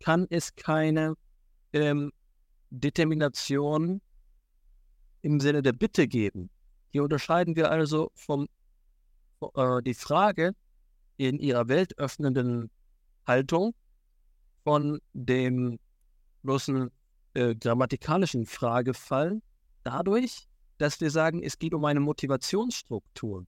kann 0.00 0.26
es 0.30 0.54
keine 0.54 1.14
ähm, 1.72 2.12
Determination 2.70 4.00
im 5.22 5.40
Sinne 5.40 5.62
der 5.62 5.72
Bitte 5.72 6.06
geben. 6.06 6.50
Hier 6.90 7.02
unterscheiden 7.02 7.56
wir 7.56 7.70
also 7.70 8.10
vom 8.14 8.48
äh, 9.54 9.82
die 9.82 9.94
Frage 9.94 10.54
in 11.16 11.38
ihrer 11.38 11.68
weltöffnenden 11.68 12.70
Haltung 13.26 13.74
von 14.64 15.00
dem 15.12 15.78
bloßen 16.42 16.90
äh, 17.34 17.54
grammatikalischen 17.54 18.46
Fragefall 18.46 19.40
dadurch, 19.82 20.46
dass 20.78 21.00
wir 21.00 21.10
sagen, 21.10 21.42
es 21.42 21.58
geht 21.58 21.74
um 21.74 21.84
eine 21.84 22.00
Motivationsstruktur, 22.00 23.46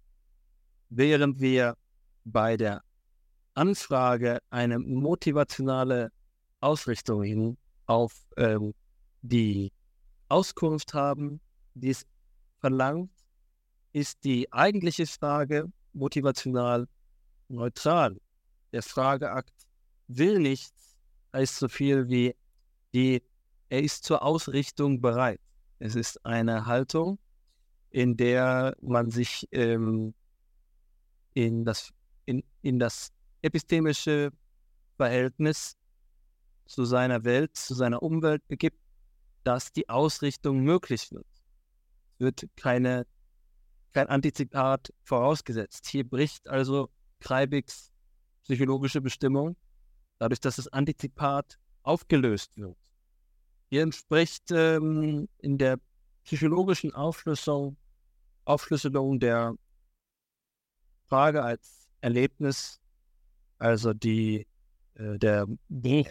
während 0.88 1.40
wir 1.40 1.76
bei 2.24 2.56
der 2.56 2.82
Anfrage 3.54 4.38
eine 4.50 4.78
motivationale 4.78 6.10
Ausrichtung 6.60 7.22
hin 7.22 7.56
auf 7.86 8.12
ähm, 8.36 8.74
die 9.22 9.72
Auskunft 10.28 10.94
haben, 10.94 11.40
die 11.74 11.90
es 11.90 12.06
verlangt, 12.58 13.10
ist 13.92 14.24
die 14.24 14.52
eigentliche 14.52 15.06
Frage 15.06 15.70
motivational 15.92 16.86
neutral. 17.48 18.20
Der 18.72 18.82
Frageakt 18.82 19.52
will 20.08 20.38
nichts, 20.38 20.96
heißt 21.32 21.56
so 21.56 21.68
viel 21.68 22.08
wie 22.08 22.36
die, 22.94 23.22
er 23.68 23.82
ist 23.82 24.04
zur 24.04 24.22
Ausrichtung 24.22 25.00
bereit. 25.00 25.40
Es 25.78 25.94
ist 25.94 26.24
eine 26.24 26.66
Haltung, 26.66 27.18
in 27.90 28.16
der 28.16 28.76
man 28.80 29.10
sich 29.10 29.48
ähm, 29.52 30.14
in, 31.34 31.64
das, 31.64 31.92
in, 32.26 32.44
in 32.62 32.78
das 32.78 33.12
epistemische 33.42 34.30
Verhältnis 34.96 35.76
zu 36.66 36.84
seiner 36.84 37.24
Welt, 37.24 37.56
zu 37.56 37.74
seiner 37.74 38.02
Umwelt 38.02 38.46
begibt, 38.46 38.78
dass 39.44 39.72
die 39.72 39.88
Ausrichtung 39.88 40.60
möglich 40.60 41.10
wird. 41.10 41.26
Es 42.14 42.20
wird 42.20 42.44
keine, 42.56 43.06
kein 43.92 44.08
Antizipat 44.08 44.92
vorausgesetzt. 45.02 45.86
Hier 45.88 46.08
bricht 46.08 46.48
also 46.48 46.90
Kreibigs 47.20 47.90
psychologische 48.44 49.00
Bestimmung, 49.00 49.56
dadurch, 50.18 50.40
dass 50.40 50.56
das 50.56 50.68
Antizipat 50.68 51.58
aufgelöst 51.82 52.56
wird. 52.56 52.76
Hier 53.68 53.82
entspricht 53.82 54.50
ähm, 54.50 55.28
in 55.38 55.58
der 55.58 55.78
psychologischen 56.24 56.92
Aufschlüsselung 56.92 57.76
Aufschlüsselung 58.44 59.20
der 59.20 59.54
Frage 61.06 61.42
als 61.42 61.88
Erlebnis, 62.00 62.80
also 63.58 63.92
die, 63.92 64.46
äh, 64.94 65.18
der 65.18 65.46
Bruch 65.68 66.10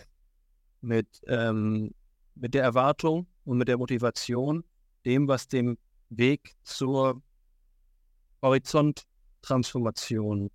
mit, 0.82 1.08
ähm, 1.28 1.94
mit 2.40 2.54
der 2.54 2.64
Erwartung 2.64 3.28
und 3.46 3.58
mit 3.58 3.68
der 3.68 3.78
Motivation, 3.78 4.64
dem, 5.06 5.28
was 5.28 5.48
dem 5.48 5.78
Weg 6.10 6.56
zur 6.64 7.22
Horizonttransformation 8.42 10.50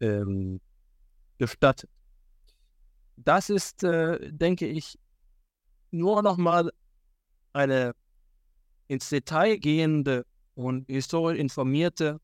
ähm, 0.00 0.60
gestattet. 1.38 1.90
Das 3.16 3.50
ist, 3.50 3.84
äh, 3.84 4.32
denke 4.32 4.66
ich, 4.66 4.98
nur 5.90 6.22
nochmal 6.22 6.72
eine 7.52 7.94
ins 8.88 9.08
Detail 9.08 9.58
gehende 9.58 10.26
und 10.54 10.86
historisch 10.86 11.38
informierte 11.38 12.20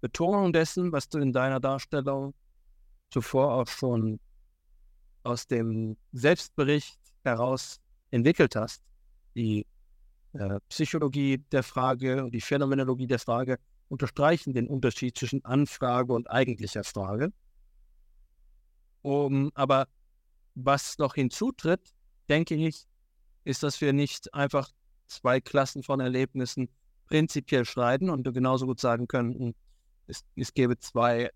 Betonung 0.00 0.52
dessen, 0.52 0.92
was 0.92 1.08
du 1.08 1.18
in 1.18 1.32
deiner 1.32 1.60
Darstellung 1.60 2.34
zuvor 3.10 3.54
auch 3.54 3.68
schon 3.68 4.20
aus 5.22 5.46
dem 5.46 5.96
Selbstbericht 6.12 6.98
heraus 7.24 7.81
entwickelt 8.12 8.54
hast. 8.54 8.82
Die 9.34 9.66
äh, 10.34 10.60
Psychologie 10.68 11.38
der 11.50 11.62
Frage 11.62 12.24
und 12.24 12.32
die 12.32 12.40
Phänomenologie 12.40 13.06
der 13.06 13.18
Frage 13.18 13.58
unterstreichen 13.88 14.54
den 14.54 14.68
Unterschied 14.68 15.18
zwischen 15.18 15.44
Anfrage 15.44 16.12
und 16.12 16.30
eigentlicher 16.30 16.84
Frage. 16.84 17.32
Um, 19.02 19.50
aber 19.54 19.88
was 20.54 20.96
noch 20.98 21.14
hinzutritt, 21.14 21.92
denke 22.28 22.54
ich, 22.54 22.86
ist, 23.44 23.62
dass 23.62 23.80
wir 23.80 23.92
nicht 23.92 24.32
einfach 24.32 24.70
zwei 25.08 25.40
Klassen 25.40 25.82
von 25.82 26.00
Erlebnissen 26.00 26.68
prinzipiell 27.06 27.64
schneiden 27.64 28.08
und 28.08 28.24
wir 28.24 28.32
genauso 28.32 28.66
gut 28.66 28.80
sagen 28.80 29.08
könnten, 29.08 29.54
es, 30.06 30.24
es 30.36 30.54
gäbe 30.54 30.78
zwei 30.78 31.30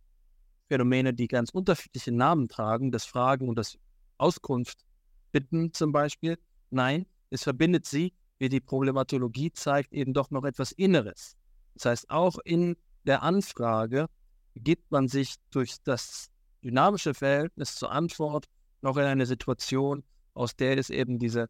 Phänomene, 0.68 1.12
die 1.12 1.28
ganz 1.28 1.50
unterschiedliche 1.50 2.12
Namen 2.12 2.48
tragen, 2.48 2.90
das 2.90 3.04
Fragen 3.04 3.48
und 3.48 3.56
das 3.56 3.78
Auskunft 4.18 4.84
bitten 5.32 5.72
zum 5.72 5.92
Beispiel. 5.92 6.38
Nein, 6.70 7.06
es 7.30 7.42
verbindet 7.44 7.86
sie, 7.86 8.12
wie 8.38 8.48
die 8.48 8.60
Problematologie 8.60 9.52
zeigt, 9.52 9.92
eben 9.92 10.12
doch 10.12 10.30
noch 10.30 10.44
etwas 10.44 10.72
Inneres. 10.72 11.36
Das 11.74 11.86
heißt, 11.86 12.10
auch 12.10 12.38
in 12.44 12.76
der 13.04 13.22
Anfrage 13.22 14.06
gibt 14.54 14.90
man 14.90 15.08
sich 15.08 15.36
durch 15.50 15.76
das 15.84 16.30
dynamische 16.62 17.14
Verhältnis 17.14 17.76
zur 17.76 17.90
Antwort 17.92 18.46
noch 18.82 18.96
in 18.96 19.04
eine 19.04 19.26
Situation, 19.26 20.02
aus 20.34 20.56
der 20.56 20.76
es 20.78 20.90
eben 20.90 21.18
diese 21.18 21.48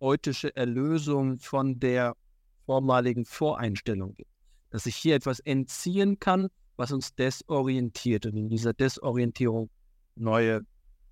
eutische 0.00 0.54
Erlösung 0.56 1.38
von 1.38 1.78
der 1.80 2.16
vormaligen 2.64 3.24
Voreinstellung 3.24 4.14
gibt. 4.14 4.30
Dass 4.70 4.84
sich 4.84 4.96
hier 4.96 5.16
etwas 5.16 5.40
entziehen 5.40 6.18
kann, 6.18 6.48
was 6.76 6.92
uns 6.92 7.14
desorientiert 7.14 8.26
und 8.26 8.36
in 8.36 8.48
dieser 8.48 8.72
Desorientierung 8.74 9.70
neue 10.14 10.62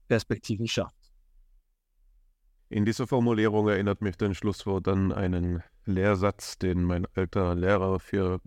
Perspektiven 0.09 0.67
schafft. 0.67 1.04
In 2.75 2.85
dieser 2.85 3.07
Formulierung 3.07 3.69
erinnert 3.69 4.01
mich 4.01 4.17
dein 4.17 4.35
Schlusswort 4.35 4.89
an 4.89 5.13
einen 5.13 5.63
Lehrsatz, 5.85 6.59
den 6.59 6.83
mein 6.83 7.07
alter 7.15 7.55
Lehrer 7.55 8.01
für 8.01 8.41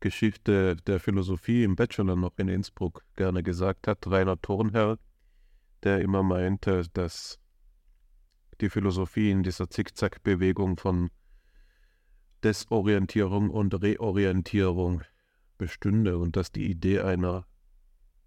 Geschichte 0.00 0.74
der 0.74 0.98
Philosophie 0.98 1.62
im 1.62 1.76
Bachelor 1.76 2.16
noch 2.16 2.36
in 2.38 2.48
Innsbruck 2.48 3.04
gerne 3.14 3.44
gesagt 3.44 3.86
hat, 3.86 4.04
Rainer 4.08 4.36
Thornherr, 4.42 4.98
der 5.84 6.00
immer 6.00 6.24
meinte, 6.24 6.88
dass 6.92 7.38
die 8.60 8.68
Philosophie 8.68 9.30
in 9.30 9.44
dieser 9.44 9.70
Zickzack-Bewegung 9.70 10.76
von 10.76 11.12
Desorientierung 12.42 13.50
und 13.50 13.80
Reorientierung 13.80 15.02
bestünde 15.56 16.18
und 16.18 16.34
dass 16.34 16.50
die 16.50 16.68
Idee 16.68 16.98
einer 16.98 17.46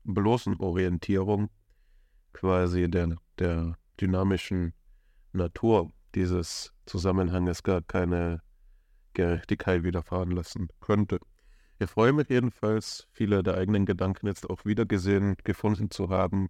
bloßen 0.06 0.56
Orientierung 0.62 1.50
quasi 2.32 2.90
der, 2.90 3.18
der 3.38 3.78
dynamischen 4.00 4.72
Natur 5.32 5.92
dieses 6.16 6.74
Zusammenhanges 6.86 7.64
gar 7.64 7.82
keine 7.82 8.42
Gerechtigkeit 9.14 9.84
widerfahren 9.84 10.32
lassen 10.32 10.70
könnte. 10.80 11.20
Ich 11.80 11.90
freue 11.90 12.14
mich 12.14 12.30
jedenfalls, 12.30 13.08
viele 13.12 13.42
der 13.42 13.56
eigenen 13.56 13.86
Gedanken 13.86 14.28
jetzt 14.28 14.50
auch 14.50 14.66
wiedergesehen, 14.66 15.38
gefunden 15.44 15.92
zu 15.92 16.10
haben, 16.10 16.50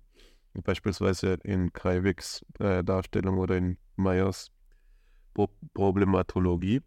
beispielsweise 0.64 1.34
in 1.44 1.72
Kreiviks 1.72 2.46
äh, 2.60 2.84
Darstellung 2.84 3.38
oder 3.38 3.58
in 3.58 3.78
Meyers 3.96 4.52
Pro 5.34 5.50
Problematologie. 5.74 6.82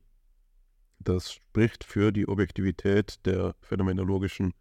Das 0.98 1.32
spricht 1.32 1.84
für 1.84 2.12
die 2.12 2.28
Objektivität 2.28 3.24
der 3.26 3.54
phänomenologischen 3.60 4.54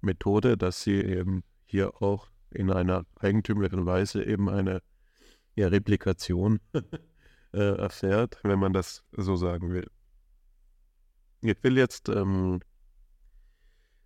Methode, 0.00 0.56
dass 0.56 0.82
sie 0.82 1.00
eben 1.00 1.42
hier 1.64 2.02
auch 2.02 2.28
in 2.50 2.70
einer 2.70 3.04
eigentümlichen 3.18 3.86
Weise 3.86 4.24
eben 4.24 4.48
eine 4.48 4.82
ja, 5.54 5.68
Replikation 5.68 6.60
äh, 7.52 7.76
erfährt, 7.76 8.38
wenn 8.42 8.58
man 8.58 8.72
das 8.72 9.04
so 9.12 9.36
sagen 9.36 9.70
will. 9.72 9.90
Ich 11.42 11.62
will 11.62 11.76
jetzt 11.76 12.08
ähm, 12.08 12.60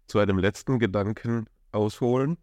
zu 0.06 0.18
einem 0.18 0.38
letzten 0.38 0.78
Gedanken 0.78 1.46
ausholen, 1.72 2.38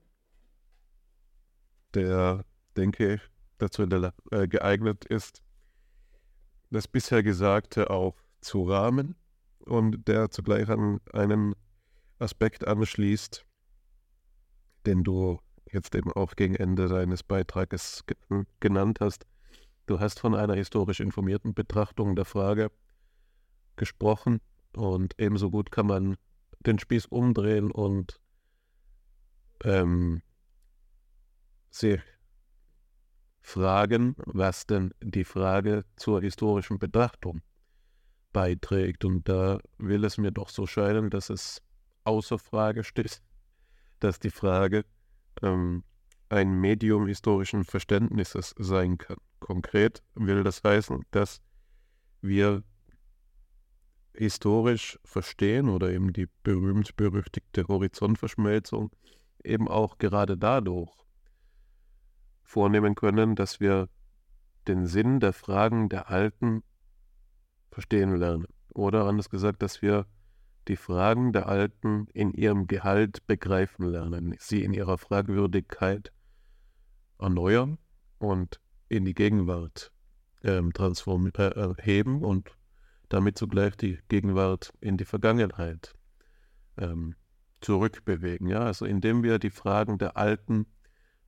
der, 1.94 2.46
denke 2.76 3.16
ich, 3.16 3.22
dazu 3.58 3.84
äh, 3.84 4.48
geeignet 4.48 5.06
ist, 5.06 5.42
das 6.70 6.88
bisher 6.88 7.24
Gesagte 7.24 7.90
auch 7.90 8.16
zu 8.42 8.64
rahmen 8.64 9.16
und 9.60 10.08
der 10.08 10.32
zugleich 10.32 10.70
an 10.70 11.00
einen 11.12 11.56
Aspekt 12.20 12.68
anschließt, 12.68 13.46
den 14.86 15.04
du 15.04 15.40
jetzt 15.74 15.96
eben 15.96 16.12
auch 16.12 16.36
gegen 16.36 16.56
Ende 16.56 16.88
deines 16.88 17.24
Beitrages 17.24 18.04
genannt 18.60 19.00
hast. 19.02 19.26
Du 19.86 20.00
hast 20.00 20.20
von 20.20 20.36
einer 20.36 20.56
historisch 20.56 21.00
informierten 21.00 21.54
Betrachtung 21.54 22.16
der 22.16 22.26
Frage 22.26 22.72
gesprochen 23.76 24.40
und 24.76 25.14
ebenso 25.20 25.50
gut 25.50 25.72
kann 25.72 25.88
man 25.88 26.16
den 26.60 26.80
Spieß 26.80 27.08
umdrehen 27.08 27.72
und 27.72 28.20
ähm, 29.64 30.22
sich 31.70 32.02
fragen, 33.42 34.16
was 34.26 34.66
denn 34.66 34.94
die 35.02 35.26
Frage 35.26 35.84
zur 35.98 36.22
historischen 36.22 36.80
Betrachtung 36.80 37.42
beiträgt. 38.32 39.04
Und 39.06 39.28
da 39.28 39.60
will 39.78 40.06
es 40.06 40.18
mir 40.18 40.32
doch 40.32 40.50
so 40.50 40.66
scheinen, 40.66 41.10
dass 41.10 41.30
es 41.30 41.62
außer 42.06 42.40
Frage 42.40 42.84
steht, 42.84 43.22
dass 44.00 44.20
die 44.20 44.32
Frage 44.32 44.86
ähm, 45.44 45.84
ein 46.30 46.60
Medium 46.60 47.08
historischen 47.08 47.64
Verständnisses 47.64 48.56
sein 48.58 48.98
kann. 48.98 49.18
Konkret 49.40 50.02
will 50.16 50.44
das 50.44 50.64
heißen, 50.64 51.04
dass 51.12 51.42
wir 52.22 52.64
historisch 54.16 55.00
verstehen 55.04 55.70
oder 55.70 55.92
eben 55.92 56.14
die 56.14 56.28
berühmt-berüchtigte 56.44 57.68
Horizontverschmelzung 57.68 58.92
eben 59.44 59.68
auch 59.68 59.98
gerade 59.98 60.38
dadurch 60.38 60.92
vornehmen 62.42 62.96
können, 62.96 63.36
dass 63.36 63.60
wir 63.60 63.90
den 64.68 64.86
Sinn 64.86 65.20
der 65.20 65.34
Fragen 65.34 65.90
der 65.90 66.10
Alten 66.10 66.64
verstehen 67.72 68.16
lernen. 68.16 68.48
Oder 68.70 69.06
anders 69.06 69.30
gesagt, 69.30 69.62
dass 69.62 69.82
wir 69.82 70.06
die 70.68 70.76
Fragen 70.76 71.34
der 71.34 71.48
Alten 71.48 72.08
in 72.14 72.32
ihrem 72.34 72.68
Gehalt 72.68 73.26
begreifen 73.28 73.86
lernen, 73.86 74.36
sie 74.40 74.64
in 74.64 74.74
ihrer 74.74 74.98
Fragwürdigkeit 74.98 76.12
erneuern 77.20 77.78
und 78.18 78.60
in 78.90 79.06
die 79.06 79.14
Gegenwart 79.14 79.92
ähm, 80.44 80.72
äh, 80.78 81.74
heben 81.82 82.22
und 82.24 82.52
damit 83.10 83.38
zugleich 83.38 83.76
die 83.76 84.00
Gegenwart 84.08 84.74
in 84.80 84.98
die 84.98 85.06
Vergangenheit 85.06 85.94
ähm, 86.78 87.16
zurückbewegen. 87.62 88.48
Ja? 88.48 88.62
Also 88.62 88.86
indem 88.86 89.24
wir 89.24 89.40
die 89.40 89.50
Fragen 89.50 89.98
der 89.98 90.18
Alten 90.18 90.66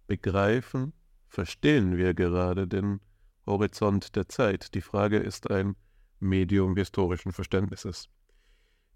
begreifen, 0.08 0.94
verstehen 1.28 1.98
wir 1.98 2.14
gerade 2.14 2.68
den 2.68 3.02
Horizont 3.46 4.16
der 4.16 4.28
Zeit. 4.28 4.74
Die 4.74 4.82
Frage 4.82 5.18
ist 5.18 5.50
ein 5.50 5.76
Medium 6.20 6.76
historischen 6.76 7.32
Verständnisses. 7.32 8.10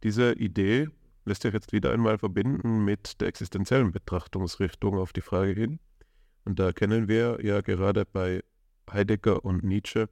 Diese 0.04 0.34
Idee 0.34 0.90
lässt 1.26 1.44
sich 1.44 1.54
jetzt 1.54 1.74
wieder 1.74 1.92
einmal 1.92 2.18
verbinden 2.18 2.86
mit 2.86 3.20
der 3.20 3.28
existenziellen 3.28 3.92
Betrachtungsrichtung 3.92 4.98
auf 4.98 5.14
die 5.14 5.22
Frage 5.22 5.54
hin. 5.54 5.80
Und 6.46 6.60
da 6.60 6.72
kennen 6.72 7.08
wir 7.08 7.40
ja 7.44 7.62
gerade 7.62 8.06
bei 8.06 8.44
Heidegger 8.90 9.44
und 9.44 9.64
Nietzsche 9.64 10.10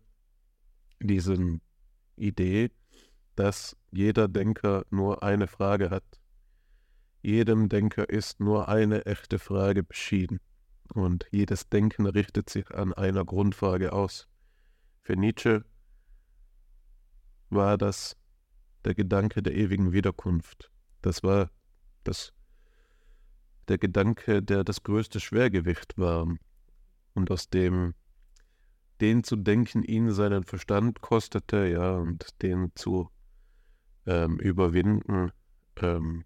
diesen 0.99 1.61
Idee, 2.15 2.71
dass 3.35 3.77
jeder 3.91 4.27
Denker 4.27 4.85
nur 4.89 5.23
eine 5.23 5.47
Frage 5.47 5.89
hat. 5.89 6.03
Jedem 7.21 7.69
Denker 7.69 8.09
ist 8.09 8.39
nur 8.39 8.67
eine 8.67 9.05
echte 9.05 9.39
Frage 9.39 9.83
beschieden. 9.83 10.39
Und 10.93 11.27
jedes 11.31 11.69
Denken 11.69 12.05
richtet 12.05 12.49
sich 12.49 12.71
an 12.71 12.93
einer 12.93 13.25
Grundfrage 13.25 13.93
aus. 13.93 14.27
Für 15.01 15.15
Nietzsche 15.15 15.65
war 17.49 17.77
das 17.77 18.17
der 18.87 18.95
Gedanke 18.95 19.43
der 19.43 19.53
ewigen 19.53 19.91
Wiederkunft. 19.91 20.71
Das 21.01 21.21
war 21.21 21.51
das, 22.05 22.33
der 23.67 23.77
Gedanke, 23.77 24.41
der 24.41 24.63
das 24.63 24.81
größte 24.81 25.19
Schwergewicht 25.19 25.97
war 25.97 26.25
und 27.13 27.29
aus 27.29 27.49
dem 27.49 27.93
den 29.01 29.23
zu 29.23 29.35
denken 29.35 29.83
ihn 29.83 30.11
seinen 30.11 30.43
Verstand 30.43 31.01
kostete, 31.01 31.67
ja, 31.67 31.97
und 31.97 32.41
den 32.41 32.71
zu 32.75 33.11
ähm, 34.07 34.39
überwinden 34.39 35.31
ähm, 35.75 36.23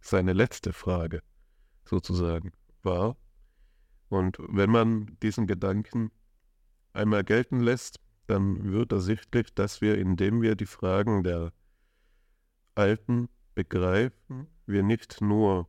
seine 0.00 0.32
letzte 0.32 0.72
Frage 0.72 1.22
sozusagen 1.84 2.52
war. 2.82 3.16
Und 4.08 4.38
wenn 4.40 4.70
man 4.70 5.18
diesen 5.22 5.46
Gedanken 5.46 6.10
einmal 6.94 7.22
gelten 7.22 7.60
lässt, 7.60 8.00
dann 8.26 8.72
wird 8.72 8.90
ersichtlich, 8.90 9.54
dass 9.54 9.80
wir, 9.80 9.98
indem 9.98 10.40
wir 10.42 10.56
die 10.56 10.66
Fragen 10.66 11.22
der 11.22 11.52
Alten 12.80 13.28
begreifen, 13.54 14.48
wir 14.64 14.82
nicht 14.82 15.20
nur 15.20 15.68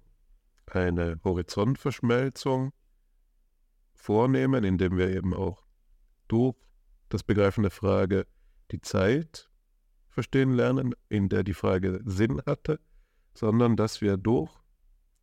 eine 0.65 1.19
Horizontverschmelzung 1.25 2.71
vornehmen, 3.93 4.63
indem 4.63 4.97
wir 4.97 5.09
eben 5.09 5.33
auch 5.33 5.65
durch 6.29 6.55
das 7.09 7.23
Begreifen 7.23 7.63
der 7.63 7.71
Frage 7.71 8.27
die 8.71 8.79
Zeit 8.79 9.49
verstehen 10.07 10.53
lernen, 10.53 10.95
in 11.09 11.27
der 11.27 11.43
die 11.43 11.53
Frage 11.53 11.99
Sinn 12.05 12.41
hatte, 12.45 12.79
sondern 13.33 13.75
dass 13.75 13.99
wir 13.99 14.15
durch 14.15 14.49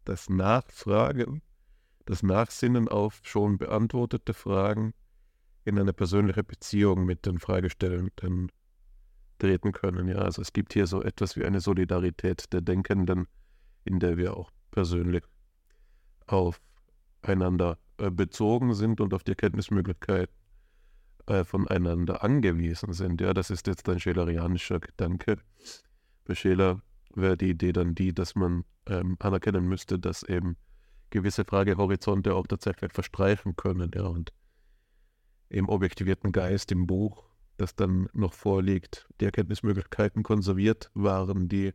das 0.05 0.29
Nachfragen, 0.29 1.41
das 2.05 2.23
Nachsinnen 2.23 2.89
auf 2.89 3.21
schon 3.23 3.57
beantwortete 3.57 4.35
Fragen 4.35 4.93
in 5.65 5.79
eine 5.79 5.95
persönliche 5.95 6.45
Beziehung 6.45 7.07
mit 7.07 7.25
den 7.25 7.39
Fragestellenden 7.39 8.53
treten 9.39 9.73
können. 9.73 10.09
Ja, 10.09 10.17
also 10.17 10.43
es 10.43 10.53
gibt 10.53 10.73
hier 10.73 10.87
so 10.87 11.03
etwas 11.03 11.37
wie 11.37 11.45
eine 11.45 11.61
Solidarität 11.61 12.53
der 12.53 12.61
Denkenden, 12.61 13.27
in 13.85 13.99
der 14.01 14.17
wir 14.17 14.37
auch 14.37 14.51
persönlich 14.71 15.25
aufeinander 16.27 17.79
äh, 17.99 18.11
bezogen 18.11 18.75
sind 18.75 19.01
und 19.01 19.15
auf 19.15 19.25
die 19.25 19.33
Erkenntnismöglichkeit 19.33 20.31
äh, 21.27 21.45
voneinander 21.45 22.23
angewiesen 22.23 22.93
sind. 22.93 23.21
Ja, 23.21 23.35
das 23.35 23.51
ist 23.51 23.67
jetzt 23.67 23.89
ein 23.89 24.01
schelerianischer 24.01 24.81
Gedanke. 24.81 25.39
Bei 26.25 26.35
Scheler 26.35 26.83
wäre 27.15 27.37
die 27.37 27.51
Idee 27.51 27.73
dann 27.73 27.95
die, 27.95 28.15
dass 28.15 28.35
man 28.35 28.65
ähm, 28.87 29.17
anerkennen 29.19 29.67
müsste, 29.67 29.99
dass 29.99 30.23
eben 30.23 30.57
gewisse 31.11 31.45
Fragehorizonte 31.45 32.35
auch 32.35 32.47
tatsächlich 32.47 32.93
verstreichen 32.93 33.57
können. 33.57 33.91
Ja, 33.95 34.07
und 34.07 34.33
im 35.49 35.69
objektivierten 35.69 36.33
Geist, 36.33 36.71
im 36.73 36.87
Buch, 36.87 37.28
das 37.59 37.75
dann 37.75 38.09
noch 38.15 38.33
vorliegt, 38.33 39.07
die 39.21 39.27
Erkenntnismöglichkeiten 39.27 40.23
konserviert 40.23 40.91
waren, 40.95 41.49
die 41.49 41.75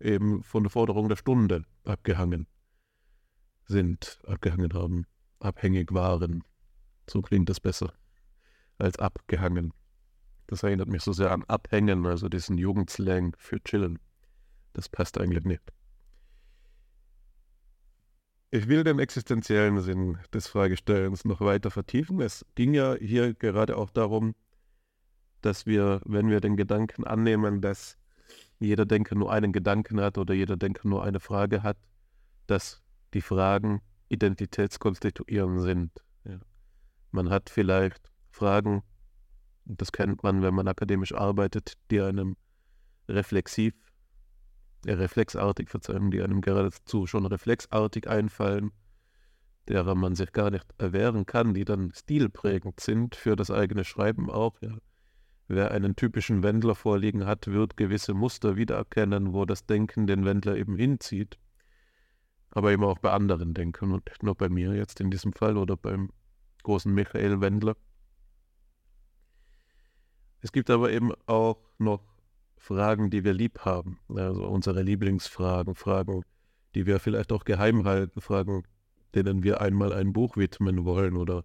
eben 0.00 0.42
von 0.42 0.62
der 0.62 0.70
Forderung 0.70 1.08
der 1.08 1.16
Stunde 1.16 1.64
abgehangen 1.84 2.46
sind, 3.66 4.20
abgehangen 4.26 4.72
haben, 4.72 5.04
abhängig 5.40 5.92
waren. 5.92 6.44
So 7.10 7.20
klingt 7.20 7.48
das 7.48 7.60
besser 7.60 7.92
als 8.78 8.98
abgehangen. 8.98 9.74
Das 10.46 10.62
erinnert 10.62 10.88
mich 10.88 11.02
so 11.02 11.12
sehr 11.12 11.32
an 11.32 11.44
Abhängen, 11.44 12.06
also 12.06 12.28
diesen 12.28 12.56
Jugendslang 12.56 13.36
für 13.38 13.62
Chillen. 13.62 13.98
Das 14.72 14.88
passt 14.88 15.20
eigentlich 15.20 15.44
nicht. 15.44 15.62
Ich 18.50 18.66
will 18.68 18.82
den 18.82 18.98
existenziellen 18.98 19.80
Sinn 19.80 20.16
des 20.32 20.46
Fragestellens 20.46 21.26
noch 21.26 21.40
weiter 21.42 21.70
vertiefen. 21.70 22.20
Es 22.20 22.46
ging 22.54 22.72
ja 22.72 22.94
hier 22.94 23.34
gerade 23.34 23.76
auch 23.76 23.90
darum, 23.90 24.34
dass 25.42 25.66
wir, 25.66 26.00
wenn 26.04 26.28
wir 26.28 26.40
den 26.40 26.56
Gedanken 26.56 27.04
annehmen, 27.04 27.60
dass 27.60 27.96
jeder 28.58 28.86
Denker 28.86 29.14
nur 29.14 29.32
einen 29.32 29.52
Gedanken 29.52 30.00
hat 30.00 30.18
oder 30.18 30.34
jeder 30.34 30.56
Denker 30.56 30.88
nur 30.88 31.04
eine 31.04 31.20
Frage 31.20 31.62
hat, 31.62 31.76
dass 32.46 32.82
die 33.14 33.20
Fragen 33.20 33.80
identitätskonstituierend 34.08 35.62
sind. 35.62 35.92
Ja. 36.24 36.40
Man 37.10 37.30
hat 37.30 37.50
vielleicht 37.50 38.10
Fragen, 38.30 38.82
das 39.64 39.92
kennt 39.92 40.22
man, 40.22 40.42
wenn 40.42 40.54
man 40.54 40.68
akademisch 40.68 41.14
arbeitet, 41.14 41.74
die 41.90 42.00
einem 42.00 42.36
reflexiv, 43.08 43.74
äh, 44.86 44.92
reflexartig, 44.92 45.68
verzeihen, 45.68 46.10
die 46.10 46.22
einem 46.22 46.40
geradezu 46.40 47.06
schon 47.06 47.26
reflexartig 47.26 48.08
einfallen, 48.08 48.72
derer 49.68 49.94
man 49.94 50.14
sich 50.14 50.32
gar 50.32 50.50
nicht 50.50 50.66
erwehren 50.78 51.26
kann, 51.26 51.54
die 51.54 51.64
dann 51.64 51.92
stilprägend 51.94 52.80
sind 52.80 53.14
für 53.14 53.36
das 53.36 53.50
eigene 53.50 53.84
Schreiben 53.84 54.30
auch. 54.30 54.60
Ja. 54.60 54.78
Wer 55.48 55.70
einen 55.70 55.96
typischen 55.96 56.42
Wendler 56.42 56.74
vorliegen 56.74 57.24
hat, 57.24 57.46
wird 57.46 57.78
gewisse 57.78 58.12
Muster 58.12 58.56
wiedererkennen, 58.56 59.32
wo 59.32 59.46
das 59.46 59.64
Denken 59.64 60.06
den 60.06 60.26
Wendler 60.26 60.56
eben 60.56 60.76
hinzieht. 60.76 61.38
Aber 62.50 62.70
eben 62.70 62.84
auch 62.84 62.98
bei 62.98 63.10
anderen 63.10 63.54
Denkern 63.54 63.92
und 63.92 64.04
nicht 64.06 64.22
nur 64.22 64.34
bei 64.34 64.50
mir 64.50 64.74
jetzt 64.74 65.00
in 65.00 65.10
diesem 65.10 65.32
Fall 65.32 65.56
oder 65.56 65.76
beim 65.76 66.10
großen 66.64 66.92
Michael 66.92 67.40
Wendler. 67.40 67.76
Es 70.40 70.52
gibt 70.52 70.68
aber 70.68 70.92
eben 70.92 71.12
auch 71.26 71.58
noch 71.78 72.02
Fragen, 72.58 73.08
die 73.08 73.24
wir 73.24 73.32
lieb 73.32 73.60
haben. 73.60 73.98
Also 74.08 74.46
unsere 74.46 74.82
Lieblingsfragen, 74.82 75.74
Fragen, 75.74 76.24
die 76.74 76.84
wir 76.84 77.00
vielleicht 77.00 77.32
auch 77.32 77.44
geheim 77.44 77.84
halten, 77.84 78.20
Fragen, 78.20 78.64
denen 79.14 79.42
wir 79.42 79.62
einmal 79.62 79.94
ein 79.94 80.12
Buch 80.12 80.36
widmen 80.36 80.84
wollen 80.84 81.16
oder 81.16 81.44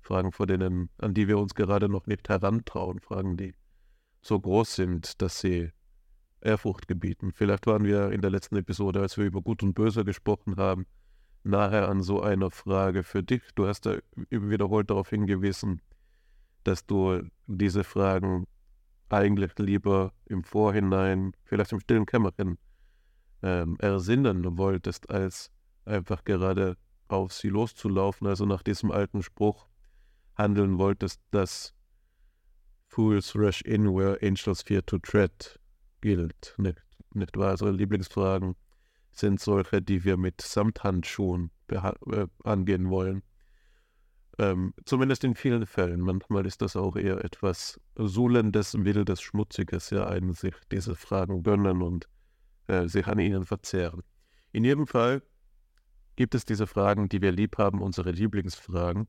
Fragen, 0.00 0.32
vor 0.32 0.46
denen, 0.46 0.90
an 0.98 1.14
die 1.14 1.28
wir 1.28 1.38
uns 1.38 1.54
gerade 1.54 1.88
noch 1.88 2.06
nicht 2.06 2.28
herantrauen, 2.28 3.00
Fragen, 3.00 3.36
die 3.36 3.54
so 4.22 4.38
groß 4.38 4.74
sind, 4.74 5.20
dass 5.22 5.40
sie 5.40 5.70
Ehrfurcht 6.40 6.88
gebieten. 6.88 7.32
Vielleicht 7.32 7.66
waren 7.66 7.84
wir 7.84 8.10
in 8.12 8.20
der 8.20 8.30
letzten 8.30 8.56
Episode, 8.56 9.00
als 9.00 9.16
wir 9.18 9.24
über 9.24 9.42
Gut 9.42 9.62
und 9.62 9.74
Böse 9.74 10.04
gesprochen 10.04 10.56
haben, 10.56 10.86
nachher 11.42 11.88
an 11.88 12.02
so 12.02 12.22
einer 12.22 12.50
Frage 12.50 13.02
für 13.02 13.22
dich. 13.22 13.42
Du 13.54 13.66
hast 13.66 13.86
da 13.86 13.98
wiederholt 14.30 14.90
darauf 14.90 15.10
hingewiesen, 15.10 15.80
dass 16.64 16.86
du 16.86 17.22
diese 17.46 17.84
Fragen 17.84 18.46
eigentlich 19.08 19.58
lieber 19.58 20.12
im 20.26 20.44
Vorhinein, 20.44 21.32
vielleicht 21.44 21.72
im 21.72 21.80
stillen 21.80 22.06
Kämmerchen, 22.06 22.58
ähm, 23.42 23.76
ersinnen 23.80 24.58
wolltest, 24.58 25.10
als 25.10 25.50
einfach 25.84 26.24
gerade 26.24 26.76
auf 27.08 27.32
sie 27.32 27.48
loszulaufen, 27.48 28.26
also 28.26 28.46
nach 28.46 28.62
diesem 28.62 28.90
alten 28.90 29.22
Spruch 29.22 29.66
handeln 30.36 30.78
wolltest, 30.78 31.20
dass 31.30 31.74
Fools 32.86 33.34
rush 33.36 33.62
in 33.62 33.94
where 33.94 34.18
angels 34.22 34.62
fear 34.62 34.84
to 34.86 34.98
tread 34.98 35.58
gilt. 36.00 36.54
Nicht, 36.58 36.82
nicht 37.14 37.36
wahr? 37.36 37.50
Also 37.50 37.70
Lieblingsfragen 37.70 38.56
sind 39.12 39.40
solche, 39.40 39.82
die 39.82 40.04
wir 40.04 40.16
mit 40.16 40.40
Samthandschuhen 40.40 41.50
äh, 41.68 42.26
angehen 42.44 42.90
wollen. 42.90 43.22
Ähm, 44.38 44.72
zumindest 44.86 45.24
in 45.24 45.34
vielen 45.34 45.66
Fällen. 45.66 46.00
Manchmal 46.00 46.46
ist 46.46 46.62
das 46.62 46.74
auch 46.74 46.96
eher 46.96 47.22
etwas 47.24 47.78
Suhlendes, 47.96 48.74
Wildes, 48.74 49.20
Schmutziges, 49.20 49.90
ja, 49.90 50.06
einen 50.06 50.32
sich 50.32 50.54
diese 50.72 50.96
Fragen 50.96 51.42
gönnen 51.42 51.82
und 51.82 52.08
äh, 52.68 52.88
sich 52.88 53.06
an 53.06 53.18
ihnen 53.18 53.44
verzehren. 53.44 54.02
In 54.52 54.64
jedem 54.64 54.86
Fall 54.86 55.22
gibt 56.16 56.34
es 56.34 56.44
diese 56.44 56.66
Fragen, 56.66 57.08
die 57.08 57.20
wir 57.20 57.32
lieb 57.32 57.58
haben, 57.58 57.82
unsere 57.82 58.12
Lieblingsfragen. 58.12 59.08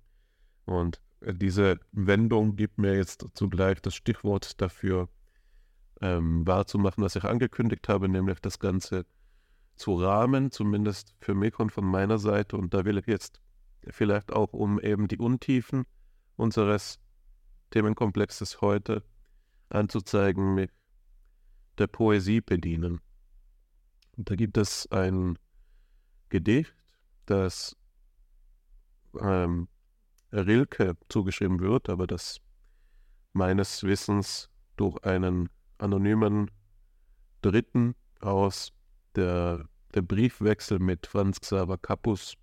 Und 0.66 1.02
diese 1.22 1.80
Wendung 1.92 2.56
gibt 2.56 2.78
mir 2.78 2.96
jetzt 2.96 3.26
zugleich 3.34 3.82
das 3.82 3.96
Stichwort 3.96 4.60
dafür 4.60 5.10
ähm, 6.02 6.46
wahrzumachen, 6.48 7.04
was 7.04 7.16
ich 7.16 7.24
angekündigt 7.24 7.88
habe, 7.88 8.10
nämlich 8.10 8.40
das 8.40 8.60
Ganze 8.60 9.06
zu 9.76 9.96
rahmen, 9.96 10.52
zumindest 10.52 11.14
für 11.20 11.36
mich 11.36 11.58
und 11.60 11.72
von 11.72 11.86
meiner 11.86 12.18
Seite. 12.18 12.58
Und 12.58 12.74
da 12.74 12.86
will 12.86 12.98
ich 12.98 13.08
jetzt 13.08 13.40
vielleicht 13.88 14.34
auch 14.34 14.54
um 14.54 14.80
eben 14.80 15.08
die 15.08 15.18
Untiefen 15.18 15.86
unseres 16.36 17.00
Themenkomplexes 17.70 18.62
heute 18.62 19.04
anzuzeigen, 19.70 20.56
mit 20.56 20.72
der 21.78 21.88
Poesie 21.88 22.42
bedienen. 22.42 23.00
Und 24.18 24.30
da 24.30 24.36
gibt 24.36 24.58
es 24.58 24.92
ein 24.92 25.38
Gedicht, 26.30 26.76
das 27.26 27.76
ähm, 29.20 29.68
Rilke 30.32 30.96
zugeschrieben 31.10 31.60
wird, 31.60 31.90
aber 31.90 32.08
das 32.08 32.40
meines 33.34 33.84
Wissens 33.84 34.50
durch 34.78 35.04
einen 35.04 35.50
anonymen 35.78 36.52
Dritten 37.42 37.96
aus 38.20 38.72
der, 39.16 39.66
der 39.94 40.02
Briefwechsel 40.02 40.80
mit 40.80 41.08
Franz 41.08 41.40
Xaver 41.40 41.78
Kappus 41.78 42.36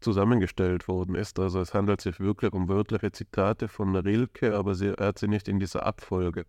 zusammengestellt 0.00 0.88
worden 0.88 1.14
ist. 1.14 1.38
Also 1.38 1.60
es 1.60 1.74
handelt 1.74 2.00
sich 2.00 2.20
wirklich 2.20 2.52
um 2.52 2.68
wörtliche 2.68 3.12
Zitate 3.12 3.68
von 3.68 3.94
Rilke, 3.96 4.56
aber 4.56 4.74
sie, 4.74 4.96
er 4.96 5.06
hat 5.06 5.18
sie 5.18 5.28
nicht 5.28 5.48
in 5.48 5.58
dieser 5.58 5.84
Abfolge 5.84 6.46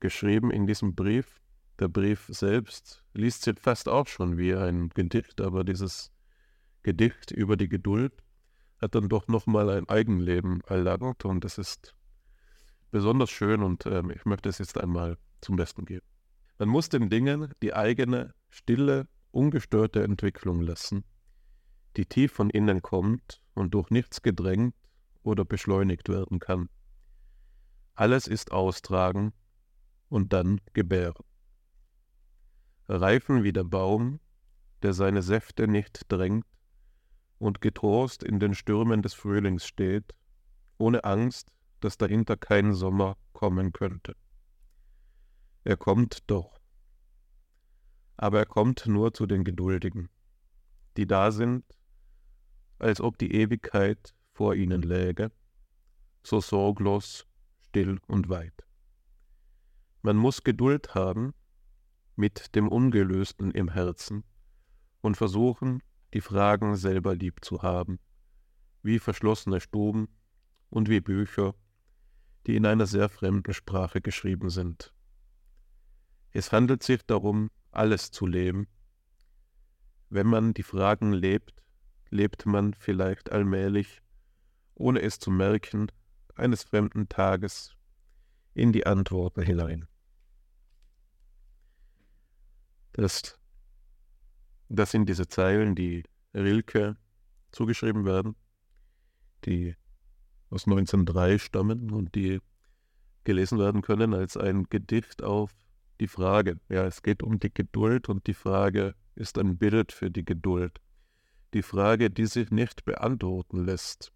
geschrieben, 0.00 0.50
in 0.50 0.66
diesem 0.66 0.94
Brief. 0.94 1.40
Der 1.78 1.88
Brief 1.88 2.26
selbst 2.28 3.02
liest 3.14 3.42
sich 3.42 3.58
fast 3.58 3.88
auch 3.88 4.06
schon 4.06 4.38
wie 4.38 4.54
ein 4.54 4.90
Gedicht, 4.90 5.40
aber 5.40 5.64
dieses 5.64 6.12
Gedicht 6.82 7.30
über 7.30 7.56
die 7.56 7.68
Geduld 7.68 8.12
hat 8.84 8.94
dann 8.94 9.08
doch 9.08 9.28
nochmal 9.28 9.70
ein 9.70 9.88
Eigenleben 9.88 10.60
erlangt 10.66 11.24
und 11.24 11.42
das 11.42 11.58
ist 11.58 11.94
besonders 12.90 13.30
schön 13.30 13.62
und 13.62 13.86
ähm, 13.86 14.10
ich 14.10 14.26
möchte 14.26 14.48
es 14.50 14.58
jetzt 14.58 14.78
einmal 14.78 15.16
zum 15.40 15.56
Besten 15.56 15.86
geben. 15.86 16.06
Man 16.58 16.68
muss 16.68 16.90
den 16.90 17.08
Dingen 17.08 17.52
die 17.62 17.74
eigene, 17.74 18.34
stille, 18.50 19.08
ungestörte 19.30 20.04
Entwicklung 20.04 20.60
lassen, 20.60 21.02
die 21.96 22.04
tief 22.04 22.32
von 22.32 22.50
innen 22.50 22.82
kommt 22.82 23.40
und 23.54 23.72
durch 23.72 23.90
nichts 23.90 24.20
gedrängt 24.20 24.76
oder 25.22 25.46
beschleunigt 25.46 26.10
werden 26.10 26.38
kann. 26.38 26.68
Alles 27.94 28.28
ist 28.28 28.52
austragen 28.52 29.32
und 30.10 30.32
dann 30.34 30.60
gebären. 30.74 31.24
Reifen 32.86 33.44
wie 33.44 33.52
der 33.52 33.64
Baum, 33.64 34.20
der 34.82 34.92
seine 34.92 35.22
Säfte 35.22 35.66
nicht 35.68 36.02
drängt 36.08 36.44
und 37.38 37.60
getrost 37.60 38.22
in 38.22 38.40
den 38.40 38.54
Stürmen 38.54 39.02
des 39.02 39.14
Frühlings 39.14 39.66
steht, 39.66 40.14
ohne 40.78 41.04
Angst, 41.04 41.52
dass 41.80 41.98
dahinter 41.98 42.36
kein 42.36 42.72
Sommer 42.72 43.16
kommen 43.32 43.72
könnte. 43.72 44.16
Er 45.64 45.76
kommt 45.76 46.30
doch. 46.30 46.60
Aber 48.16 48.38
er 48.38 48.46
kommt 48.46 48.86
nur 48.86 49.12
zu 49.12 49.26
den 49.26 49.44
Geduldigen, 49.44 50.08
die 50.96 51.06
da 51.06 51.32
sind, 51.32 51.64
als 52.78 53.00
ob 53.00 53.18
die 53.18 53.32
Ewigkeit 53.32 54.14
vor 54.32 54.54
ihnen 54.54 54.82
läge, 54.82 55.32
so 56.22 56.40
sorglos, 56.40 57.26
still 57.60 58.00
und 58.06 58.28
weit. 58.28 58.64
Man 60.02 60.16
muss 60.16 60.44
Geduld 60.44 60.94
haben 60.94 61.34
mit 62.16 62.54
dem 62.54 62.68
Ungelösten 62.68 63.50
im 63.50 63.68
Herzen 63.70 64.24
und 65.00 65.16
versuchen, 65.16 65.82
die 66.14 66.20
Fragen 66.20 66.76
selber 66.76 67.14
lieb 67.14 67.44
zu 67.44 67.62
haben, 67.62 67.98
wie 68.82 68.98
verschlossene 69.00 69.60
Stuben 69.60 70.08
und 70.70 70.88
wie 70.88 71.00
Bücher, 71.00 71.54
die 72.46 72.56
in 72.56 72.66
einer 72.66 72.86
sehr 72.86 73.08
fremden 73.08 73.52
Sprache 73.52 74.00
geschrieben 74.00 74.48
sind. 74.48 74.94
Es 76.30 76.52
handelt 76.52 76.82
sich 76.82 77.04
darum, 77.04 77.50
alles 77.72 78.10
zu 78.12 78.26
leben. 78.26 78.68
Wenn 80.08 80.28
man 80.28 80.54
die 80.54 80.62
Fragen 80.62 81.12
lebt, 81.12 81.62
lebt 82.10 82.46
man 82.46 82.74
vielleicht 82.74 83.32
allmählich, 83.32 84.00
ohne 84.74 85.02
es 85.02 85.18
zu 85.18 85.30
merken, 85.30 85.90
eines 86.36 86.62
fremden 86.62 87.08
Tages 87.08 87.76
in 88.54 88.72
die 88.72 88.86
Antworten 88.86 89.42
hinein. 89.42 89.86
Das, 92.92 93.36
das 94.74 94.90
sind 94.90 95.08
diese 95.08 95.28
Zeilen, 95.28 95.74
die 95.74 96.04
Rilke 96.34 96.96
zugeschrieben 97.52 98.04
werden, 98.04 98.34
die 99.44 99.76
aus 100.50 100.66
1903 100.66 101.38
stammen 101.38 101.90
und 101.90 102.14
die 102.14 102.40
gelesen 103.24 103.58
werden 103.58 103.82
können 103.82 104.14
als 104.14 104.36
ein 104.36 104.64
Gedicht 104.68 105.22
auf 105.22 105.50
die 106.00 106.08
Frage. 106.08 106.58
Ja, 106.68 106.84
es 106.84 107.02
geht 107.02 107.22
um 107.22 107.38
die 107.38 107.52
Geduld 107.52 108.08
und 108.08 108.26
die 108.26 108.34
Frage 108.34 108.94
ist 109.14 109.38
ein 109.38 109.56
Bild 109.56 109.92
für 109.92 110.10
die 110.10 110.24
Geduld. 110.24 110.80
Die 111.54 111.62
Frage, 111.62 112.10
die 112.10 112.26
sich 112.26 112.50
nicht 112.50 112.84
beantworten 112.84 113.64
lässt. 113.64 114.12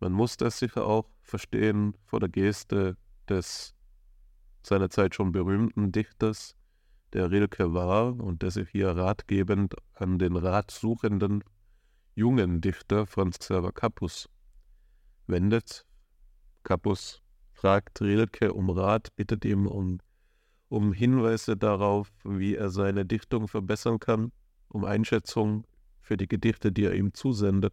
Man 0.00 0.12
muss 0.12 0.36
das 0.36 0.58
sicher 0.58 0.86
auch 0.86 1.10
verstehen 1.22 1.96
vor 2.04 2.20
der 2.20 2.28
Geste 2.28 2.96
des 3.28 3.74
seinerzeit 4.62 5.14
schon 5.14 5.32
berühmten 5.32 5.92
Dichters, 5.92 6.56
der 7.12 7.30
Rilke 7.30 7.72
war 7.72 8.18
und 8.18 8.42
der 8.42 8.50
sich 8.50 8.68
hier 8.70 8.90
ratgebend 8.90 9.74
an 9.94 10.18
den 10.18 10.36
ratsuchenden 10.36 11.44
jungen 12.14 12.60
Dichter 12.60 13.06
Franz 13.06 13.38
Xaver 13.38 13.72
Capus 13.72 14.28
wendet. 15.26 15.86
Capus 16.62 17.22
fragt 17.52 18.00
Rilke 18.00 18.52
um 18.52 18.70
Rat, 18.70 19.14
bittet 19.16 19.44
ihm 19.44 19.66
um 19.66 20.00
um 20.68 20.92
Hinweise 20.92 21.56
darauf, 21.56 22.10
wie 22.24 22.56
er 22.56 22.70
seine 22.70 23.06
Dichtung 23.06 23.48
verbessern 23.48 24.00
kann, 24.00 24.32
um 24.68 24.84
Einschätzungen 24.84 25.64
für 26.00 26.16
die 26.16 26.28
Gedichte, 26.28 26.72
die 26.72 26.84
er 26.84 26.94
ihm 26.94 27.14
zusendet. 27.14 27.72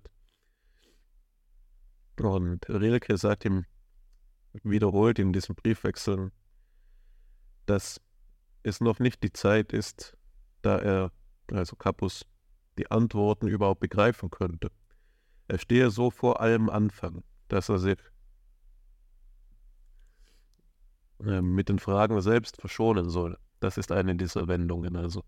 Und 2.19 2.69
Rilke 2.69 3.18
sagt 3.18 3.45
ihm, 3.45 3.65
wiederholt 4.64 5.18
in 5.18 5.34
diesem 5.34 5.55
Briefwechsel, 5.55 6.31
dass 7.65 7.99
es 8.64 8.81
noch 8.81 8.99
nicht 8.99 9.23
die 9.23 9.34
Zeit 9.34 9.73
ist, 9.73 10.18
da 10.61 10.77
er, 10.77 11.11
also 11.52 11.76
Capus, 11.76 12.26
die 12.77 12.90
Antworten 12.90 13.48
überhaupt 13.48 13.81
begreifen 13.81 14.31
könnte. 14.31 14.72
Er 15.48 15.60
stehe 15.60 15.91
so 15.91 16.10
vor 16.10 16.41
allem 16.41 16.69
Anfang, 16.69 17.23
dass 17.49 17.69
er 17.69 17.77
sich 17.77 17.99
ähm, 21.19 21.53
mit 21.53 21.69
den 21.69 21.80
Fragen 21.80 22.19
selbst 22.22 22.60
verschonen 22.60 23.10
soll. 23.10 23.38
Das 23.60 23.77
ist 23.77 23.91
eine 23.91 24.15
dieser 24.15 24.48
Wendungen. 24.48 24.95
Also 24.95 25.23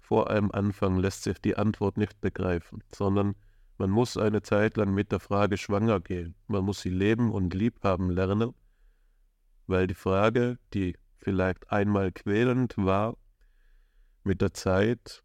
vor 0.00 0.30
einem 0.30 0.50
Anfang 0.50 0.98
lässt 0.98 1.22
sich 1.22 1.40
die 1.40 1.56
Antwort 1.56 1.96
nicht 1.96 2.20
begreifen, 2.20 2.82
sondern 2.94 3.34
man 3.78 3.90
muss 3.90 4.16
eine 4.16 4.42
Zeit 4.42 4.76
lang 4.76 4.94
mit 4.94 5.12
der 5.12 5.20
Frage 5.20 5.56
schwanger 5.56 6.00
gehen. 6.00 6.34
Man 6.46 6.64
muss 6.64 6.80
sie 6.80 6.90
leben 6.90 7.32
und 7.32 7.54
liebhaben 7.54 8.10
lernen, 8.10 8.54
weil 9.66 9.86
die 9.86 9.94
Frage, 9.94 10.58
die 10.72 10.96
vielleicht 11.18 11.70
einmal 11.70 12.12
quälend 12.12 12.76
war, 12.76 13.16
mit 14.24 14.40
der 14.40 14.52
Zeit 14.52 15.22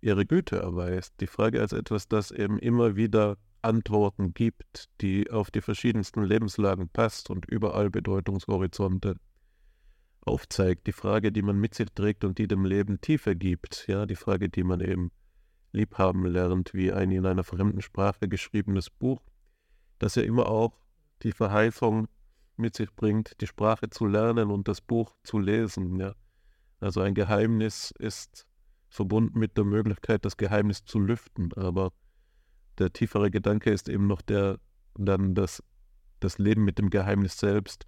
ihre 0.00 0.26
Güte 0.26 0.56
erweist. 0.56 1.14
Die 1.20 1.26
Frage 1.26 1.60
als 1.60 1.72
etwas, 1.72 2.08
das 2.08 2.30
eben 2.30 2.58
immer 2.58 2.96
wieder 2.96 3.36
Antworten 3.62 4.34
gibt, 4.34 4.90
die 5.00 5.30
auf 5.30 5.50
die 5.50 5.62
verschiedensten 5.62 6.22
Lebenslagen 6.22 6.88
passt 6.88 7.30
und 7.30 7.46
überall 7.46 7.90
Bedeutungshorizonte 7.90 9.16
aufzeigt, 10.20 10.86
die 10.86 10.92
Frage, 10.92 11.32
die 11.32 11.42
man 11.42 11.58
mit 11.58 11.74
sich 11.74 11.88
trägt 11.94 12.24
und 12.24 12.38
die 12.38 12.48
dem 12.48 12.64
Leben 12.64 13.00
Tiefe 13.00 13.34
gibt, 13.34 13.86
ja, 13.88 14.06
die 14.06 14.16
Frage, 14.16 14.48
die 14.48 14.62
man 14.62 14.80
eben 14.80 15.10
liebhaben 15.72 16.24
lernt, 16.26 16.72
wie 16.72 16.92
ein 16.92 17.10
in 17.10 17.26
einer 17.26 17.44
fremden 17.44 17.82
Sprache 17.82 18.28
geschriebenes 18.28 18.90
Buch, 18.90 19.20
das 19.98 20.14
ja 20.14 20.22
immer 20.22 20.48
auch 20.48 20.78
die 21.22 21.32
Verheißung 21.32 22.08
mit 22.56 22.76
sich 22.76 22.92
bringt, 22.94 23.40
die 23.40 23.46
Sprache 23.46 23.90
zu 23.90 24.06
lernen 24.06 24.50
und 24.50 24.68
das 24.68 24.80
Buch 24.80 25.14
zu 25.22 25.38
lesen, 25.38 25.98
ja. 25.98 26.14
Also 26.80 27.00
ein 27.00 27.14
Geheimnis 27.14 27.92
ist 27.98 28.46
verbunden 28.88 29.38
mit 29.38 29.56
der 29.56 29.64
Möglichkeit, 29.64 30.24
das 30.24 30.36
Geheimnis 30.36 30.84
zu 30.84 31.00
lüften, 31.00 31.52
aber 31.54 31.92
der 32.78 32.92
tiefere 32.92 33.30
Gedanke 33.30 33.70
ist 33.70 33.88
eben 33.88 34.06
noch 34.06 34.22
der, 34.22 34.58
dann 34.94 35.34
das, 35.34 35.62
das 36.20 36.38
Leben 36.38 36.64
mit 36.64 36.78
dem 36.78 36.90
Geheimnis 36.90 37.38
selbst 37.38 37.86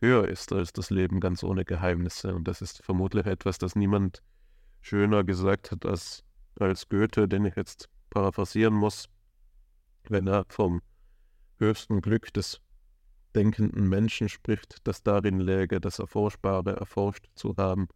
höher 0.00 0.28
ist 0.28 0.52
als 0.52 0.72
das 0.72 0.90
Leben 0.90 1.20
ganz 1.20 1.44
ohne 1.44 1.64
Geheimnisse. 1.64 2.34
Und 2.34 2.48
das 2.48 2.60
ist 2.60 2.84
vermutlich 2.84 3.24
etwas, 3.26 3.58
das 3.58 3.76
niemand 3.76 4.22
schöner 4.80 5.24
gesagt 5.24 5.70
hat 5.70 5.86
als, 5.86 6.24
als 6.58 6.88
Goethe, 6.88 7.28
den 7.28 7.44
ich 7.44 7.56
jetzt 7.56 7.88
paraphrasieren 8.10 8.74
muss, 8.74 9.08
wenn 10.08 10.26
er 10.26 10.44
vom 10.48 10.82
höchsten 11.58 12.00
Glück 12.00 12.32
des 12.32 12.60
denkenden 13.34 13.88
Menschen 13.88 14.28
spricht, 14.28 14.78
das 14.84 15.02
darin 15.02 15.40
läge, 15.40 15.80
das 15.80 15.98
Erforschbare 15.98 16.76
erforscht 16.76 17.28
zu 17.34 17.56
haben 17.56 17.88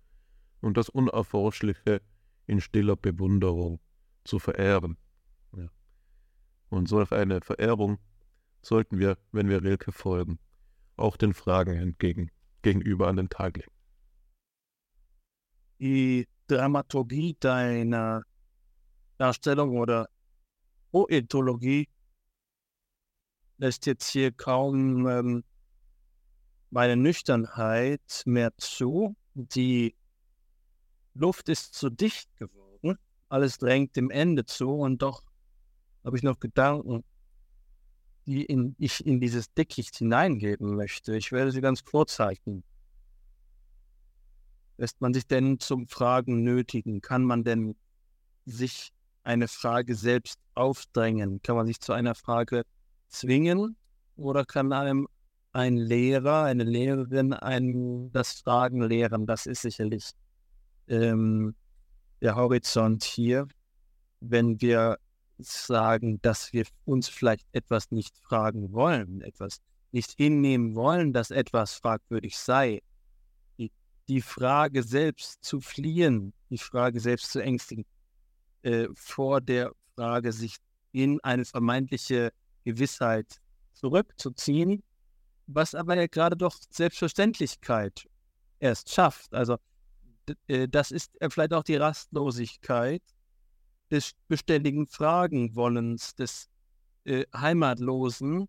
und 0.60 0.76
das 0.76 0.88
Unerforschliche 0.88 2.00
in 2.46 2.60
stiller 2.60 2.96
Bewunderung 2.96 3.80
zu 4.24 4.38
verehren. 4.38 4.96
Ja. 5.56 5.68
Und 6.68 6.88
solch 6.88 7.12
eine 7.12 7.40
Verehrung 7.40 7.98
sollten 8.62 8.98
wir, 8.98 9.18
wenn 9.32 9.48
wir 9.48 9.62
Rilke 9.62 9.92
folgen, 9.92 10.38
auch 10.96 11.16
den 11.16 11.34
Fragen 11.34 11.74
entgegen, 11.76 12.30
gegenüber 12.62 13.08
an 13.08 13.16
den 13.16 13.28
Tag 13.28 13.58
legen. 13.58 13.72
Die 15.78 16.26
Dramaturgie 16.46 17.36
deiner 17.38 18.22
Darstellung 19.18 19.76
oder 19.78 20.08
Poetologie 20.90 21.88
lässt 23.58 23.86
jetzt 23.86 24.08
hier 24.08 24.32
kaum 24.32 25.06
ähm, 25.06 25.44
meine 26.70 26.96
Nüchternheit 26.96 28.22
mehr 28.24 28.56
zu. 28.58 29.16
Die 29.34 29.94
Luft 31.14 31.48
ist 31.48 31.74
zu 31.74 31.90
dicht 31.90 32.34
geworden, 32.36 32.98
alles 33.28 33.58
drängt 33.58 33.96
dem 33.96 34.10
Ende 34.10 34.44
zu 34.44 34.70
und 34.70 35.02
doch 35.02 35.22
habe 36.04 36.16
ich 36.16 36.22
noch 36.22 36.38
Gedanken 36.38 37.02
die 38.26 38.44
in, 38.44 38.74
ich 38.78 39.06
in 39.06 39.20
dieses 39.20 39.52
Dickicht 39.54 39.96
hineingeben 39.96 40.74
möchte. 40.74 41.16
Ich 41.16 41.32
werde 41.32 41.52
sie 41.52 41.60
ganz 41.60 41.84
kurz. 41.84 42.18
Lässt 44.76 45.00
man 45.00 45.14
sich 45.14 45.26
denn 45.26 45.60
zum 45.60 45.86
Fragen 45.86 46.42
nötigen? 46.42 47.00
Kann 47.00 47.24
man 47.24 47.44
denn 47.44 47.76
sich 48.44 48.92
eine 49.22 49.48
Frage 49.48 49.94
selbst 49.94 50.40
aufdrängen? 50.54 51.40
Kann 51.42 51.56
man 51.56 51.66
sich 51.66 51.80
zu 51.80 51.92
einer 51.92 52.14
Frage 52.14 52.64
zwingen? 53.08 53.76
Oder 54.16 54.44
kann 54.44 54.72
einem 54.72 55.08
ein 55.52 55.76
Lehrer, 55.76 56.44
eine 56.44 56.64
Lehrerin 56.64 57.32
ein, 57.32 58.10
das 58.12 58.40
Fragen 58.40 58.82
lehren? 58.82 59.26
Das 59.26 59.46
ist 59.46 59.62
sicherlich 59.62 60.10
ähm, 60.88 61.54
der 62.20 62.36
Horizont 62.36 63.04
hier. 63.04 63.46
Wenn 64.20 64.60
wir 64.60 64.98
sagen, 65.38 66.20
dass 66.22 66.52
wir 66.52 66.64
uns 66.84 67.08
vielleicht 67.08 67.46
etwas 67.52 67.90
nicht 67.90 68.16
fragen 68.18 68.72
wollen, 68.72 69.20
etwas 69.20 69.60
nicht 69.92 70.12
hinnehmen 70.16 70.74
wollen, 70.74 71.12
dass 71.12 71.30
etwas 71.30 71.74
fragwürdig 71.74 72.36
sei. 72.38 72.82
Die 73.58 73.70
die 74.08 74.20
Frage 74.20 74.82
selbst 74.82 75.44
zu 75.44 75.60
fliehen, 75.60 76.32
die 76.50 76.58
Frage 76.58 77.00
selbst 77.00 77.32
zu 77.32 77.40
ängstigen, 77.40 77.84
äh, 78.62 78.88
vor 78.94 79.40
der 79.40 79.72
Frage, 79.94 80.32
sich 80.32 80.56
in 80.92 81.20
eine 81.20 81.44
vermeintliche 81.44 82.32
Gewissheit 82.66 83.40
zurückzuziehen, 83.72 84.82
was 85.46 85.74
aber 85.74 85.96
ja 85.96 86.08
gerade 86.08 86.36
doch 86.36 86.58
Selbstverständlichkeit 86.68 88.06
erst 88.58 88.92
schafft. 88.92 89.32
Also 89.32 89.56
äh, 90.48 90.68
das 90.68 90.90
ist 90.90 91.12
vielleicht 91.30 91.54
auch 91.54 91.62
die 91.62 91.76
Rastlosigkeit 91.76 93.02
des 93.90 94.12
beständigen 94.26 94.88
Fragenwollens, 94.88 96.16
des 96.16 96.48
äh, 97.04 97.24
Heimatlosen, 97.34 98.48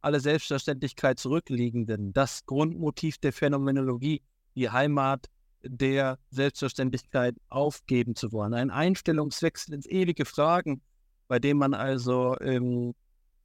alle 0.00 0.20
Selbstverständlichkeit 0.20 1.18
zurückliegenden, 1.18 2.14
das 2.14 2.46
Grundmotiv 2.46 3.18
der 3.18 3.34
Phänomenologie, 3.34 4.22
die 4.54 4.70
Heimat 4.70 5.26
der 5.62 6.18
Selbstverständlichkeit 6.30 7.34
aufgeben 7.48 8.14
zu 8.14 8.32
wollen. 8.32 8.54
Ein 8.54 8.70
Einstellungswechsel 8.70 9.74
ins 9.74 9.86
ewige 9.86 10.24
Fragen, 10.24 10.80
bei 11.28 11.38
dem 11.38 11.58
man 11.58 11.74
also 11.74 12.38
ähm, 12.40 12.94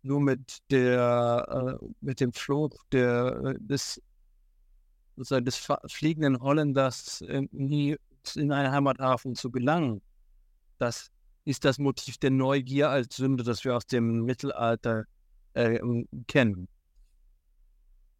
nur 0.03 0.19
mit 0.21 0.59
der 0.69 1.79
äh, 1.81 1.85
mit 2.01 2.19
dem 2.19 2.33
Flug 2.33 2.75
der, 2.91 3.55
des, 3.59 4.01
des 5.17 5.67
fliegenden 5.87 6.39
Holländers 6.39 7.21
äh, 7.21 7.47
nie 7.51 7.97
in 8.35 8.51
einen 8.51 8.71
Heimathafen 8.71 9.35
zu 9.35 9.51
gelangen. 9.51 10.01
Das 10.77 11.11
ist 11.45 11.65
das 11.65 11.79
Motiv 11.79 12.17
der 12.17 12.31
Neugier 12.31 12.89
als 12.89 13.15
Sünde, 13.15 13.43
das 13.43 13.63
wir 13.63 13.75
aus 13.75 13.85
dem 13.85 14.23
Mittelalter 14.25 15.05
äh, 15.53 15.79
kennen. 16.27 16.67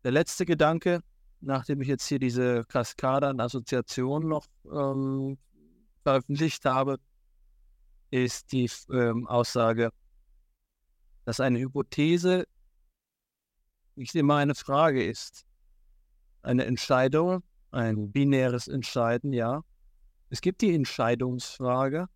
Der 0.03 0.11
letzte 0.11 0.45
Gedanke, 0.45 1.01
nachdem 1.41 1.81
ich 1.81 1.87
jetzt 1.87 2.07
hier 2.07 2.19
diese 2.19 2.63
Kaskade 2.65 3.27
an 3.27 3.39
Assoziationen 3.39 4.27
noch 4.27 4.47
ähm, 4.71 5.37
veröffentlicht 6.03 6.65
habe, 6.65 6.97
ist 8.09 8.51
die 8.51 8.69
ähm, 8.91 9.27
Aussage, 9.27 9.91
dass 11.26 11.39
eine 11.39 11.60
Hypothese 11.60 12.45
nicht 13.95 14.15
immer 14.15 14.38
eine 14.38 14.56
Frage 14.56 15.03
ist. 15.03 15.45
Eine 16.41 16.65
Entscheidung, 16.65 17.43
ein 17.72 18.11
binäres 18.11 18.68
Entscheiden, 18.68 19.34
ja. 19.34 19.64
Es 20.30 20.41
gibt 20.41 20.61
die 20.61 20.73
Entscheidungsfrage, 20.73 22.07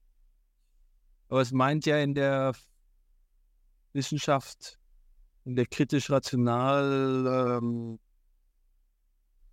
aber 1.27 1.41
es 1.41 1.52
meint 1.52 1.86
ja 1.86 1.98
in 1.98 2.15
der 2.15 2.53
Wissenschaft, 3.94 4.80
in 5.44 5.56
der 5.56 5.65
kritisch-rational 5.65 7.60
ähm, 7.61 7.99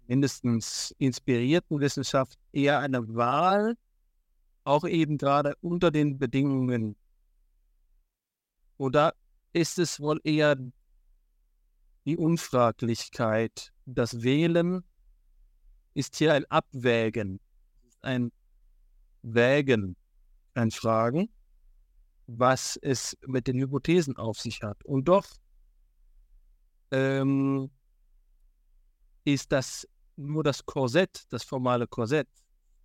mindestens 0.07 0.95
inspirierten 0.99 1.81
Wissenschaft 1.81 2.39
eher 2.53 2.79
eine 2.79 3.15
Wahl, 3.15 3.77
auch 4.65 4.85
eben 4.85 5.19
gerade 5.19 5.55
unter 5.61 5.91
den 5.91 6.19
Bedingungen. 6.19 6.97
Oder 8.79 9.15
ist 9.53 9.79
es 9.79 10.01
wohl 10.01 10.21
eher 10.25 10.57
die 12.05 12.17
Unfraglichkeit. 12.17 13.73
Das 13.87 14.23
Wählen 14.23 14.85
ist 15.95 16.17
hier 16.17 16.35
ein 16.35 16.45
Abwägen, 16.51 17.41
ein 18.01 18.33
Wägen, 19.23 19.97
ein 20.55 20.71
Fragen, 20.71 21.31
was 22.27 22.79
es 22.83 23.17
mit 23.27 23.47
den 23.47 23.59
Hypothesen 23.59 24.17
auf 24.17 24.39
sich 24.39 24.63
hat. 24.63 24.85
Und 24.85 25.07
doch 25.07 25.27
ähm, 26.91 27.71
ist 29.25 29.53
das 29.53 29.87
nur 30.17 30.43
das 30.45 30.65
Korsett, 30.65 31.25
das 31.31 31.45
formale 31.45 31.87
Korsett. 31.87 32.29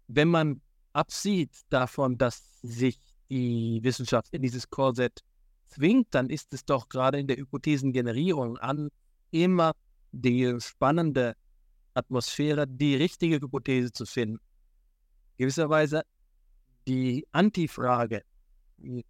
Wenn 0.08 0.30
man 0.30 0.62
absieht 0.94 1.52
davon, 1.70 2.18
dass 2.18 2.60
sich 2.62 3.00
die 3.30 3.80
Wissenschaft 3.84 4.34
in 4.34 4.42
dieses 4.42 4.70
Korsett 4.70 5.24
zwingt, 5.68 6.08
dann 6.12 6.30
ist 6.30 6.54
es 6.54 6.66
doch 6.66 6.90
gerade 6.90 7.20
in 7.20 7.28
der 7.28 7.38
Hypothesengenerierung 7.38 8.58
an 8.58 8.90
immer 9.32 9.74
die 10.12 10.56
spannende 10.60 11.36
Atmosphäre, 11.94 12.68
die 12.68 12.96
richtige 12.96 13.38
Hypothese 13.38 13.92
zu 13.92 14.06
finden. 14.06 14.40
Gewisserweise 15.38 16.04
die 16.88 17.28
Antifrage, 17.32 18.24
die 18.78 19.04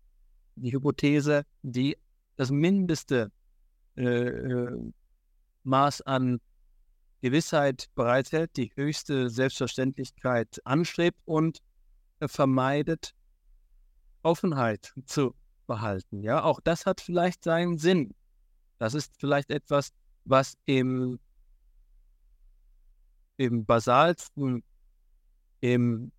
Hypothese, 0.72 1.44
die 1.62 1.98
das 2.36 2.50
mindeste 2.50 3.32
äh, 3.96 4.04
äh, 4.04 4.92
Maß 5.64 6.02
an 6.02 6.40
Gewissheit 7.22 7.90
bereithält, 7.96 8.56
die 8.58 8.72
höchste 8.76 9.30
Selbstverständlichkeit 9.30 10.62
anstrebt 10.66 11.20
und 11.26 11.60
vermeidet, 12.22 13.14
Offenheit 14.24 14.94
zu 15.06 15.36
behalten. 15.68 16.24
Ja, 16.24 16.44
auch 16.44 16.60
das 16.62 16.86
hat 16.86 17.02
vielleicht 17.02 17.44
seinen 17.44 17.78
Sinn. 17.78 18.16
Das 18.80 18.94
ist 18.94 19.14
vielleicht 19.20 19.52
etwas, 19.52 19.92
was 20.26 20.56
im, 20.66 21.20
im 23.38 23.66
basalsten, 23.66 24.64
im 25.62 26.12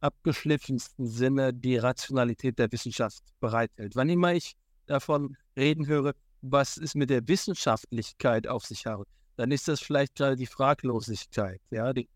abgeschliffensten 0.00 1.06
Sinne 1.06 1.52
die 1.52 1.76
Rationalität 1.76 2.58
der 2.58 2.72
Wissenschaft 2.72 3.22
bereithält. 3.40 3.96
Wann 3.96 4.08
immer 4.08 4.32
ich 4.34 4.54
davon 4.86 5.36
reden 5.56 5.86
höre, 5.86 6.14
was 6.42 6.76
es 6.76 6.94
mit 6.94 7.10
der 7.10 7.26
Wissenschaftlichkeit 7.28 8.46
auf 8.46 8.64
sich 8.64 8.86
hat, 8.86 9.06
dann 9.36 9.50
ist 9.50 9.68
das 9.68 9.80
vielleicht 9.80 10.16
gerade 10.16 10.36
die 10.36 10.46
Fraglosigkeit. 10.46 11.60
Ja, 11.70 11.92
die, 11.92 12.08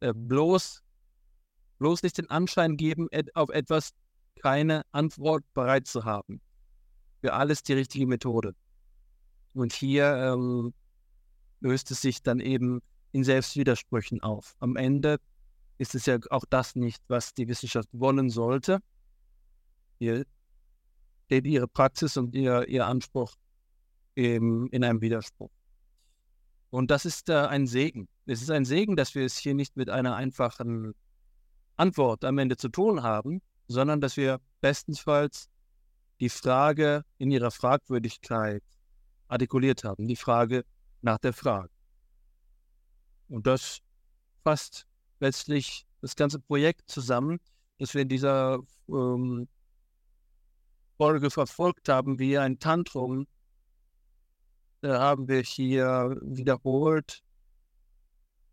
äh, 0.00 0.12
bloß, 0.14 0.82
bloß 1.78 2.02
nicht 2.02 2.18
den 2.18 2.30
Anschein 2.30 2.76
geben, 2.76 3.08
et, 3.10 3.34
auf 3.36 3.50
etwas 3.50 3.90
keine 4.38 4.82
Antwort 4.92 5.44
bereit 5.54 5.86
zu 5.86 6.04
haben. 6.04 6.40
Für 7.20 7.34
alles 7.34 7.62
die 7.62 7.74
richtige 7.74 8.06
Methode. 8.06 8.54
Und 9.54 9.72
hier 9.72 10.14
ähm, 10.16 10.72
löst 11.60 11.90
es 11.90 12.00
sich 12.00 12.22
dann 12.22 12.40
eben 12.40 12.80
in 13.12 13.24
Selbstwidersprüchen 13.24 14.22
auf. 14.22 14.54
Am 14.60 14.76
Ende 14.76 15.18
ist 15.78 15.94
es 15.94 16.06
ja 16.06 16.18
auch 16.30 16.44
das 16.50 16.76
nicht, 16.76 17.02
was 17.08 17.34
die 17.34 17.48
Wissenschaft 17.48 17.88
wollen 17.92 18.30
sollte. 18.30 18.80
Hier 19.98 20.24
steht 21.26 21.46
ihre 21.46 21.68
Praxis 21.68 22.16
und 22.16 22.34
ihr, 22.34 22.68
ihr 22.68 22.86
Anspruch 22.86 23.34
eben 24.16 24.68
in 24.70 24.84
einem 24.84 25.00
Widerspruch. 25.00 25.50
Und 26.70 26.90
das 26.90 27.04
ist 27.04 27.28
äh, 27.28 27.34
ein 27.34 27.66
Segen. 27.66 28.08
Es 28.26 28.42
ist 28.42 28.50
ein 28.50 28.64
Segen, 28.64 28.96
dass 28.96 29.14
wir 29.14 29.24
es 29.24 29.38
hier 29.38 29.54
nicht 29.54 29.76
mit 29.76 29.88
einer 29.88 30.16
einfachen 30.16 30.94
Antwort 31.76 32.24
am 32.24 32.38
Ende 32.38 32.56
zu 32.56 32.68
tun 32.68 33.02
haben, 33.02 33.40
sondern 33.68 34.00
dass 34.00 34.16
wir 34.16 34.40
bestenfalls 34.60 35.48
die 36.20 36.30
Frage 36.30 37.04
in 37.18 37.30
ihrer 37.30 37.50
Fragwürdigkeit 37.50 38.62
artikuliert 39.28 39.84
haben, 39.84 40.08
die 40.08 40.16
Frage 40.16 40.64
nach 41.02 41.18
der 41.18 41.32
Frage. 41.32 41.70
Und 43.28 43.46
das 43.46 43.78
fasst 44.42 44.86
letztlich 45.20 45.86
das 46.00 46.16
ganze 46.16 46.40
Projekt 46.40 46.88
zusammen, 46.90 47.38
das 47.78 47.94
wir 47.94 48.02
in 48.02 48.08
dieser 48.08 48.58
ähm, 48.88 49.48
Folge 50.96 51.30
verfolgt 51.30 51.88
haben, 51.88 52.18
wie 52.18 52.38
ein 52.38 52.58
Tantrum. 52.58 53.26
Da 54.80 55.00
haben 55.00 55.28
wir 55.28 55.42
hier 55.42 56.16
wiederholt 56.22 57.22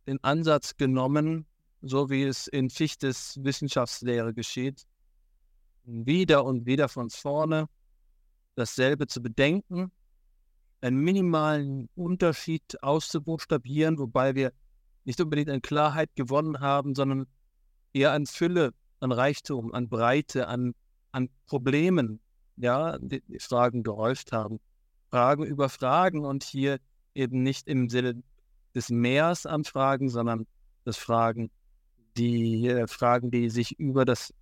den 0.07 0.23
Ansatz 0.23 0.75
genommen, 0.75 1.47
so 1.81 2.09
wie 2.09 2.23
es 2.23 2.47
in 2.47 2.69
Fichtes 2.69 3.39
Wissenschaftslehre 3.43 4.33
geschieht, 4.33 4.85
wieder 5.85 6.45
und 6.45 6.65
wieder 6.65 6.89
von 6.89 7.09
vorne 7.09 7.67
dasselbe 8.55 9.07
zu 9.07 9.21
bedenken, 9.21 9.91
einen 10.81 10.97
minimalen 10.97 11.89
Unterschied 11.95 12.81
auszubuchstabieren, 12.81 13.97
wobei 13.97 14.35
wir 14.35 14.53
nicht 15.03 15.19
unbedingt 15.21 15.49
an 15.49 15.61
Klarheit 15.61 16.09
gewonnen 16.15 16.59
haben, 16.59 16.95
sondern 16.95 17.27
eher 17.93 18.11
an 18.11 18.25
Fülle, 18.25 18.71
an 18.99 19.11
Reichtum, 19.11 19.73
an 19.73 19.89
Breite, 19.89 20.47
an, 20.47 20.73
an 21.11 21.29
Problemen, 21.47 22.19
ja, 22.57 22.97
die, 22.99 23.21
die 23.27 23.39
Fragen 23.39 23.83
gehäuft 23.83 24.31
haben. 24.31 24.59
Fragen 25.09 25.43
über 25.43 25.69
Fragen 25.69 26.25
und 26.25 26.43
hier 26.43 26.79
eben 27.13 27.43
nicht 27.43 27.67
im 27.67 27.89
Sinne 27.89 28.21
des 28.73 28.89
Meers 28.89 29.45
an 29.45 29.63
Fragen, 29.63 30.09
sondern 30.09 30.47
das 30.83 30.97
Fragen, 30.97 31.51
die 32.17 32.67
äh, 32.67 32.87
Fragen, 32.87 33.31
die 33.31 33.49
sich 33.49 33.79
über 33.79 34.05
das 34.05 34.33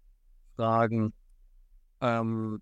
Fragen 0.56 1.14
ähm, 2.04 2.62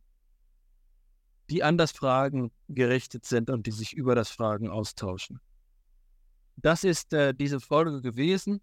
die 1.49 1.63
an 1.63 1.77
das 1.77 1.91
Fragen 1.91 2.51
gerichtet 2.69 3.25
sind 3.25 3.49
und 3.49 3.65
die 3.65 3.71
sich 3.71 3.93
über 3.93 4.15
das 4.15 4.29
Fragen 4.29 4.69
austauschen. 4.69 5.41
Das 6.55 6.83
ist 6.83 7.11
äh, 7.11 7.33
diese 7.33 7.59
Folge 7.59 8.01
gewesen. 8.01 8.61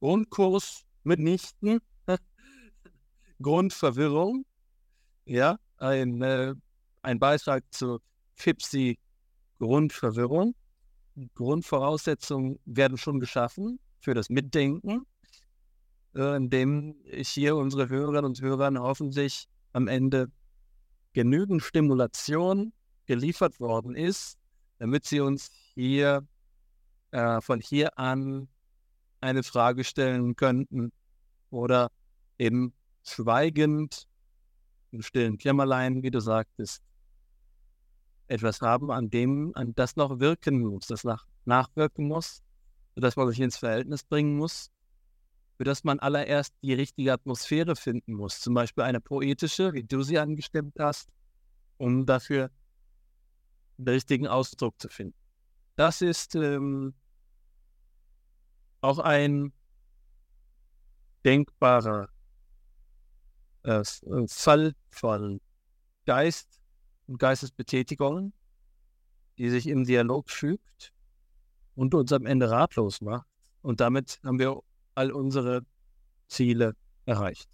Grundkurs 0.00 0.84
mitnichten. 1.04 1.78
Grundverwirrung. 3.42 4.44
Ja, 5.24 5.58
ein, 5.78 6.20
äh, 6.22 6.54
ein 7.02 7.18
Beitrag 7.18 7.64
zu 7.70 8.00
FIPSI 8.34 8.98
Grundverwirrung. 9.58 10.54
Grundvoraussetzungen 11.34 12.58
werden 12.64 12.98
schon 12.98 13.20
geschaffen. 13.20 13.78
für 14.00 14.14
das 14.14 14.30
Mitdenken, 14.30 15.06
äh, 16.14 16.36
indem 16.36 16.94
ich 17.04 17.28
hier 17.30 17.56
unsere 17.56 17.88
Hörerinnen 17.88 18.24
und 18.24 18.40
Hörern 18.40 18.78
hoffentlich 18.78 19.48
am 19.72 19.88
Ende 19.88 20.30
genügend 21.12 21.62
Stimulation 21.62 22.72
geliefert 23.06 23.60
worden 23.60 23.94
ist, 23.94 24.38
damit 24.78 25.04
sie 25.04 25.20
uns 25.20 25.50
hier 25.74 26.26
äh, 27.10 27.40
von 27.40 27.60
hier 27.60 27.98
an 27.98 28.48
eine 29.20 29.42
Frage 29.42 29.84
stellen 29.84 30.36
könnten 30.36 30.92
oder 31.50 31.90
eben 32.38 32.72
schweigend 33.02 34.06
im 34.90 35.02
stillen 35.02 35.38
Kämmerlein, 35.38 36.02
wie 36.02 36.10
du 36.10 36.20
sagtest, 36.20 36.82
etwas 38.28 38.60
haben, 38.60 38.90
an 38.90 39.10
dem, 39.10 39.52
an 39.54 39.74
das 39.74 39.96
noch 39.96 40.20
wirken 40.20 40.60
muss, 40.60 40.86
das 40.86 41.04
nach, 41.04 41.26
nachwirken 41.44 42.06
muss, 42.06 42.42
sodass 42.94 43.16
man 43.16 43.28
sich 43.28 43.40
ins 43.40 43.56
Verhältnis 43.56 44.04
bringen 44.04 44.36
muss, 44.36 44.70
für 45.58 45.64
das 45.64 45.82
man 45.82 45.98
allererst 45.98 46.54
die 46.62 46.72
richtige 46.72 47.12
Atmosphäre 47.12 47.74
finden 47.74 48.14
muss. 48.14 48.40
Zum 48.40 48.54
Beispiel 48.54 48.84
eine 48.84 49.00
poetische, 49.00 49.72
wie 49.74 49.82
du 49.82 50.02
sie 50.02 50.16
angestimmt 50.16 50.76
hast, 50.78 51.08
um 51.78 52.06
dafür 52.06 52.50
den 53.76 53.88
richtigen 53.88 54.28
Ausdruck 54.28 54.80
zu 54.80 54.88
finden. 54.88 55.18
Das 55.74 56.00
ist 56.00 56.36
ähm, 56.36 56.94
auch 58.82 59.00
ein 59.00 59.52
denkbarer 61.24 62.08
äh, 63.64 63.82
Fall 64.28 64.76
von 64.90 65.40
Geist 66.06 66.60
und 67.08 67.18
Geistesbetätigung, 67.18 68.32
die 69.38 69.50
sich 69.50 69.66
im 69.66 69.84
Dialog 69.84 70.30
fügt 70.30 70.92
und 71.74 71.94
uns 71.94 72.12
am 72.12 72.26
Ende 72.26 72.48
ratlos 72.48 73.00
macht. 73.00 73.26
Und 73.62 73.80
damit 73.80 74.20
haben 74.22 74.38
wir 74.38 74.62
all 74.98 75.12
unsere 75.12 75.62
Ziele 76.28 76.74
erreicht. 77.06 77.48